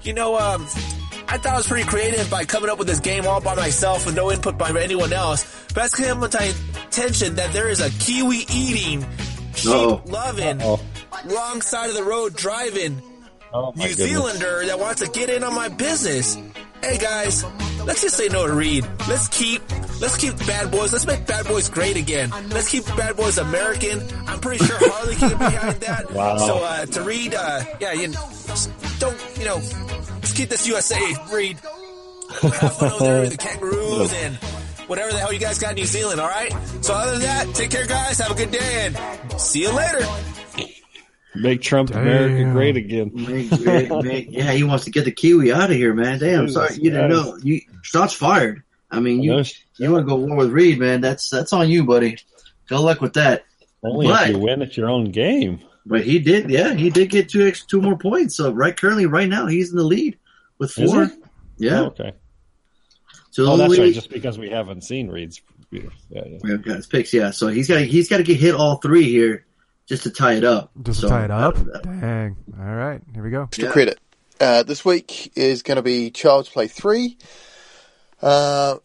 You 0.04 0.14
know, 0.14 0.38
um, 0.38 0.66
I 1.28 1.38
thought 1.38 1.54
I 1.54 1.58
was 1.58 1.68
pretty 1.68 1.88
creative 1.88 2.30
by 2.30 2.46
coming 2.46 2.70
up 2.70 2.78
with 2.78 2.88
this 2.88 3.00
game 3.00 3.26
all 3.26 3.42
by 3.42 3.56
myself 3.56 4.06
with 4.06 4.16
no 4.16 4.32
input 4.32 4.58
by 4.58 4.70
anyone 4.80 5.12
else. 5.12 5.44
But 5.68 5.76
that's 5.76 5.96
come 5.96 6.22
to 6.22 6.38
my 6.38 6.54
attention 6.88 7.36
that 7.36 7.52
there 7.52 7.68
is 7.70 7.82
a 7.82 7.90
kiwi 7.90 8.46
eating, 8.54 9.06
sheep 9.56 10.06
loving, 10.06 10.60
wrong 10.60 11.62
side 11.62 11.90
of 11.90 11.96
the 11.96 12.04
road 12.04 12.36
driving 12.36 13.02
oh 13.54 13.72
New 13.76 13.88
goodness. 13.88 14.10
Zealander 14.10 14.66
that 14.68 14.80
wants 14.80 15.02
to 15.02 15.10
get 15.10 15.30
in 15.30 15.44
on 15.44 15.54
my 15.56 15.68
business. 15.70 16.38
Hey 16.84 16.98
guys, 17.00 17.44
let's 17.86 18.02
just 18.02 18.16
say 18.16 18.28
no 18.28 18.46
to 18.46 18.54
Reed. 18.54 18.86
Let's 19.08 19.28
keep, 19.30 19.62
let's 20.00 20.18
keep 20.18 20.38
Bad 20.46 20.70
Boys. 20.70 20.92
Let's 20.94 21.08
make 21.08 21.26
Bad 21.26 21.48
Boys 21.48 21.68
great 21.70 21.98
again. 21.98 22.30
Let's 22.50 22.70
keep 22.70 22.86
Bad 22.86 23.16
Boys 23.16 23.40
American. 23.40 24.04
I'm 24.28 24.40
pretty 24.40 24.64
sure 24.64 24.78
Harley 24.80 25.16
can 25.16 25.30
get 25.30 25.40
behind 25.40 25.82
that. 25.82 26.12
Wow. 26.16 26.38
So 26.38 26.58
uh, 26.64 26.86
to 26.86 27.02
Reed, 27.02 27.34
uh, 27.34 27.64
yeah, 27.80 27.94
you 27.94 28.14
don't, 29.00 29.38
you 29.40 29.46
know, 29.46 29.60
keep 30.36 30.50
this 30.50 30.68
USA, 30.68 31.00
Reed. 31.32 31.58
Have 32.42 32.78
fun 32.78 32.92
over 32.92 33.04
there 33.04 33.22
with 33.22 33.32
the 33.32 33.38
kangaroos 33.38 34.14
and 34.14 34.36
whatever 34.88 35.12
the 35.12 35.20
hell 35.20 35.32
you 35.32 35.40
guys 35.40 35.60
got 35.60 35.72
in 35.72 35.76
New 35.76 35.86
Zealand. 35.86 36.20
All 36.20 36.28
right. 36.28 36.52
So 36.82 36.94
other 36.94 37.12
than 37.14 37.22
that, 37.22 37.54
take 37.56 37.70
care, 37.72 37.86
guys. 37.86 38.20
Have 38.20 38.32
a 38.32 38.36
good 38.36 38.52
day 38.52 38.88
and 38.88 39.42
see 39.42 39.62
you 39.62 39.72
later. 39.72 40.06
Make 41.36 41.62
Trump 41.62 41.90
America 41.94 42.50
great 42.52 42.78
again. 42.78 43.12
Make- 43.14 43.52
make- 43.66 44.04
make- 44.04 44.28
yeah, 44.32 44.52
he 44.54 44.64
wants 44.64 44.86
to 44.86 44.92
get 44.92 45.04
the 45.06 45.12
Kiwi 45.12 45.52
out 45.52 45.70
of 45.70 45.76
here, 45.76 45.94
man. 45.94 46.18
Damn, 46.20 46.48
Jesus 46.48 46.54
sorry, 46.54 46.76
you 46.82 46.92
didn't 46.92 47.10
know. 47.10 47.38
You 47.42 47.60
shots 47.82 48.14
fired. 48.14 48.64
I 48.90 49.02
mean, 49.02 49.22
you 49.22 49.32
know. 49.36 49.44
you 49.78 49.92
want 49.92 50.06
to 50.06 50.10
go 50.10 50.16
war 50.16 50.38
with 50.38 50.52
Reed, 50.52 50.80
man? 50.80 51.02
That's 51.02 51.30
that's 51.30 51.52
on 51.52 51.70
you, 51.70 51.84
buddy. 51.84 52.18
Good 52.68 52.80
luck 52.80 53.02
with 53.02 53.14
that. 53.14 53.44
Only 53.84 54.08
But- 54.08 54.30
if 54.30 54.36
you 54.36 54.40
win 54.40 54.62
at 54.62 54.78
your 54.78 54.90
own 54.90 55.12
game. 55.12 55.60
But 55.88 56.04
he 56.04 56.18
did, 56.18 56.50
yeah, 56.50 56.74
he 56.74 56.90
did 56.90 57.12
get 57.12 57.30
two 57.30 57.46
ex, 57.46 57.64
two 57.64 57.80
more 57.80 57.96
points. 57.98 58.38
So 58.38 58.52
right, 58.52 58.76
currently, 58.76 59.06
right 59.06 59.30
now, 59.30 59.46
he's 59.46 59.70
in 59.70 59.78
the 59.78 59.84
lead 59.84 60.18
with 60.58 60.72
four. 60.72 61.10
Yeah. 61.58 61.82
Oh, 61.82 61.86
okay. 61.88 62.14
So 63.32 63.44
Oh, 63.46 63.58
that's 63.58 63.72
only 63.74 63.80
right. 63.80 63.94
Just 63.94 64.10
because 64.10 64.38
we 64.38 64.50
haven't 64.50 64.82
seen 64.84 65.10
Reed's. 65.10 65.42
Yeah, 65.72 65.82
yeah. 66.10 66.22
Yeah, 66.44 66.56
got 66.58 66.76
his 66.78 66.88
picks. 66.88 67.14
Yeah, 67.14 67.32
so 67.32 67.48
he's 67.48 67.68
got 67.68 67.82
he's 67.82 68.08
got 68.10 68.18
to 68.18 68.24
get 68.24 68.38
hit 68.40 68.56
all 68.56 68.78
three 68.78 69.04
here 69.10 69.46
just 69.88 70.04
to 70.04 70.10
tie 70.12 70.34
it 70.34 70.44
up. 70.44 70.72
Just 70.84 71.02
So, 71.02 71.08
to 71.08 71.14
tie 71.14 71.26
it 71.26 71.32
up. 71.32 71.58
uh, 71.58 71.80
Dang. 71.80 72.38
All 72.58 72.66
right. 72.66 73.02
Here 73.14 73.24
we 73.24 73.30
go. 73.32 73.44
extra 73.44 73.66
Yeah. 73.66 73.72
credit. 73.72 74.00
Uh, 74.40 74.64
this 74.64 74.84
week 74.86 75.32
is 75.38 75.64
going 75.64 75.76
to 75.78 75.82
be 75.82 76.12
Child's 76.12 76.50
Play 76.50 76.68
3. 76.68 77.18
Uh, 78.22 78.76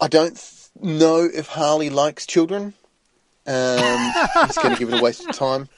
I 0.00 0.08
don't 0.08 0.36
th- 0.36 0.68
know 0.80 1.28
if 1.32 1.48
Harley 1.48 1.90
likes 1.90 2.26
children. 2.26 2.74
Um, 3.46 4.12
he's 4.46 4.56
going 4.58 4.74
to 4.74 4.78
give 4.78 4.92
it 4.92 5.00
a 5.00 5.02
waste 5.02 5.26
of 5.28 5.34
time. 5.36 5.68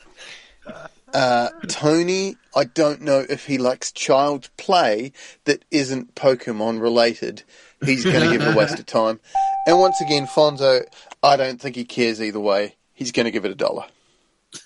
Uh, 1.14 1.48
Tony, 1.68 2.36
I 2.56 2.64
don't 2.64 3.00
know 3.02 3.24
if 3.28 3.46
he 3.46 3.56
likes 3.58 3.92
Child's 3.92 4.48
Play 4.56 5.12
that 5.44 5.64
isn't 5.70 6.14
Pokemon 6.16 6.80
related. 6.80 7.44
He's 7.84 8.04
going 8.04 8.20
to 8.24 8.30
give 8.30 8.42
it 8.42 8.54
a 8.54 8.58
waste 8.58 8.78
of 8.78 8.86
time. 8.86 9.20
And 9.66 9.78
once 9.78 10.00
again, 10.00 10.26
Fonso, 10.26 10.82
I 11.22 11.36
don't 11.36 11.60
think 11.60 11.76
he 11.76 11.84
cares 11.84 12.20
either 12.20 12.40
way. 12.40 12.76
He's 12.94 13.12
going 13.12 13.24
to 13.26 13.30
give 13.30 13.44
it 13.44 13.50
a 13.52 13.54
dollar. 13.54 13.84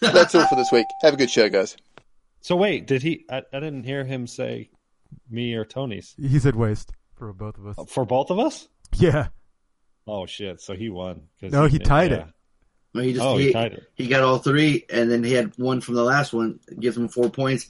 That's 0.01 0.35
all 0.35 0.47
for 0.47 0.57
this 0.57 0.71
week. 0.73 0.87
Have 1.03 1.15
a 1.15 1.17
good 1.17 1.31
show, 1.31 1.49
guys. 1.49 1.77
So 2.41 2.57
wait, 2.57 2.87
did 2.87 3.03
he? 3.03 3.25
I, 3.31 3.39
I 3.53 3.61
didn't 3.61 3.85
hear 3.85 4.05
him 4.05 4.27
say 4.27 4.71
me 5.29 5.55
or 5.55 5.65
Tony's 5.65 6.15
He 6.19 6.39
said 6.39 6.57
waste 6.57 6.93
for 7.17 7.33
both 7.33 7.59
of 7.59 7.67
us. 7.67 7.91
for 7.91 8.05
both 8.05 8.31
of 8.31 8.39
us. 8.39 8.69
Yeah. 8.95 9.29
Oh 10.07 10.25
shit! 10.25 10.61
So 10.63 10.75
he 10.75 10.89
won. 10.89 11.23
No, 11.43 11.67
he 11.67 11.79
tied 11.79 12.13
it. 12.13 12.25
Well, 12.95 13.05
he 13.05 13.13
just 13.13 13.25
Oh, 13.25 13.37
he, 13.37 13.49
he 13.49 13.53
tied 13.53 13.73
it. 13.75 13.85
he 13.95 14.09
got 14.09 14.23
all 14.23 14.39
three, 14.39 14.85
and 14.91 15.11
then 15.11 15.23
he 15.23 15.33
had 15.33 15.53
one 15.59 15.81
from 15.81 15.95
the 15.95 16.03
last 16.05 16.33
one. 16.33 16.59
Gives 16.81 16.97
him 16.97 17.09
four 17.09 17.29
points, 17.31 17.69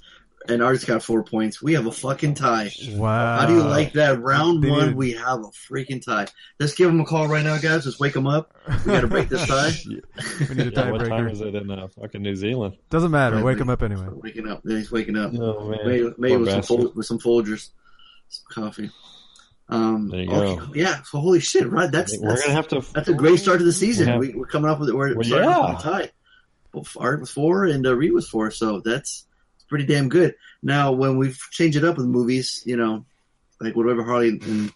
and 0.48 0.62
Art's 0.62 0.84
got 0.84 1.02
four 1.02 1.24
points. 1.24 1.60
We 1.60 1.74
have 1.74 1.86
a 1.86 1.92
fucking 1.92 2.34
tie. 2.34 2.70
Wow. 2.92 3.38
How 3.40 3.46
do 3.46 3.54
you 3.54 3.62
like 3.62 3.94
that? 3.94 4.20
Round 4.22 4.62
They 4.62 4.70
one, 4.70 4.94
we 4.94 5.12
have 5.14 5.40
a 5.40 5.50
freaking 5.70 6.02
tie. 6.04 6.28
Let's 6.60 6.74
give 6.74 6.88
him 6.88 7.00
a 7.00 7.04
call 7.04 7.26
right 7.26 7.44
now, 7.44 7.58
guys. 7.58 7.84
Let's 7.84 7.98
wake 7.98 8.14
him 8.14 8.26
up. 8.28 8.54
We 8.86 8.92
got 8.92 9.00
to 9.00 9.06
break 9.08 9.28
this 9.28 9.46
tie. 9.46 9.72
We 10.48 10.54
need 10.54 10.68
a 10.68 10.70
Yeah, 10.80 10.90
what 10.92 11.04
time 11.06 11.28
is 11.28 11.40
it 11.40 11.54
in 11.54 11.68
uh, 11.70 11.88
fucking 11.88 12.22
New 12.22 12.36
Zealand? 12.36 12.76
Doesn't 12.88 13.10
matter. 13.10 13.36
Right, 13.36 13.44
Wake 13.44 13.58
him 13.58 13.70
up 13.70 13.82
anyway. 13.82 14.06
Waking 14.12 14.48
up. 14.48 14.62
Yeah, 14.64 14.76
he's 14.78 14.92
waking 14.92 15.16
up. 15.16 15.32
Oh 15.34 15.68
man, 15.68 15.80
Maybe, 15.84 16.14
maybe 16.16 16.34
Poor 16.36 16.38
with 16.40 16.50
some, 16.50 16.62
fol- 16.62 16.92
with 16.94 17.06
some 17.06 17.18
Folgers, 17.18 17.70
some 18.28 18.44
coffee. 18.64 18.90
Um, 19.70 20.08
There 20.08 20.22
you 20.22 20.30
okay, 20.32 20.56
go. 20.66 20.74
Yeah. 20.74 21.02
So 21.02 21.18
holy 21.18 21.40
shit, 21.40 21.68
right? 21.70 21.90
That's 21.90 22.16
We're 22.18 22.28
that's, 22.30 22.42
gonna 22.42 22.54
have 22.54 22.68
to. 22.68 22.80
that's 22.92 23.08
a 23.08 23.14
great 23.14 23.38
start 23.38 23.58
to 23.58 23.64
the 23.64 23.72
season. 23.72 24.08
Yeah. 24.08 24.18
We, 24.18 24.30
we're 24.34 24.46
coming 24.46 24.70
up 24.70 24.80
with 24.80 24.88
it. 24.88 24.94
we're, 24.96 25.14
Well, 25.14 25.24
starting 25.24 25.48
yeah. 25.50 25.70
with 25.70 25.80
a 25.80 25.82
tie. 25.82 26.10
Well, 26.72 26.86
Art 26.96 27.20
was 27.20 27.30
four 27.30 27.64
and 27.66 27.86
uh, 27.86 27.94
Reed 27.94 28.12
was 28.12 28.28
four, 28.28 28.50
so 28.50 28.80
that's 28.80 29.26
pretty 29.68 29.84
damn 29.86 30.08
good. 30.08 30.34
Now, 30.62 30.92
when 30.92 31.18
we 31.18 31.34
change 31.50 31.76
it 31.76 31.84
up 31.84 31.96
with 31.98 32.06
movies, 32.06 32.62
you 32.66 32.76
know, 32.76 33.04
like 33.60 33.76
whatever 33.76 34.02
Harley 34.02 34.28
and 34.28 34.72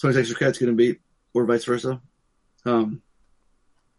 Tony's 0.00 0.16
Extra 0.16 0.36
Cat's 0.36 0.58
going 0.58 0.72
to 0.72 0.76
be, 0.76 0.98
or 1.34 1.44
vice 1.46 1.64
versa, 1.64 2.00
um, 2.64 3.02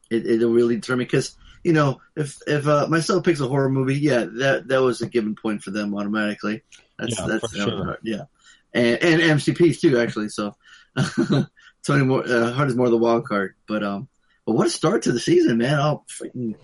it, 0.09 0.25
it'll 0.25 0.51
really 0.51 0.75
determine 0.75 1.05
because 1.05 1.35
you 1.63 1.73
know 1.73 2.01
if 2.15 2.39
if 2.47 2.67
uh, 2.67 2.87
myself 2.87 3.23
picks 3.23 3.39
a 3.39 3.47
horror 3.47 3.69
movie, 3.69 3.95
yeah, 3.95 4.25
that 4.25 4.67
that 4.67 4.81
was 4.81 5.01
a 5.01 5.07
given 5.07 5.35
point 5.35 5.63
for 5.63 5.71
them 5.71 5.93
automatically. 5.95 6.63
That's 6.99 7.17
Yeah, 7.19 7.27
that's 7.27 7.51
for 7.51 7.57
sure. 7.57 7.99
yeah, 8.03 8.23
and 8.73 8.97
and 9.01 9.21
MCPs 9.39 9.79
too 9.79 9.99
actually. 9.99 10.29
So 10.29 10.55
Tony 11.85 12.03
more 12.05 12.23
uh, 12.27 12.51
Hart 12.51 12.69
is 12.69 12.75
more 12.75 12.89
the 12.89 12.97
wild 12.97 13.25
card, 13.25 13.55
but 13.67 13.83
um, 13.83 14.07
but 14.45 14.53
what 14.53 14.67
a 14.67 14.69
start 14.69 15.03
to 15.03 15.11
the 15.11 15.19
season, 15.19 15.57
man! 15.59 15.79
Oh, 15.79 16.03
freaking 16.09 16.55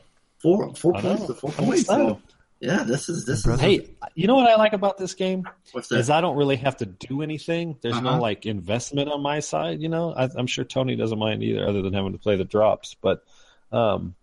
four 0.41 0.73
four 0.75 0.95
I 0.97 1.01
points 1.01 1.21
know. 1.21 1.27
to 1.27 1.33
four 1.35 1.53
I'm 1.57 1.65
points. 1.65 1.85
So, 1.85 2.19
yeah, 2.59 2.83
this 2.83 3.09
is 3.09 3.25
this 3.25 3.39
is 3.39 3.45
Impressive. 3.45 3.65
Hey, 3.85 3.95
you 4.15 4.27
know 4.27 4.35
what 4.35 4.49
I 4.49 4.55
like 4.55 4.73
about 4.73 4.97
this 4.97 5.13
game 5.15 5.43
what's 5.73 5.91
is? 5.91 6.09
I 6.09 6.21
don't 6.21 6.37
really 6.37 6.55
have 6.57 6.77
to 6.77 6.85
do 6.85 7.21
anything. 7.21 7.77
There's 7.81 7.95
Uh-huh. 7.95 8.15
no 8.15 8.21
like 8.21 8.45
investment 8.45 9.09
on 9.09 9.21
my 9.21 9.39
side. 9.41 9.81
You 9.81 9.89
know, 9.89 10.13
I, 10.13 10.29
I'm 10.35 10.47
sure 10.47 10.63
Tony 10.63 10.95
doesn't 10.95 11.19
mind 11.19 11.43
either, 11.43 11.67
other 11.67 11.81
than 11.81 11.93
having 11.93 12.13
to 12.13 12.19
play 12.19 12.35
the 12.37 12.45
drops. 12.45 12.95
But 13.01 13.23
um, 13.71 14.15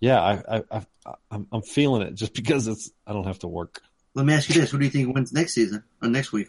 yeah, 0.00 0.20
I, 0.20 0.56
I, 0.58 0.62
I, 0.70 1.14
I'm, 1.30 1.46
I'm 1.52 1.62
feeling 1.62 2.02
it 2.02 2.14
just 2.14 2.34
because 2.40 2.66
it's 2.68 2.90
I 3.06 3.12
don't 3.12 3.26
have 3.26 3.38
to 3.40 3.48
work. 3.48 3.80
Let 4.18 4.26
me 4.26 4.34
ask 4.34 4.48
you 4.48 4.60
this: 4.60 4.72
Who 4.72 4.78
do 4.78 4.84
you 4.84 4.90
think 4.90 5.14
wins 5.14 5.32
next 5.32 5.54
season 5.54 5.84
or 6.02 6.08
next 6.08 6.32
week? 6.32 6.48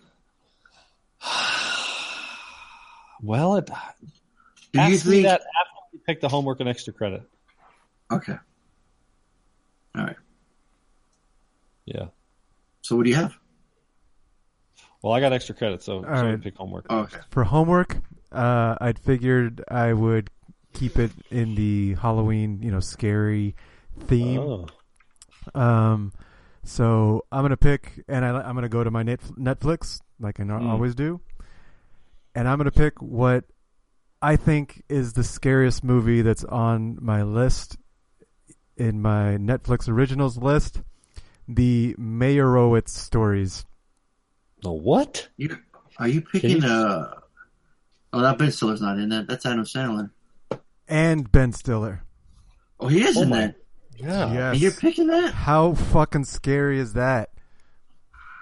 Well, 3.22 3.58
it 3.58 3.70
Do 4.72 4.82
you 4.82 4.98
think? 4.98 5.24
that 5.26 5.41
after 5.41 5.76
we 5.91 6.00
pick 6.08 6.22
the 6.22 6.30
homework 6.30 6.62
and 6.62 6.70
extra 6.70 6.94
credit. 6.94 7.22
Okay. 8.10 8.38
All 9.94 10.06
right. 10.06 10.16
Yeah. 11.84 12.06
So 12.82 12.96
what 12.96 13.04
do 13.04 13.10
you 13.10 13.18
have? 13.18 13.36
Well, 15.04 15.12
I 15.12 15.20
got 15.20 15.34
extra 15.34 15.54
credit, 15.54 15.84
so, 15.84 15.98
All 15.98 16.04
so 16.04 16.24
we 16.24 16.32
right. 16.32 16.41
pick 16.41 16.56
homework. 16.56 16.86
Oh, 16.90 17.00
okay. 17.00 17.20
For 17.30 17.44
homework, 17.44 17.98
uh, 18.32 18.78
I'd 18.80 19.00
figured 19.00 19.66
I 19.68 19.91
would 19.91 20.30
keep 20.72 20.98
it 20.98 21.12
in 21.30 21.56
the 21.56 21.96
Halloween, 21.96 22.62
you 22.64 22.72
know, 22.72 22.80
scary 22.80 23.54
theme. 24.08 24.40
Oh. 24.40 24.68
Um, 25.54 26.14
so 26.64 27.26
I'm 27.31 27.44
gonna 27.44 27.57
pick, 27.57 28.03
and 28.07 28.23
I, 28.26 28.30
I'm 28.41 28.56
gonna 28.56 28.69
go 28.69 28.84
to 28.84 28.91
my 28.91 29.03
Netflix 29.03 29.99
like 30.19 30.40
I 30.40 30.44
no- 30.44 30.60
Hmm. 30.60 30.68
always 30.68 30.95
do, 30.95 31.22
and 32.36 32.48
I'm 32.48 32.57
gonna 32.57 32.72
pick 32.72 33.02
what 33.02 33.45
I 34.22 34.36
think 34.36 34.84
is 34.90 35.14
the 35.14 35.23
scariest 35.23 35.84
movie 35.84 36.22
that's 36.22 36.44
on 36.44 36.98
my 37.02 37.23
list 37.23 37.77
in 38.77 39.02
my 39.02 39.38
Netflix 39.38 39.88
originals 39.90 40.38
list, 40.38 40.81
the 41.48 41.95
Meyerowitz 41.99 42.90
stories. 42.90 43.65
The 44.61 44.72
what? 44.72 45.30
You 45.38 45.57
are 45.98 46.07
you 46.07 46.22
picking 46.22 46.61
you- 46.61 46.68
uh? 46.68 47.14
Oh, 48.11 48.22
that 48.22 48.38
Ben 48.38 48.52
Stiller's 48.52 48.81
not 48.81 48.98
in 48.98 49.10
that. 49.10 49.27
That's 49.27 49.45
Adam 49.45 49.64
Sandler. 49.65 50.10
And 50.88 51.31
Ben 51.31 51.52
Stiller. 51.53 52.02
Oh, 52.80 52.88
he 52.88 53.03
is 53.03 53.15
Oh 53.18 53.22
in 53.22 53.30
my- 53.30 53.38
that. 53.41 53.56
Yeah. 54.00 54.34
Yes. 54.34 54.54
And 54.54 54.62
you're 54.62 54.72
picking 54.72 55.08
that? 55.08 55.34
How 55.34 55.74
fucking 55.74 56.26
scary 56.26 56.80
is 56.80 56.94
that? 56.94 57.30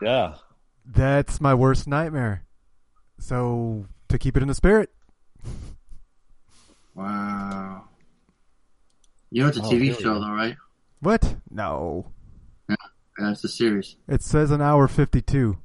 Yeah. 0.02 0.36
That's 0.86 1.42
my 1.42 1.54
worst 1.54 1.88
nightmare. 1.88 2.44
So 3.20 3.86
to 4.10 4.18
keep 4.20 4.38
it 4.38 4.42
in 4.44 4.48
the 4.48 4.56
spirit, 4.56 4.90
Wow. 6.96 7.86
You 9.30 9.44
know 9.44 9.50
it's 9.50 9.58
a 9.58 9.62
Oh, 9.62 9.70
TV 9.70 9.84
here 9.86 9.94
show 9.96 10.20
though, 10.20 10.32
right? 10.32 10.56
what? 11.00 11.36
No. 11.52 12.12
Yeah, 12.70 12.76
it's 13.32 13.44
a 13.44 13.48
series. 13.50 13.96
It 14.08 14.22
says 14.22 14.52
an 14.52 14.62
hour 14.62 14.88
fifty-two. 14.88 15.58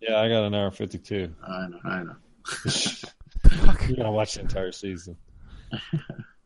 Yeah, 0.00 0.20
I 0.20 0.28
got 0.28 0.44
an 0.44 0.54
hour 0.54 0.70
fifty 0.70 0.98
two. 0.98 1.34
I 1.46 1.68
know. 1.68 1.78
I 1.84 2.02
know. 2.02 2.16
You 3.88 3.96
gotta 3.96 4.10
watch 4.10 4.34
the 4.34 4.40
entire 4.40 4.72
season. 4.72 5.16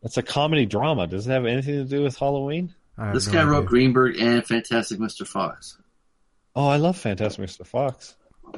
It's 0.03 0.17
a 0.17 0.23
comedy 0.23 0.67
drama. 0.67 1.07
Does 1.07 1.27
it 1.27 1.31
have 1.31 1.47
anything 1.47 1.75
to 1.75 1.85
do 1.85 2.03
with 2.03 2.17
Halloween? 2.17 2.75
This 3.13 3.27
Noah 3.27 3.35
guy 3.37 3.45
wrote. 3.45 3.67
Greenberg 3.67 4.19
and 4.19 4.45
Fantastic 4.45 4.99
Mr. 4.99 5.27
Fox. 5.27 5.79
Oh, 6.55 6.67
I 6.67 6.77
love 6.77 6.97
Fantastic 6.99 7.45
Mr. 7.45 7.67
Fox. 7.67 8.17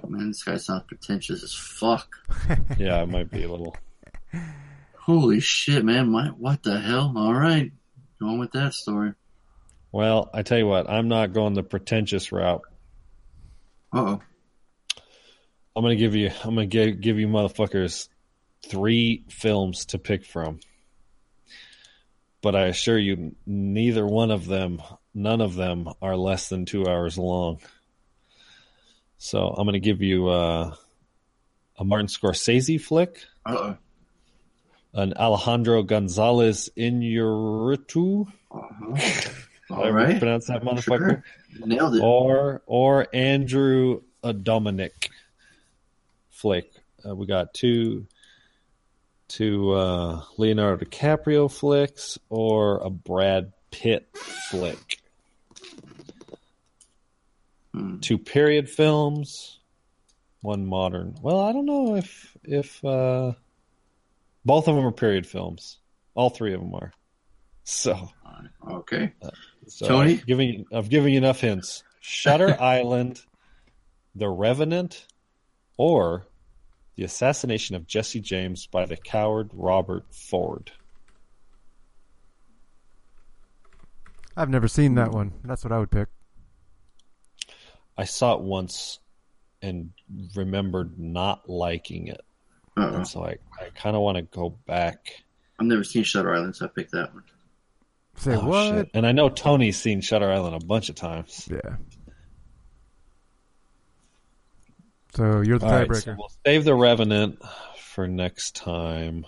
Man, 0.09 0.29
this 0.29 0.43
guy 0.43 0.57
sounds 0.57 0.85
pretentious 0.89 1.43
as 1.43 1.55
fuck. 1.55 2.17
Yeah, 2.79 3.03
it 3.03 3.09
might 3.09 3.31
be 3.31 3.45
a 3.45 3.49
little. 3.49 3.77
Holy 4.99 5.39
shit, 5.39 5.85
man! 5.85 6.11
My, 6.11 6.29
what 6.29 6.63
the 6.63 6.81
hell? 6.81 7.13
All 7.17 7.33
right, 7.33 7.71
going 8.19 8.39
with 8.39 8.53
that 8.53 8.75
story. 8.75 9.13
Well, 9.93 10.31
I 10.35 10.43
tell 10.43 10.59
you 10.59 10.67
what, 10.67 10.91
I'm 10.91 11.09
not 11.09 11.33
going 11.33 11.55
the 11.55 11.63
pretentious 11.63 12.33
route. 12.33 12.63
Uh 13.93 14.01
oh. 14.01 14.21
I'm 15.77 15.83
gonna 15.83 15.95
give 15.97 16.17
you, 16.17 16.31
I'm 16.43 16.55
gonna 16.55 16.67
give, 16.67 17.01
give 17.01 17.19
you 17.19 17.29
motherfuckers 17.29 18.09
three 18.67 19.25
films 19.29 19.87
to 19.87 19.99
pick 19.99 20.25
from. 20.25 20.59
But 22.45 22.55
I 22.55 22.67
assure 22.67 22.99
you, 22.99 23.35
neither 23.47 24.07
one 24.07 24.31
of 24.31 24.45
them, 24.45 24.83
none 25.15 25.41
of 25.41 25.55
them, 25.55 25.89
are 26.03 26.15
less 26.15 26.51
than 26.51 26.67
two 26.67 26.87
hours 26.87 27.17
long. 27.17 27.59
So 29.17 29.49
I'm 29.49 29.67
gonna 29.67 29.79
give 29.81 30.03
you 30.03 30.29
uh, 30.29 30.75
a 31.79 31.85
Martin 31.87 32.09
Scorsese 32.09 32.79
flick, 32.79 33.25
Uh 33.47 33.57
oh. 33.57 33.77
an 34.93 35.15
Alejandro 35.15 35.85
Gonzalez 35.85 36.69
Iñárritu. 36.77 38.31
Uh-huh. 38.51 39.31
All 39.71 39.91
right. 39.91 40.19
pronounce 40.19 40.49
that 40.49 40.63
motherfucker? 40.63 41.23
Sure. 41.55 41.67
Nailed 41.67 41.95
it. 41.97 42.03
or 42.03 42.63
or 42.67 43.07
Andrew 43.15 44.03
uh, 44.23 44.35
Dominik 44.35 45.09
flick. 46.29 46.71
Uh, 47.09 47.17
we 47.17 47.25
got 47.25 47.55
two 47.55 48.07
two 49.37 49.73
uh, 49.73 50.23
Leonardo 50.39 50.85
DiCaprio 50.85 51.51
flicks 51.51 52.19
or 52.29 52.79
a 52.79 52.91
Brad 52.91 53.53
Pitt 53.71 54.09
flick. 54.51 55.01
Hmm. 57.73 57.99
Two 57.99 58.19
period 58.19 58.71
films, 58.71 59.59
one 60.41 60.67
modern. 60.67 61.17
Well, 61.21 61.41
I 61.41 61.53
don't 61.53 61.67
know 61.67 61.97
if 61.97 62.37
if 62.45 62.85
uh, 62.85 63.33
both 64.45 64.69
of 64.69 64.77
them 64.77 64.87
are 64.87 64.93
period 64.93 65.27
films. 65.27 65.79
All 66.15 66.31
three 66.31 66.55
of 66.55 66.61
them 66.61 66.75
are. 66.75 66.93
So 67.67 68.11
Okay. 68.71 69.13
so 69.67 69.87
Tony? 69.89 70.13
I've 70.13 70.27
given 70.27 70.67
I've 70.71 70.91
given 70.91 71.13
you 71.13 71.17
enough 71.17 71.41
hints. 71.41 71.83
Shutter 72.01 72.55
Island, 72.61 73.23
The 74.15 74.29
Revenant, 74.29 75.07
or 75.79 76.27
The 76.97 77.05
Assassination 77.05 77.75
of 77.77 77.87
Jesse 77.87 78.21
James 78.21 78.67
by 78.67 78.87
the 78.87 78.97
coward 78.97 79.51
Robert 79.53 80.05
Ford. 80.15 80.71
I've 84.37 84.51
never 84.51 84.69
seen 84.69 84.95
that 84.97 85.11
one. 85.13 85.33
That's 85.45 85.65
what 85.65 85.73
I 85.73 85.79
would 85.79 85.91
pick. 85.91 86.09
I 87.97 88.05
saw 88.05 88.35
it 88.35 88.41
once 88.41 88.99
and 89.63 89.91
remembered 90.35 90.99
not 90.99 91.49
liking 91.49 92.09
it, 92.09 92.21
Uh-oh. 92.77 92.95
and 92.97 93.07
so 93.09 93.25
I, 93.25 93.37
I 93.61 93.71
kind 93.75 93.95
of 93.97 94.03
want 94.03 94.17
to 94.17 94.23
go 94.23 94.51
back. 94.67 95.23
I've 95.59 95.67
never 95.67 95.85
seen 95.85 96.03
Shutter 96.03 96.35
Island, 96.35 96.57
so 96.57 96.67
I 96.67 96.69
picked 96.69 96.93
that 96.93 97.15
one. 97.15 97.23
Say 98.17 98.35
Oh, 98.35 98.45
what? 98.47 98.69
shit. 98.75 98.91
And 98.95 99.07
I 99.07 99.13
know 99.13 99.29
Tony's 99.29 99.77
seen 99.81 100.01
Shutter 100.01 100.31
Island 100.31 100.61
a 100.61 100.67
bunch 100.67 100.89
of 100.89 100.97
times. 100.97 101.49
Yeah. 101.51 101.77
So 105.15 105.41
you're 105.43 105.59
the 105.59 105.67
All 105.67 105.73
right, 105.73 105.89
tiebreaker. 105.89 106.03
so 106.05 106.15
we'll 106.19 106.33
save 106.45 106.65
the 106.65 106.75
Revenant 106.75 107.41
for 107.79 108.07
next 108.09 108.57
time. 108.57 109.25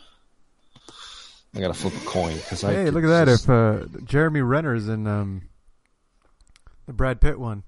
I 1.54 1.60
gotta 1.60 1.74
flip 1.74 1.94
a 1.94 2.06
coin 2.06 2.34
because 2.34 2.64
I. 2.64 2.72
hey, 2.72 2.90
look 2.90 3.04
at 3.04 3.08
that! 3.08 3.24
just- 3.26 3.44
If 3.44 3.50
uh, 3.50 3.84
Jeremy 4.04 4.40
Renner's 4.40 4.88
in 4.88 5.06
um, 5.06 5.42
the 6.86 6.92
Brad 6.92 7.20
Pitt 7.20 7.38
one, 7.38 7.62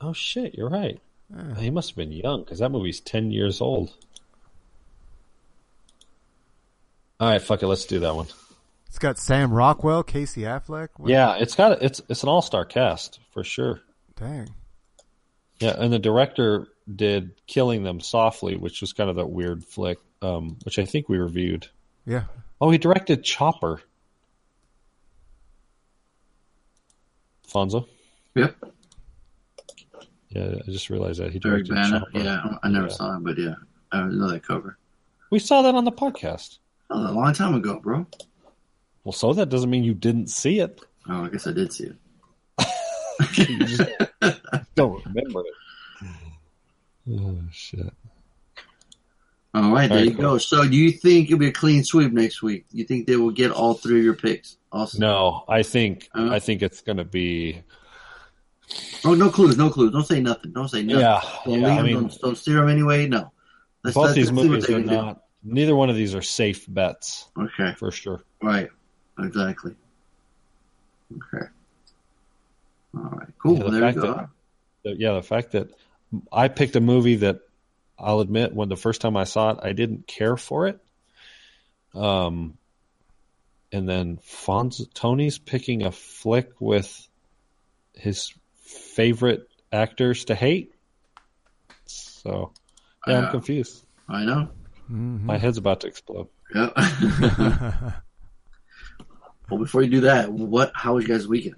Oh 0.00 0.12
shit, 0.12 0.54
you're 0.54 0.70
right. 0.70 1.00
Yeah. 1.34 1.54
He 1.56 1.70
must 1.70 1.90
have 1.90 1.96
been 1.96 2.12
young 2.12 2.42
because 2.44 2.60
that 2.60 2.70
movie's 2.70 3.00
ten 3.00 3.30
years 3.30 3.60
old. 3.60 3.92
All 7.20 7.28
right, 7.28 7.40
fuck 7.42 7.62
it, 7.62 7.66
let's 7.66 7.86
do 7.86 8.00
that 8.00 8.14
one. 8.14 8.26
it's 8.88 8.98
got 8.98 9.18
Sam 9.18 9.52
Rockwell, 9.52 10.02
Casey 10.02 10.42
Affleck. 10.42 10.88
What- 10.96 11.10
Yeah, 11.10 11.36
it's 11.36 11.54
got 11.54 11.82
it's 11.82 12.00
it's 12.08 12.22
an 12.22 12.28
all 12.28 12.42
star 12.42 12.64
cast 12.64 13.20
for 13.32 13.44
sure. 13.44 13.80
Dang. 14.16 14.48
Yeah, 15.60 15.74
and 15.78 15.92
the 15.92 15.98
director 15.98 16.66
did 16.94 17.32
Killing 17.46 17.82
Them 17.82 18.00
Softly, 18.00 18.56
which 18.56 18.80
was 18.80 18.92
kind 18.92 19.10
of 19.10 19.16
that 19.16 19.28
weird 19.30 19.64
flick, 19.64 19.98
um, 20.20 20.56
which 20.64 20.78
I 20.78 20.84
think 20.84 21.08
we 21.08 21.18
reviewed. 21.18 21.68
Yeah. 22.06 22.24
Oh, 22.60 22.70
he 22.70 22.78
directed 22.78 23.24
Chopper. 23.24 23.80
Fonso. 27.48 27.86
Yep. 28.34 28.56
Yeah, 30.30 30.54
I 30.66 30.70
just 30.70 30.88
realized 30.88 31.20
that 31.20 31.32
he 31.32 31.38
directed 31.38 31.74
Banner. 31.74 32.00
Chopper. 32.00 32.10
Yeah, 32.18 32.56
I 32.62 32.68
never 32.68 32.86
Yeah. 32.86 32.92
saw 32.92 33.14
him, 33.16 33.22
but 33.24 33.38
yeah, 33.38 33.54
I 33.90 34.02
know 34.04 34.30
that 34.30 34.42
cover. 34.42 34.78
We 35.30 35.38
saw 35.38 35.62
that 35.62 35.74
on 35.74 35.84
the 35.84 35.92
podcast. 35.92 36.58
Oh, 36.90 37.10
a 37.10 37.12
long 37.12 37.32
time 37.34 37.54
ago, 37.54 37.80
bro. 37.80 38.06
Well, 39.04 39.12
so 39.12 39.32
that 39.34 39.48
doesn't 39.48 39.68
mean 39.70 39.84
you 39.84 39.94
didn't 39.94 40.28
see 40.28 40.60
it. 40.60 40.80
Oh, 41.08 41.24
I 41.24 41.28
guess 41.28 41.46
I 41.46 41.52
did 41.52 41.72
see 41.72 41.84
it. 41.84 41.96
you 43.48 43.58
just 43.66 43.82
don't 44.74 45.04
remember 45.06 45.40
it. 45.40 45.54
Oh 47.10 47.38
shit! 47.50 47.92
All 49.54 49.70
right, 49.72 49.88
there 49.88 49.98
All 49.98 50.04
right, 50.04 50.04
you 50.04 50.10
cool. 50.12 50.20
go. 50.22 50.38
So, 50.38 50.66
do 50.68 50.76
you 50.76 50.92
think 50.92 51.26
it'll 51.28 51.38
be 51.38 51.48
a 51.48 51.52
clean 51.52 51.84
sweep 51.84 52.12
next 52.12 52.42
week? 52.42 52.64
You 52.72 52.84
think 52.84 53.06
they 53.06 53.16
will 53.16 53.30
get 53.32 53.50
all 53.50 53.74
three 53.74 53.98
of 53.98 54.04
your 54.04 54.14
picks? 54.14 54.56
Awesome. 54.70 55.00
No, 55.00 55.44
I 55.48 55.62
think 55.62 56.08
Uh-huh. 56.14 56.32
I 56.32 56.38
think 56.38 56.62
it's 56.62 56.80
going 56.80 56.96
to 56.98 57.04
be 57.04 57.62
Oh, 59.04 59.12
no 59.14 59.28
clues, 59.28 59.58
no 59.58 59.68
clues. 59.68 59.92
Don't 59.92 60.06
say 60.06 60.20
nothing. 60.20 60.52
Don't 60.52 60.68
say 60.68 60.82
nothing. 60.82 61.00
yeah. 61.00 61.20
Don't 61.44 61.60
yeah 61.60 61.68
leave 61.68 61.78
I 61.78 61.82
mean, 61.82 61.94
don't, 61.94 62.20
don't 62.22 62.38
steer 62.38 62.60
them 62.60 62.68
anyway. 62.70 63.06
No. 63.06 63.30
Let's, 63.84 63.94
both 63.94 64.04
let's- 64.04 64.14
these 64.14 64.32
let's 64.32 64.46
movies 64.48 64.64
are 64.64 64.72
can 64.72 64.82
do. 64.86 64.94
not. 64.94 65.22
Neither 65.44 65.74
one 65.76 65.90
of 65.90 65.96
these 65.96 66.14
are 66.14 66.22
safe 66.22 66.64
bets 66.72 67.28
Okay. 67.36 67.74
for 67.76 67.90
sure. 67.90 68.22
Right. 68.42 68.70
Exactly. 69.18 69.74
Okay. 71.12 71.46
All 72.96 73.02
right. 73.02 73.28
Cool. 73.42 73.58
Yeah, 73.58 73.64
the 73.64 73.70
there 73.72 73.88
you 73.90 73.94
go. 74.00 74.14
that- 74.14 74.28
The- 74.84 74.96
yeah, 74.96 75.12
the 75.14 75.22
fact 75.22 75.50
that 75.52 75.68
I 76.32 76.48
picked 76.48 76.76
a 76.76 76.80
movie 76.80 77.16
that 77.16 77.40
I'll 77.98 78.20
admit 78.20 78.54
when 78.54 78.68
the 78.68 78.76
first 78.76 79.00
time 79.00 79.16
I 79.16 79.24
saw 79.24 79.50
it, 79.50 79.58
I 79.62 79.72
didn't 79.72 80.06
care 80.06 80.36
for 80.36 80.66
it. 80.66 80.78
Um, 81.94 82.58
and 83.70 83.88
then 83.88 84.18
Fonz 84.18 84.82
Tony's 84.92 85.38
picking 85.38 85.84
a 85.84 85.92
flick 85.92 86.60
with 86.60 87.08
his 87.94 88.32
favorite 88.62 89.48
actors 89.72 90.26
to 90.26 90.34
hate. 90.34 90.74
So 91.86 92.52
yeah, 93.06 93.26
I'm 93.26 93.30
confused. 93.30 93.84
I 94.08 94.24
know. 94.24 94.48
Mhm. 94.90 95.22
My 95.22 95.38
head's 95.38 95.58
about 95.58 95.80
to 95.80 95.86
explode. 95.86 96.28
Yeah. 96.54 96.70
well, 99.50 99.58
before 99.58 99.82
you 99.82 99.90
do 99.90 100.00
that, 100.02 100.30
what? 100.30 100.72
How 100.74 100.94
was 100.94 101.06
you 101.06 101.14
guys' 101.14 101.26
weekend? 101.26 101.56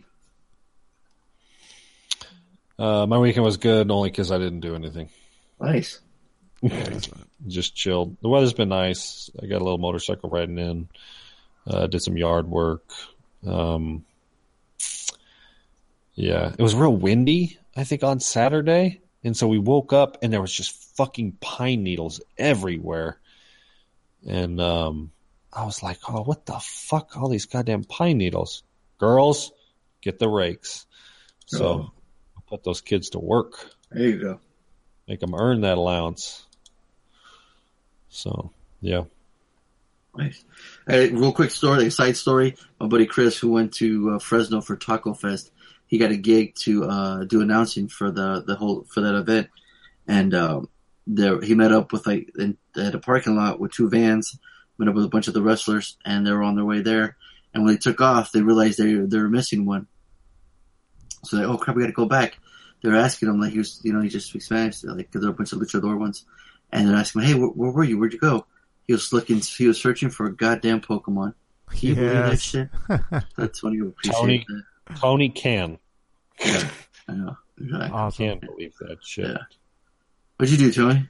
Uh, 2.78 3.06
my 3.06 3.18
weekend 3.18 3.44
was 3.44 3.56
good 3.56 3.90
only 3.90 4.10
because 4.10 4.32
I 4.32 4.38
didn't 4.38 4.60
do 4.60 4.74
anything. 4.74 5.08
Nice. 5.60 6.00
Just 7.46 7.74
chilled. 7.74 8.16
The 8.20 8.28
weather's 8.28 8.52
been 8.54 8.70
nice. 8.70 9.30
I 9.40 9.46
got 9.46 9.60
a 9.60 9.64
little 9.64 9.78
motorcycle 9.78 10.30
riding 10.30 10.58
in. 10.58 10.88
Uh, 11.66 11.86
did 11.86 12.02
some 12.02 12.16
yard 12.16 12.48
work. 12.48 12.82
Um, 13.46 14.04
yeah, 16.14 16.52
it 16.56 16.62
was 16.62 16.74
real 16.74 16.94
windy. 16.96 17.58
I 17.76 17.84
think 17.84 18.04
on 18.04 18.20
Saturday, 18.20 19.00
and 19.24 19.36
so 19.36 19.48
we 19.48 19.58
woke 19.58 19.92
up 19.92 20.18
and 20.22 20.32
there 20.32 20.40
was 20.40 20.52
just 20.52 20.72
fucking 20.96 21.32
pine 21.40 21.82
needles 21.82 22.20
everywhere. 22.38 23.18
And 24.26 24.60
um, 24.60 25.10
I 25.52 25.64
was 25.64 25.82
like, 25.82 25.98
"Oh, 26.08 26.22
what 26.22 26.46
the 26.46 26.58
fuck? 26.60 27.16
All 27.16 27.28
these 27.28 27.46
goddamn 27.46 27.84
pine 27.84 28.18
needles!" 28.18 28.62
Girls, 28.98 29.52
get 30.00 30.18
the 30.18 30.28
rakes. 30.28 30.86
So 31.46 31.66
Oh. 31.66 31.90
Put 32.48 32.64
those 32.64 32.80
kids 32.80 33.10
to 33.10 33.18
work. 33.18 33.70
There 33.90 34.08
you 34.08 34.18
go. 34.18 34.40
make 35.08 35.20
them 35.20 35.34
earn 35.34 35.62
that 35.62 35.78
allowance. 35.78 36.44
So 38.08 38.50
yeah, 38.80 39.04
Nice. 40.16 40.44
Hey, 40.86 41.10
real 41.10 41.32
quick 41.32 41.50
story, 41.50 41.90
side 41.90 42.16
story. 42.16 42.54
My 42.78 42.86
buddy 42.86 43.06
Chris, 43.06 43.36
who 43.36 43.50
went 43.50 43.72
to 43.74 44.10
uh, 44.10 44.18
Fresno 44.20 44.60
for 44.60 44.76
Taco 44.76 45.12
Fest, 45.12 45.50
he 45.86 45.98
got 45.98 46.12
a 46.12 46.16
gig 46.16 46.54
to 46.60 46.84
uh, 46.84 47.24
do 47.24 47.40
announcing 47.40 47.88
for 47.88 48.10
the 48.10 48.44
the 48.46 48.54
whole 48.54 48.84
for 48.84 49.00
that 49.00 49.16
event, 49.16 49.48
and 50.06 50.32
um, 50.34 50.68
there 51.06 51.40
he 51.40 51.54
met 51.54 51.72
up 51.72 51.92
with 51.92 52.06
like 52.06 52.30
in, 52.38 52.56
at 52.76 52.94
a 52.94 53.00
parking 53.00 53.34
lot 53.34 53.58
with 53.58 53.72
two 53.72 53.88
vans, 53.88 54.38
met 54.78 54.88
up 54.88 54.94
with 54.94 55.04
a 55.04 55.08
bunch 55.08 55.26
of 55.26 55.34
the 55.34 55.42
wrestlers, 55.42 55.96
and 56.04 56.24
they 56.24 56.32
were 56.32 56.44
on 56.44 56.54
their 56.54 56.64
way 56.64 56.80
there. 56.80 57.16
And 57.52 57.64
when 57.64 57.74
they 57.74 57.78
took 57.78 58.00
off, 58.00 58.30
they 58.30 58.42
realized 58.42 58.78
they 58.78 58.94
they 58.94 59.18
were 59.18 59.28
missing 59.28 59.66
one. 59.66 59.88
So 61.24 61.36
like, 61.36 61.46
oh 61.46 61.56
crap, 61.56 61.76
we 61.76 61.82
got 61.82 61.88
to 61.88 61.92
go 61.92 62.06
back. 62.06 62.38
They 62.82 62.90
were 62.90 62.96
asking 62.96 63.28
him 63.28 63.40
like 63.40 63.52
he 63.52 63.58
was, 63.58 63.80
you 63.82 63.92
know, 63.92 64.00
he 64.00 64.08
just 64.08 64.28
speaks 64.28 64.46
Spanish, 64.46 64.84
like 64.84 64.98
because 64.98 65.22
there 65.22 65.30
were 65.30 65.34
a 65.34 65.36
bunch 65.36 65.52
of 65.52 65.58
luchador 65.58 65.98
ones, 65.98 66.24
and 66.70 66.88
they're 66.88 66.96
asking 66.96 67.22
him, 67.22 67.28
hey, 67.28 67.34
where, 67.34 67.48
where 67.48 67.70
were 67.70 67.84
you? 67.84 67.98
Where'd 67.98 68.12
you 68.12 68.18
go? 68.18 68.46
He 68.86 68.92
was 68.92 69.12
looking, 69.12 69.38
he 69.40 69.66
was 69.66 69.80
searching 69.80 70.10
for 70.10 70.26
a 70.26 70.34
goddamn 70.34 70.80
Pokemon. 70.80 71.34
Can 71.70 71.88
you 71.88 71.94
believe 71.94 72.12
that 72.12 72.40
shit? 72.40 72.68
That's 73.36 73.60
funny. 73.60 73.76
You 73.76 73.88
appreciate 73.88 74.20
Tony. 74.20 74.46
that. 74.48 74.96
Tony 74.96 75.28
can 75.30 75.78
Yeah, 76.44 76.68
I 77.08 77.12
know. 77.12 77.36
Exactly. 77.58 77.90
Awesome. 77.90 78.26
can't 78.26 78.40
believe 78.40 78.74
that 78.80 78.98
shit. 79.02 79.28
Yeah. 79.28 79.38
What'd 80.36 80.52
you 80.52 80.58
do, 80.58 80.72
Tony? 80.72 81.08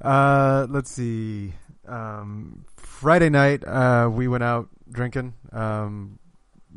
Uh, 0.00 0.66
let's 0.68 0.90
see. 0.90 1.54
Um, 1.86 2.64
Friday 2.76 3.30
night, 3.30 3.66
uh, 3.66 4.10
we 4.12 4.28
went 4.28 4.44
out 4.44 4.68
drinking 4.90 5.34
um, 5.52 6.18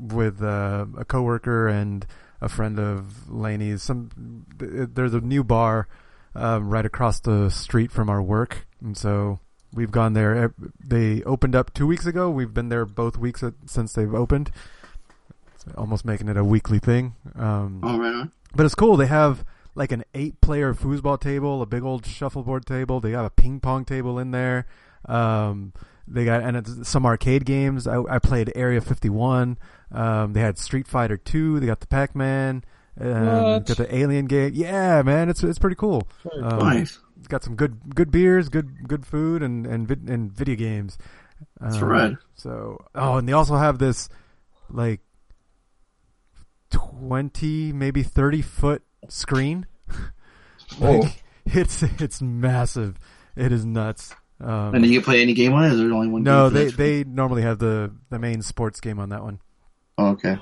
with 0.01 0.41
uh, 0.41 0.85
a 0.97 1.05
coworker 1.05 1.67
and 1.67 2.05
a 2.41 2.49
friend 2.49 2.79
of 2.79 3.29
Laney's. 3.29 3.83
Some 3.83 4.45
there's 4.57 5.13
a 5.13 5.21
new 5.21 5.43
bar 5.43 5.87
um, 6.35 6.69
right 6.69 6.85
across 6.85 7.19
the 7.19 7.49
street 7.49 7.91
from 7.91 8.09
our 8.09 8.21
work, 8.21 8.65
and 8.81 8.97
so 8.97 9.39
we've 9.73 9.91
gone 9.91 10.13
there. 10.13 10.53
They 10.83 11.21
opened 11.23 11.55
up 11.55 11.73
two 11.73 11.85
weeks 11.87 12.05
ago. 12.05 12.29
We've 12.29 12.53
been 12.53 12.69
there 12.69 12.85
both 12.85 13.17
weeks 13.17 13.43
since 13.67 13.93
they've 13.93 14.13
opened. 14.13 14.51
It's 15.55 15.65
almost 15.77 16.03
making 16.05 16.27
it 16.29 16.37
a 16.37 16.43
weekly 16.43 16.79
thing. 16.79 17.13
Um, 17.35 17.81
Oh, 17.83 17.99
right 17.99 18.13
on. 18.15 18.31
but 18.55 18.65
it's 18.65 18.75
cool. 18.75 18.97
They 18.97 19.07
have 19.07 19.45
like 19.75 19.91
an 19.91 20.03
eight-player 20.13 20.73
foosball 20.73 21.19
table, 21.19 21.61
a 21.61 21.65
big 21.65 21.83
old 21.83 22.05
shuffleboard 22.05 22.65
table. 22.65 22.99
They 22.99 23.11
got 23.11 23.25
a 23.25 23.29
ping 23.29 23.59
pong 23.59 23.85
table 23.85 24.17
in 24.19 24.31
there. 24.31 24.65
Um, 25.05 25.71
they 26.07 26.25
got 26.25 26.41
and 26.41 26.57
it's 26.57 26.89
some 26.89 27.05
arcade 27.05 27.45
games. 27.45 27.87
I, 27.87 28.01
I 28.09 28.19
played 28.19 28.51
Area 28.55 28.81
51. 28.81 29.57
Um, 29.91 30.33
they 30.33 30.39
had 30.41 30.57
Street 30.57 30.87
Fighter 30.87 31.17
2. 31.17 31.59
They 31.59 31.67
got 31.67 31.79
the 31.79 31.87
Pac-Man. 31.87 32.63
Um, 32.99 33.63
got 33.63 33.65
the 33.77 33.87
Alien 33.95 34.25
game. 34.25 34.51
Yeah, 34.53 35.01
man, 35.01 35.29
it's 35.29 35.43
it's 35.43 35.59
pretty 35.59 35.75
cool. 35.77 36.07
Um, 36.41 36.59
Nice. 36.59 36.99
Got 37.29 37.43
some 37.43 37.55
good 37.55 37.95
good 37.95 38.11
beers, 38.11 38.49
good 38.49 38.87
good 38.87 39.05
food, 39.05 39.41
and 39.43 39.65
and 39.65 39.87
vid- 39.87 40.09
and 40.09 40.31
video 40.31 40.55
games. 40.55 40.97
That's 41.59 41.77
Um, 41.77 41.83
right. 41.85 42.17
So 42.35 42.77
oh, 42.95 43.17
and 43.17 43.27
they 43.29 43.33
also 43.33 43.55
have 43.55 43.77
this 43.79 44.09
like 44.69 44.99
twenty, 46.69 47.71
maybe 47.73 48.03
thirty 48.03 48.41
foot 48.41 48.83
screen. 49.09 49.65
Oh. 50.79 50.99
like, 50.99 51.23
it's 51.45 51.83
it's 51.83 52.21
massive. 52.21 52.97
It 53.35 53.51
is 53.51 53.65
nuts. 53.65 54.15
Um, 54.43 54.75
And 54.75 54.83
do 54.83 54.89
you 54.89 55.01
play 55.01 55.21
any 55.21 55.33
game 55.33 55.53
on 55.53 55.65
it? 55.65 55.73
Is 55.73 55.77
there 55.77 55.91
only 55.91 56.07
one? 56.07 56.23
no, 56.23 56.49
they 56.49 56.69
they 56.69 57.03
normally 57.03 57.43
have 57.43 57.59
the 57.59 57.91
the 58.09 58.19
main 58.19 58.41
sports 58.41 58.79
game 58.79 58.99
on 58.99 59.09
that 59.09 59.23
one. 59.23 59.39
Oh, 59.97 60.07
okay. 60.11 60.37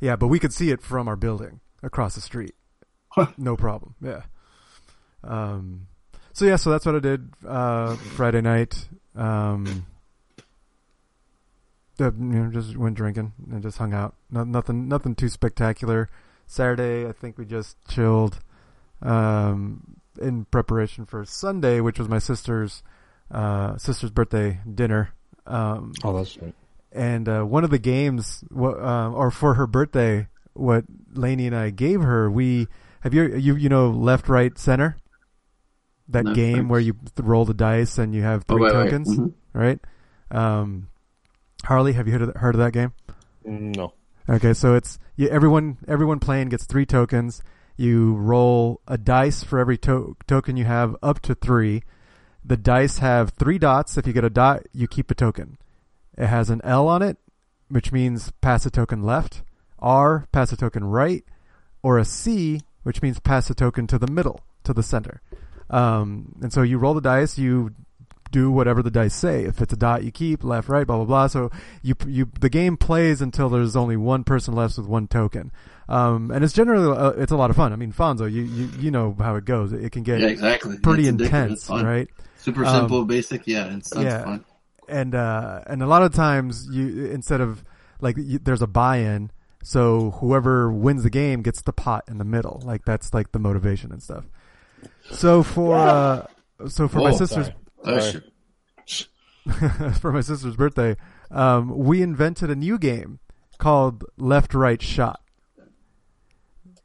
Yeah, 0.00 0.16
but 0.16 0.28
we 0.28 0.38
could 0.38 0.52
see 0.52 0.70
it 0.70 0.82
from 0.82 1.08
our 1.08 1.16
building 1.16 1.60
across 1.82 2.14
the 2.14 2.20
street. 2.20 2.54
Huh. 3.08 3.28
No 3.38 3.56
problem. 3.56 3.94
Yeah. 4.02 4.22
Um. 5.24 5.86
So 6.32 6.44
yeah, 6.44 6.56
so 6.56 6.70
that's 6.70 6.86
what 6.86 6.94
I 6.94 7.00
did 7.00 7.30
uh, 7.46 7.96
Friday 7.96 8.40
night. 8.42 8.86
Um. 9.16 9.86
uh, 12.00 12.12
you 12.12 12.12
know, 12.12 12.50
just 12.50 12.76
went 12.76 12.96
drinking 12.96 13.32
and 13.50 13.62
just 13.62 13.78
hung 13.78 13.92
out. 13.92 14.14
No, 14.30 14.44
nothing, 14.44 14.88
nothing 14.88 15.14
too 15.14 15.28
spectacular. 15.28 16.08
Saturday, 16.46 17.08
I 17.08 17.12
think 17.12 17.38
we 17.38 17.44
just 17.44 17.76
chilled. 17.88 18.40
Um, 19.02 19.96
in 20.20 20.44
preparation 20.46 21.06
for 21.06 21.24
Sunday, 21.24 21.80
which 21.80 21.98
was 21.98 22.08
my 22.08 22.18
sister's 22.18 22.82
uh 23.30 23.76
sister's 23.78 24.10
birthday 24.10 24.60
dinner. 24.72 25.10
Um, 25.46 25.92
Oh, 26.04 26.16
that's 26.16 26.36
right. 26.38 26.54
and 26.92 27.28
uh, 27.28 27.42
one 27.42 27.64
of 27.64 27.70
the 27.70 27.78
games, 27.78 28.44
uh, 28.54 29.10
or 29.10 29.30
for 29.30 29.54
her 29.54 29.66
birthday, 29.66 30.28
what 30.54 30.84
Lainey 31.14 31.46
and 31.46 31.56
I 31.56 31.70
gave 31.70 32.00
her, 32.02 32.30
we 32.30 32.68
have 33.00 33.14
you 33.14 33.34
you 33.36 33.54
you 33.56 33.68
know 33.68 33.88
left, 33.90 34.28
right, 34.28 34.56
center. 34.58 34.96
That 36.10 36.24
No, 36.24 36.34
game 36.34 36.54
thanks. 36.54 36.70
where 36.70 36.80
you 36.80 36.92
th- 36.94 37.26
roll 37.26 37.44
the 37.44 37.52
dice 37.54 37.98
and 37.98 38.14
you 38.14 38.22
have 38.22 38.44
Oh, 38.48 38.54
three 38.54 38.64
right, 38.64 38.74
right. 38.74 38.84
tokens, 38.84 39.18
Mhm. 39.18 39.32
right? 39.52 39.78
Um, 40.30 40.88
Harley, 41.64 41.92
have 41.92 42.06
you 42.06 42.12
heard 42.14 42.22
of, 42.22 42.34
heard 42.36 42.54
of 42.54 42.60
that 42.60 42.72
game? 42.72 42.92
No. 43.44 43.92
Okay, 44.28 44.54
so 44.54 44.74
it's 44.74 44.98
you, 45.16 45.28
everyone 45.28 45.76
everyone 45.86 46.18
playing 46.18 46.48
gets 46.48 46.64
three 46.64 46.86
tokens. 46.86 47.42
You 47.76 48.14
roll 48.16 48.80
a 48.88 48.96
dice 48.98 49.42
for 49.44 49.58
every 49.58 49.76
to- 49.78 50.16
token 50.26 50.56
you 50.56 50.64
have 50.64 50.96
up 51.02 51.20
to 51.20 51.34
three. 51.34 51.82
The 52.48 52.56
dice 52.56 52.98
have 52.98 53.30
three 53.30 53.58
dots. 53.58 53.98
If 53.98 54.06
you 54.06 54.14
get 54.14 54.24
a 54.24 54.30
dot, 54.30 54.62
you 54.72 54.88
keep 54.88 55.10
a 55.10 55.14
token. 55.14 55.58
It 56.16 56.26
has 56.26 56.48
an 56.48 56.62
L 56.64 56.88
on 56.88 57.02
it, 57.02 57.18
which 57.68 57.92
means 57.92 58.32
pass 58.40 58.64
a 58.64 58.70
token 58.70 59.02
left. 59.02 59.42
R, 59.78 60.26
pass 60.32 60.50
a 60.50 60.56
token 60.56 60.84
right. 60.84 61.24
Or 61.82 61.98
a 61.98 62.06
C, 62.06 62.62
which 62.84 63.02
means 63.02 63.20
pass 63.20 63.50
a 63.50 63.54
token 63.54 63.86
to 63.88 63.98
the 63.98 64.06
middle, 64.06 64.40
to 64.64 64.72
the 64.72 64.82
center. 64.82 65.20
Um, 65.68 66.36
and 66.40 66.50
so 66.50 66.62
you 66.62 66.78
roll 66.78 66.94
the 66.94 67.02
dice, 67.02 67.36
you 67.36 67.74
do 68.30 68.50
whatever 68.50 68.82
the 68.82 68.90
dice 68.90 69.14
say. 69.14 69.44
If 69.44 69.60
it's 69.60 69.74
a 69.74 69.76
dot, 69.76 70.02
you 70.02 70.10
keep 70.10 70.42
left, 70.42 70.70
right, 70.70 70.86
blah 70.86 70.96
blah 70.96 71.04
blah. 71.04 71.26
So 71.26 71.50
you 71.82 71.94
you 72.06 72.30
the 72.40 72.48
game 72.48 72.78
plays 72.78 73.20
until 73.20 73.50
there's 73.50 73.76
only 73.76 73.96
one 73.98 74.24
person 74.24 74.54
left 74.54 74.78
with 74.78 74.86
one 74.86 75.06
token, 75.06 75.52
um, 75.88 76.30
and 76.30 76.42
it's 76.42 76.54
generally 76.54 76.96
uh, 76.96 77.10
it's 77.10 77.32
a 77.32 77.36
lot 77.36 77.50
of 77.50 77.56
fun. 77.56 77.72
I 77.72 77.76
mean, 77.76 77.92
Fonso, 77.92 78.30
you 78.30 78.42
you 78.42 78.70
you 78.78 78.90
know 78.90 79.14
how 79.18 79.36
it 79.36 79.44
goes. 79.44 79.72
It 79.72 79.92
can 79.92 80.02
get 80.02 80.20
Yeah, 80.20 80.28
exactly. 80.28 80.78
pretty. 80.78 81.08
It's 81.08 81.22
intense, 81.22 81.68
right? 81.68 82.08
Super 82.48 82.64
Um, 82.66 82.74
simple, 82.80 83.04
basic. 83.04 83.46
Yeah, 83.46 83.74
it's 83.76 83.90
sounds 83.90 84.04
yeah. 84.04 84.24
fun. 84.24 84.44
and 84.88 85.14
uh 85.14 85.62
and 85.66 85.82
a 85.82 85.86
lot 85.86 86.02
of 86.02 86.12
times 86.14 86.66
you 86.70 87.06
instead 87.06 87.40
of 87.40 87.62
like 88.00 88.16
you, 88.18 88.38
there's 88.38 88.62
a 88.62 88.66
buy-in 88.66 89.30
so 89.62 90.12
whoever 90.20 90.70
wins 90.72 91.02
the 91.02 91.10
game 91.10 91.42
gets 91.42 91.60
the 91.62 91.72
pot 91.72 92.04
in 92.08 92.16
the 92.18 92.24
middle 92.24 92.62
like 92.64 92.84
that's 92.86 93.12
like 93.12 93.32
the 93.32 93.38
motivation 93.38 93.92
and 93.92 94.02
stuff 94.02 94.24
so 95.10 95.42
for 95.42 95.76
uh 95.76 96.26
so 96.68 96.88
for 96.88 97.00
my 97.00 97.10
sister's 97.12 97.46
sorry. 97.46 97.56
Oh, 97.84 98.00
Sorry. 98.00 99.92
for 100.00 100.12
my 100.12 100.20
sister's 100.20 100.56
birthday 100.56 100.96
um 101.30 101.76
we 101.76 102.00
invented 102.02 102.48
a 102.50 102.56
new 102.56 102.78
game 102.78 103.18
called 103.58 104.04
left 104.16 104.54
right 104.54 104.80
shot 104.80 105.20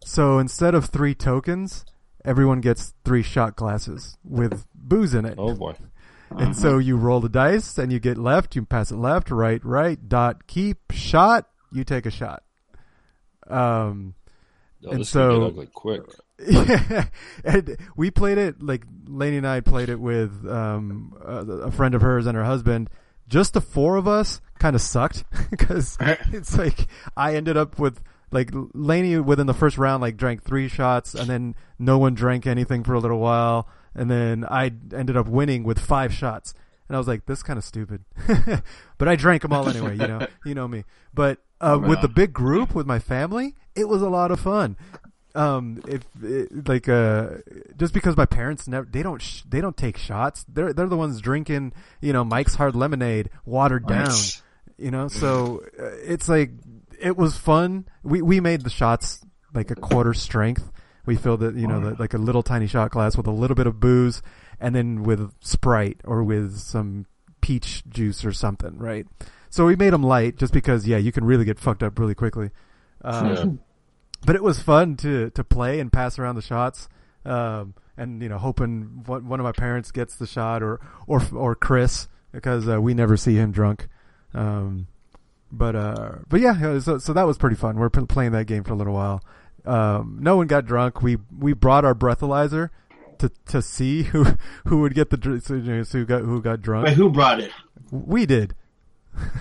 so 0.04 0.40
instead 0.40 0.76
of 0.76 0.86
three 0.86 1.16
tokens 1.16 1.86
everyone 2.26 2.62
gets 2.62 2.94
three 3.06 3.24
shot 3.24 3.56
glasses 3.56 4.18
with 4.24 4.66
booze 4.76 5.14
in 5.14 5.26
it 5.26 5.36
Oh 5.38 5.54
boy. 5.56 5.76
and 6.32 6.56
so 6.56 6.78
you 6.78 6.96
roll 6.98 7.20
the 7.20 7.30
dice 7.30 7.78
and 7.78 7.92
you 7.92 8.00
get 8.00 8.18
left, 8.18 8.56
you 8.56 8.64
pass 8.66 8.92
it 8.92 8.96
left, 8.98 9.30
right, 9.32 9.64
right, 9.66 9.98
dot, 10.10 10.48
keep, 10.48 10.92
shot, 10.92 11.48
you 11.72 11.84
take 11.84 12.06
a 12.06 12.12
shot. 12.12 12.44
Um, 13.48 14.16
Oh, 14.86 14.92
And 14.92 15.00
this 15.00 15.10
so- 15.12 15.44
ugly 15.46 15.68
quick. 15.74 16.02
and 17.46 17.78
we 17.96 18.12
played 18.12 18.38
it, 18.38 18.62
like, 18.62 18.84
Lainey 19.08 19.38
and 19.38 19.48
I 19.48 19.62
played 19.62 19.88
it 19.88 20.00
with, 20.00 20.46
um, 20.50 21.14
a, 21.24 21.36
a 21.68 21.72
friend 21.72 21.96
of 21.96 22.02
hers 22.02 22.26
and 22.26 22.36
her 22.36 22.44
husband. 22.44 22.90
Just 23.30 23.54
the 23.54 23.62
four 23.62 23.96
of 23.96 24.10
us 24.10 24.42
kind 24.60 24.76
of 24.76 24.82
sucked 24.82 25.24
because 25.50 25.98
it's 26.34 26.58
like, 26.58 26.88
I 27.16 27.36
ended 27.36 27.56
up 27.56 27.80
with, 27.80 28.02
like, 28.34 28.50
Lainey 28.74 29.18
within 29.20 29.48
the 29.48 29.54
first 29.54 29.78
round, 29.78 30.02
like, 30.02 30.18
drank 30.18 30.44
three 30.44 30.68
shots 30.68 31.14
and 31.14 31.30
then 31.30 31.56
no 31.80 31.98
one 31.98 32.14
drank 32.14 32.48
anything 32.48 32.84
for 32.84 32.94
a 32.94 33.00
little 33.00 33.20
while. 33.20 33.68
And 33.96 34.10
then 34.10 34.46
I 34.46 34.72
ended 34.94 35.16
up 35.16 35.28
winning 35.28 35.64
with 35.64 35.80
five 35.80 36.14
shots. 36.14 36.54
And 36.88 36.96
I 36.96 37.00
was 37.00 37.08
like, 37.08 37.26
this 37.26 37.44
kind 37.44 37.58
of 37.58 37.64
stupid. 37.64 38.04
but 38.98 39.08
I 39.08 39.16
drank 39.16 39.44
them 39.44 39.54
all 39.54 39.70
anyway, 39.70 39.94
you 39.94 40.08
know, 40.08 40.28
you 40.46 40.56
know 40.56 40.68
me. 40.68 40.84
But, 41.14 41.40
uh, 41.62 41.80
with 41.82 42.02
the 42.02 42.10
big 42.10 42.34
group, 42.34 42.76
with 42.76 42.86
my 42.86 43.00
family, 43.00 43.56
it 43.76 43.88
was 43.88 44.02
a 44.02 44.10
lot 44.10 44.32
of 44.32 44.40
fun. 44.40 44.76
Um, 45.36 45.82
if, 45.88 46.04
it, 46.22 46.68
like, 46.68 46.90
uh, 46.90 47.30
just 47.78 47.94
because 47.94 48.18
my 48.18 48.26
parents 48.26 48.68
never, 48.68 48.86
they 48.86 49.02
don't, 49.02 49.22
sh- 49.22 49.44
they 49.48 49.62
don't 49.62 49.78
take 49.78 49.98
shots. 49.98 50.46
They're, 50.48 50.74
they're 50.74 50.88
the 50.88 50.98
ones 50.98 51.22
drinking, 51.22 51.74
you 52.02 52.14
know, 52.14 52.24
Mike's 52.24 52.56
Hard 52.56 52.76
Lemonade, 52.76 53.30
watered 53.46 53.88
down, 53.88 54.12
you 54.78 54.92
know, 54.92 55.08
so 55.08 55.64
uh, 55.80 55.86
it's 56.04 56.28
like, 56.28 56.52
it 57.04 57.18
was 57.18 57.38
fun. 57.38 57.88
We, 58.04 58.22
we 58.22 58.40
made 58.40 58.62
the 58.62 58.70
shots 58.70 59.24
like 59.54 59.70
a 59.72 59.76
quarter 59.76 60.14
strength. 60.14 60.72
We 61.06 61.16
filled 61.18 61.44
it, 61.44 61.56
you 61.56 61.68
know, 61.68 61.80
the, 61.82 61.96
like 62.00 62.14
a 62.14 62.18
little 62.18 62.44
tiny 62.44 62.66
shot 62.68 62.92
glass 62.92 63.18
with 63.18 63.28
a 63.28 63.32
little 63.32 63.56
bit 63.56 63.68
of 63.68 63.80
booze 63.80 64.22
and 64.60 64.74
then 64.74 65.04
with 65.04 65.32
Sprite 65.42 66.00
or 66.06 66.24
with 66.24 66.58
some 66.58 67.06
peach 67.42 67.84
juice 67.90 68.24
or 68.24 68.32
something, 68.32 68.78
right? 68.78 69.06
So 69.50 69.66
we 69.66 69.76
made 69.76 69.92
them 69.92 70.02
light 70.04 70.38
just 70.38 70.54
because, 70.54 70.88
yeah, 70.88 70.98
you 70.98 71.12
can 71.12 71.26
really 71.26 71.44
get 71.46 71.60
fucked 71.60 71.84
up 71.84 72.00
really 72.00 72.16
quickly. 72.16 72.50
Um, 73.04 73.28
Yeah. 73.28 73.46
But 74.26 74.38
it 74.38 74.44
was 74.44 74.62
fun 74.62 74.96
to, 74.98 75.30
to 75.32 75.44
play 75.44 75.82
and 75.82 75.92
pass 75.92 76.18
around 76.18 76.36
the 76.36 76.42
shots. 76.42 76.88
um, 77.26 77.74
and 77.98 78.22
you 78.24 78.30
know, 78.30 78.38
hoping 78.38 79.04
one 79.06 79.28
one 79.28 79.40
of 79.40 79.44
my 79.44 79.52
parents 79.52 79.92
gets 79.92 80.16
the 80.16 80.26
shot 80.26 80.64
or 80.64 80.80
or 81.06 81.22
or 81.34 81.54
Chris 81.56 82.08
because 82.32 82.68
uh, 82.68 82.82
we 82.82 82.94
never 82.94 83.18
see 83.18 83.36
him 83.36 83.52
drunk. 83.52 83.88
Um, 84.34 84.88
but 85.54 85.76
uh, 85.76 86.12
but 86.28 86.42
yeah, 86.42 86.80
so 86.80 86.98
so 86.98 87.14
that 87.14 87.24
was 87.24 87.38
pretty 87.38 87.56
fun. 87.56 87.78
We're 87.78 87.90
p- 87.90 88.06
playing 88.06 88.32
that 88.32 88.46
game 88.46 88.64
for 88.64 88.74
a 88.74 88.76
little 88.76 88.94
while. 88.94 89.24
Um, 89.66 90.18
no 90.20 90.36
one 90.36 90.48
got 90.48 90.66
drunk. 90.66 91.02
We 91.02 91.18
we 91.38 91.54
brought 91.54 91.86
our 91.86 91.96
breathalyzer 91.96 92.70
to 93.20 93.32
to 93.48 93.62
see 93.62 94.04
who 94.04 94.26
who 94.68 94.82
would 94.82 94.96
get 94.96 95.10
the 95.12 95.18
dr- 95.18 95.44
so, 95.44 95.54
you 95.54 95.62
know, 95.62 95.84
so 95.84 96.00
who 96.00 96.06
got 96.06 96.22
who 96.22 96.42
got 96.42 96.62
drunk. 96.62 96.88
Wait, 96.88 96.98
who 96.98 97.10
brought 97.10 97.40
it? 97.40 97.52
We 97.92 98.26
did. 98.26 98.56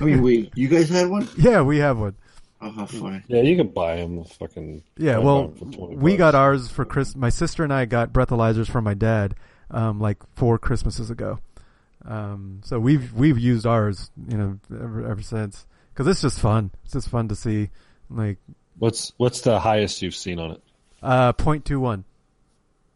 I 0.01 0.05
mean, 0.05 0.21
we. 0.23 0.51
You 0.55 0.69
guys 0.69 0.91
had 0.91 1.09
one? 1.09 1.27
Yeah, 1.39 1.63
we 1.63 1.79
have 1.79 1.99
one. 1.99 2.15
Oh, 2.61 2.71
how 2.71 2.87
funny. 2.87 3.23
Yeah, 3.27 3.41
you 3.41 3.57
can 3.57 3.69
buy 3.69 3.97
them. 3.97 4.23
Fucking 4.23 4.83
Yeah, 4.97 5.19
well, 5.19 5.49
them 5.49 5.73
for 5.73 5.79
20 5.79 5.97
we 5.97 6.17
got 6.17 6.35
ours 6.35 6.69
for 6.69 6.85
Chris. 6.85 7.17
My 7.17 7.31
sister 7.31 7.65
and 7.65 7.73
I 7.73 7.87
got 7.87 8.13
breathalyzers 8.13 8.71
from 8.71 8.85
my 8.85 8.95
dad, 8.95 9.35
um, 9.71 9.99
like 9.99 10.19
four 10.37 10.59
Christmases 10.59 11.11
ago. 11.11 11.41
Um, 12.05 12.61
so 12.65 12.79
we've 12.79 13.13
we've 13.15 13.39
used 13.39 13.67
ours, 13.67 14.11
you 14.29 14.37
know, 14.37 14.59
ever 14.73 15.09
ever 15.09 15.23
since 15.23 15.67
because 15.93 16.07
it's 16.07 16.23
just 16.23 16.39
fun. 16.41 16.71
It's 16.85 16.93
just 16.95 17.09
fun 17.09 17.29
to 17.29 17.35
see, 17.37 17.71
like, 18.11 18.39
What's 18.79 19.13
what's 19.19 19.43
the 19.43 19.61
highest 19.61 20.01
you've 20.03 20.15
seen 20.15 20.39
on 20.39 20.53
it? 20.53 20.63
uh, 21.03 21.33
point 21.33 21.65
two 21.65 21.79
one. 21.81 22.05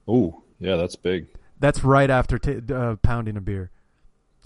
Ooh, 0.08 0.42
yeah, 0.58 0.76
that's 0.76 0.96
big. 0.96 1.26
That's 1.60 1.82
right 1.84 2.08
after 2.10 2.38
t- 2.38 2.60
uh, 2.72 2.96
pounding 2.96 3.36
a 3.36 3.40
beer. 3.40 3.70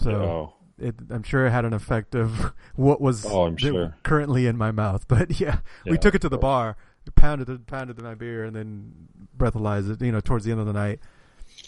So 0.01 0.11
oh, 0.11 0.53
it, 0.79 0.95
I'm 1.09 1.23
sure 1.23 1.45
it 1.45 1.51
had 1.51 1.65
an 1.65 1.73
effect 1.73 2.15
of 2.15 2.53
what 2.75 2.99
was 3.01 3.25
Oh, 3.25 3.55
sure. 3.55 3.95
currently 4.03 4.47
in 4.47 4.57
my 4.57 4.71
mouth. 4.71 5.05
But 5.09 5.39
yeah, 5.39 5.59
we 5.85 5.97
took 5.97 6.15
it 6.15 6.21
to 6.21 6.29
the 6.29 6.37
bar, 6.37 6.75
pounded 7.15 7.49
it, 7.49 7.65
pounded 7.67 8.01
my 8.01 8.15
beer, 8.15 8.43
and 8.43 8.55
then 8.55 8.91
breathalyzed 9.37 9.89
it. 9.91 10.01
You 10.05 10.11
know, 10.11 10.19
towards 10.21 10.43
the 10.45 10.51
end 10.51 10.59
of 10.59 10.65
the 10.65 10.73
night. 10.73 10.99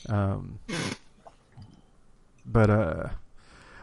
Um, 0.10 0.60
but 2.46 2.70
uh, 2.70 3.10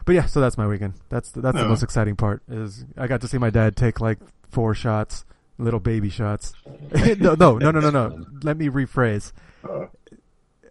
but 0.05 0.15
yeah, 0.15 0.25
so 0.25 0.41
that's 0.41 0.57
my 0.57 0.67
weekend. 0.67 0.93
That's 1.09 1.31
the, 1.31 1.41
that's 1.41 1.57
the 1.57 1.65
Oh. 1.65 1.69
most 1.69 1.83
exciting 1.83 2.15
part. 2.15 2.41
Is 2.49 2.85
I 2.97 3.07
got 3.07 3.21
to 3.21 3.27
see 3.27 3.37
my 3.37 3.49
dad 3.49 3.75
take 3.75 3.99
like 4.01 4.19
four 4.49 4.73
shots, 4.73 5.25
little 5.57 5.79
baby 5.79 6.09
shots. 6.09 6.53
no, 7.19 7.35
no, 7.35 7.57
no, 7.57 7.71
no, 7.71 7.79
no, 7.79 7.89
no. 7.89 8.25
Let 8.43 8.57
me 8.57 8.67
rephrase. 8.69 9.31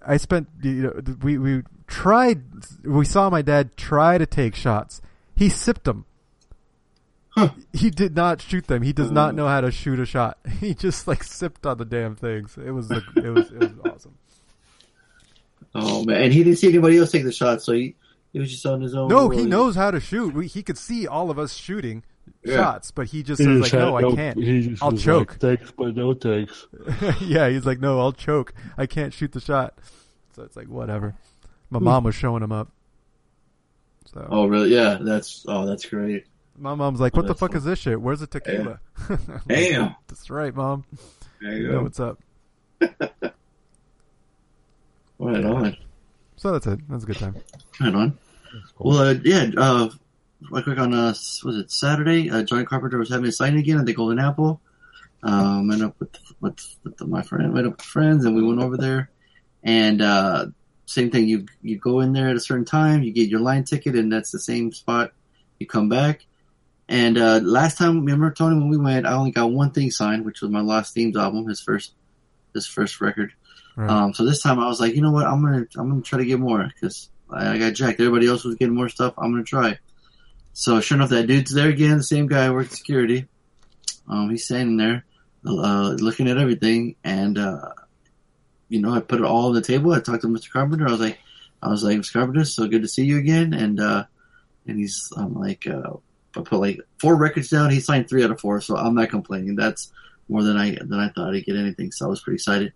I 0.06 0.16
spent 0.16 0.48
you 0.62 0.82
know 0.82 1.14
we 1.22 1.38
we 1.38 1.62
tried 1.86 2.42
we 2.84 3.04
saw 3.04 3.28
my 3.30 3.42
dad 3.42 3.76
try 3.76 4.18
to 4.18 4.26
take 4.26 4.54
shots. 4.54 5.02
He 5.36 5.48
sipped 5.48 5.84
them. 5.84 6.06
He 7.72 7.88
did 7.90 8.14
not 8.14 8.42
shoot 8.42 8.66
them. 8.66 8.82
He 8.82 8.92
does 8.92 9.10
not 9.10 9.32
oh. 9.32 9.36
know 9.36 9.46
how 9.48 9.62
to 9.62 9.70
shoot 9.70 9.98
a 9.98 10.04
shot. 10.06 10.38
He 10.60 10.74
just 10.74 11.08
like 11.08 11.22
sipped 11.24 11.64
on 11.64 11.78
the 11.78 11.84
damn 11.86 12.16
things. 12.16 12.58
It 12.58 12.70
was 12.72 12.90
it 12.90 13.02
was 13.16 13.50
it 13.50 13.60
was 13.60 13.72
awesome. 13.88 14.14
Oh 15.74 16.04
man, 16.04 16.24
and 16.24 16.32
he 16.32 16.42
didn't 16.42 16.58
see 16.58 16.68
anybody 16.68 16.98
else 16.98 17.12
take 17.12 17.24
the 17.24 17.32
shot, 17.32 17.62
so 17.62 17.72
he 17.72 17.94
he 18.32 18.38
was 18.38 18.50
just 18.50 18.64
on 18.66 18.80
his 18.80 18.94
own. 18.94 19.08
No, 19.08 19.28
he 19.28 19.40
roll. 19.40 19.46
knows 19.48 19.74
how 19.76 19.90
to 19.90 20.00
shoot. 20.00 20.34
We, 20.34 20.46
he 20.46 20.62
could 20.62 20.78
see 20.78 21.06
all 21.06 21.30
of 21.30 21.38
us 21.38 21.54
shooting 21.54 22.04
Yeah. 22.44 22.56
shots, 22.56 22.90
but 22.90 23.08
he 23.08 23.22
just 23.22 23.42
says 23.42 23.60
like, 23.60 23.72
"No, 23.72 23.96
I 23.96 24.14
can't. 24.14 24.78
I'll 24.82 24.92
choke." 24.92 25.36
thanks, 25.40 25.72
but 25.72 25.96
no 25.96 26.14
thanks. 26.14 26.66
yeah, 27.20 27.48
he's 27.48 27.66
like, 27.66 27.80
"No, 27.80 27.98
I'll 28.00 28.12
choke. 28.12 28.54
I 28.78 28.86
can't 28.86 29.12
shoot 29.12 29.32
the 29.32 29.40
shot." 29.40 29.78
So 30.36 30.42
it's 30.44 30.56
like 30.56 30.68
whatever. 30.68 31.14
My 31.70 31.78
hmm. 31.78 31.84
mom 31.86 32.04
was 32.04 32.14
showing 32.14 32.42
him 32.42 32.52
up. 32.52 32.68
So 34.12 34.26
Oh 34.30 34.46
really? 34.46 34.74
Yeah, 34.74 34.98
that's 35.00 35.44
oh 35.48 35.66
that's 35.66 35.84
great. 35.86 36.26
my 36.56 36.74
mom's 36.74 37.00
like, 37.00 37.16
"What 37.16 37.26
the 37.26 37.34
fuck 37.34 37.50
fun. 37.50 37.58
is 37.58 37.64
this 37.64 37.78
shit? 37.80 38.00
Where's 38.00 38.20
the 38.20 38.26
tequila?" 38.26 38.80
I'm 39.08 39.18
like, 39.28 39.44
Damn. 39.46 39.96
That's 40.08 40.30
right, 40.30 40.54
mom. 40.54 40.84
There 41.40 41.52
You 41.52 41.62
you 41.62 41.68
know 41.68 41.78
go. 41.78 41.82
what's 41.82 42.00
up. 42.00 42.18
Right 45.22 45.44
on. 45.44 45.76
So 46.40 46.52
that's 46.52 46.66
it. 46.66 46.80
That's 46.88 47.04
a 47.04 47.06
good 47.06 47.18
time. 47.18 47.36
Right 47.82 47.94
on. 47.94 48.18
Well, 48.78 48.96
uh, 48.96 49.14
yeah. 49.22 49.50
Uh, 49.54 49.90
real 50.50 50.62
quick 50.62 50.78
on 50.78 50.94
uh, 50.94 51.08
was 51.44 51.58
it 51.58 51.70
Saturday? 51.70 52.30
Uh, 52.30 52.42
John 52.44 52.64
Carpenter 52.64 52.96
was 52.96 53.10
having 53.10 53.26
a 53.26 53.32
signing 53.32 53.58
again 53.58 53.78
at 53.78 53.84
the 53.84 53.92
Golden 53.92 54.18
Apple. 54.18 54.58
Um, 55.22 55.68
went 55.68 55.82
up 55.82 55.96
with 56.00 56.16
with, 56.40 56.58
with 56.82 56.98
my 57.02 57.20
friend, 57.20 57.52
went 57.52 57.66
up 57.66 57.76
with 57.76 57.82
friends, 57.82 58.24
and 58.24 58.34
we 58.34 58.42
went 58.42 58.58
over 58.58 58.78
there. 58.78 59.10
And 59.62 60.00
uh, 60.00 60.46
same 60.86 61.10
thing. 61.10 61.28
You 61.28 61.44
you 61.60 61.76
go 61.76 62.00
in 62.00 62.14
there 62.14 62.30
at 62.30 62.36
a 62.36 62.40
certain 62.40 62.64
time, 62.64 63.02
you 63.02 63.12
get 63.12 63.28
your 63.28 63.40
line 63.40 63.64
ticket, 63.64 63.94
and 63.94 64.10
that's 64.10 64.30
the 64.30 64.40
same 64.40 64.72
spot. 64.72 65.12
You 65.58 65.66
come 65.66 65.90
back. 65.90 66.24
And 66.88 67.18
uh, 67.18 67.40
last 67.42 67.76
time, 67.76 67.96
remember 67.96 68.30
Tony, 68.30 68.56
when 68.56 68.70
we 68.70 68.78
went, 68.78 69.04
I 69.04 69.12
only 69.12 69.30
got 69.30 69.52
one 69.52 69.72
thing 69.72 69.90
signed, 69.90 70.24
which 70.24 70.40
was 70.40 70.50
my 70.50 70.62
Lost 70.62 70.94
Themes 70.94 71.18
album, 71.18 71.48
his 71.48 71.60
first 71.60 71.92
his 72.54 72.66
first 72.66 73.02
record. 73.02 73.34
Right. 73.76 73.90
Um, 73.90 74.14
so 74.14 74.24
this 74.24 74.42
time 74.42 74.58
I 74.58 74.66
was 74.66 74.80
like, 74.80 74.94
you 74.94 75.02
know 75.02 75.12
what, 75.12 75.26
I'm 75.26 75.42
gonna 75.42 75.66
I'm 75.76 75.88
gonna 75.88 76.02
try 76.02 76.18
to 76.18 76.24
get 76.24 76.40
more 76.40 76.68
because 76.74 77.08
I, 77.30 77.58
got 77.58 77.74
jacked. 77.74 78.00
Everybody 78.00 78.26
else 78.26 78.44
was 78.44 78.56
getting 78.56 78.74
more 78.74 78.88
stuff. 78.88 79.14
I'm 79.16 79.32
gonna 79.32 79.44
try. 79.44 79.78
So 80.52 80.80
sure 80.80 80.96
enough, 80.96 81.10
that 81.10 81.26
dude's 81.26 81.52
there 81.52 81.68
again. 81.68 81.98
The 81.98 82.02
same 82.02 82.26
guy 82.26 82.50
worked 82.50 82.72
security. 82.72 83.26
Um, 84.08 84.30
he's 84.30 84.44
standing 84.44 84.76
there, 84.76 85.04
uh, 85.46 85.94
looking 85.98 86.28
at 86.28 86.38
everything, 86.38 86.96
and 87.04 87.38
uh, 87.38 87.70
you 88.68 88.80
know, 88.80 88.92
I 88.92 89.00
put 89.00 89.20
it 89.20 89.26
all 89.26 89.46
on 89.46 89.54
the 89.54 89.62
table. 89.62 89.92
I 89.92 90.00
talked 90.00 90.22
to 90.22 90.28
Mr. 90.28 90.50
Carpenter. 90.50 90.88
I 90.88 90.90
was 90.90 91.00
like, 91.00 91.18
I 91.62 91.68
was 91.68 91.84
like, 91.84 91.98
Mr. 91.98 92.14
Carpenter, 92.14 92.44
so 92.44 92.66
good 92.66 92.82
to 92.82 92.88
see 92.88 93.04
you 93.04 93.18
again. 93.18 93.54
And 93.54 93.80
uh, 93.80 94.04
and 94.66 94.78
he's, 94.78 95.12
I'm 95.16 95.34
like, 95.34 95.66
uh, 95.66 95.94
I 96.36 96.40
put 96.40 96.60
like 96.60 96.80
four 96.98 97.16
records 97.16 97.50
down. 97.50 97.70
He 97.70 97.80
signed 97.80 98.08
three 98.08 98.24
out 98.24 98.30
of 98.30 98.40
four, 98.40 98.60
so 98.60 98.76
I'm 98.76 98.94
not 98.94 99.10
complaining. 99.10 99.56
That's 99.56 99.92
more 100.28 100.42
than 100.42 100.56
I 100.56 100.76
than 100.80 100.94
I 100.94 101.08
thought 101.08 101.34
I'd 101.34 101.44
get 101.44 101.56
anything. 101.56 101.92
So 101.92 102.06
I 102.06 102.08
was 102.08 102.20
pretty 102.20 102.36
excited. 102.36 102.72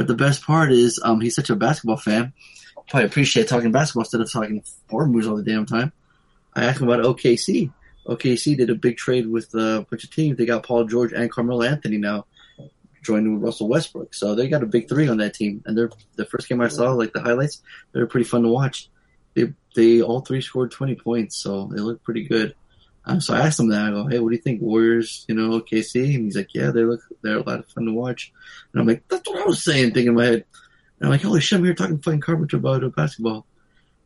But 0.00 0.06
the 0.06 0.14
best 0.14 0.46
part 0.46 0.72
is, 0.72 0.98
um, 1.04 1.20
he's 1.20 1.34
such 1.34 1.50
a 1.50 1.54
basketball 1.54 1.98
fan. 1.98 2.32
Probably 2.88 3.04
appreciate 3.04 3.48
talking 3.48 3.70
basketball 3.70 4.04
instead 4.04 4.22
of 4.22 4.32
talking 4.32 4.64
horror 4.88 5.06
movies 5.06 5.28
all 5.28 5.36
the 5.36 5.42
damn 5.42 5.66
time. 5.66 5.92
I 6.54 6.64
asked 6.64 6.80
him 6.80 6.88
about 6.88 7.04
OKC. 7.04 7.70
OKC 8.06 8.56
did 8.56 8.70
a 8.70 8.74
big 8.74 8.96
trade 8.96 9.26
with 9.26 9.54
uh, 9.54 9.58
a 9.58 9.82
bunch 9.82 10.04
of 10.04 10.10
teams. 10.10 10.38
They 10.38 10.46
got 10.46 10.62
Paul 10.62 10.84
George 10.86 11.12
and 11.12 11.30
Carmelo 11.30 11.64
Anthony 11.64 11.98
now 11.98 12.24
joined 13.02 13.30
with 13.30 13.42
Russell 13.42 13.68
Westbrook. 13.68 14.14
So 14.14 14.34
they 14.34 14.48
got 14.48 14.62
a 14.62 14.66
big 14.66 14.88
three 14.88 15.06
on 15.06 15.18
that 15.18 15.34
team. 15.34 15.62
And 15.66 15.76
they're 15.76 15.90
the 16.16 16.24
first 16.24 16.48
game 16.48 16.62
I 16.62 16.68
saw, 16.68 16.92
like 16.92 17.12
the 17.12 17.20
highlights, 17.20 17.60
they 17.92 18.00
were 18.00 18.06
pretty 18.06 18.24
fun 18.24 18.44
to 18.44 18.48
watch. 18.48 18.88
They 19.34 19.52
they 19.76 20.00
all 20.00 20.22
three 20.22 20.40
scored 20.40 20.70
twenty 20.70 20.94
points, 20.94 21.36
so 21.36 21.66
they 21.66 21.82
look 21.82 22.02
pretty 22.02 22.26
good. 22.26 22.54
So 23.18 23.34
I 23.34 23.40
asked 23.40 23.58
him 23.58 23.68
that. 23.68 23.86
I 23.86 23.90
go, 23.90 24.06
"Hey, 24.06 24.18
what 24.18 24.30
do 24.30 24.36
you 24.36 24.42
think, 24.42 24.62
Warriors? 24.62 25.24
You 25.28 25.34
know, 25.34 25.60
OKC?" 25.60 26.14
And 26.14 26.24
he's 26.24 26.36
like, 26.36 26.54
"Yeah, 26.54 26.70
they 26.70 26.84
look 26.84 27.00
they're 27.22 27.38
a 27.38 27.42
lot 27.42 27.58
of 27.58 27.68
fun 27.68 27.86
to 27.86 27.92
watch." 27.92 28.32
And 28.72 28.80
I'm 28.80 28.86
like, 28.86 29.02
"That's 29.08 29.28
what 29.28 29.40
I 29.40 29.46
was 29.46 29.64
saying," 29.64 29.92
thinking 29.92 30.08
in 30.08 30.14
my 30.14 30.24
head. 30.26 30.44
And 30.98 31.06
I'm 31.06 31.10
like, 31.10 31.22
"Holy 31.22 31.40
shit, 31.40 31.58
I'm 31.58 31.64
here 31.64 31.74
talking 31.74 31.96
to 31.96 32.02
fucking 32.02 32.20
Carpenter 32.20 32.58
about 32.58 32.94
basketball." 32.94 33.46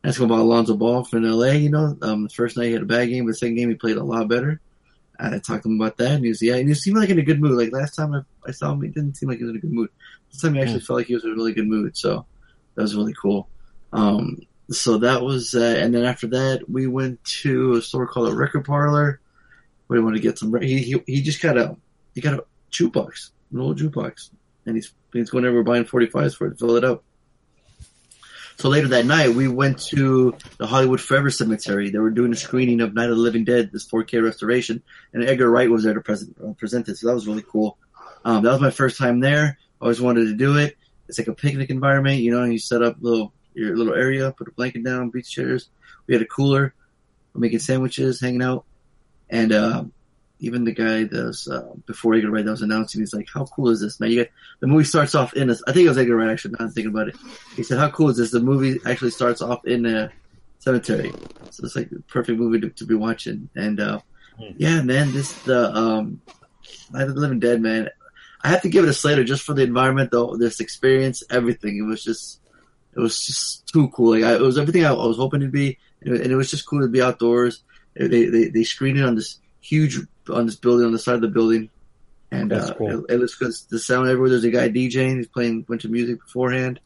Ask 0.03 0.19
him 0.19 0.25
about 0.25 0.41
Alonzo 0.41 0.75
Ball 0.75 1.03
from 1.03 1.23
LA. 1.23 1.53
You 1.53 1.69
know, 1.69 1.97
um, 2.01 2.23
the 2.23 2.29
first 2.29 2.57
night 2.57 2.67
he 2.67 2.73
had 2.73 2.83
a 2.83 2.85
bad 2.85 3.09
game, 3.09 3.25
but 3.25 3.31
the 3.31 3.37
second 3.37 3.55
game 3.55 3.69
he 3.69 3.75
played 3.75 3.97
a 3.97 4.03
lot 4.03 4.27
better. 4.27 4.61
I 5.19 5.39
talked 5.39 5.63
to 5.63 5.69
him 5.69 5.79
about 5.79 5.97
that, 5.97 6.11
and 6.11 6.23
he 6.23 6.29
was 6.29 6.41
yeah, 6.41 6.55
and 6.55 6.67
he 6.67 6.75
seemed 6.75 6.97
like 6.97 7.09
in 7.09 7.19
a 7.19 7.23
good 7.23 7.41
mood. 7.41 7.57
Like 7.57 7.71
last 7.71 7.95
time 7.95 8.13
I, 8.13 8.21
I 8.47 8.51
saw 8.51 8.71
him, 8.71 8.81
he 8.81 8.89
didn't 8.89 9.17
seem 9.17 9.29
like 9.29 9.39
he 9.39 9.43
was 9.43 9.51
in 9.51 9.57
a 9.57 9.61
good 9.61 9.73
mood. 9.73 9.89
This 10.31 10.41
time 10.41 10.55
he 10.55 10.61
actually 10.61 10.81
felt 10.81 10.97
like 10.97 11.07
he 11.07 11.15
was 11.15 11.23
in 11.23 11.31
a 11.31 11.35
really 11.35 11.53
good 11.53 11.67
mood, 11.67 11.97
so 11.97 12.25
that 12.75 12.81
was 12.81 12.95
really 12.95 13.15
cool. 13.19 13.49
Um, 13.93 14.39
so 14.71 14.97
that 14.99 15.21
was, 15.21 15.53
uh, 15.53 15.75
and 15.77 15.93
then 15.93 16.05
after 16.05 16.27
that 16.27 16.69
we 16.69 16.87
went 16.87 17.23
to 17.23 17.73
a 17.73 17.81
store 17.81 18.07
called 18.07 18.29
a 18.29 18.35
Record 18.35 18.65
Parlor. 18.65 19.19
We 19.87 19.99
wanted 19.99 20.17
to 20.17 20.23
get 20.23 20.39
some. 20.39 20.59
He 20.61 20.79
he, 20.79 21.03
he 21.05 21.21
just 21.21 21.41
got 21.41 21.57
a 21.57 21.77
he 22.15 22.21
got 22.21 22.33
a 22.33 22.45
jukebox, 22.71 23.29
an 23.51 23.59
old 23.59 23.77
jukebox, 23.77 24.31
and 24.65 24.75
he's 24.75 24.91
he's 25.13 25.29
going 25.29 25.45
over 25.45 25.63
buying 25.63 25.85
forty 25.85 26.07
fives 26.07 26.35
for 26.35 26.47
it 26.47 26.51
to 26.51 26.55
fill 26.55 26.75
it 26.75 26.83
up. 26.83 27.03
So 28.57 28.69
later 28.69 28.87
that 28.89 29.05
night, 29.05 29.35
we 29.35 29.47
went 29.47 29.79
to 29.87 30.35
the 30.57 30.65
Hollywood 30.65 31.01
Forever 31.01 31.29
Cemetery. 31.29 31.89
They 31.89 31.99
were 31.99 32.09
doing 32.09 32.31
a 32.31 32.37
screening 32.37 32.79
of 32.81 32.93
Night 32.93 33.09
of 33.09 33.17
the 33.17 33.21
Living 33.21 33.43
Dead, 33.43 33.69
this 33.71 33.87
4K 33.87 34.23
restoration, 34.23 34.81
and 35.13 35.23
Edgar 35.23 35.49
Wright 35.49 35.69
was 35.69 35.83
there 35.83 35.93
to 35.93 35.99
present, 35.99 36.37
uh, 36.41 36.53
present 36.53 36.87
it. 36.87 36.97
So 36.97 37.07
that 37.07 37.13
was 37.13 37.27
really 37.27 37.43
cool. 37.43 37.77
Um, 38.23 38.43
that 38.43 38.51
was 38.51 38.61
my 38.61 38.71
first 38.71 38.97
time 38.97 39.19
there. 39.19 39.57
Always 39.81 39.99
wanted 39.99 40.25
to 40.27 40.33
do 40.35 40.57
it. 40.57 40.77
It's 41.09 41.19
like 41.19 41.27
a 41.27 41.33
picnic 41.33 41.69
environment, 41.69 42.21
you 42.21 42.31
know. 42.31 42.45
You 42.45 42.57
set 42.57 42.81
up 42.81 42.95
little 43.01 43.33
your 43.55 43.75
little 43.75 43.93
area, 43.93 44.31
put 44.31 44.47
a 44.47 44.51
blanket 44.51 44.83
down, 44.83 45.09
beach 45.09 45.31
chairs. 45.31 45.69
We 46.07 46.13
had 46.13 46.21
a 46.21 46.27
cooler. 46.27 46.73
We're 47.33 47.41
making 47.41 47.59
sandwiches, 47.59 48.21
hanging 48.21 48.43
out, 48.43 48.65
and 49.29 49.51
uh, 49.51 49.83
even 50.39 50.63
the 50.63 50.71
guy 50.71 51.03
that 51.03 51.25
was 51.25 51.47
uh, 51.47 51.73
before 51.85 52.13
Edgar 52.13 52.31
Wright 52.31 52.45
that 52.45 52.51
was 52.51 52.61
announcing, 52.61 53.01
he's 53.01 53.13
like, 53.13 53.27
"How 53.33 53.45
cool 53.45 53.69
is 53.69 53.81
this, 53.81 53.99
man?" 53.99 54.11
You 54.11 54.23
get 54.23 54.31
the 54.59 54.67
movie 54.67 54.83
starts 54.83 55.15
off 55.15 55.33
in 55.33 55.49
a, 55.49 55.55
I 55.67 55.73
think 55.73 55.85
it 55.85 55.89
was 55.89 55.97
Edgar 55.97 56.15
Wright 56.15 56.29
actually. 56.29 56.55
Now 56.57 56.65
I'm 56.65 56.71
thinking 56.71 56.93
about 56.93 57.09
it. 57.09 57.15
He 57.55 57.63
said, 57.63 57.79
"How 57.79 57.89
cool 57.89 58.09
is 58.09 58.17
this?" 58.17 58.31
The 58.31 58.39
movie 58.39 58.79
actually 58.85 59.11
starts 59.11 59.41
off 59.41 59.65
in 59.65 59.85
a 59.85 60.11
cemetery, 60.59 61.11
so 61.49 61.65
it's 61.65 61.75
like 61.75 61.89
the 61.89 62.01
perfect 62.01 62.39
movie 62.39 62.59
to, 62.61 62.69
to 62.69 62.85
be 62.85 62.95
watching. 62.95 63.49
And 63.55 63.79
uh, 63.79 63.99
yeah, 64.57 64.81
man, 64.81 65.11
this 65.11 65.33
the 65.43 65.73
um, 65.75 66.21
Night 66.91 67.07
of 67.07 67.15
the 67.15 67.21
Living 67.21 67.39
Dead, 67.39 67.61
man. 67.61 67.89
I 68.43 68.49
have 68.49 68.61
to 68.61 68.69
give 68.69 68.83
it 68.83 68.89
a 68.89 68.93
Slater 68.93 69.23
just 69.23 69.41
for 69.41 69.55
the 69.55 69.63
environment, 69.63 70.11
though. 70.11 70.37
This 70.37 70.59
experience, 70.59 71.23
everything. 71.31 71.77
It 71.77 71.81
was 71.81 72.03
just, 72.03 72.41
it 72.95 72.99
was 72.99 73.25
just 73.25 73.67
too 73.67 73.89
cool. 73.89 74.11
Like 74.11 74.23
I, 74.23 74.35
it 74.35 74.41
was 74.41 74.57
everything 74.57 74.85
I, 74.85 74.89
I 74.89 75.05
was 75.05 75.17
hoping 75.17 75.41
it'd 75.41 75.51
be, 75.51 75.77
and 76.01 76.15
it, 76.15 76.21
and 76.21 76.31
it 76.31 76.35
was 76.35 76.51
just 76.51 76.65
cool 76.65 76.81
to 76.81 76.87
be 76.87 77.01
outdoors. 77.01 77.63
They 77.95 78.25
they 78.25 78.47
they 78.49 78.63
screened 78.63 78.99
it 78.99 79.05
on 79.05 79.15
this 79.15 79.39
huge 79.61 79.99
on 80.29 80.45
this 80.45 80.55
building 80.55 80.85
on 80.85 80.91
the 80.91 80.99
side 80.99 81.15
of 81.15 81.21
the 81.21 81.27
building. 81.27 81.69
and 82.31 82.51
uh, 82.51 82.73
cool. 82.75 83.05
it, 83.05 83.13
it 83.13 83.17
looks 83.19 83.35
good. 83.35 83.53
The 83.69 83.79
sound 83.79 84.07
everywhere. 84.07 84.29
There's 84.29 84.43
a 84.43 84.51
guy 84.51 84.69
DJing. 84.69 85.17
He's 85.17 85.27
playing 85.27 85.59
a 85.59 85.69
bunch 85.69 85.85
of 85.85 85.91
music 85.91 86.19
beforehand. 86.19 86.79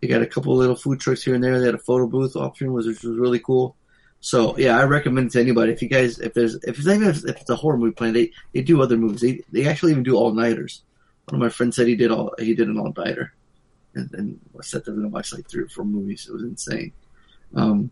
They 0.00 0.08
got 0.08 0.22
a 0.22 0.26
couple 0.26 0.56
little 0.56 0.74
food 0.74 0.98
trucks 1.00 1.22
here 1.22 1.34
and 1.34 1.44
there. 1.44 1.60
They 1.60 1.66
had 1.66 1.76
a 1.76 1.78
photo 1.78 2.06
booth 2.06 2.34
option, 2.34 2.72
which 2.72 2.86
was 2.86 3.04
really 3.04 3.38
cool. 3.38 3.76
So 4.20 4.56
yeah, 4.56 4.78
I 4.78 4.84
recommend 4.84 5.28
it 5.28 5.32
to 5.32 5.40
anybody. 5.40 5.72
If 5.72 5.82
you 5.82 5.88
guys, 5.88 6.18
if 6.18 6.34
there's, 6.34 6.54
if 6.54 6.78
it's 6.78 6.86
even 6.86 7.08
if 7.08 7.24
it's 7.24 7.50
a 7.50 7.56
horror 7.56 7.76
movie 7.76 7.92
playing, 7.92 8.14
they 8.14 8.32
they 8.52 8.62
do 8.62 8.82
other 8.82 8.96
movies. 8.96 9.20
They 9.20 9.42
they 9.50 9.68
actually 9.68 9.92
even 9.92 10.04
do 10.04 10.16
all 10.16 10.32
nighters. 10.32 10.82
One 11.28 11.40
of 11.40 11.44
my 11.44 11.50
friends 11.50 11.76
said 11.76 11.86
he 11.86 11.96
did 11.96 12.10
all 12.10 12.34
he 12.38 12.54
did 12.54 12.68
an 12.68 12.78
all 12.78 12.92
nighter, 12.96 13.32
and 13.94 14.12
and 14.14 14.40
sat 14.62 14.84
there 14.84 14.94
and 14.94 15.12
watched 15.12 15.34
like 15.34 15.48
three 15.48 15.64
or 15.64 15.68
four 15.68 15.84
movies. 15.84 16.26
It 16.28 16.32
was 16.32 16.42
insane. 16.42 16.92
Um, 17.54 17.90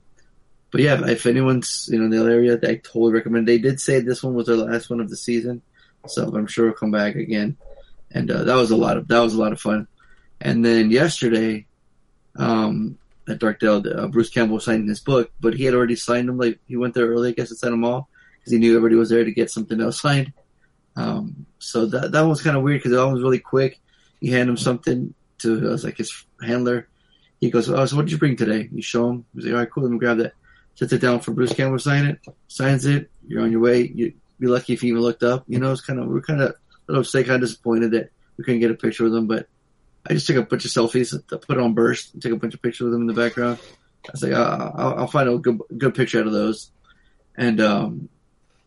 but 0.71 0.81
yeah, 0.81 1.07
if 1.07 1.27
anyone's 1.27 1.89
you 1.91 1.99
know 1.99 2.05
in 2.05 2.11
the 2.11 2.31
area, 2.31 2.55
I 2.55 2.77
totally 2.77 3.13
recommend. 3.13 3.49
They 3.49 3.59
did 3.59 3.81
say 3.81 4.01
this 4.01 4.23
one 4.23 4.35
was 4.35 4.47
their 4.47 4.57
last 4.57 4.91
one 4.91 5.01
of 5.01 5.11
the 5.11 5.17
season, 5.17 5.63
so 6.07 6.29
I'm 6.35 6.47
sure 6.47 6.69
it'll 6.69 6.79
come 6.79 6.91
back 6.91 7.17
again. 7.17 7.57
And 8.13 8.31
uh, 8.31 8.45
that 8.45 8.55
was 8.55 8.71
a 8.71 8.77
lot 8.77 8.97
of 8.97 9.09
that 9.09 9.21
was 9.21 9.35
a 9.35 9.41
lot 9.41 9.53
of 9.53 9.61
fun. 9.61 9.89
And 10.41 10.65
then 10.65 10.91
yesterday, 10.91 11.67
um, 12.37 12.99
at 13.29 13.39
Darkdale, 13.39 13.99
uh, 13.99 14.09
Bruce 14.09 14.31
Campbell 14.31 14.61
signing 14.61 14.89
his 14.89 15.01
book, 15.01 15.31
but 15.41 15.55
he 15.55 15.65
had 15.65 15.75
already 15.75 15.97
signed 15.97 16.29
them. 16.29 16.39
Like 16.39 16.59
he 16.67 16.77
went 16.77 16.95
there 16.95 17.07
early, 17.07 17.31
I 17.31 17.33
guess, 17.33 17.49
to 17.49 17.57
sign 17.57 17.73
them 17.73 17.85
all 17.85 18.09
because 18.39 18.53
he 18.53 18.59
knew 18.59 18.77
everybody 18.77 18.97
was 18.97 19.11
there 19.11 19.25
to 19.25 19.33
get 19.33 19.51
something 19.51 19.81
else 19.81 20.01
signed. 20.01 20.33
Um, 20.97 21.47
so 21.59 21.87
that 21.87 22.13
that 22.13 22.21
one 22.21 22.31
was 22.31 22.43
kind 22.43 22.57
of 22.57 22.63
weird 22.63 22.81
because 22.81 22.93
it 22.93 22.99
all 22.99 23.13
was 23.13 23.23
really 23.23 23.39
quick. 23.39 23.81
He 24.21 24.31
handed 24.31 24.51
him 24.51 24.57
something 24.57 25.15
to 25.41 25.61
was 25.61 25.85
like 25.85 25.99
his 25.99 26.25
handler. 26.43 26.89
He 27.41 27.51
goes, 27.51 27.69
"Oh, 27.71 27.85
so 27.87 27.97
what 27.97 28.07
did 28.07 28.13
you 28.13 28.19
bring 28.19 28.37
today?" 28.37 28.69
You 28.73 28.83
show 28.83 29.11
him. 29.11 29.25
He's 29.35 29.45
like, 29.45 29.55
"All 29.55 29.59
right, 29.61 29.71
cool. 29.71 29.85
Let 29.85 29.93
me 29.93 29.99
grab 29.99 30.19
that." 30.19 30.35
Sets 30.75 30.93
it 30.93 31.01
down 31.01 31.21
for 31.21 31.33
Bruce 31.33 31.53
Campbell 31.53 31.79
sign 31.79 32.07
it. 32.07 32.21
Signs 32.49 32.87
it. 32.87 33.11
You're 33.27 33.43
on 33.43 33.51
your 33.51 33.61
way. 33.61 33.83
You'd 33.95 34.15
be 34.39 34.47
lucky 34.47 34.73
if 34.73 34.81
he 34.81 34.89
even 34.89 35.03
looked 35.03 35.23
up. 35.23 35.45
You 35.47 35.59
know, 35.59 35.73
it's 35.73 35.81
kind 35.81 35.99
of 35.99 36.07
we're 36.07 36.23
kind 36.23 36.41
of 36.41 36.51
a 36.51 36.55
little 36.89 37.03
upset, 37.03 37.27
kind 37.27 37.43
of 37.43 37.49
disappointed 37.49 37.91
that 37.93 38.11
we 38.37 38.45
couldn't 38.45 38.61
get 38.61 38.71
a 38.71 38.75
picture 38.75 39.05
with 39.05 39.15
him, 39.15 39.27
but 39.27 39.49
I 40.09 40.15
just 40.15 40.27
took 40.27 40.37
a 40.37 40.43
bunch 40.43 40.65
of 40.65 40.71
selfies, 40.71 41.15
put 41.29 41.51
it 41.51 41.59
on 41.59 41.75
burst, 41.75 42.15
and 42.15 42.23
took 42.23 42.33
a 42.33 42.37
bunch 42.37 42.55
of 42.55 42.63
pictures 42.63 42.87
with 42.87 42.95
him 42.95 43.03
in 43.03 43.07
the 43.07 43.13
background. 43.13 43.59
I 44.07 44.13
was 44.13 44.23
like, 44.23 44.33
uh, 44.33 44.73
I'll, 44.75 44.95
I'll 45.01 45.07
find 45.07 45.29
a 45.29 45.37
good, 45.37 45.61
good 45.77 45.95
picture 45.95 46.21
out 46.21 46.27
of 46.27 46.33
those, 46.33 46.71
and 47.37 47.61
um, 47.61 48.09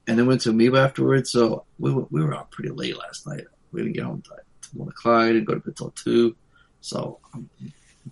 and 0.07 0.19
then 0.19 0.27
went 0.27 0.41
to 0.41 0.51
Amoeba 0.51 0.77
afterwards. 0.77 1.31
So 1.31 1.65
we 1.79 1.91
were, 1.91 2.05
we 2.11 2.23
were 2.23 2.35
out 2.35 2.51
pretty 2.51 2.69
late 2.69 2.97
last 2.97 3.25
night. 3.25 3.45
We 3.71 3.81
didn't 3.81 3.93
get 3.93 4.03
home 4.03 4.21
till 4.21 4.37
one 4.73 4.89
o'clock. 4.89 5.23
I 5.23 5.27
didn't 5.29 5.45
go 5.45 5.55
to 5.55 5.59
bed 5.59 5.75
till 5.75 5.91
two. 5.91 6.35
So 6.83 7.19
I'm 7.33 7.49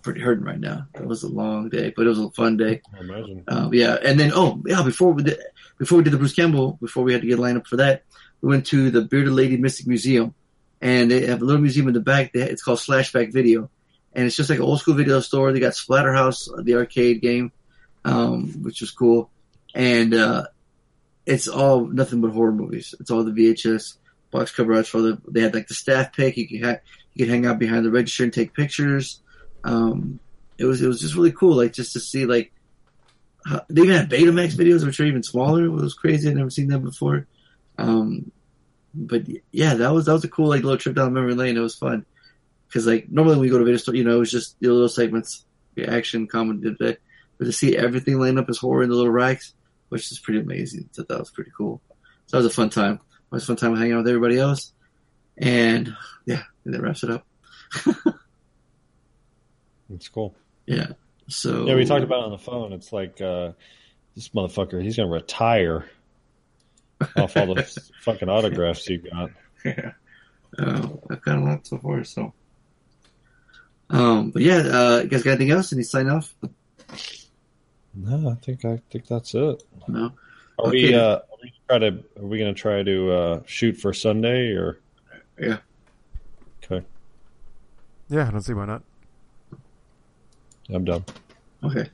pretty 0.00 0.20
hurting 0.20 0.44
right 0.44 0.58
now. 0.58 0.86
It 0.94 1.04
was 1.04 1.22
a 1.22 1.28
long 1.28 1.68
day, 1.68 1.92
but 1.94 2.06
it 2.06 2.08
was 2.08 2.18
a 2.18 2.30
fun 2.30 2.56
day. 2.56 2.80
I 2.96 3.00
imagine. 3.00 3.44
Um, 3.46 3.74
yeah, 3.74 3.98
and 4.02 4.18
then 4.18 4.32
oh 4.34 4.62
yeah, 4.66 4.82
before 4.82 5.12
we 5.12 5.24
did 5.24 5.38
before 5.76 5.98
we 5.98 6.04
did 6.04 6.14
the 6.14 6.16
Bruce 6.16 6.34
Campbell, 6.34 6.78
before 6.80 7.04
we 7.04 7.12
had 7.12 7.20
to 7.20 7.28
get 7.28 7.38
lined 7.38 7.58
up 7.58 7.66
for 7.66 7.76
that, 7.76 8.04
we 8.40 8.48
went 8.48 8.66
to 8.68 8.90
the 8.90 9.02
Bearded 9.02 9.34
Lady 9.34 9.58
Mystic 9.58 9.86
Museum, 9.86 10.34
and 10.80 11.10
they 11.10 11.26
have 11.26 11.42
a 11.42 11.44
little 11.44 11.60
museum 11.60 11.86
in 11.86 11.92
the 11.92 12.00
back. 12.00 12.32
They, 12.32 12.40
it's 12.40 12.62
called 12.62 12.78
Slashback 12.78 13.30
Video, 13.30 13.70
and 14.14 14.24
it's 14.24 14.36
just 14.36 14.48
like 14.48 14.58
an 14.58 14.64
old 14.64 14.80
school 14.80 14.94
video 14.94 15.20
store. 15.20 15.52
They 15.52 15.60
got 15.60 15.74
Splatterhouse, 15.74 16.48
the 16.64 16.76
arcade 16.76 17.20
game, 17.20 17.52
um, 18.06 18.62
which 18.62 18.80
was 18.80 18.90
cool, 18.90 19.30
and 19.74 20.14
uh, 20.14 20.46
it's 21.26 21.46
all 21.46 21.84
nothing 21.84 22.22
but 22.22 22.30
horror 22.30 22.52
movies. 22.52 22.94
It's 23.00 23.10
all 23.10 23.22
the 23.22 23.32
VHS 23.32 23.98
box 24.30 24.50
cover 24.50 24.72
arts 24.72 24.88
for 24.88 25.02
the. 25.02 25.20
They 25.28 25.42
had 25.42 25.54
like 25.54 25.68
the 25.68 25.74
staff 25.74 26.14
pick. 26.14 26.38
You 26.38 26.48
could 26.48 26.66
ha- 26.66 26.80
you 27.14 27.24
could 27.24 27.32
hang 27.32 27.46
out 27.46 27.58
behind 27.58 27.84
the 27.84 27.90
register 27.90 28.24
and 28.24 28.32
take 28.32 28.54
pictures. 28.54 29.20
Um, 29.64 30.18
it 30.58 30.64
was 30.64 30.82
it 30.82 30.88
was 30.88 31.00
just 31.00 31.14
really 31.14 31.32
cool, 31.32 31.56
like 31.56 31.72
just 31.72 31.92
to 31.94 32.00
see 32.00 32.26
like 32.26 32.52
how, 33.44 33.62
they 33.68 33.82
even 33.82 33.96
had 33.96 34.10
Betamax 34.10 34.54
videos, 34.54 34.84
which 34.84 35.00
are 35.00 35.04
even 35.04 35.22
smaller. 35.22 35.64
It 35.64 35.70
was 35.70 35.94
crazy. 35.94 36.28
I'd 36.28 36.36
never 36.36 36.50
seen 36.50 36.68
that 36.68 36.80
before. 36.80 37.26
Um, 37.78 38.30
but 38.94 39.22
yeah, 39.50 39.74
that 39.74 39.92
was 39.92 40.06
that 40.06 40.12
was 40.12 40.24
a 40.24 40.28
cool 40.28 40.48
like 40.48 40.62
little 40.62 40.78
trip 40.78 40.94
down 40.94 41.14
memory 41.14 41.34
lane. 41.34 41.56
It 41.56 41.60
was 41.60 41.74
fun 41.74 42.04
because 42.68 42.86
like 42.86 43.10
normally 43.10 43.36
when 43.36 43.42
we 43.42 43.50
go 43.50 43.58
to 43.58 43.64
video 43.64 43.78
store, 43.78 43.94
you 43.94 44.04
know, 44.04 44.16
it 44.16 44.20
was 44.20 44.30
just 44.30 44.58
the 44.60 44.68
little 44.68 44.88
segments, 44.88 45.44
the 45.74 45.88
action, 45.88 46.26
comedy, 46.26 46.74
but 46.78 46.98
to 47.40 47.52
see 47.52 47.76
everything 47.76 48.18
lined 48.20 48.38
up 48.38 48.48
as 48.48 48.58
horror 48.58 48.84
in 48.84 48.88
the 48.88 48.94
little 48.94 49.10
racks, 49.10 49.54
which 49.88 50.12
is 50.12 50.20
pretty 50.20 50.40
amazing. 50.40 50.88
So 50.92 51.02
that 51.02 51.18
was 51.18 51.30
pretty 51.30 51.50
cool. 51.56 51.80
So 52.26 52.36
that 52.36 52.44
was 52.44 52.52
a 52.52 52.54
fun 52.54 52.70
time. 52.70 52.94
It 52.94 53.34
was 53.34 53.42
a 53.42 53.46
fun 53.46 53.56
time 53.56 53.76
hanging 53.76 53.94
out 53.94 53.98
with 53.98 54.08
everybody 54.08 54.38
else, 54.38 54.72
and 55.36 55.96
yeah, 56.26 56.42
and 56.64 56.74
that 56.74 56.80
wraps 56.82 57.02
it 57.04 57.10
up. 57.10 57.26
It's 59.92 60.08
cool. 60.08 60.34
Yeah. 60.66 60.88
So 61.28 61.66
Yeah, 61.66 61.74
we 61.74 61.84
talked 61.84 62.04
about 62.04 62.20
it 62.20 62.24
on 62.26 62.30
the 62.32 62.38
phone. 62.38 62.72
It's 62.72 62.92
like 62.92 63.20
uh, 63.20 63.52
this 64.14 64.28
motherfucker. 64.30 64.82
He's 64.82 64.96
gonna 64.96 65.08
retire 65.10 65.84
off 67.16 67.36
all 67.36 67.54
the 67.54 67.62
fucking 68.02 68.28
autographs 68.28 68.88
you 68.88 68.98
got. 68.98 69.30
Yeah. 69.64 69.92
Uh, 70.58 70.88
I've 71.10 71.22
got 71.22 71.38
a 71.38 71.40
lot 71.40 71.66
so 71.66 71.78
far, 71.78 72.04
so. 72.04 72.32
Um, 73.90 74.30
but 74.30 74.42
yeah, 74.42 74.56
uh, 74.58 75.00
you 75.02 75.08
guys 75.08 75.22
got 75.22 75.32
anything 75.32 75.50
else? 75.50 75.72
Any 75.72 75.82
sign 75.82 76.08
off? 76.08 76.34
No, 77.94 78.30
I 78.30 78.34
think 78.36 78.64
I 78.64 78.80
think 78.90 79.06
that's 79.06 79.34
it. 79.34 79.62
No. 79.88 80.12
Are 80.58 80.66
Okay. 80.68 80.88
we? 80.88 80.94
Uh, 80.94 81.16
are 81.16 81.22
we 81.42 81.52
try 81.68 81.78
to? 81.78 82.04
Are 82.18 82.26
we 82.26 82.38
gonna 82.38 82.54
try 82.54 82.82
to 82.82 83.12
uh, 83.12 83.40
shoot 83.46 83.76
for 83.76 83.92
Sunday 83.92 84.52
or? 84.52 84.80
Yeah. 85.38 85.58
Okay, 88.12 88.20
Yeah, 88.20 88.28
I 88.28 88.30
don't 88.30 88.42
see 88.42 88.52
why 88.52 88.66
not. 88.66 88.82
I'm 90.68 90.84
done. 90.84 91.04
Okay. 91.64 91.88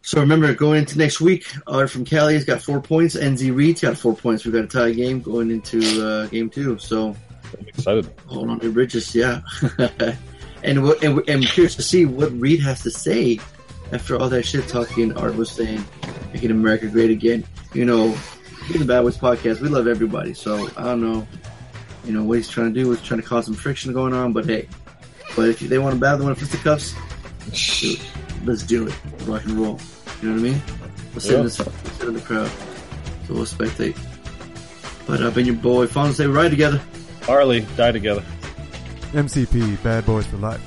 So 0.00 0.20
remember, 0.20 0.54
going 0.54 0.78
into 0.78 0.96
next 0.96 1.20
week, 1.20 1.44
Art 1.66 1.90
from 1.90 2.04
Cali 2.04 2.34
has 2.34 2.44
got 2.44 2.62
four 2.62 2.80
points. 2.80 3.16
NZ 3.16 3.54
Reed's 3.54 3.80
got 3.80 3.98
four 3.98 4.14
points. 4.14 4.44
We've 4.44 4.54
got 4.54 4.64
a 4.64 4.68
tie 4.68 4.92
game 4.92 5.20
going 5.20 5.50
into 5.50 5.80
uh, 6.06 6.26
game 6.26 6.48
two. 6.48 6.78
So 6.78 7.16
I'm 7.58 7.68
excited. 7.68 8.08
hold 8.26 8.48
on 8.48 8.60
to 8.60 8.72
bridges, 8.72 9.14
yeah. 9.14 9.40
and 10.62 10.82
what 10.84 11.02
and, 11.02 11.18
and 11.18 11.30
I'm 11.30 11.42
curious 11.42 11.74
to 11.76 11.82
see 11.82 12.06
what 12.06 12.32
Reed 12.32 12.60
has 12.60 12.82
to 12.84 12.90
say 12.90 13.40
after 13.92 14.16
all 14.16 14.28
that 14.28 14.44
shit 14.44 14.68
talking 14.68 15.16
Art 15.16 15.34
was 15.34 15.50
saying, 15.50 15.84
making 16.32 16.52
America 16.52 16.86
great 16.86 17.10
again. 17.10 17.44
You 17.74 17.84
know, 17.84 18.16
in 18.72 18.78
the 18.78 18.84
Bad 18.84 19.02
Boys 19.02 19.18
podcast, 19.18 19.60
we 19.60 19.68
love 19.68 19.88
everybody. 19.88 20.32
So 20.32 20.68
I 20.76 20.84
don't 20.84 21.00
know, 21.00 21.26
you 22.04 22.12
know, 22.12 22.22
what 22.22 22.38
he's 22.38 22.48
trying 22.48 22.72
to 22.72 22.84
do 22.84 22.90
is 22.92 23.02
trying 23.02 23.20
to 23.20 23.26
cause 23.26 23.46
some 23.46 23.54
friction 23.54 23.92
going 23.92 24.14
on. 24.14 24.32
But 24.32 24.46
hey, 24.46 24.68
but 25.38 25.50
if 25.50 25.60
they 25.60 25.78
want 25.78 25.94
to 25.94 26.00
battle, 26.00 26.18
they 26.18 26.24
want 26.24 26.36
fisticuffs, 26.36 26.94
dude, 27.80 28.00
let's 28.44 28.64
do 28.64 28.88
it. 28.88 28.94
Rock 29.24 29.44
and 29.44 29.52
roll. 29.52 29.78
You 30.20 30.30
know 30.30 30.34
what 30.34 30.40
I 30.40 30.50
mean? 30.50 30.62
Let's 31.14 31.26
sit 31.26 31.34
in 31.34 31.38
Yeah. 31.38 31.42
this 31.44 31.58
let's 31.60 31.92
sit 31.96 32.08
in 32.08 32.14
the 32.14 32.20
crowd. 32.20 32.50
So 33.28 33.34
we'll 33.34 33.44
spectate. 33.44 33.96
But 35.06 35.22
I've 35.22 35.36
been 35.36 35.46
your 35.46 35.54
boy, 35.54 35.86
Fonso 35.86 36.18
we 36.26 36.26
ride 36.26 36.50
together. 36.50 36.80
Harley, 37.22 37.60
die 37.76 37.92
together. 37.92 38.24
MCP, 39.12 39.80
Bad 39.84 40.04
Boys 40.06 40.26
for 40.26 40.38
Life. 40.38 40.60